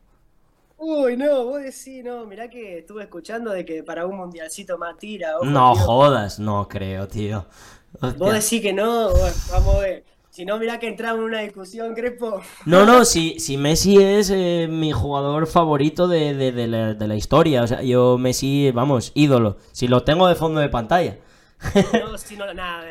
Uy, 0.79 1.15
no, 1.19 1.45
vos 1.45 1.63
decís, 1.63 2.03
no, 2.03 2.25
mirá 2.25 2.49
que 2.49 2.79
estuve 2.79 3.03
escuchando 3.03 3.51
de 3.51 3.67
que 3.67 3.83
para 3.83 4.07
un 4.07 4.17
mundialcito 4.17 4.79
más 4.79 4.97
tira. 4.97 5.33
no 5.43 5.75
jodas, 5.75 6.39
no 6.39 6.67
creo, 6.67 7.07
tío. 7.07 7.45
Vos 8.01 8.33
decís 8.33 8.63
que 8.63 8.73
no, 8.73 9.11
vamos 9.51 9.77
a 9.77 9.79
ver. 9.81 10.05
Si 10.35 10.45
no, 10.45 10.59
mira 10.59 10.81
que 10.81 10.89
entramos 10.89 11.21
en 11.21 11.25
una 11.27 11.41
discusión, 11.43 11.95
Crespo. 11.95 12.41
No, 12.67 12.85
no, 12.85 13.05
si, 13.05 13.39
si 13.39 13.57
Messi 13.57 14.03
es 14.03 14.31
eh, 14.31 14.67
mi 14.69 14.91
jugador 14.91 15.47
favorito 15.47 16.09
de, 16.09 16.35
de, 16.35 16.67
la, 16.67 17.15
historia. 17.15 17.63
O 17.63 17.69
sea, 17.69 17.83
yo 17.83 18.19
Messi, 18.19 18.73
vamos, 18.73 19.13
ídolo. 19.15 19.59
Si 19.71 19.87
lo 19.87 20.03
tengo 20.03 20.27
de 20.27 20.35
fondo 20.35 20.59
de 20.59 20.69
pantalla. 20.69 21.19
No, 22.01 22.19
si 22.19 22.37
no, 22.37 22.53
nada, 22.53 22.83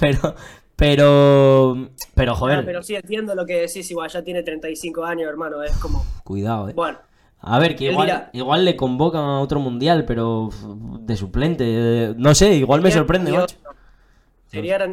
pero, 0.00 0.34
pero, 0.74 1.88
pero, 2.16 2.34
joder. 2.34 2.64
pero 2.64 2.82
sí 2.82 2.96
entiendo 2.96 3.36
lo 3.36 3.46
que 3.46 3.60
decís, 3.60 3.88
igual 3.88 4.10
ya 4.10 4.24
tiene 4.24 4.42
35 4.42 5.04
años, 5.04 5.28
hermano, 5.28 5.62
es 5.62 5.76
como... 5.76 6.04
Cuidado, 6.24 6.68
eh. 6.68 6.72
Bueno. 6.74 6.98
A 7.38 7.60
ver, 7.60 7.76
que 7.76 7.92
igual, 7.92 8.30
igual 8.32 8.64
le 8.64 8.74
convocan 8.74 9.22
a 9.22 9.38
otro 9.38 9.60
mundial, 9.60 10.04
pero 10.04 10.50
de 11.02 11.16
suplente. 11.16 12.12
No 12.16 12.34
sé, 12.34 12.54
igual 12.54 12.80
me 12.80 12.90
sorprende, 12.90 13.30
macho 13.30 13.56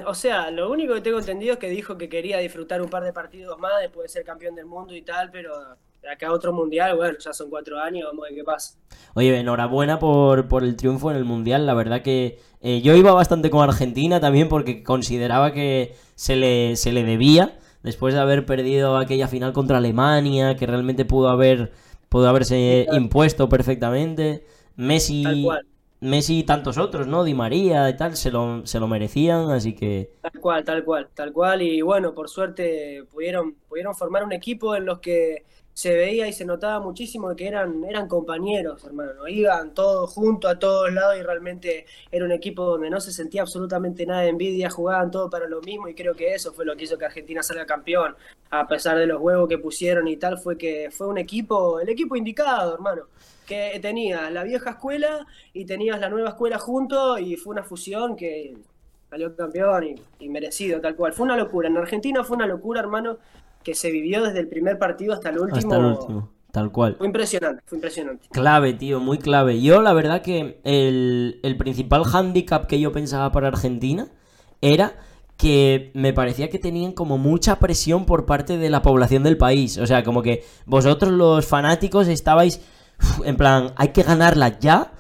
o 0.06 0.14
sea, 0.14 0.52
lo 0.52 0.72
único 0.72 0.94
que 0.94 1.02
tengo 1.02 1.20
entendido 1.20 1.54
es 1.54 1.60
que 1.60 1.70
dijo 1.70 1.98
que 1.98 2.10
quería 2.10 2.38
disfrutar 2.40 2.82
un 2.82 2.90
par 2.90 3.04
de 3.04 3.14
partidos 3.14 3.58
más 3.60 3.74
después 3.82 4.06
de 4.06 4.10
ser 4.10 4.26
campeón 4.26 4.56
del 4.56 4.66
mundo 4.66 4.96
y 4.96 5.02
tal, 5.02 5.30
pero 5.32 5.54
de 6.02 6.10
acá 6.10 6.32
otro 6.32 6.52
mundial, 6.52 6.96
bueno, 6.96 7.18
ya 7.18 7.34
son 7.34 7.50
cuatro 7.50 7.80
años, 7.80 8.06
vamos 8.08 8.26
a 8.26 8.30
ver 8.30 8.38
qué 8.38 8.44
pasa. 8.44 8.78
Oye, 9.14 9.38
enhorabuena 9.38 10.00
por, 10.00 10.48
por 10.48 10.64
el 10.64 10.76
triunfo 10.76 11.12
en 11.12 11.18
el 11.18 11.24
mundial, 11.24 11.66
la 11.66 11.74
verdad 11.74 12.02
que 12.02 12.40
eh, 12.62 12.82
yo 12.82 12.96
iba 12.96 13.14
bastante 13.14 13.50
con 13.50 13.68
Argentina 13.68 14.20
también 14.20 14.50
porque 14.50 14.84
consideraba 14.84 15.54
que 15.54 15.96
se 16.16 16.36
le, 16.36 16.76
se 16.76 16.92
le 16.92 17.04
debía, 17.04 17.58
después 17.84 18.14
de 18.14 18.20
haber 18.20 18.46
perdido 18.46 18.98
aquella 18.98 19.28
final 19.28 19.54
contra 19.54 19.78
Alemania, 19.78 20.56
que 20.56 20.66
realmente 20.66 21.06
pudo 21.06 21.30
haber 21.30 21.72
pudo 22.14 22.30
haberse 22.30 22.86
impuesto 22.92 23.50
perfectamente. 23.50 24.46
Messi 24.76 25.48
Messi 26.04 26.40
y 26.40 26.44
tantos 26.44 26.78
otros, 26.78 27.08
¿no? 27.08 27.24
Di 27.24 27.34
María 27.34 27.90
y 27.90 27.96
tal, 27.96 28.18
se 28.18 28.30
lo, 28.30 28.66
se 28.66 28.80
lo 28.80 28.88
merecían, 28.88 29.52
así 29.52 29.74
que... 29.74 30.12
Tal 30.22 30.42
cual, 30.42 30.64
tal 30.66 30.84
cual, 30.84 31.08
tal 31.14 31.32
cual. 31.32 31.62
Y 31.62 31.82
bueno, 31.82 32.14
por 32.14 32.28
suerte 32.30 33.06
pudieron, 33.10 33.56
pudieron 33.70 33.96
formar 33.96 34.24
un 34.24 34.34
equipo 34.34 34.76
en 34.76 34.86
los 34.86 35.00
que 35.00 35.46
se 35.74 35.96
veía 35.96 36.28
y 36.28 36.34
se 36.34 36.46
notaba 36.46 36.80
muchísimo 36.80 37.34
que 37.36 37.48
eran, 37.48 37.84
eran 37.86 38.08
compañeros, 38.08 38.84
hermano. 38.84 39.28
Iban 39.28 39.74
todos 39.74 40.12
juntos 40.12 40.52
a 40.52 40.60
todos 40.60 40.94
lados 40.94 41.16
y 41.18 41.24
realmente 41.24 41.86
era 42.12 42.26
un 42.26 42.32
equipo 42.32 42.64
donde 42.66 42.90
no 42.90 43.00
se 43.00 43.12
sentía 43.12 43.42
absolutamente 43.42 44.06
nada 44.06 44.22
de 44.22 44.30
envidia, 44.30 44.70
jugaban 44.70 45.10
todo 45.10 45.30
para 45.30 45.48
lo 45.48 45.62
mismo 45.62 45.88
y 45.88 45.96
creo 45.96 46.14
que 46.14 46.34
eso 46.34 46.52
fue 46.54 46.66
lo 46.66 46.76
que 46.76 46.84
hizo 46.84 46.98
que 46.98 47.06
Argentina 47.06 47.42
salga 47.42 47.66
campeón. 47.66 48.16
A 48.52 48.68
pesar 48.68 48.98
de 48.98 49.08
los 49.08 49.20
huevos 49.20 49.48
que 49.48 49.58
pusieron 49.58 50.08
y 50.08 50.18
tal, 50.18 50.38
fue 50.38 50.58
que 50.58 50.90
fue 50.92 51.08
un 51.08 51.18
equipo, 51.18 51.80
el 51.80 51.90
equipo 51.90 52.16
indicado, 52.16 52.74
hermano 52.76 53.04
que 53.46 53.80
tenías 53.82 54.32
la 54.32 54.44
vieja 54.44 54.72
escuela 54.72 55.26
y 55.54 55.66
tenías 55.66 56.00
la 56.00 56.10
nueva 56.10 56.30
escuela 56.30 56.60
junto 56.60 57.18
y 57.18 57.36
fue 57.36 57.52
una 57.52 57.64
fusión 57.64 58.16
que 58.16 58.56
salió 59.10 59.36
campeón 59.36 59.96
y, 60.20 60.30
merecido, 60.30 60.82
tal 60.82 60.96
cual. 60.96 61.14
Fue 61.14 61.26
una 61.26 61.38
locura. 61.38 61.68
En 61.68 61.78
Argentina 61.78 62.24
fue 62.24 62.36
una 62.36 62.48
locura, 62.48 62.80
hermano, 62.80 63.18
que 63.64 63.76
se 63.76 63.92
vivió 63.92 64.24
desde 64.24 64.40
el 64.40 64.48
primer 64.48 64.80
partido 64.80 65.14
hasta 65.14 65.30
el 65.30 65.40
último. 65.40 65.58
Hasta 65.58 65.78
el 65.78 65.86
último, 65.86 66.30
tal 66.52 66.72
cual. 66.72 66.96
Fue 66.98 67.08
impresionante, 67.08 67.62
fue 67.66 67.78
impresionante. 67.78 68.28
Clave, 68.32 68.74
tío, 68.74 69.00
muy 69.00 69.20
clave. 69.20 69.62
Yo, 69.62 69.82
la 69.82 69.94
verdad 69.94 70.22
que 70.22 70.60
el, 70.64 71.40
el 71.44 71.58
principal 71.58 72.04
hándicap 72.06 72.66
que 72.66 72.80
yo 72.80 72.92
pensaba 72.92 73.32
para 73.32 73.50
Argentina 73.50 74.08
era 74.62 74.96
que 75.38 75.92
me 75.94 76.14
parecía 76.14 76.50
que 76.50 76.60
tenían 76.60 76.94
como 76.94 77.18
mucha 77.18 77.60
presión 77.60 78.06
por 78.06 78.26
parte 78.26 78.58
de 78.58 78.70
la 78.70 78.82
población 78.82 79.24
del 79.24 79.38
país. 79.38 79.78
O 79.78 79.86
sea, 79.86 80.04
como 80.04 80.22
que 80.22 80.44
vosotros 80.66 81.12
los 81.12 81.46
fanáticos 81.46 82.08
estabais 82.08 82.62
en 83.26 83.38
plan, 83.38 83.74
hay 83.76 83.90
que 83.90 84.04
ganarla 84.04 84.60
ya, 84.60 84.92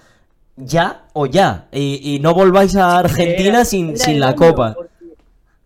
ya 0.55 1.05
o 1.13 1.25
ya. 1.25 1.67
Y, 1.71 2.19
no 2.21 2.33
volváis 2.33 2.75
a 2.75 2.99
Argentina 2.99 3.65
sin, 3.65 3.97
sin 3.97 4.19
la 4.19 4.35
copa. 4.35 4.75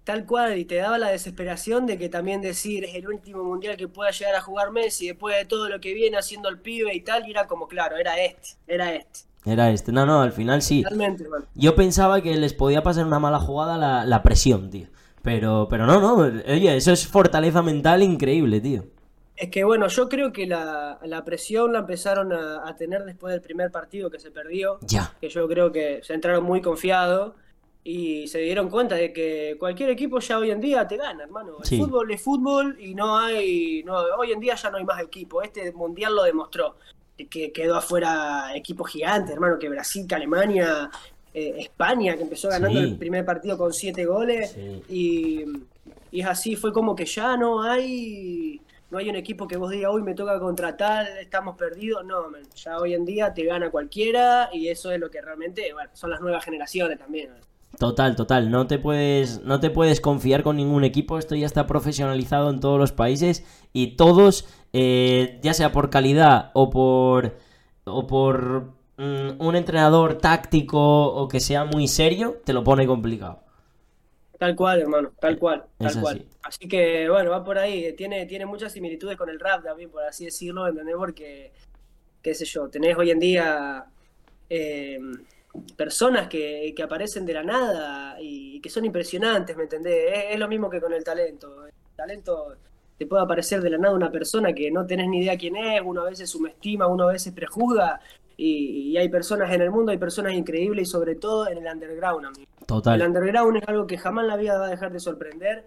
Tal 0.04 0.26
cual, 0.26 0.58
y 0.58 0.64
te 0.64 0.76
daba 0.76 0.98
la 0.98 1.10
desesperación 1.10 1.86
de 1.86 1.98
que 1.98 2.08
también 2.08 2.40
decir 2.40 2.86
es 2.86 2.96
el 2.96 3.10
último 3.10 3.44
mundial 3.44 3.76
que 3.76 3.90
pueda 3.90 4.10
llegar 4.12 4.36
a 4.36 4.42
jugar 4.42 4.72
Messi 4.72 5.08
después 5.08 5.36
de 5.36 5.44
todo 5.44 5.68
lo 5.68 5.82
que 5.82 5.94
viene 5.94 6.18
haciendo 6.18 6.48
el 6.48 6.60
pibe 6.60 6.96
y 6.96 7.02
tal, 7.02 7.28
y 7.28 7.32
era 7.32 7.46
como, 7.46 7.68
claro, 7.68 7.98
era 7.98 8.18
este, 8.18 8.52
era 8.68 8.96
este. 8.96 9.28
Era 9.46 9.70
este, 9.70 9.92
no, 9.92 10.06
no, 10.06 10.22
al 10.22 10.32
final 10.32 10.62
sí. 10.62 10.86
Yo 11.56 11.76
pensaba 11.76 12.22
que 12.22 12.36
les 12.38 12.54
podía 12.54 12.84
pasar 12.84 13.06
una 13.06 13.20
mala 13.20 13.40
jugada 13.40 13.78
la, 13.78 14.06
la 14.06 14.24
presión, 14.24 14.70
tío. 14.70 14.88
Pero, 15.24 15.68
pero 15.70 15.86
no, 15.86 16.00
no, 16.00 16.16
oye, 16.16 16.78
eso 16.78 16.94
es 16.94 17.06
fortaleza 17.06 17.62
mental 17.62 18.02
increíble, 18.02 18.62
tío. 18.62 18.86
Es 19.38 19.52
que 19.52 19.64
bueno, 19.64 19.88
yo 19.88 20.10
creo 20.10 20.34
que 20.34 20.48
la, 20.48 21.22
presión 21.24 21.72
la 21.72 21.80
empezaron 21.80 22.34
a, 22.34 22.76
tener 22.76 23.06
después 23.06 23.32
del 23.32 23.42
primer 23.42 23.72
partido 23.72 24.10
que 24.10 24.20
se 24.20 24.32
perdió. 24.32 24.80
Ya. 24.82 25.14
Que 25.22 25.30
yo 25.30 25.48
creo 25.48 25.72
que 25.72 26.02
se 26.04 26.16
entraron 26.16 26.44
muy 26.44 26.60
confiados 26.60 27.34
y 27.84 28.28
se 28.28 28.40
dieron 28.40 28.68
cuenta 28.68 28.96
de 28.96 29.14
que 29.14 29.56
cualquier 29.60 29.92
equipo 29.92 30.20
ya 30.20 30.40
hoy 30.40 30.50
en 30.50 30.60
día 30.60 30.88
te 30.88 30.98
gana, 30.98 31.24
hermano. 31.24 31.58
El 31.64 31.78
fútbol 31.78 32.12
es 32.12 32.22
fútbol 32.22 32.78
y 32.80 32.96
no 32.96 33.16
hay. 33.16 33.84
No, 33.84 33.98
hoy 34.18 34.32
en 34.32 34.40
día 34.40 34.56
ya 34.56 34.72
no 34.72 34.78
hay 34.78 34.84
más 34.84 35.02
equipo. 35.04 35.44
Este 35.44 35.72
mundial 35.72 36.16
lo 36.16 36.24
demostró. 36.24 36.78
Que 37.16 37.52
quedó 37.52 37.76
afuera 37.76 38.56
equipos 38.56 38.90
gigantes, 38.92 39.34
hermano, 39.34 39.60
que 39.60 39.70
Brasil, 39.70 40.06
que 40.08 40.16
Alemania, 40.16 40.90
eh, 41.34 41.56
España, 41.60 42.16
que 42.16 42.24
empezó 42.24 42.50
ganando 42.50 42.80
el 42.80 42.98
primer 42.98 43.24
partido 43.24 43.56
con 43.56 43.72
siete 43.72 44.04
goles. 44.06 44.58
Y, 44.90 45.44
y 46.12 46.22
es 46.22 46.26
así, 46.26 46.56
fue 46.56 46.74
como 46.74 46.96
que 46.96 47.06
ya 47.06 47.38
no 47.38 47.62
hay 47.62 48.62
no 48.90 48.98
hay 48.98 49.10
un 49.10 49.16
equipo 49.16 49.48
que 49.48 49.58
vos 49.58 49.70
digas, 49.70 49.92
hoy 49.94 50.02
me 50.02 50.14
toca 50.14 50.40
contratar, 50.40 51.08
estamos 51.20 51.58
perdidos. 51.58 52.06
No, 52.06 52.26
ya 52.56 52.78
hoy 52.78 52.94
en 52.94 53.06
día 53.06 53.34
te 53.34 53.44
gana 53.44 53.70
cualquiera 53.70 54.50
y 54.54 54.70
eso 54.70 54.92
es 54.92 55.00
lo 55.00 55.10
que 55.10 55.22
realmente, 55.22 55.74
son 55.94 56.10
las 56.10 56.22
nuevas 56.22 56.44
generaciones 56.46 56.98
también. 56.98 57.32
Total, 57.78 58.16
total. 58.16 58.50
No 58.50 58.66
te 58.66 58.80
puedes, 58.80 59.44
no 59.44 59.60
te 59.60 59.70
puedes 59.70 60.02
confiar 60.02 60.42
con 60.42 60.56
ningún 60.56 60.84
equipo. 60.84 61.18
Esto 61.18 61.36
ya 61.36 61.46
está 61.46 61.68
profesionalizado 61.68 62.50
en 62.50 62.60
todos 62.60 62.80
los 62.80 62.92
países 62.92 63.46
y 63.74 63.98
todos, 63.98 64.48
eh, 64.74 65.40
ya 65.44 65.54
sea 65.54 65.72
por 65.72 65.90
calidad 65.90 66.52
o 66.54 66.70
por 66.70 67.38
o 67.84 68.08
por 68.08 68.74
mm, 68.98 69.40
un 69.40 69.56
entrenador 69.56 70.18
táctico 70.18 71.08
o 71.14 71.28
que 71.28 71.40
sea 71.40 71.66
muy 71.66 71.88
serio, 71.88 72.42
te 72.46 72.54
lo 72.54 72.64
pone 72.64 72.88
complicado. 72.88 73.47
Tal 74.38 74.56
cual, 74.56 74.82
hermano, 74.82 75.14
tal 75.20 75.38
cual, 75.40 75.66
tal 75.78 76.00
cual. 76.00 76.26
Así 76.44 76.68
que, 76.68 77.10
bueno, 77.10 77.32
va 77.32 77.44
por 77.44 77.58
ahí. 77.58 77.94
Tiene, 77.94 78.26
tiene 78.26 78.46
muchas 78.46 78.72
similitudes 78.72 79.18
con 79.18 79.30
el 79.30 79.40
rap 79.40 79.64
también, 79.64 79.90
por 79.90 80.04
así 80.04 80.26
decirlo, 80.26 80.68
¿entendés? 80.68 80.96
Porque, 80.96 81.52
qué 82.22 82.34
sé 82.36 82.46
yo, 82.46 82.70
tenés 82.70 82.96
hoy 82.98 83.10
en 83.10 83.20
día 83.20 83.86
eh, 84.50 85.00
personas 85.76 86.28
que, 86.28 86.74
que, 86.76 86.84
aparecen 86.84 87.26
de 87.26 87.34
la 87.34 87.44
nada 87.44 88.18
y 88.20 88.60
que 88.60 88.70
son 88.70 88.86
impresionantes, 88.86 89.58
¿me 89.58 89.64
entendés? 89.64 90.30
Es, 90.30 90.40
lo 90.40 90.48
mismo 90.48 90.70
que 90.70 90.80
con 90.80 90.94
el 90.94 91.04
talento. 91.04 91.66
El 91.66 91.74
talento 91.96 92.56
te 92.98 93.06
puede 93.06 93.24
aparecer 93.24 93.62
de 93.62 93.72
la 93.72 93.78
nada 93.78 93.96
una 93.96 94.12
persona 94.12 94.54
que 94.54 94.70
no 94.72 94.86
tenés 94.86 95.08
ni 95.08 95.20
idea 95.20 95.38
quién 95.38 95.56
es, 95.56 95.82
uno 95.84 96.02
a 96.02 96.10
veces 96.10 96.30
subestima, 96.30 96.88
uno 96.88 97.10
a 97.10 97.14
veces 97.14 97.34
prejuzga, 97.34 98.00
y, 98.38 98.96
hay 98.98 99.10
personas 99.10 99.52
en 99.52 99.62
el 99.62 99.72
mundo, 99.72 99.92
hay 99.92 99.98
personas 99.98 100.34
increíbles 100.34 100.88
y 100.88 100.92
sobre 100.92 101.16
todo 101.16 101.50
en 101.50 101.58
el 101.58 101.74
underground, 101.74 102.28
amigo. 102.28 102.52
Total. 102.66 103.02
El 103.02 103.08
underground 103.08 103.58
es 103.58 103.68
algo 103.68 103.88
que 103.88 103.98
jamás 103.98 104.24
en 104.24 104.28
la 104.28 104.38
vida 104.38 104.60
va 104.60 104.68
a 104.68 104.70
dejar 104.70 104.94
de 104.94 105.00
sorprender 105.00 105.66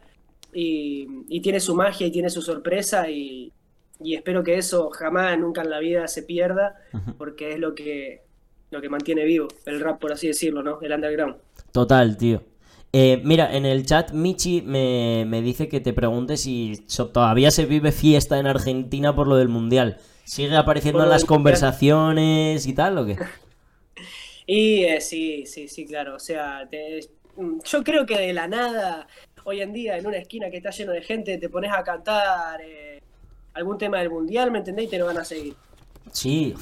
y, 0.53 1.41
tiene 1.41 1.59
su 1.59 1.75
magia 1.75 2.07
y 2.07 2.13
tiene 2.13 2.31
su 2.31 2.43
sorpresa 2.43 3.11
y, 3.11 3.53
espero 4.01 4.45
que 4.45 4.57
eso 4.57 4.91
jamás, 4.91 5.39
nunca 5.39 5.63
en 5.63 5.71
la 5.71 5.81
vida 5.81 6.07
se 6.07 6.23
pierda 6.23 6.77
porque 7.19 7.53
es 7.53 7.59
lo 7.59 7.75
que, 7.75 8.23
lo 8.71 8.81
que 8.81 8.89
mantiene 8.89 9.25
vivo 9.25 9.49
el 9.67 9.81
rap, 9.81 10.01
por 10.01 10.13
así 10.13 10.29
decirlo, 10.29 10.63
¿no? 10.63 10.81
El 10.81 10.93
underground. 10.93 11.37
Total, 11.73 12.17
tío. 12.17 12.43
Eh, 12.93 13.21
mira, 13.25 13.55
en 13.55 13.67
el 13.67 13.87
chat 13.87 14.13
Michi 14.13 14.63
me, 14.63 15.25
me, 15.27 15.43
dice 15.43 15.69
que 15.69 15.81
te 15.81 15.93
pregunte 15.93 16.37
si 16.37 16.85
todavía 17.13 17.53
se 17.53 17.65
vive 17.65 17.93
fiesta 17.93 18.39
en 18.41 18.49
Argentina 18.49 19.15
por 19.15 19.29
lo 19.29 19.37
del 19.37 19.49
Mundial. 19.49 19.99
¿Sigue 20.25 20.57
apareciendo 20.57 21.03
en 21.03 21.09
las 21.09 21.25
conversaciones 21.25 22.67
y 22.67 22.73
tal 22.73 22.99
o 22.99 23.07
qué? 23.07 23.17
Y 24.53 24.83
eh, 24.83 25.01
sí, 25.01 25.47
sí, 25.47 25.69
sí, 25.69 25.87
claro. 25.87 26.17
O 26.17 26.19
sea, 26.19 26.69
yo 26.69 27.85
creo 27.85 28.05
que 28.05 28.19
de 28.19 28.33
la 28.33 28.49
nada, 28.49 29.07
hoy 29.45 29.61
en 29.61 29.73
día, 29.73 29.97
en 29.97 30.05
una 30.05 30.17
esquina 30.17 30.51
que 30.51 30.57
está 30.57 30.71
lleno 30.71 30.91
de 30.91 31.03
gente, 31.03 31.39
te 31.39 31.49
pones 31.49 31.71
a 31.73 31.85
cantar 31.85 32.61
eh, 32.61 33.01
algún 33.55 33.79
tema 33.79 33.99
del 33.99 34.11
mundial, 34.11 34.51
¿me 34.51 34.59
entendés? 34.59 34.87
Y 34.87 34.89
te 34.89 34.99
lo 34.99 35.07
van 35.07 35.19
a 35.19 35.25
seguir. 35.25 35.55
Sí, 36.11 36.55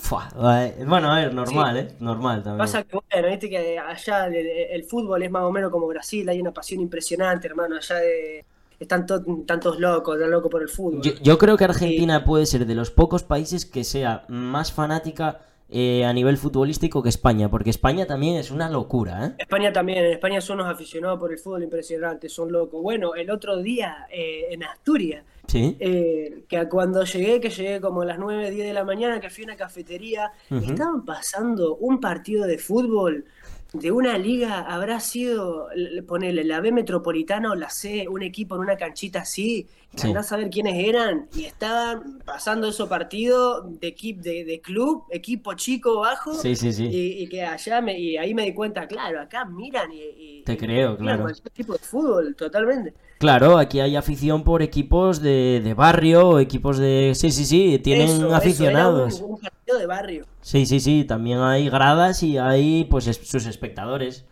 bueno, 0.86 1.10
a 1.10 1.20
ver, 1.20 1.32
normal, 1.32 1.76
¿eh? 1.78 1.88
Normal 2.00 2.42
también. 2.42 2.58
Pasa 2.58 2.82
que, 2.82 2.98
bueno, 3.10 3.28
viste 3.28 3.48
que 3.48 3.78
allá 3.78 4.26
el, 4.26 4.84
fútbol 4.84 5.22
es 5.22 5.30
más 5.30 5.44
o 5.44 5.50
menos 5.50 5.70
como 5.70 5.86
Brasil, 5.86 6.28
hay 6.28 6.40
una 6.40 6.52
pasión 6.52 6.82
impresionante, 6.82 7.46
hermano, 7.46 7.76
allá 7.76 7.96
de, 7.96 8.44
están 8.80 9.06
tantos 9.06 9.80
locos, 9.80 10.16
están 10.16 10.30
locos 10.30 10.50
por 10.50 10.62
el 10.62 10.68
fútbol. 10.68 11.02
Yo, 11.02 11.38
creo 11.38 11.56
que 11.56 11.64
Argentina 11.64 12.24
puede 12.24 12.46
ser 12.46 12.66
de 12.66 12.74
los 12.74 12.90
pocos 12.90 13.24
países 13.24 13.66
que 13.66 13.84
sea 13.84 14.24
más 14.28 14.72
fanática 14.72 15.40
eh, 15.70 16.04
a 16.04 16.12
nivel 16.12 16.38
futbolístico 16.38 17.02
que 17.02 17.10
España, 17.10 17.50
porque 17.50 17.70
España 17.70 18.06
también 18.06 18.36
es 18.36 18.50
una 18.50 18.70
locura, 18.70 19.26
¿eh? 19.26 19.34
España 19.38 19.70
también, 19.72 19.98
en 19.98 20.12
España 20.12 20.40
son 20.40 20.60
unos 20.60 20.72
aficionados 20.72 21.18
por 21.18 21.30
el 21.30 21.38
fútbol 21.38 21.62
impresionantes, 21.62 22.32
son 22.32 22.50
locos. 22.50 22.80
Bueno, 22.80 23.14
el 23.14 23.30
otro 23.30 23.58
día 23.58 24.06
eh, 24.10 24.46
en 24.50 24.62
Asturias, 24.62 25.24
¿Sí? 25.46 25.76
Eh, 25.80 26.44
que 26.48 26.68
cuando 26.68 27.04
llegué, 27.04 27.40
que 27.40 27.50
llegué 27.50 27.80
como 27.80 28.02
a 28.02 28.04
las 28.04 28.18
9, 28.18 28.50
10 28.50 28.66
de 28.66 28.72
la 28.72 28.84
mañana, 28.84 29.20
que 29.20 29.28
fui 29.28 29.44
a 29.44 29.48
una 29.48 29.56
cafetería, 29.56 30.30
estaban 30.50 31.04
pasando 31.04 31.76
un 31.76 32.00
partido 32.00 32.46
de 32.46 32.58
fútbol 32.58 33.24
de 33.72 33.92
una 33.92 34.16
liga 34.16 34.60
habrá 34.60 34.98
sido, 35.00 35.68
ponele, 36.06 36.44
la 36.44 36.60
B 36.60 36.72
Metropolitana 36.72 37.50
o 37.50 37.54
la 37.54 37.70
C, 37.70 38.08
un 38.08 38.22
equipo 38.22 38.54
en 38.54 38.62
una 38.62 38.76
canchita 38.76 39.20
así, 39.20 39.66
sí. 39.94 40.12
a 40.14 40.22
saber 40.22 40.50
quiénes 40.50 40.74
eran, 40.76 41.28
y 41.34 41.44
estaban 41.44 42.20
pasando 42.24 42.68
esos 42.68 42.88
partidos 42.88 43.80
de, 43.80 43.88
equipo 43.88 44.22
de, 44.22 44.60
club, 44.62 45.04
equipo 45.10 45.54
chico, 45.54 46.00
bajo, 46.00 46.34
sí, 46.34 46.56
sí, 46.56 46.72
sí. 46.72 46.88
Y, 46.90 47.28
que 47.28 47.44
allá, 47.44 47.80
me, 47.80 47.98
y 47.98 48.16
ahí 48.16 48.34
me 48.34 48.44
di 48.44 48.54
cuenta, 48.54 48.86
claro, 48.86 49.20
acá 49.20 49.44
miran 49.44 49.90
y... 49.92 50.42
Te 50.42 50.56
creo, 50.56 50.96
claro. 50.96 51.26
tipo 51.52 51.72
de 51.72 51.78
fútbol, 51.78 52.34
totalmente. 52.36 52.94
Claro, 53.18 53.58
aquí 53.58 53.80
hay 53.80 53.96
afición 53.96 54.44
por 54.44 54.62
equipos 54.62 55.20
de, 55.20 55.60
de 55.62 55.74
barrio, 55.74 56.38
equipos 56.38 56.78
de... 56.78 57.12
Sí, 57.14 57.32
sí, 57.32 57.44
sí, 57.44 57.80
tienen 57.82 58.32
aficionados. 58.32 59.20
un, 59.20 59.38
partido 59.38 59.78
de 59.78 59.86
barrio. 59.86 60.24
Sí, 60.40 60.66
sí, 60.66 60.78
sí, 60.78 61.04
también 61.04 61.40
hay 61.40 61.68
gradas 61.68 62.22
y 62.22 62.38
hay 62.38 62.84
pues 62.84 63.04
sus 63.04 63.46
espectadores. 63.46 64.24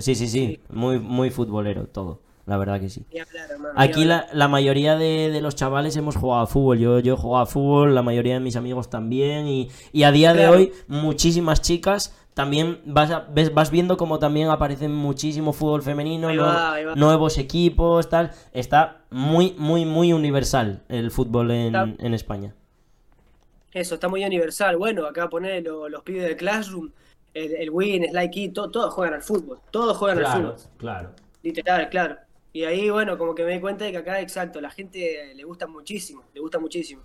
Sí, 0.00 0.14
sí, 0.14 0.28
sí, 0.28 0.60
muy, 0.70 0.98
muy 0.98 1.30
futbolero 1.30 1.86
todo, 1.86 2.20
la 2.46 2.56
verdad 2.56 2.80
que 2.80 2.90
sí. 2.90 3.06
Aquí 3.76 4.04
la, 4.04 4.26
la 4.32 4.48
mayoría 4.48 4.96
de, 4.96 5.30
de, 5.30 5.40
los 5.40 5.54
chavales 5.54 5.96
hemos 5.96 6.16
jugado 6.16 6.42
a 6.42 6.46
fútbol, 6.46 6.78
yo, 6.78 6.98
yo 6.98 7.14
he 7.14 7.16
jugado 7.16 7.42
a 7.42 7.46
fútbol, 7.46 7.94
la 7.94 8.02
mayoría 8.02 8.34
de 8.34 8.40
mis 8.40 8.56
amigos 8.56 8.90
también 8.90 9.46
y, 9.46 9.70
y 9.92 10.02
a 10.02 10.12
día 10.12 10.34
de 10.34 10.48
hoy 10.48 10.72
muchísimas 10.88 11.62
chicas 11.62 12.14
también 12.34 12.80
vas, 12.84 13.10
ves, 13.32 13.54
vas 13.54 13.70
viendo 13.70 13.96
como 13.96 14.18
también 14.18 14.48
aparecen 14.50 14.92
muchísimo 14.92 15.52
fútbol 15.52 15.82
femenino, 15.82 16.28
nuevos 16.96 17.38
equipos, 17.38 18.08
tal. 18.08 18.32
Está 18.52 19.02
muy, 19.10 19.54
muy, 19.56 19.84
muy 19.84 20.12
universal 20.12 20.82
el 20.88 21.12
fútbol 21.12 21.52
en, 21.52 22.14
España. 22.14 22.52
Eso, 23.72 23.94
está 23.94 24.08
muy 24.08 24.24
universal. 24.24 24.76
Bueno, 24.76 25.06
acá 25.06 25.28
poner 25.28 25.62
los, 25.62 26.02
pibes 26.02 26.24
del 26.24 26.36
Classroom, 26.36 26.90
el, 27.34 27.70
Win, 27.70 28.04
Sly 28.10 28.48
todos 28.52 28.92
juegan 28.92 29.14
al 29.14 29.22
fútbol. 29.22 29.60
Todos 29.70 29.96
juegan 29.96 30.24
al 30.24 30.32
fútbol. 30.32 30.56
Claro. 30.76 31.10
Literal, 31.44 31.88
claro. 31.88 32.16
Y 32.54 32.62
ahí, 32.62 32.88
bueno, 32.88 33.18
como 33.18 33.34
que 33.34 33.44
me 33.44 33.52
di 33.52 33.60
cuenta 33.60 33.84
de 33.84 33.90
que 33.90 33.98
acá, 33.98 34.20
exacto, 34.20 34.60
la 34.60 34.70
gente 34.70 35.34
le 35.34 35.42
gusta 35.42 35.66
muchísimo, 35.66 36.22
le 36.32 36.40
gusta 36.40 36.60
muchísimo. 36.60 37.02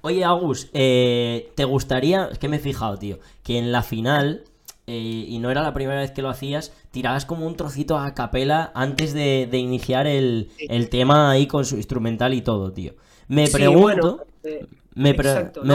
Oye, 0.00 0.24
Agus, 0.24 0.70
eh, 0.72 1.52
¿te 1.54 1.64
gustaría, 1.64 2.30
es 2.32 2.38
que 2.38 2.48
me 2.48 2.56
he 2.56 2.60
fijado, 2.60 2.98
tío, 2.98 3.18
que 3.42 3.58
en 3.58 3.72
la 3.72 3.82
final 3.82 4.44
eh, 4.86 5.26
y 5.28 5.38
no 5.38 5.50
era 5.50 5.60
la 5.60 5.74
primera 5.74 6.00
vez 6.00 6.12
que 6.12 6.22
lo 6.22 6.30
hacías, 6.30 6.72
tirabas 6.92 7.26
como 7.26 7.46
un 7.46 7.56
trocito 7.56 7.98
a 7.98 8.14
capela 8.14 8.72
antes 8.74 9.12
de, 9.12 9.48
iniciar 9.52 10.06
el, 10.06 10.48
tema 10.90 11.30
ahí 11.30 11.46
con 11.46 11.66
su 11.66 11.76
instrumental 11.76 12.32
y 12.32 12.40
todo, 12.40 12.72
tío. 12.72 12.94
Me 13.28 13.48
pregunto... 13.48 14.24
Eh, 14.42 14.66
me, 14.94 15.12
me, 15.12 15.74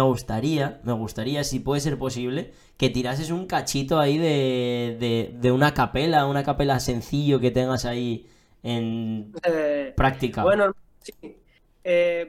gustaría, 0.00 0.80
me 0.84 0.92
gustaría, 0.92 1.44
si 1.44 1.60
puede 1.60 1.80
ser 1.80 1.98
posible, 1.98 2.52
que 2.76 2.90
tirases 2.90 3.30
un 3.30 3.46
cachito 3.46 3.98
ahí 3.98 4.18
de, 4.18 5.36
de, 5.38 5.52
una 5.52 5.74
capela, 5.74 6.26
una 6.26 6.42
capela 6.42 6.80
sencillo 6.80 7.40
que 7.40 7.50
tengas 7.50 7.84
ahí 7.84 8.26
en 8.62 9.32
eh, 9.44 9.92
práctica. 9.96 10.42
Bueno, 10.42 10.74
sí. 11.00 11.36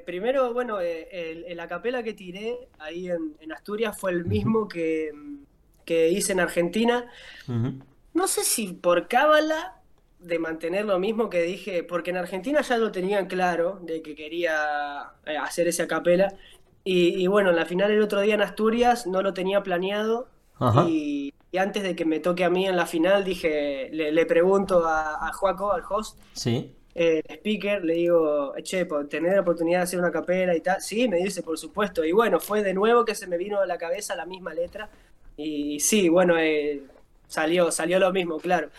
primero, 0.06 0.54
bueno, 0.54 0.80
el, 0.80 1.46
la 1.56 1.68
capela 1.68 2.04
que 2.04 2.14
tiré 2.14 2.58
ahí 2.80 3.10
en, 3.10 3.36
en 3.40 3.52
Asturias 3.52 3.98
fue 3.98 4.12
el 4.12 4.26
mismo 4.26 4.68
que, 4.68 5.12
que 5.86 6.10
hice 6.10 6.34
en 6.34 6.40
Argentina. 6.40 7.06
No 8.14 8.28
sé 8.28 8.44
si 8.44 8.74
por 8.74 9.08
cábala 9.08 9.80
de 10.20 10.40
mantener 10.40 10.86
lo 10.86 11.00
mismo 11.00 11.30
que 11.30 11.42
dije, 11.42 11.84
porque 11.84 12.12
en 12.12 12.18
Argentina 12.18 12.62
ya 12.62 12.78
lo 12.78 12.92
tenían 12.92 13.28
claro 13.28 13.80
de 13.82 14.02
que 14.02 14.16
quería 14.16 15.12
eh, 15.26 15.38
hacer 15.38 15.68
esa 15.68 15.88
capela. 15.88 16.34
Y, 16.86 17.28
bueno, 17.28 17.52
en 17.52 17.56
la 17.56 17.66
final 17.66 17.92
el 17.92 18.02
otro 18.02 18.20
día 18.22 18.34
en 18.36 18.42
Asturias 18.42 19.08
no 19.08 19.22
lo 19.22 19.34
tenía 19.34 19.64
planeado. 19.64 20.28
Y, 20.88 21.34
antes 21.58 21.84
de 21.84 21.96
que 21.96 22.04
me 22.06 22.20
toque 22.20 22.44
a 22.44 22.50
mí 22.50 22.66
en 22.68 22.76
la 22.76 22.86
final, 22.86 23.24
dije, 23.24 23.90
le, 23.92 24.26
pregunto 24.26 24.86
a, 24.86 25.28
a, 25.28 25.32
Joaco, 25.34 25.72
al 25.72 25.84
host, 25.88 26.18
¿Sí? 26.34 26.76
el 26.96 27.24
speaker, 27.28 27.84
le 27.84 27.94
digo, 27.96 28.54
che, 28.64 28.86
tener 29.10 29.36
la 29.36 29.42
oportunidad 29.42 29.80
de 29.80 29.84
hacer 29.84 30.00
una 30.00 30.12
capela 30.12 30.56
y 30.56 30.62
tal. 30.62 30.82
Sí, 30.82 31.08
me 31.08 31.18
dice, 31.18 31.42
por 31.42 31.58
supuesto. 31.58 32.04
Y 32.04 32.12
bueno, 32.12 32.40
fue 32.40 32.64
de 32.64 32.74
nuevo 32.74 33.04
que 33.06 33.16
se 33.16 33.28
me 33.28 33.38
vino 33.38 33.60
a 33.60 33.66
la 33.66 33.78
cabeza 33.78 34.16
la 34.16 34.26
misma 34.26 34.54
letra. 34.54 34.90
Y 35.36 35.80
sí, 35.80 36.10
bueno, 36.10 36.38
eh, 36.38 36.84
salió, 37.28 37.72
salió 37.72 38.00
lo 38.00 38.12
mismo, 38.12 38.38
claro. 38.38 38.70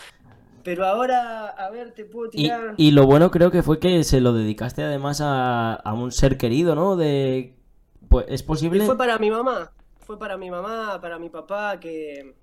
Pero 0.62 0.86
ahora, 0.86 1.48
a 1.48 1.70
ver, 1.70 1.92
te 1.92 2.04
puedo 2.04 2.30
tirar. 2.30 2.74
Y, 2.76 2.92
lo 2.92 3.04
bueno 3.04 3.30
creo 3.30 3.50
que 3.50 3.62
fue 3.62 3.78
que 3.78 4.02
se 4.04 4.20
lo 4.20 4.32
dedicaste 4.32 4.82
además 4.82 5.20
a, 5.22 5.82
un 5.94 6.10
ser 6.10 6.38
querido, 6.38 6.74
¿no? 6.74 6.96
De. 6.96 7.54
Pues, 8.14 8.26
¿Es 8.28 8.44
posible? 8.44 8.86
fue 8.86 8.96
para 8.96 9.18
mi 9.18 9.28
mamá. 9.28 9.72
Fue 10.06 10.16
para 10.16 10.36
mi 10.36 10.48
mamá, 10.48 11.00
para 11.00 11.18
mi 11.18 11.30
papá, 11.30 11.80
que, 11.80 12.36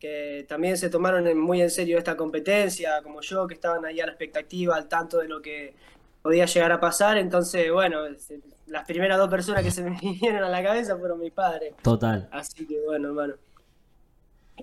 que 0.00 0.46
también 0.48 0.78
se 0.78 0.88
tomaron 0.88 1.38
muy 1.38 1.60
en 1.60 1.68
serio 1.68 1.98
esta 1.98 2.16
competencia, 2.16 3.02
como 3.02 3.20
yo, 3.20 3.46
que 3.46 3.52
estaban 3.52 3.84
ahí 3.84 4.00
a 4.00 4.06
la 4.06 4.12
expectativa, 4.12 4.74
al 4.74 4.88
tanto 4.88 5.18
de 5.18 5.28
lo 5.28 5.42
que 5.42 5.74
podía 6.22 6.46
llegar 6.46 6.72
a 6.72 6.80
pasar. 6.80 7.18
Entonces, 7.18 7.70
bueno, 7.70 7.98
las 8.68 8.86
primeras 8.86 9.18
dos 9.18 9.28
personas 9.28 9.62
que 9.62 9.70
se 9.70 9.82
me 9.82 9.90
vinieron 10.00 10.44
a 10.44 10.48
la 10.48 10.62
cabeza 10.62 10.96
fueron 10.96 11.20
mis 11.20 11.32
padres. 11.32 11.74
Total. 11.82 12.26
Así 12.32 12.66
que, 12.66 12.80
bueno, 12.86 13.08
hermano. 13.08 13.34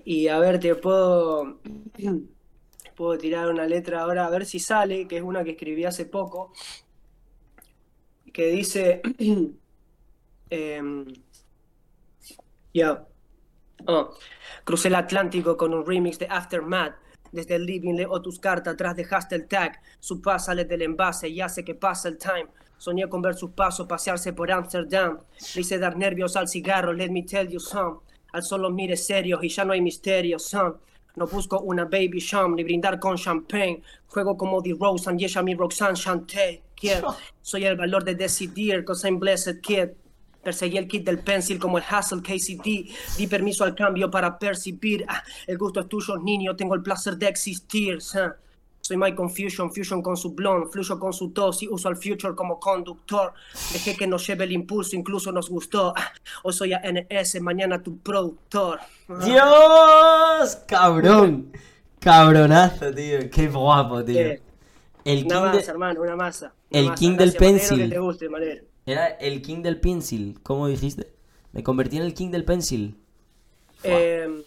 Y 0.04 0.26
a 0.26 0.40
ver, 0.40 0.58
te 0.58 0.74
puedo, 0.74 1.60
puedo 2.96 3.16
tirar 3.18 3.48
una 3.50 3.66
letra 3.66 4.00
ahora, 4.00 4.26
a 4.26 4.30
ver 4.30 4.44
si 4.44 4.58
sale, 4.58 5.06
que 5.06 5.18
es 5.18 5.22
una 5.22 5.44
que 5.44 5.50
escribí 5.50 5.84
hace 5.84 6.06
poco, 6.06 6.52
que 8.32 8.48
dice... 8.48 9.00
Em, 10.50 11.06
ya. 12.72 13.04
Oh, 13.86 14.14
crucé 14.64 14.88
el 14.88 14.94
Atlántico 14.94 15.56
con 15.56 15.74
un 15.74 15.84
remix 15.84 16.18
de 16.18 16.26
Aftermath 16.26 16.94
Desde 17.30 17.56
el 17.56 17.66
living 17.66 17.94
leo 17.94 18.22
tus 18.22 18.38
cartas, 18.38 18.74
atrás 18.74 18.96
dejaste 18.96 19.34
el 19.34 19.46
tag. 19.46 19.80
Su 20.00 20.22
paz 20.22 20.46
sale 20.46 20.64
del 20.64 20.82
envase 20.82 21.28
y 21.28 21.40
hace 21.40 21.64
que 21.64 21.74
pase 21.74 22.08
el 22.08 22.18
time. 22.18 22.46
Soñé 22.78 23.08
con 23.08 23.22
ver 23.22 23.34
sus 23.34 23.50
pasos 23.50 23.86
pasearse 23.86 24.32
por 24.32 24.50
Amsterdam. 24.50 25.18
Le 25.54 25.60
hice 25.60 25.78
dar 25.78 25.96
nervios 25.96 26.36
al 26.36 26.48
cigarro, 26.48 26.92
let 26.92 27.10
me 27.10 27.22
tell 27.22 27.48
you 27.48 27.60
some. 27.60 27.98
Al 28.32 28.42
solo 28.42 28.70
mire 28.70 28.96
serios 28.96 29.42
y 29.42 29.48
ya 29.48 29.64
no 29.64 29.72
hay 29.72 29.80
misterio, 29.80 30.38
son. 30.38 30.78
No 31.16 31.26
busco 31.26 31.60
una 31.60 31.84
baby 31.84 32.18
sham 32.18 32.54
ni 32.54 32.64
brindar 32.64 33.00
con 33.00 33.16
champagne. 33.16 33.82
Juego 34.06 34.36
como 34.36 34.62
The 34.62 34.74
Rose 34.78 35.10
y 35.16 35.24
ella 35.24 35.42
mi 35.42 35.54
Roxanne 35.54 35.96
Chanté. 35.96 36.62
Soy 37.42 37.64
el 37.64 37.76
valor 37.76 38.04
de 38.04 38.14
decidir, 38.14 38.84
cause 38.84 39.06
I'm 39.08 39.18
blessed 39.18 39.60
kid. 39.62 39.90
Perseguí 40.46 40.78
el 40.78 40.86
kit 40.86 41.04
del 41.04 41.18
pencil 41.18 41.58
como 41.58 41.76
el 41.76 41.82
Hassel 41.90 42.22
KCD. 42.22 42.88
Di 43.18 43.26
permiso 43.26 43.64
al 43.64 43.74
cambio 43.74 44.08
para 44.08 44.38
percibir. 44.38 45.04
Ah, 45.08 45.20
el 45.44 45.58
gusto 45.58 45.80
es 45.80 45.88
tuyo, 45.88 46.16
niño. 46.18 46.54
Tengo 46.54 46.76
el 46.76 46.82
placer 46.82 47.16
de 47.16 47.26
existir. 47.26 47.98
Soy 48.00 48.96
My 48.96 49.12
Confusion, 49.12 49.74
Fusion 49.74 50.00
con 50.00 50.16
su 50.16 50.34
blond, 50.34 50.70
fluyo 50.70 51.00
con 51.00 51.12
su 51.12 51.30
tos 51.30 51.64
y 51.64 51.68
uso 51.68 51.88
al 51.88 51.96
Future 51.96 52.36
como 52.36 52.60
conductor. 52.60 53.34
Dejé 53.72 53.96
que 53.96 54.06
nos 54.06 54.24
lleve 54.24 54.44
el 54.44 54.52
impulso, 54.52 54.94
incluso 54.94 55.32
nos 55.32 55.50
gustó. 55.50 55.92
Ah, 55.96 56.12
hoy 56.44 56.52
soy 56.52 56.72
ANS, 56.74 57.40
mañana 57.40 57.82
tu 57.82 57.98
productor. 57.98 58.78
¡Dios! 59.24 60.58
¡Cabrón! 60.68 61.50
Cabronazo, 61.98 62.94
tío. 62.94 63.28
Qué 63.32 63.48
guapo, 63.48 64.04
tío. 64.04 64.36
El 65.04 65.24
una 65.24 65.40
masa, 65.40 65.72
hermano, 65.72 66.02
una 66.02 66.14
masa. 66.14 66.52
el 66.70 66.94
King 66.94 67.16
del 67.16 67.32
Pencil. 67.32 67.92
Era 68.86 69.08
el 69.08 69.42
King 69.42 69.62
del 69.62 69.80
Pencil, 69.80 70.38
¿cómo 70.42 70.68
dijiste? 70.68 71.08
Me 71.52 71.62
convertí 71.62 71.96
en 71.96 72.04
el 72.04 72.14
King 72.14 72.30
del 72.30 72.44
Pencil. 72.44 72.96
Eh, 73.82 74.42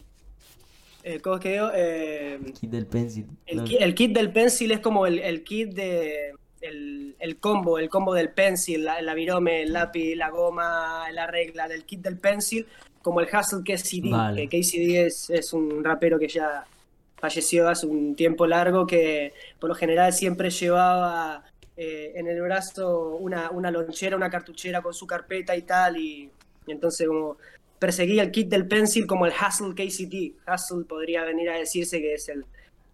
eh, 1.03 1.19
¿Cómo 1.21 1.35
es 1.35 1.41
que 1.41 1.51
digo? 1.51 1.69
Eh, 1.73 2.39
kit 2.59 2.69
del 2.69 2.85
pencil. 2.85 3.25
El, 3.45 3.95
kit 3.95 4.11
del 4.11 4.31
pencil 4.31 4.71
es 4.71 4.79
como 4.79 5.05
el, 5.07 5.43
kit 5.43 5.73
de. 5.73 6.33
El, 6.61 7.37
combo, 7.39 7.79
el 7.79 7.89
combo 7.89 8.13
del 8.13 8.31
pencil, 8.31 8.83
la, 8.83 9.13
virome, 9.13 9.63
el 9.63 9.73
lápiz, 9.73 10.15
la 10.15 10.29
goma, 10.29 11.09
la 11.11 11.27
regla 11.27 11.67
del 11.67 11.85
kit 11.85 12.01
del 12.01 12.17
pencil, 12.17 12.65
como 13.01 13.21
el 13.21 13.27
Hustle 13.27 13.63
que 13.63 13.73
es 13.73 13.81
CD. 13.81 14.11
Que 14.35 14.47
KCD 14.47 15.05
es, 15.05 15.29
es 15.29 15.53
un 15.53 15.83
rapero 15.83 16.19
que 16.19 16.27
ya 16.27 16.65
falleció 17.17 17.69
hace 17.69 17.85
un 17.85 18.15
tiempo 18.15 18.45
largo, 18.45 18.85
que 18.85 19.33
por 19.59 19.69
lo 19.69 19.75
general 19.75 20.13
siempre 20.13 20.49
llevaba 20.49 21.43
eh, 21.81 22.11
en 22.19 22.27
el 22.27 22.41
brazo 22.41 23.15
una, 23.15 23.51
una 23.51 23.71
lonchera, 23.71 24.17
una 24.17 24.29
cartuchera 24.29 24.81
con 24.81 24.93
su 24.93 25.07
carpeta 25.07 25.55
y 25.55 25.61
tal, 25.61 25.95
y, 25.95 26.29
y 26.67 26.71
entonces 26.73 27.07
como 27.07 27.37
perseguía 27.79 28.21
el 28.21 28.31
kit 28.31 28.49
del 28.49 28.67
pencil 28.67 29.07
como 29.07 29.25
el 29.25 29.31
hustle 29.31 29.73
KCT. 29.73 30.45
Hustle 30.45 30.83
podría 30.83 31.23
venir 31.23 31.49
a 31.49 31.57
decirse 31.57 32.01
que 32.01 32.15
es 32.15 32.27
el, 32.27 32.43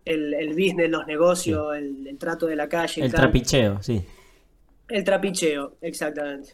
el, 0.06 0.50
business, 0.50 0.88
los 0.88 1.08
negocios, 1.08 1.76
el, 1.76 2.16
trato 2.20 2.46
de 2.46 2.56
la 2.56 2.70
calle. 2.70 3.04
El 3.04 3.12
trapicheo, 3.12 3.82
sí. 3.82 4.06
El 4.88 5.04
trapicheo, 5.04 5.78
exactamente. 5.82 6.54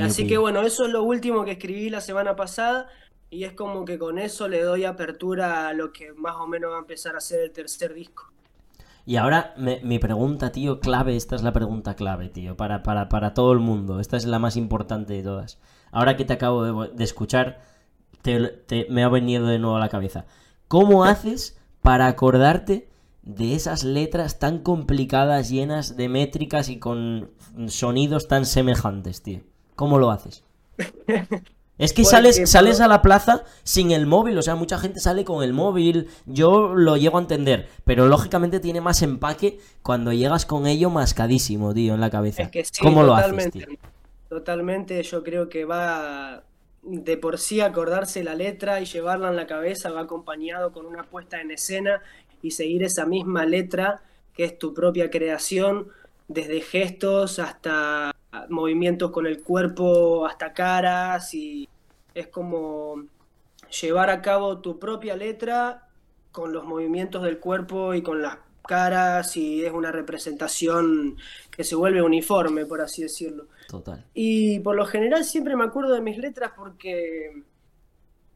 Así 0.00 0.26
que 0.26 0.38
bueno, 0.38 0.62
eso 0.62 0.86
es 0.86 0.90
lo 0.90 1.04
último 1.04 1.44
que 1.44 1.52
escribí 1.52 1.88
la 1.88 2.00
semana 2.00 2.34
pasada 2.34 2.88
y 3.30 3.44
es 3.44 3.52
como 3.52 3.84
que 3.84 3.96
con 3.96 4.18
eso 4.18 4.48
le 4.48 4.62
doy 4.62 4.84
apertura 4.84 5.68
a 5.68 5.72
lo 5.72 5.92
que 5.92 6.12
más 6.14 6.34
o 6.34 6.48
menos 6.48 6.72
va 6.72 6.78
a 6.78 6.80
empezar 6.80 7.14
a 7.14 7.20
ser 7.20 7.42
el 7.44 7.52
tercer 7.52 7.94
disco. 7.94 8.32
Y 9.08 9.16
ahora 9.16 9.54
mi 9.56 9.98
pregunta, 9.98 10.52
tío, 10.52 10.80
clave, 10.80 11.16
esta 11.16 11.34
es 11.34 11.42
la 11.42 11.54
pregunta 11.54 11.94
clave, 11.94 12.28
tío, 12.28 12.58
para, 12.58 12.82
para, 12.82 13.08
para 13.08 13.32
todo 13.32 13.52
el 13.52 13.58
mundo. 13.58 14.00
Esta 14.00 14.18
es 14.18 14.26
la 14.26 14.38
más 14.38 14.54
importante 14.56 15.14
de 15.14 15.22
todas 15.22 15.58
ahora 15.92 16.16
que 16.16 16.24
te 16.24 16.32
acabo 16.32 16.86
de, 16.86 17.04
escuchar, 17.04 17.60
me 18.88 19.04
ha 19.04 19.08
venido 19.08 19.46
de 19.46 19.58
nuevo 19.58 19.76
a 19.76 19.80
la 19.80 19.88
cabeza. 19.88 20.26
¿Cómo 20.66 21.04
haces 21.04 21.58
para 21.82 22.06
acordarte 22.06 22.88
de 23.22 23.54
esas 23.54 23.84
letras 23.84 24.38
tan 24.38 24.58
complicadas, 24.58 25.48
llenas 25.50 25.96
de 25.96 26.08
métricas 26.08 26.68
y 26.68 26.78
con 26.78 27.30
sonidos 27.68 28.28
tan 28.28 28.44
semejantes, 28.44 29.22
tío? 29.22 29.40
¿Cómo 29.76 29.98
lo 29.98 30.10
haces? 30.10 30.44
Es 31.78 31.92
que 31.92 32.04
sales, 32.04 32.50
sales 32.50 32.80
a 32.80 32.88
la 32.88 33.02
plaza 33.02 33.44
sin 33.62 33.92
el 33.92 34.06
móvil, 34.06 34.36
o 34.36 34.42
sea, 34.42 34.56
mucha 34.56 34.78
gente 34.78 34.98
sale 34.98 35.24
con 35.24 35.44
el 35.44 35.52
móvil, 35.52 36.08
yo 36.26 36.74
lo 36.74 36.96
llego 36.96 37.18
a 37.18 37.20
entender, 37.20 37.68
pero 37.84 38.08
lógicamente 38.08 38.58
tiene 38.58 38.80
más 38.80 39.00
empaque 39.02 39.60
cuando 39.82 40.12
llegas 40.12 40.44
con 40.44 40.66
ello 40.66 40.90
mascadísimo, 40.90 41.72
tío, 41.72 41.94
en 41.94 42.00
la 42.00 42.10
cabeza. 42.10 42.50
¿Cómo 42.82 43.04
lo 43.04 43.14
haces, 43.14 43.52
tío? 43.52 43.66
Totalmente, 44.28 45.02
yo 45.04 45.22
creo 45.22 45.48
que 45.48 45.64
va 45.64 46.42
de 46.82 47.16
por 47.16 47.38
sí 47.38 47.60
acordarse 47.60 48.24
la 48.24 48.34
letra 48.34 48.80
y 48.80 48.84
llevarla 48.84 49.28
en 49.28 49.36
la 49.36 49.46
cabeza, 49.46 49.90
va 49.90 50.02
acompañado 50.02 50.72
con 50.72 50.84
una 50.86 51.04
puesta 51.04 51.40
en 51.40 51.50
escena 51.50 52.02
y 52.42 52.50
seguir 52.50 52.82
esa 52.82 53.06
misma 53.06 53.46
letra 53.46 54.02
que 54.34 54.44
es 54.44 54.58
tu 54.58 54.74
propia 54.74 55.10
creación, 55.10 55.88
desde 56.28 56.60
gestos 56.60 57.38
hasta 57.38 58.12
movimientos 58.48 59.10
con 59.10 59.26
el 59.26 59.42
cuerpo, 59.42 60.26
hasta 60.26 60.52
caras, 60.52 61.32
y 61.34 61.68
es 62.14 62.28
como 62.28 63.04
llevar 63.80 64.10
a 64.10 64.22
cabo 64.22 64.58
tu 64.58 64.78
propia 64.78 65.16
letra 65.16 65.88
con 66.32 66.52
los 66.52 66.64
movimientos 66.64 67.22
del 67.22 67.38
cuerpo 67.38 67.94
y 67.94 68.02
con 68.02 68.22
las 68.22 68.38
caras, 68.66 69.36
y 69.36 69.64
es 69.64 69.72
una 69.72 69.90
representación 69.90 71.16
que 71.50 71.64
se 71.64 71.74
vuelve 71.74 72.02
uniforme, 72.02 72.66
por 72.66 72.80
así 72.80 73.02
decirlo. 73.02 73.46
Total. 73.66 74.04
Y 74.14 74.60
por 74.60 74.76
lo 74.76 74.86
general 74.86 75.24
siempre 75.24 75.56
me 75.56 75.64
acuerdo 75.64 75.94
de 75.94 76.00
mis 76.00 76.18
letras 76.18 76.52
porque 76.56 77.42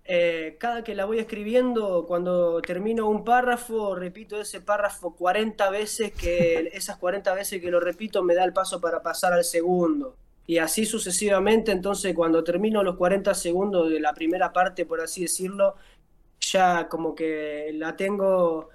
eh, 0.04 0.56
cada 0.58 0.82
que 0.82 0.94
la 0.94 1.04
voy 1.04 1.18
escribiendo, 1.18 2.06
cuando 2.06 2.60
termino 2.60 3.08
un 3.08 3.24
párrafo, 3.24 3.94
repito 3.94 4.40
ese 4.40 4.60
párrafo 4.60 5.14
40 5.14 5.70
veces, 5.70 6.12
que 6.12 6.70
esas 6.72 6.96
40 6.96 7.34
veces 7.34 7.60
que 7.60 7.70
lo 7.70 7.80
repito 7.80 8.22
me 8.22 8.34
da 8.34 8.44
el 8.44 8.52
paso 8.52 8.80
para 8.80 9.02
pasar 9.02 9.32
al 9.32 9.44
segundo. 9.44 10.16
Y 10.46 10.58
así 10.58 10.86
sucesivamente, 10.86 11.70
entonces 11.70 12.14
cuando 12.14 12.42
termino 12.42 12.82
los 12.82 12.96
40 12.96 13.32
segundos 13.34 13.90
de 13.90 14.00
la 14.00 14.12
primera 14.12 14.52
parte, 14.52 14.84
por 14.84 15.00
así 15.00 15.22
decirlo, 15.22 15.76
ya 16.40 16.88
como 16.88 17.14
que 17.14 17.70
la 17.74 17.96
tengo 17.96 18.70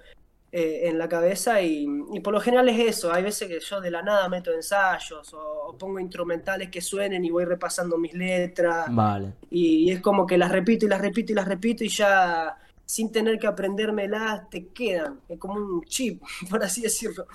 eh, 0.50 0.88
en 0.88 0.98
la 0.98 1.10
cabeza 1.10 1.60
y, 1.60 1.86
por 2.24 2.32
lo 2.32 2.40
general 2.40 2.66
es 2.70 2.96
eso. 2.96 3.12
Hay 3.12 3.22
veces 3.22 3.48
que 3.48 3.60
yo 3.60 3.82
de 3.82 3.90
la 3.90 4.00
nada 4.00 4.30
meto 4.30 4.50
ensayos 4.50 5.34
o, 5.34 5.76
pongo 5.78 6.00
instrumentales 6.00 6.70
que 6.70 6.80
suenen 6.80 7.22
y 7.22 7.30
voy 7.30 7.44
repasando 7.44 7.98
mis 7.98 8.14
letras. 8.14 8.86
Vale. 8.88 9.34
Y, 9.50 9.90
es 9.90 10.00
como 10.00 10.26
que 10.26 10.38
las 10.38 10.50
repito 10.50 10.86
y 10.86 10.88
las 10.88 11.02
repito 11.02 11.32
y 11.32 11.34
las 11.34 11.46
repito 11.46 11.84
y 11.84 11.88
ya 11.88 12.56
sin 12.86 13.12
tener 13.12 13.38
que 13.38 13.46
aprendérmelas 13.46 14.48
te 14.48 14.68
quedan. 14.68 15.20
Es 15.28 15.38
como 15.38 15.54
un 15.54 15.84
chip, 15.84 16.22
por 16.50 16.64
así 16.64 16.80
decirlo. 16.80 17.26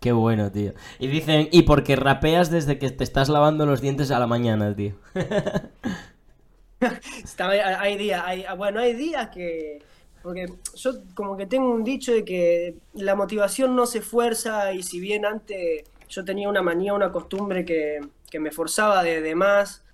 Qué 0.00 0.10
bueno, 0.10 0.50
tío. 0.50 0.72
Y 0.98 1.06
dicen, 1.06 1.48
y 1.52 1.62
porque 1.62 1.94
rapeas 1.94 2.50
desde 2.50 2.80
que 2.80 2.90
te 2.90 3.04
estás 3.04 3.28
lavando 3.28 3.66
los 3.66 3.80
dientes 3.80 4.10
a 4.10 4.18
la 4.18 4.26
mañana, 4.26 4.74
tío. 4.74 4.96
hay 7.38 7.96
días, 7.96 8.20
hay, 8.24 8.44
bueno, 8.56 8.80
hay 8.80 8.94
días 8.94 9.28
que 9.28 9.80
porque 10.22 10.52
yo 10.74 10.92
como 11.14 11.36
que 11.36 11.46
tengo 11.46 11.70
un 11.70 11.84
dicho 11.84 12.12
de 12.12 12.24
que 12.24 12.76
la 12.94 13.14
motivación 13.14 13.74
no 13.74 13.86
se 13.86 14.00
fuerza 14.00 14.72
y 14.72 14.82
si 14.82 15.00
bien 15.00 15.24
antes 15.24 15.84
yo 16.08 16.24
tenía 16.24 16.48
una 16.48 16.62
manía, 16.62 16.92
una 16.92 17.12
costumbre 17.12 17.64
que, 17.64 18.00
me 18.38 18.52
forzaba 18.52 19.02
de, 19.02 19.34
más 19.34 19.84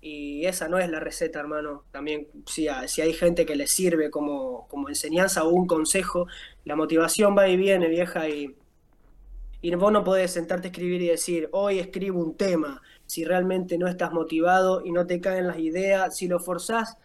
y 0.00 0.46
esa 0.46 0.68
no 0.68 0.78
es 0.78 0.88
la 0.88 1.00
receta, 1.00 1.40
hermano. 1.40 1.84
También 1.90 2.26
si, 2.46 2.68
si 2.86 3.00
hay 3.00 3.12
gente 3.12 3.44
que 3.44 3.56
le 3.56 3.66
sirve 3.66 4.10
como, 4.10 4.66
como 4.68 4.88
enseñanza 4.88 5.44
o 5.44 5.50
un 5.50 5.66
consejo, 5.66 6.26
la 6.64 6.76
motivación 6.76 7.36
va 7.36 7.48
y 7.48 7.56
viene, 7.56 7.88
vieja, 7.88 8.28
y, 8.28 8.56
y 9.60 9.74
vos 9.74 9.92
no 9.92 10.04
podés 10.04 10.32
sentarte 10.32 10.68
a 10.68 10.70
escribir 10.70 11.02
y 11.02 11.08
decir, 11.08 11.48
hoy 11.52 11.78
escribo 11.78 12.20
un 12.20 12.36
tema, 12.36 12.82
si 13.06 13.24
realmente 13.24 13.78
no 13.78 13.88
estás 13.88 14.12
motivado 14.12 14.84
y 14.84 14.90
no 14.90 15.06
te 15.06 15.20
caen 15.20 15.46
las 15.46 15.58
ideas, 15.58 16.16
si 16.16 16.28
lo 16.28 16.40
forzás 16.40 16.96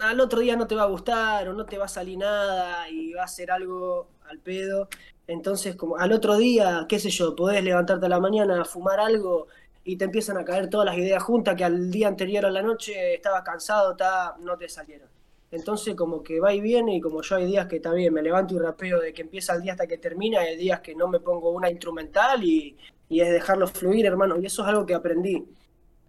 al 0.00 0.20
otro 0.20 0.40
día 0.40 0.56
no 0.56 0.66
te 0.66 0.74
va 0.74 0.82
a 0.82 0.86
gustar 0.86 1.48
o 1.48 1.52
no 1.52 1.64
te 1.66 1.78
va 1.78 1.86
a 1.86 1.88
salir 1.88 2.18
nada 2.18 2.88
y 2.90 3.12
va 3.12 3.24
a 3.24 3.28
ser 3.28 3.50
algo 3.50 4.08
al 4.28 4.38
pedo. 4.38 4.88
Entonces, 5.26 5.76
como 5.76 5.96
al 5.96 6.12
otro 6.12 6.36
día, 6.36 6.86
qué 6.88 6.98
sé 6.98 7.10
yo, 7.10 7.34
podés 7.34 7.62
levantarte 7.64 8.06
a 8.06 8.08
la 8.08 8.20
mañana 8.20 8.64
fumar 8.64 9.00
algo 9.00 9.48
y 9.84 9.96
te 9.96 10.04
empiezan 10.04 10.36
a 10.38 10.44
caer 10.44 10.68
todas 10.68 10.86
las 10.86 10.96
ideas 10.96 11.22
juntas 11.22 11.56
que 11.56 11.64
al 11.64 11.90
día 11.90 12.08
anterior 12.08 12.46
a 12.46 12.50
la 12.50 12.62
noche 12.62 13.14
estabas 13.14 13.42
cansado, 13.42 13.96
no 14.40 14.56
te 14.56 14.68
salieron. 14.68 15.08
Entonces, 15.50 15.94
como 15.94 16.22
que 16.22 16.40
va 16.40 16.52
y 16.52 16.60
viene, 16.60 16.96
y 16.96 17.00
como 17.00 17.22
yo 17.22 17.36
hay 17.36 17.46
días 17.46 17.66
que 17.66 17.80
también 17.80 18.12
me 18.12 18.22
levanto 18.22 18.54
y 18.54 18.58
rapeo 18.58 19.00
de 19.00 19.12
que 19.12 19.22
empieza 19.22 19.54
el 19.54 19.62
día 19.62 19.72
hasta 19.72 19.86
que 19.86 19.98
termina, 19.98 20.40
hay 20.40 20.56
días 20.56 20.80
que 20.80 20.94
no 20.94 21.08
me 21.08 21.20
pongo 21.20 21.50
una 21.50 21.70
instrumental 21.70 22.42
y, 22.42 22.76
y 23.08 23.20
es 23.20 23.30
dejarlo 23.30 23.66
fluir, 23.68 24.06
hermano. 24.06 24.38
Y 24.40 24.46
eso 24.46 24.62
es 24.62 24.68
algo 24.68 24.84
que 24.86 24.94
aprendí. 24.94 25.44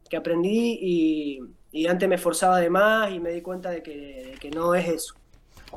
Que 0.09 0.17
aprendí 0.17 0.79
y, 0.81 1.41
y 1.71 1.87
antes 1.87 2.07
me 2.07 2.15
esforzaba 2.15 2.59
de 2.59 2.69
más 2.69 3.11
y 3.11 3.19
me 3.19 3.31
di 3.31 3.41
cuenta 3.41 3.69
de 3.69 3.83
que, 3.83 4.51
no 4.53 4.75
es 4.75 4.87
eso. 4.87 5.15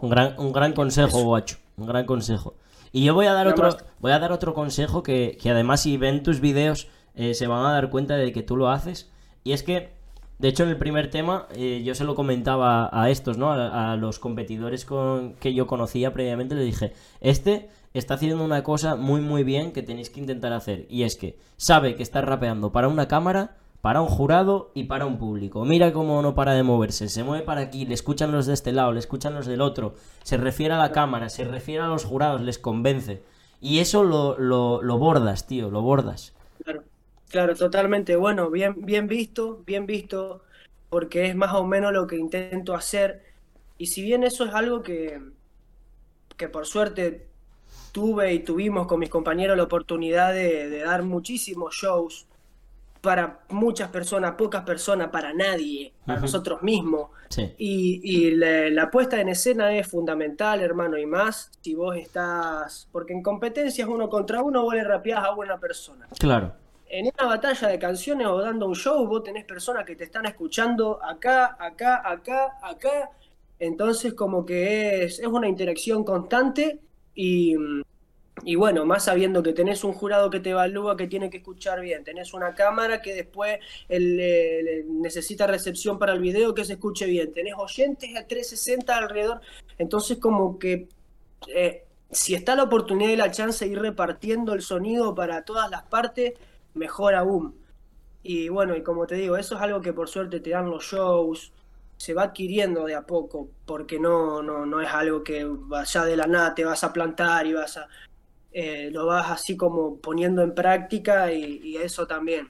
Un 0.01 0.11
gran, 0.11 0.35
un 0.39 0.53
gran 0.53 0.73
consejo, 0.73 1.23
guacho. 1.23 1.57
Un 1.77 1.87
gran 1.87 2.07
consejo. 2.07 2.55
Y 2.93 3.05
yo 3.05 3.15
voy 3.15 3.27
a 3.27 3.33
dar 3.33 3.47
otro, 3.47 3.77
voy 4.01 4.13
a 4.13 4.19
dar 4.19 4.33
otro 4.33 4.55
consejo 4.55 5.03
que, 5.03 5.39
además 5.45 5.83
si 5.83 5.97
ven 5.97 6.23
tus 6.23 6.41
vídeos 6.41 6.89
eh, 7.15 7.35
se 7.35 7.47
van 7.47 7.65
a 7.65 7.73
dar 7.73 7.91
cuenta 7.91 8.17
de 8.17 8.33
que 8.33 8.43
tú 8.43 8.57
lo 8.57 8.71
haces. 8.71 9.11
Y 9.45 9.53
es 9.53 9.63
que 9.63 9.99
De 10.39 10.49
hecho, 10.49 10.63
en 10.63 10.71
el 10.71 10.79
primer 10.79 11.11
tema, 11.11 11.47
eh, 11.55 11.83
yo 11.85 11.95
se 11.95 12.05
lo 12.05 12.15
comentaba 12.15 12.89
a 12.93 13.11
estos, 13.11 13.37
¿no? 13.37 13.53
A, 13.53 13.95
los 13.97 14.19
competidores 14.19 14.87
con, 14.87 15.35
que 15.35 15.53
yo 15.53 15.67
conocía 15.67 16.15
previamente, 16.15 16.55
le 16.55 16.63
dije, 16.63 16.95
este 17.21 17.69
está 17.93 18.15
haciendo 18.15 18.43
una 18.43 18.63
cosa 18.63 18.97
muy, 18.97 19.21
muy 19.21 19.45
bien 19.45 19.73
que 19.73 19.83
tenéis 19.83 20.09
que 20.09 20.21
intentar 20.21 20.55
hacer. 20.55 20.87
Y 20.89 21.03
es 21.03 21.17
que 21.17 21.39
sabe 21.59 21.95
que 21.95 22.03
está 22.03 22.23
rapeando 22.23 22.73
para 22.73 22.89
una 22.89 23.07
cámara, 23.07 23.59
para 23.81 24.03
un 24.03 24.09
jurado 24.09 24.71
y 24.75 24.85
para 24.85 25.07
un 25.07 25.19
público. 25.19 25.65
Mira 25.65 25.93
cómo 25.93 26.21
no 26.23 26.35
para 26.35 26.55
de 26.55 26.63
moverse, 26.63 27.09
se 27.09 27.25
mueve 27.25 27.45
para 27.45 27.63
aquí, 27.63 27.87
le 27.87 27.95
escuchan 27.95 28.33
los 28.33 28.47
de 28.47 28.55
este 28.55 28.73
lado, 28.73 28.93
le 28.93 28.99
escuchan 28.99 29.35
los 29.35 29.47
del 29.47 29.61
otro, 29.61 29.95
se 30.23 30.37
refiere 30.37 30.75
a 30.75 30.79
la 30.79 30.93
cámara, 30.93 31.29
se 31.29 31.45
refiere 31.45 31.83
a 31.83 31.89
los 31.89 32.05
jurados, 32.05 32.43
les 32.43 32.59
convence. 32.59 33.23
Y 33.61 33.79
eso 33.79 34.05
lo, 34.05 34.39
lo, 34.39 34.99
bordas, 34.99 35.47
tío, 35.47 35.71
lo 35.71 35.83
bordas. 35.83 36.35
Claro, 36.65 36.83
claro, 37.29 37.55
totalmente. 37.55 38.17
Bueno, 38.17 38.51
bien, 38.51 38.75
bien 38.79 39.07
visto, 39.07 39.63
bien 39.67 39.87
visto, 39.87 40.43
porque 40.89 41.27
es 41.27 41.37
más 41.37 41.55
o 41.55 41.67
menos 41.67 41.93
lo 41.93 42.07
que 42.07 42.17
intento 42.17 42.75
hacer. 42.75 43.23
Y 43.77 43.87
si 43.87 44.03
bien 44.03 44.25
eso 44.25 44.45
es 44.45 44.55
algo 44.55 44.83
que, 44.83 45.21
que 46.37 46.49
por 46.49 46.67
suerte 46.67 47.29
tuve 47.93 48.33
y 48.33 48.41
tuvimos 48.41 48.87
con 48.87 49.01
mis 49.01 49.11
compañeros 49.11 49.57
la 49.57 49.65
oportunidad 49.65 50.33
de 50.33 50.81
dar 50.81 51.03
muchísimos 51.03 51.75
shows, 51.75 52.27
para 53.01 53.41
muchas 53.49 53.89
personas, 53.89 54.35
pocas 54.35 54.63
personas, 54.63 55.09
para 55.09 55.33
nadie, 55.33 55.93
para 56.07 56.21
nosotros 56.21 56.63
mismos. 56.63 57.11
Y, 57.57 58.33
la, 58.33 58.91
puesta 58.91 59.21
en 59.21 59.31
escena 59.31 59.73
es 59.77 59.89
fundamental, 59.89 60.61
hermano, 60.61 60.99
y 60.99 61.07
más 61.07 61.51
si 61.61 61.75
vos 61.75 61.97
estás. 61.97 62.89
Porque 62.93 63.13
en 63.13 63.23
competencias 63.23 63.89
uno 63.89 64.09
contra 64.09 64.43
uno 64.43 64.63
vos 64.63 64.75
le 64.75 64.85
rapeás 64.85 65.25
a 65.25 65.35
una 65.35 65.59
persona. 65.59 66.09
Claro. 66.19 66.53
En 66.89 67.07
una 67.07 67.29
batalla 67.29 67.69
de 67.69 67.79
canciones 67.79 68.27
o 68.27 68.41
dando 68.41 68.67
un 68.67 68.75
show, 68.75 69.07
vos 69.07 69.23
tenés 69.23 69.45
personas 69.45 69.85
que 69.85 69.95
te 69.95 70.05
están 70.05 70.27
escuchando 70.27 70.99
acá, 71.03 71.57
acá, 71.59 72.03
acá, 72.05 72.59
acá. 72.63 73.11
Entonces, 73.59 74.15
como 74.15 74.45
que 74.45 75.05
es, 75.05 75.21
es 75.21 75.27
una 75.27 75.49
interacción 75.49 76.03
constante 76.03 76.81
y 77.15 77.55
y 78.43 78.55
bueno, 78.55 78.85
más 78.87 79.05
sabiendo 79.05 79.43
que 79.43 79.53
tenés 79.53 79.85
un 79.85 79.93
jurado 79.93 80.31
que 80.31 80.41
te 80.41 80.51
evalúa, 80.51 80.97
que 80.97 81.07
tiene 81.07 81.31
que 81.31 81.39
escuchar 81.39 81.81
bien, 81.81 82.05
tenés 82.05 82.33
una 82.33 82.55
cámara 82.55 83.03
que 83.03 83.15
después 83.15 83.59
necesita 83.89 85.47
recepción 85.47 85.99
para 85.99 86.13
el 86.13 86.21
video 86.21 86.55
que 86.55 86.65
se 86.65 86.75
escuche 86.75 87.07
bien, 87.07 87.33
tenés 87.33 87.55
oyentes 87.57 88.17
a 88.17 88.27
360 88.27 88.97
alrededor, 88.97 89.41
entonces 89.79 90.19
como 90.19 90.59
que 90.59 90.89
eh, 91.49 91.85
si 92.11 92.35
está 92.35 92.55
la 92.57 92.65
oportunidad 92.65 93.11
y 93.11 93.17
la 93.17 93.31
chance 93.31 93.65
de 93.65 93.73
ir 93.73 93.81
repartiendo 93.81 94.55
el 94.55 94.63
sonido 94.63 95.15
para 95.15 95.45
todas 95.45 95.71
las 95.71 95.83
partes, 95.85 96.35
mejor 96.75 97.15
aún. 97.15 97.55
Y 98.23 98.49
bueno, 98.49 98.77
y 98.77 98.83
como 98.83 99.07
te 99.07 99.15
digo, 99.15 99.37
eso 99.37 99.57
es 99.57 99.63
algo 99.63 99.81
que 99.81 99.93
por 99.93 100.09
suerte 100.09 100.41
te 100.41 100.51
dan 100.51 100.69
los 100.71 100.85
shows, 100.85 101.53
se 101.97 102.15
va 102.15 102.25
adquiriendo 102.25 102.85
de 102.85 102.95
a 102.95 103.03
poco, 103.07 103.49
porque 103.67 103.99
no, 103.99 104.43
no, 104.43 104.67
no 104.67 104.81
es 104.81 104.89
algo 104.91 105.23
que 105.23 105.45
vaya 105.47 106.05
de 106.05 106.17
la 106.17 106.27
nada 106.27 106.55
te 106.55 106.65
vas 106.65 106.83
a 106.83 106.93
plantar 106.93 107.47
y 107.47 107.53
vas 107.53 107.77
a 107.77 107.89
eh, 108.53 108.91
lo 108.93 109.07
vas 109.07 109.31
así 109.31 109.57
como 109.57 109.97
poniendo 109.99 110.43
en 110.43 110.55
práctica 110.55 111.33
y, 111.33 111.77
eso 111.77 112.07
también. 112.07 112.49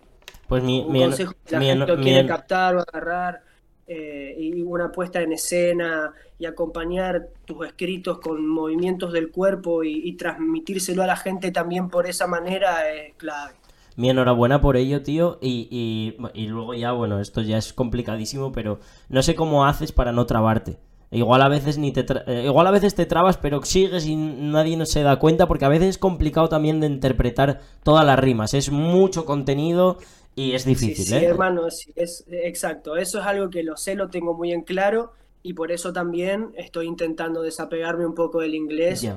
Pues 0.49 0.63
mi, 0.63 0.81
un 0.81 0.99
consejo 0.99 1.35
que 1.45 1.57
la 1.57 1.61
gente 1.61 1.97
quiere 1.97 2.27
captar 2.27 2.77
o 2.77 2.81
agarrar 2.81 3.43
eh, 3.87 4.35
y 4.39 4.63
una 4.63 4.91
puesta 4.91 5.21
en 5.21 5.33
escena 5.33 6.13
y 6.39 6.47
acompañar 6.47 7.29
tus 7.45 7.67
escritos 7.67 8.19
con 8.19 8.47
movimientos 8.47 9.13
del 9.13 9.31
cuerpo 9.31 9.85
y, 9.85 10.13
transmitírselo 10.15 11.03
a 11.03 11.07
la 11.07 11.17
gente 11.17 11.51
también 11.51 11.89
por 11.89 12.07
esa 12.07 12.27
manera 12.27 12.91
es 12.91 13.15
clave. 13.15 13.55
Mi 13.97 14.09
enhorabuena 14.09 14.61
por 14.61 14.77
ello, 14.77 15.03
tío. 15.03 15.39
Y, 15.43 16.17
y, 16.35 16.47
luego 16.47 16.75
ya, 16.75 16.93
bueno, 16.93 17.21
esto 17.21 17.43
ya 17.43 17.59
es 17.59 17.73
complicadísimo, 17.73 18.53
pero 18.53 18.81
no 19.09 19.23
sé 19.23 19.35
cómo 19.35 19.67
haces 19.67 19.93
para 19.93 20.13
no 20.13 20.25
trabarte. 20.25 20.79
Igual 21.13 21.43
a 21.43 21.49
veces 21.49 21.77
ni 21.77 21.93
te 21.93 22.07
eh, 22.27 22.45
igual 22.45 22.69
a 22.69 22.71
veces 22.71 22.95
te 22.95 23.05
trabas, 23.05 23.37
pero 23.37 23.63
sigues 23.63 24.07
y 24.07 24.15
nadie 24.15 24.77
no 24.77 24.87
se 24.87 25.03
da 25.03 25.19
cuenta 25.19 25.49
porque 25.49 25.65
a 25.65 25.69
veces 25.69 25.89
es 25.89 25.99
complicado 25.99 26.49
también 26.49 26.79
de 26.79 26.87
interpretar 26.87 27.61
todas 27.83 28.07
las 28.07 28.19
rimas. 28.19 28.55
Es 28.55 28.71
mucho 28.71 29.25
contenido 29.25 29.99
y 30.37 30.53
es 30.53 30.65
difícil, 30.65 31.05
sí, 31.05 31.15
¿eh? 31.17 31.25
hermano, 31.25 31.67
es 31.67 32.25
exacto. 32.31 32.97
Eso 32.97 33.19
es 33.19 33.27
algo 33.27 33.51
que 33.51 33.65
lo 33.65 33.77
sé, 33.77 33.97
lo 33.97 34.09
tengo 34.09 34.35
muy 34.35 34.53
en 34.53 34.63
claro 34.63 35.13
y 35.43 35.55
por 35.55 35.73
eso 35.73 35.93
también 35.93 36.53
estoy 36.57 36.87
intentando 36.87 37.43
desapegarme 37.43 38.07
un 38.07 38.15
poco 38.15 38.41
del 38.41 38.55
inglés. 38.55 39.09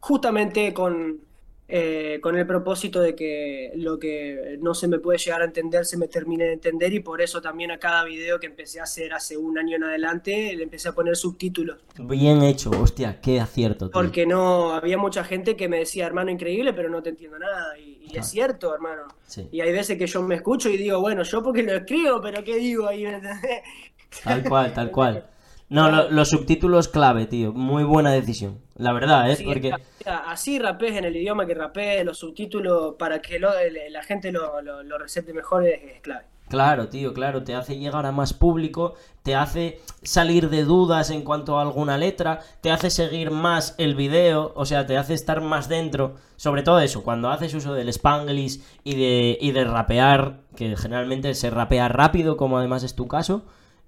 Justamente 0.00 0.72
con 0.72 1.20
eh, 1.68 2.20
con 2.22 2.38
el 2.38 2.46
propósito 2.46 3.00
de 3.00 3.16
que 3.16 3.72
lo 3.74 3.98
que 3.98 4.56
no 4.60 4.72
se 4.72 4.86
me 4.86 5.00
puede 5.00 5.18
llegar 5.18 5.42
a 5.42 5.46
entender 5.46 5.84
se 5.84 5.96
me 5.96 6.06
termine 6.06 6.44
de 6.44 6.52
entender 6.52 6.92
y 6.92 7.00
por 7.00 7.20
eso 7.20 7.40
también 7.40 7.72
a 7.72 7.78
cada 7.78 8.04
video 8.04 8.38
que 8.38 8.46
empecé 8.46 8.78
a 8.78 8.84
hacer 8.84 9.12
hace 9.12 9.36
un 9.36 9.58
año 9.58 9.76
en 9.76 9.82
adelante 9.82 10.54
le 10.54 10.62
empecé 10.62 10.88
a 10.88 10.92
poner 10.92 11.16
subtítulos. 11.16 11.78
Bien 11.98 12.42
hecho, 12.42 12.70
hostia, 12.70 13.20
qué 13.20 13.40
acierto. 13.40 13.90
Porque 13.90 14.26
no, 14.26 14.74
había 14.74 14.96
mucha 14.96 15.24
gente 15.24 15.56
que 15.56 15.68
me 15.68 15.78
decía, 15.78 16.06
hermano, 16.06 16.30
increíble, 16.30 16.72
pero 16.72 16.88
no 16.88 17.02
te 17.02 17.10
entiendo 17.10 17.38
nada. 17.38 17.76
Y, 17.78 18.16
es 18.16 18.28
cierto, 18.28 18.72
hermano. 18.72 19.02
Y 19.50 19.60
hay 19.60 19.72
veces 19.72 19.98
que 19.98 20.06
yo 20.06 20.22
me 20.22 20.36
escucho 20.36 20.70
y 20.70 20.76
digo, 20.76 21.00
bueno, 21.00 21.22
yo 21.24 21.42
porque 21.42 21.62
lo 21.62 21.74
escribo, 21.74 22.20
pero 22.20 22.42
¿qué 22.44 22.56
digo 22.56 22.86
ahí? 22.86 23.04
Tal 24.24 24.44
cual, 24.44 24.72
tal 24.72 24.90
cual. 24.90 25.26
No, 25.68 26.08
los 26.10 26.28
subtítulos 26.28 26.88
clave, 26.88 27.26
tío. 27.26 27.52
Muy 27.52 27.82
buena 27.82 28.12
decisión. 28.12 28.60
La 28.76 28.92
verdad, 28.92 29.30
¿eh? 29.30 29.38
Porque... 29.44 29.72
Así 30.04 30.58
rapes 30.60 30.92
en 30.96 31.04
el 31.04 31.16
idioma 31.16 31.46
que 31.46 31.54
rapes, 31.54 32.04
los 32.04 32.18
subtítulos 32.18 32.94
para 32.96 33.20
que 33.20 33.40
la 33.40 34.02
gente 34.04 34.30
lo, 34.30 34.60
lo, 34.62 34.98
recete 34.98 35.32
mejor 35.32 35.66
es, 35.66 36.00
clave. 36.00 36.26
Claro, 36.48 36.88
tío, 36.88 37.12
claro, 37.12 37.42
te 37.42 37.56
hace 37.56 37.76
llegar 37.76 38.06
a 38.06 38.12
más 38.12 38.32
público, 38.32 38.94
te 39.24 39.34
hace 39.34 39.80
salir 40.02 40.48
de 40.48 40.62
dudas 40.62 41.10
en 41.10 41.22
cuanto 41.22 41.58
a 41.58 41.62
alguna 41.62 41.98
letra, 41.98 42.38
te 42.60 42.70
hace 42.70 42.88
seguir 42.88 43.32
más 43.32 43.74
el 43.78 43.96
video, 43.96 44.52
o 44.54 44.64
sea, 44.64 44.86
te 44.86 44.96
hace 44.96 45.14
estar 45.14 45.40
más 45.40 45.68
dentro. 45.68 46.14
Sobre 46.36 46.62
todo 46.62 46.78
eso, 46.78 47.02
cuando 47.02 47.30
haces 47.30 47.52
uso 47.52 47.74
del 47.74 47.88
spanglish 47.88 48.62
y 48.84 48.94
de, 48.94 49.38
y 49.40 49.50
de 49.50 49.64
rapear, 49.64 50.42
que 50.54 50.76
generalmente 50.76 51.34
se 51.34 51.50
rapea 51.50 51.88
rápido, 51.88 52.36
como 52.36 52.58
además 52.58 52.84
es 52.84 52.94
tu 52.94 53.08
caso, 53.08 53.42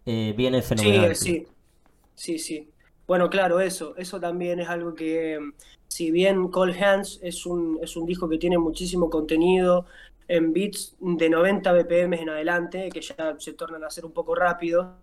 eh, 0.04 0.34
viene 0.36 0.60
fenomenal. 0.60 1.14
Sí, 1.14 1.24
sí. 1.24 1.46
Sí, 2.18 2.38
sí. 2.40 2.68
Bueno, 3.06 3.30
claro, 3.30 3.60
eso, 3.60 3.96
eso 3.96 4.18
también 4.20 4.58
es 4.58 4.68
algo 4.68 4.92
que, 4.94 5.38
si 5.86 6.10
bien 6.10 6.48
Cold 6.48 6.74
Hands 6.82 7.20
es 7.22 7.46
un, 7.46 7.78
es 7.80 7.96
un 7.96 8.06
disco 8.06 8.28
que 8.28 8.38
tiene 8.38 8.58
muchísimo 8.58 9.08
contenido 9.08 9.86
en 10.26 10.52
beats 10.52 10.96
de 10.98 11.30
90 11.30 11.72
BPM 11.72 12.20
en 12.20 12.28
adelante, 12.30 12.88
que 12.92 13.00
ya 13.00 13.36
se 13.38 13.52
tornan 13.52 13.84
a 13.84 13.90
ser 13.90 14.04
un 14.04 14.10
poco 14.12 14.34
rápido, 14.34 14.96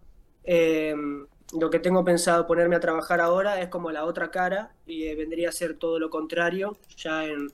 em, 0.43 1.25
lo 1.57 1.69
que 1.69 1.79
tengo 1.79 2.03
pensado 2.03 2.45
ponerme 2.45 2.75
a 2.75 2.81
trabajar 2.81 3.21
ahora 3.21 3.61
es 3.61 3.69
como 3.69 3.91
la 3.91 4.03
otra 4.03 4.29
cara 4.29 4.73
y 4.85 5.03
eh, 5.05 5.15
vendría 5.15 5.49
a 5.49 5.51
ser 5.53 5.77
todo 5.77 5.99
lo 5.99 6.09
contrario, 6.09 6.77
ya 6.97 7.25
en, 7.25 7.47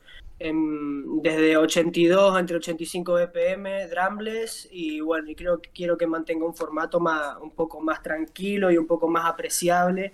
desde 1.22 1.57
82 1.57 2.39
entre 2.39 2.57
85 2.57 3.13
BPM, 3.13 3.89
drumless 3.89 4.68
y 4.72 4.99
bueno, 4.99 5.30
y 5.30 5.35
creo 5.35 5.61
que 5.61 5.69
quiero 5.69 5.97
que 5.97 6.07
mantenga 6.07 6.45
un 6.45 6.55
formato 6.55 6.99
más, 6.99 7.38
un 7.38 7.51
poco 7.51 7.80
más 7.80 8.01
tranquilo 8.01 8.72
y 8.72 8.77
un 8.77 8.88
poco 8.88 9.07
más 9.07 9.26
apreciable 9.26 10.13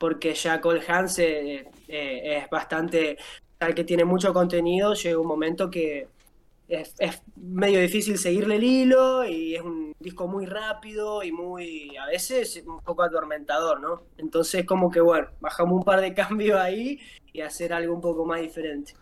porque 0.00 0.34
ya 0.34 0.60
Cole 0.62 0.82
Hans 0.88 1.18
eh, 1.18 1.68
eh, 1.86 2.38
es 2.38 2.50
bastante, 2.50 3.18
tal 3.58 3.74
que 3.74 3.84
tiene 3.84 4.04
mucho 4.04 4.32
contenido, 4.32 4.94
llega 4.94 5.18
un 5.18 5.26
momento 5.26 5.70
que 5.70 6.08
es, 6.70 6.94
medio 7.36 7.80
difícil 7.80 8.16
seguirle 8.16 8.56
el 8.56 8.64
hilo 8.64 9.24
y 9.26 9.56
es 9.56 9.62
un 9.62 9.92
disco 10.00 10.26
muy 10.26 10.46
rápido 10.46 11.22
y 11.22 11.32
muy, 11.32 11.96
a 11.98 12.06
veces, 12.06 12.62
un 12.66 12.80
poco 12.80 13.02
atormentador, 13.02 13.80
¿no? 13.80 14.02
Entonces 14.16 14.64
como 14.64 14.90
que 14.90 15.00
bueno, 15.00 15.28
bajamos 15.40 15.74
un 15.74 15.84
par 15.84 16.00
de 16.00 16.14
cambios 16.14 16.58
ahí 16.58 16.98
y 17.32 17.42
hacer 17.42 17.74
algo 17.74 17.94
un 17.94 18.00
poco 18.00 18.24
más 18.24 18.40
diferente. 18.40 18.94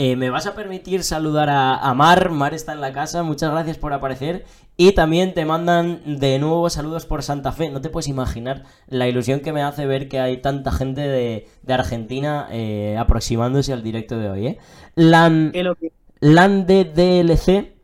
Eh, 0.00 0.14
me 0.14 0.30
vas 0.30 0.46
a 0.46 0.54
permitir 0.54 1.02
saludar 1.02 1.48
a, 1.50 1.92
Mar. 1.92 2.30
Mar 2.30 2.54
está 2.54 2.72
en 2.72 2.80
la 2.80 2.92
casa. 2.92 3.24
Muchas 3.24 3.50
gracias 3.50 3.78
por 3.78 3.92
aparecer. 3.92 4.44
Y 4.76 4.92
también 4.92 5.34
te 5.34 5.44
mandan 5.44 6.20
de 6.20 6.38
nuevo 6.38 6.70
saludos 6.70 7.04
por 7.04 7.24
Santa 7.24 7.50
Fe. 7.50 7.68
No 7.68 7.80
te 7.80 7.90
puedes 7.90 8.06
imaginar 8.06 8.62
la 8.86 9.08
ilusión 9.08 9.40
que 9.40 9.52
me 9.52 9.60
hace 9.60 9.86
ver 9.86 10.08
que 10.08 10.20
hay 10.20 10.36
tanta 10.36 10.70
gente 10.70 11.00
de, 11.00 11.48
Argentina 11.66 12.46
eh, 12.52 12.96
aproximándose 12.96 13.72
al 13.72 13.82
directo 13.82 14.16
de 14.16 14.30
hoy. 14.30 14.46
¿eh? 14.46 14.58
Lan, 14.94 15.50
de 15.50 16.84
DLC. 16.84 17.77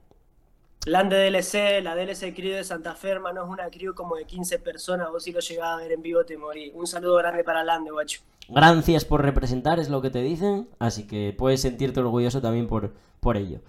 Land 0.86 1.10
de 1.10 1.30
DLC, 1.30 1.82
la 1.82 1.94
DLC 1.96 2.34
Crew 2.34 2.52
de 2.52 2.62
Santa 2.62 2.94
Fe, 2.94 3.08
hermano, 3.08 3.42
es 3.42 3.48
una 3.48 3.70
crew 3.70 3.94
como 3.94 4.16
de 4.16 4.26
15 4.26 4.58
personas. 4.58 5.10
Vos 5.10 5.24
si 5.24 5.32
lo 5.32 5.40
llegás 5.40 5.68
a 5.68 5.76
ver 5.76 5.92
en 5.92 6.02
vivo 6.02 6.24
te 6.24 6.36
morí. 6.36 6.72
Un 6.74 6.86
saludo 6.86 7.16
grande 7.16 7.42
para 7.42 7.64
Lande, 7.64 7.90
guacho. 7.90 8.20
Gracias 8.48 9.06
por 9.06 9.22
representar, 9.22 9.78
es 9.78 9.88
lo 9.88 10.02
que 10.02 10.10
te 10.10 10.20
dicen, 10.20 10.68
así 10.78 11.06
que 11.06 11.34
puedes 11.36 11.62
sentirte 11.62 12.00
orgulloso 12.00 12.42
también 12.42 12.66
por, 12.66 12.92
por 13.20 13.38
ello. 13.38 13.60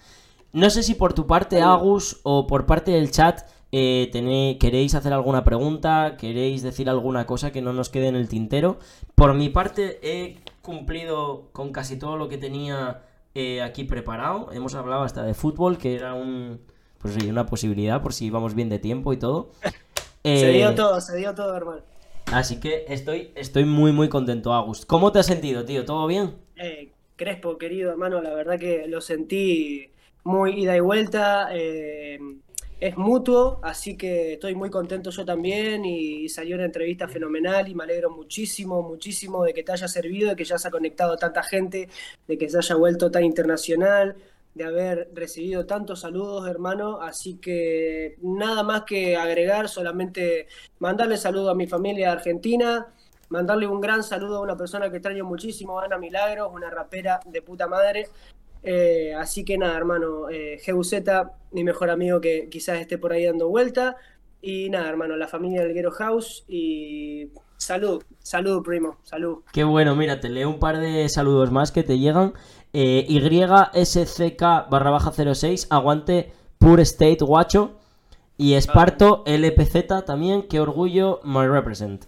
No 0.52 0.70
sé 0.70 0.84
si 0.84 0.94
por 0.94 1.14
tu 1.14 1.26
parte, 1.26 1.62
Agus, 1.62 2.20
o 2.24 2.48
por 2.48 2.66
parte 2.66 2.92
del 2.92 3.12
chat, 3.12 3.48
eh, 3.72 4.58
queréis 4.60 4.94
hacer 4.94 5.14
alguna 5.14 5.46
pregunta, 5.46 6.18
queréis 6.18 6.64
decir 6.64 6.90
alguna 6.90 7.26
cosa 7.26 7.54
que 7.54 7.62
no 7.62 7.72
nos 7.72 7.88
quede 7.88 8.10
en 8.10 8.18
el 8.18 8.28
tintero. 8.28 8.78
Por 9.16 9.34
mi 9.34 9.48
parte, 9.48 10.00
he 10.04 10.42
cumplido 10.62 11.48
con 11.54 11.72
casi 11.72 11.98
todo 11.98 12.18
lo 12.18 12.28
que 12.28 12.38
tenía 12.38 13.04
eh, 13.34 13.62
aquí 13.62 13.86
preparado. 13.86 14.52
Hemos 14.52 14.76
hablado 14.76 15.04
hasta 15.04 15.24
de 15.24 15.34
fútbol, 15.34 15.78
que 15.78 15.96
era 15.96 16.14
un 16.14 16.60
pues 17.00 17.14
sí, 17.14 17.30
una 17.30 17.46
posibilidad 17.46 18.02
por 18.02 18.14
si 18.14 18.30
vamos 18.30 18.56
bien 18.56 18.70
de 18.70 18.80
tiempo 18.80 19.14
y 19.14 19.18
todo. 19.18 19.52
se 20.24 20.52
dio 20.52 20.70
eh, 20.70 20.76
todo, 20.76 21.02
se 21.02 21.18
dio 21.18 21.34
todo, 21.34 21.56
hermano. 21.56 21.82
Así 22.28 22.60
que 22.60 22.86
estoy, 22.88 23.32
estoy 23.36 23.66
muy, 23.66 23.92
muy 23.92 24.10
contento, 24.10 24.54
Agus. 24.54 24.86
¿Cómo 24.86 25.12
te 25.12 25.20
has 25.20 25.28
sentido, 25.28 25.64
tío? 25.64 25.86
¿Todo 25.86 26.08
bien? 26.08 26.36
Eh, 26.56 26.92
Crespo, 27.16 27.58
querido 27.58 27.92
hermano, 27.92 28.22
la 28.22 28.34
verdad 28.34 28.60
que 28.60 28.88
lo 28.88 29.00
sentí 29.00 29.92
muy 30.24 30.64
ida 30.64 30.76
y 30.76 30.80
vuelta. 30.80 31.50
Eh, 31.52 32.20
es 32.80 32.98
mutuo, 32.98 33.60
así 33.64 33.96
que 33.96 34.34
estoy 34.34 34.54
muy 34.54 34.70
contento 34.70 35.10
yo 35.10 35.24
también 35.24 35.86
y 35.86 36.28
salió 36.28 36.56
una 36.56 36.66
entrevista 36.66 37.08
fenomenal 37.08 37.70
y 37.70 37.76
me 37.76 37.84
alegro 37.86 38.12
muchísimo, 38.12 38.84
muchísimo 38.84 39.44
de 39.46 39.54
que 39.54 39.64
te 39.64 39.72
haya 39.72 39.88
servido, 39.88 40.30
de 40.30 40.36
que 40.36 40.44
ya 40.44 40.58
se 40.58 40.68
ha 40.68 40.72
conectado 40.72 41.16
tanta 41.16 41.42
gente, 41.42 41.88
de 42.28 42.38
que 42.38 42.50
se 42.50 42.58
haya 42.58 42.76
vuelto 42.76 43.10
tan 43.10 43.24
internacional, 43.24 44.18
de 44.56 44.64
haber 44.64 45.10
recibido 45.14 45.65
tantos 45.65 45.99
saludos, 45.99 46.48
hermano. 46.48 47.02
Así 47.02 47.36
que 47.36 48.15
nada 48.22 48.64
más 48.64 48.84
que 48.84 49.15
agregar, 49.15 49.69
solamente 49.69 50.48
mandarle 50.80 51.18
saludo 51.18 51.52
a 51.52 51.56
mi 51.56 51.68
familia 51.68 52.14
argentina, 52.14 52.88
mandarle 53.30 53.68
un 53.68 53.82
gran 53.82 54.02
saludo 54.02 54.38
a 54.38 54.41
una 54.41 54.56
persona 54.56 54.90
que 54.90 54.98
extraño 54.98 55.26
muchísimo, 55.26 55.80
Ana 55.80 55.98
Milagros, 55.98 56.49
una 56.52 56.69
rapera 56.69 57.19
de 57.26 57.41
puta 57.41 57.68
madre. 57.68 58.07
Eh, 58.64 59.14
así 59.14 59.44
que 59.44 59.57
nada, 59.57 59.77
hermano, 59.77 60.30
eh, 60.30 60.60
mi 61.52 61.64
mejor 61.64 61.90
amigo 61.90 62.19
que 62.19 62.48
quizás 62.49 62.80
esté 62.80 62.98
por 62.98 63.11
ahí 63.11 63.26
dando 63.26 63.49
vuelta. 63.49 63.98
Y 64.41 64.69
nada, 64.69 64.88
hermano, 64.88 65.18
la 65.18 65.27
familia 65.27 65.64
del 65.64 65.73
Guero 65.73 65.91
House 65.91 66.45
y 66.48 67.30
salud, 67.57 68.03
salud, 68.19 68.64
primo, 68.64 68.98
salud. 69.03 69.40
Qué 69.52 69.64
bueno, 69.64 69.95
mira, 69.95 70.19
te 70.19 70.30
leo 70.30 70.49
un 70.49 70.60
par 70.60 70.77
de 70.77 71.07
saludos 71.10 71.52
más 71.52 71.72
que 71.72 71.84
te 71.84 71.98
llegan. 71.98 72.34
Eh, 72.77 73.06
YSCK 73.07 74.41
barra 74.69 74.89
baja 74.89 75.14
06, 75.14 75.68
aguante 75.69 76.34
Pure 76.57 76.84
State 76.84 77.19
Guacho. 77.22 77.80
Y 78.38 78.56
Esparto 78.56 79.23
LPZ 79.26 80.03
también, 80.06 80.49
qué 80.49 80.60
orgullo, 80.60 81.22
my 81.23 81.47
represent. 81.47 82.03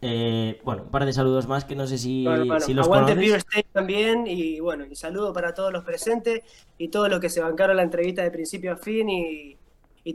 Eh, 0.00 0.62
bueno, 0.64 0.84
un 0.84 0.90
par 0.90 1.04
de 1.04 1.12
saludos 1.12 1.46
más 1.46 1.66
que 1.66 1.76
no 1.76 1.86
sé 1.86 1.98
si, 1.98 2.24
si 2.60 2.72
los 2.72 2.86
Aguante 2.86 3.14
Pure 3.16 3.36
State 3.36 3.66
también 3.70 4.26
y 4.26 4.60
bueno, 4.60 4.84
un 4.84 4.96
saludo 4.96 5.32
para 5.34 5.52
todos 5.52 5.72
los 5.72 5.84
presentes 5.84 6.40
y 6.78 6.88
todos 6.88 7.10
los 7.10 7.20
que 7.20 7.28
se 7.28 7.40
bancaron 7.40 7.76
la 7.76 7.82
entrevista 7.82 8.22
de 8.22 8.30
principio 8.30 8.72
a 8.72 8.76
fin 8.76 9.10
y, 9.10 9.56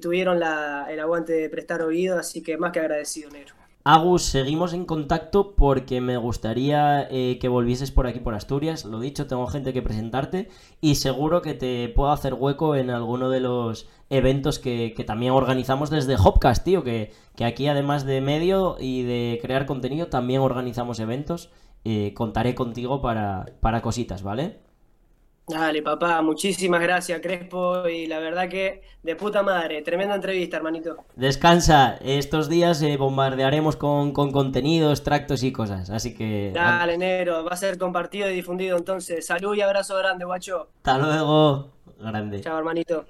tuvieron 0.01 0.37
el 0.37 0.99
aguante 0.99 1.33
de 1.33 1.49
prestar 1.51 1.83
oído, 1.83 2.17
así 2.17 2.41
que 2.41 2.57
más 2.57 2.71
que 2.71 2.79
agradecido, 2.79 3.29
Negro. 3.29 3.53
Agus, 3.85 4.23
seguimos 4.23 4.71
en 4.71 4.85
contacto 4.85 5.57
porque 5.57 5.99
me 5.99 6.15
gustaría 6.15 7.05
eh, 7.11 7.37
que 7.41 7.49
volvieses 7.49 7.91
por 7.91 8.07
aquí 8.07 8.21
por 8.21 8.33
Asturias. 8.33 8.85
Lo 8.85 9.01
dicho, 9.01 9.27
tengo 9.27 9.45
gente 9.47 9.73
que 9.73 9.81
presentarte 9.81 10.47
y 10.79 10.95
seguro 10.95 11.41
que 11.41 11.53
te 11.53 11.89
puedo 11.89 12.09
hacer 12.11 12.33
hueco 12.33 12.77
en 12.77 12.89
alguno 12.89 13.29
de 13.29 13.41
los 13.41 13.89
eventos 14.09 14.57
que, 14.57 14.95
también 15.05 15.33
organizamos 15.33 15.89
desde 15.89 16.15
Hopcast, 16.15 16.63
tío, 16.63 16.85
que, 16.85 17.11
aquí 17.43 17.67
además 17.67 18.05
de 18.05 18.21
medio 18.21 18.77
y 18.79 19.03
de 19.03 19.39
crear 19.41 19.65
contenido, 19.65 20.07
también 20.07 20.39
organizamos 20.39 21.01
eventos. 21.01 21.49
Eh, 21.83 22.13
contaré 22.13 22.55
contigo 22.55 23.01
para, 23.01 23.47
para 23.59 23.81
cositas, 23.81 24.23
¿vale? 24.23 24.61
Dale, 25.47 25.81
papá, 25.81 26.21
muchísimas 26.21 26.81
gracias, 26.81 27.19
Crespo. 27.19 27.87
Y 27.87 28.07
la 28.07 28.19
verdad 28.19 28.47
que 28.47 28.81
de 29.03 29.15
puta 29.15 29.43
madre, 29.43 29.81
tremenda 29.81 30.15
entrevista, 30.15 30.57
hermanito. 30.57 30.97
Descansa, 31.15 31.97
estos 32.01 32.47
días 32.47 32.81
eh, 32.81 32.95
bombardearemos 32.95 33.75
con, 33.75 34.13
con 34.13 34.31
contenido, 34.31 34.91
extractos 34.91 35.43
y 35.43 35.51
cosas. 35.51 35.89
Así 35.89 36.15
que. 36.15 36.51
Dale, 36.53 36.97
negro, 36.97 37.43
va 37.43 37.51
a 37.51 37.57
ser 37.57 37.77
compartido 37.77 38.29
y 38.29 38.33
difundido 38.33 38.77
entonces. 38.77 39.25
Salud 39.25 39.53
y 39.55 39.61
abrazo 39.61 39.97
grande, 39.97 40.23
guacho. 40.23 40.69
Hasta 40.77 40.97
luego, 40.97 41.71
grande. 41.99 42.39
Chao, 42.39 42.57
hermanito. 42.57 43.05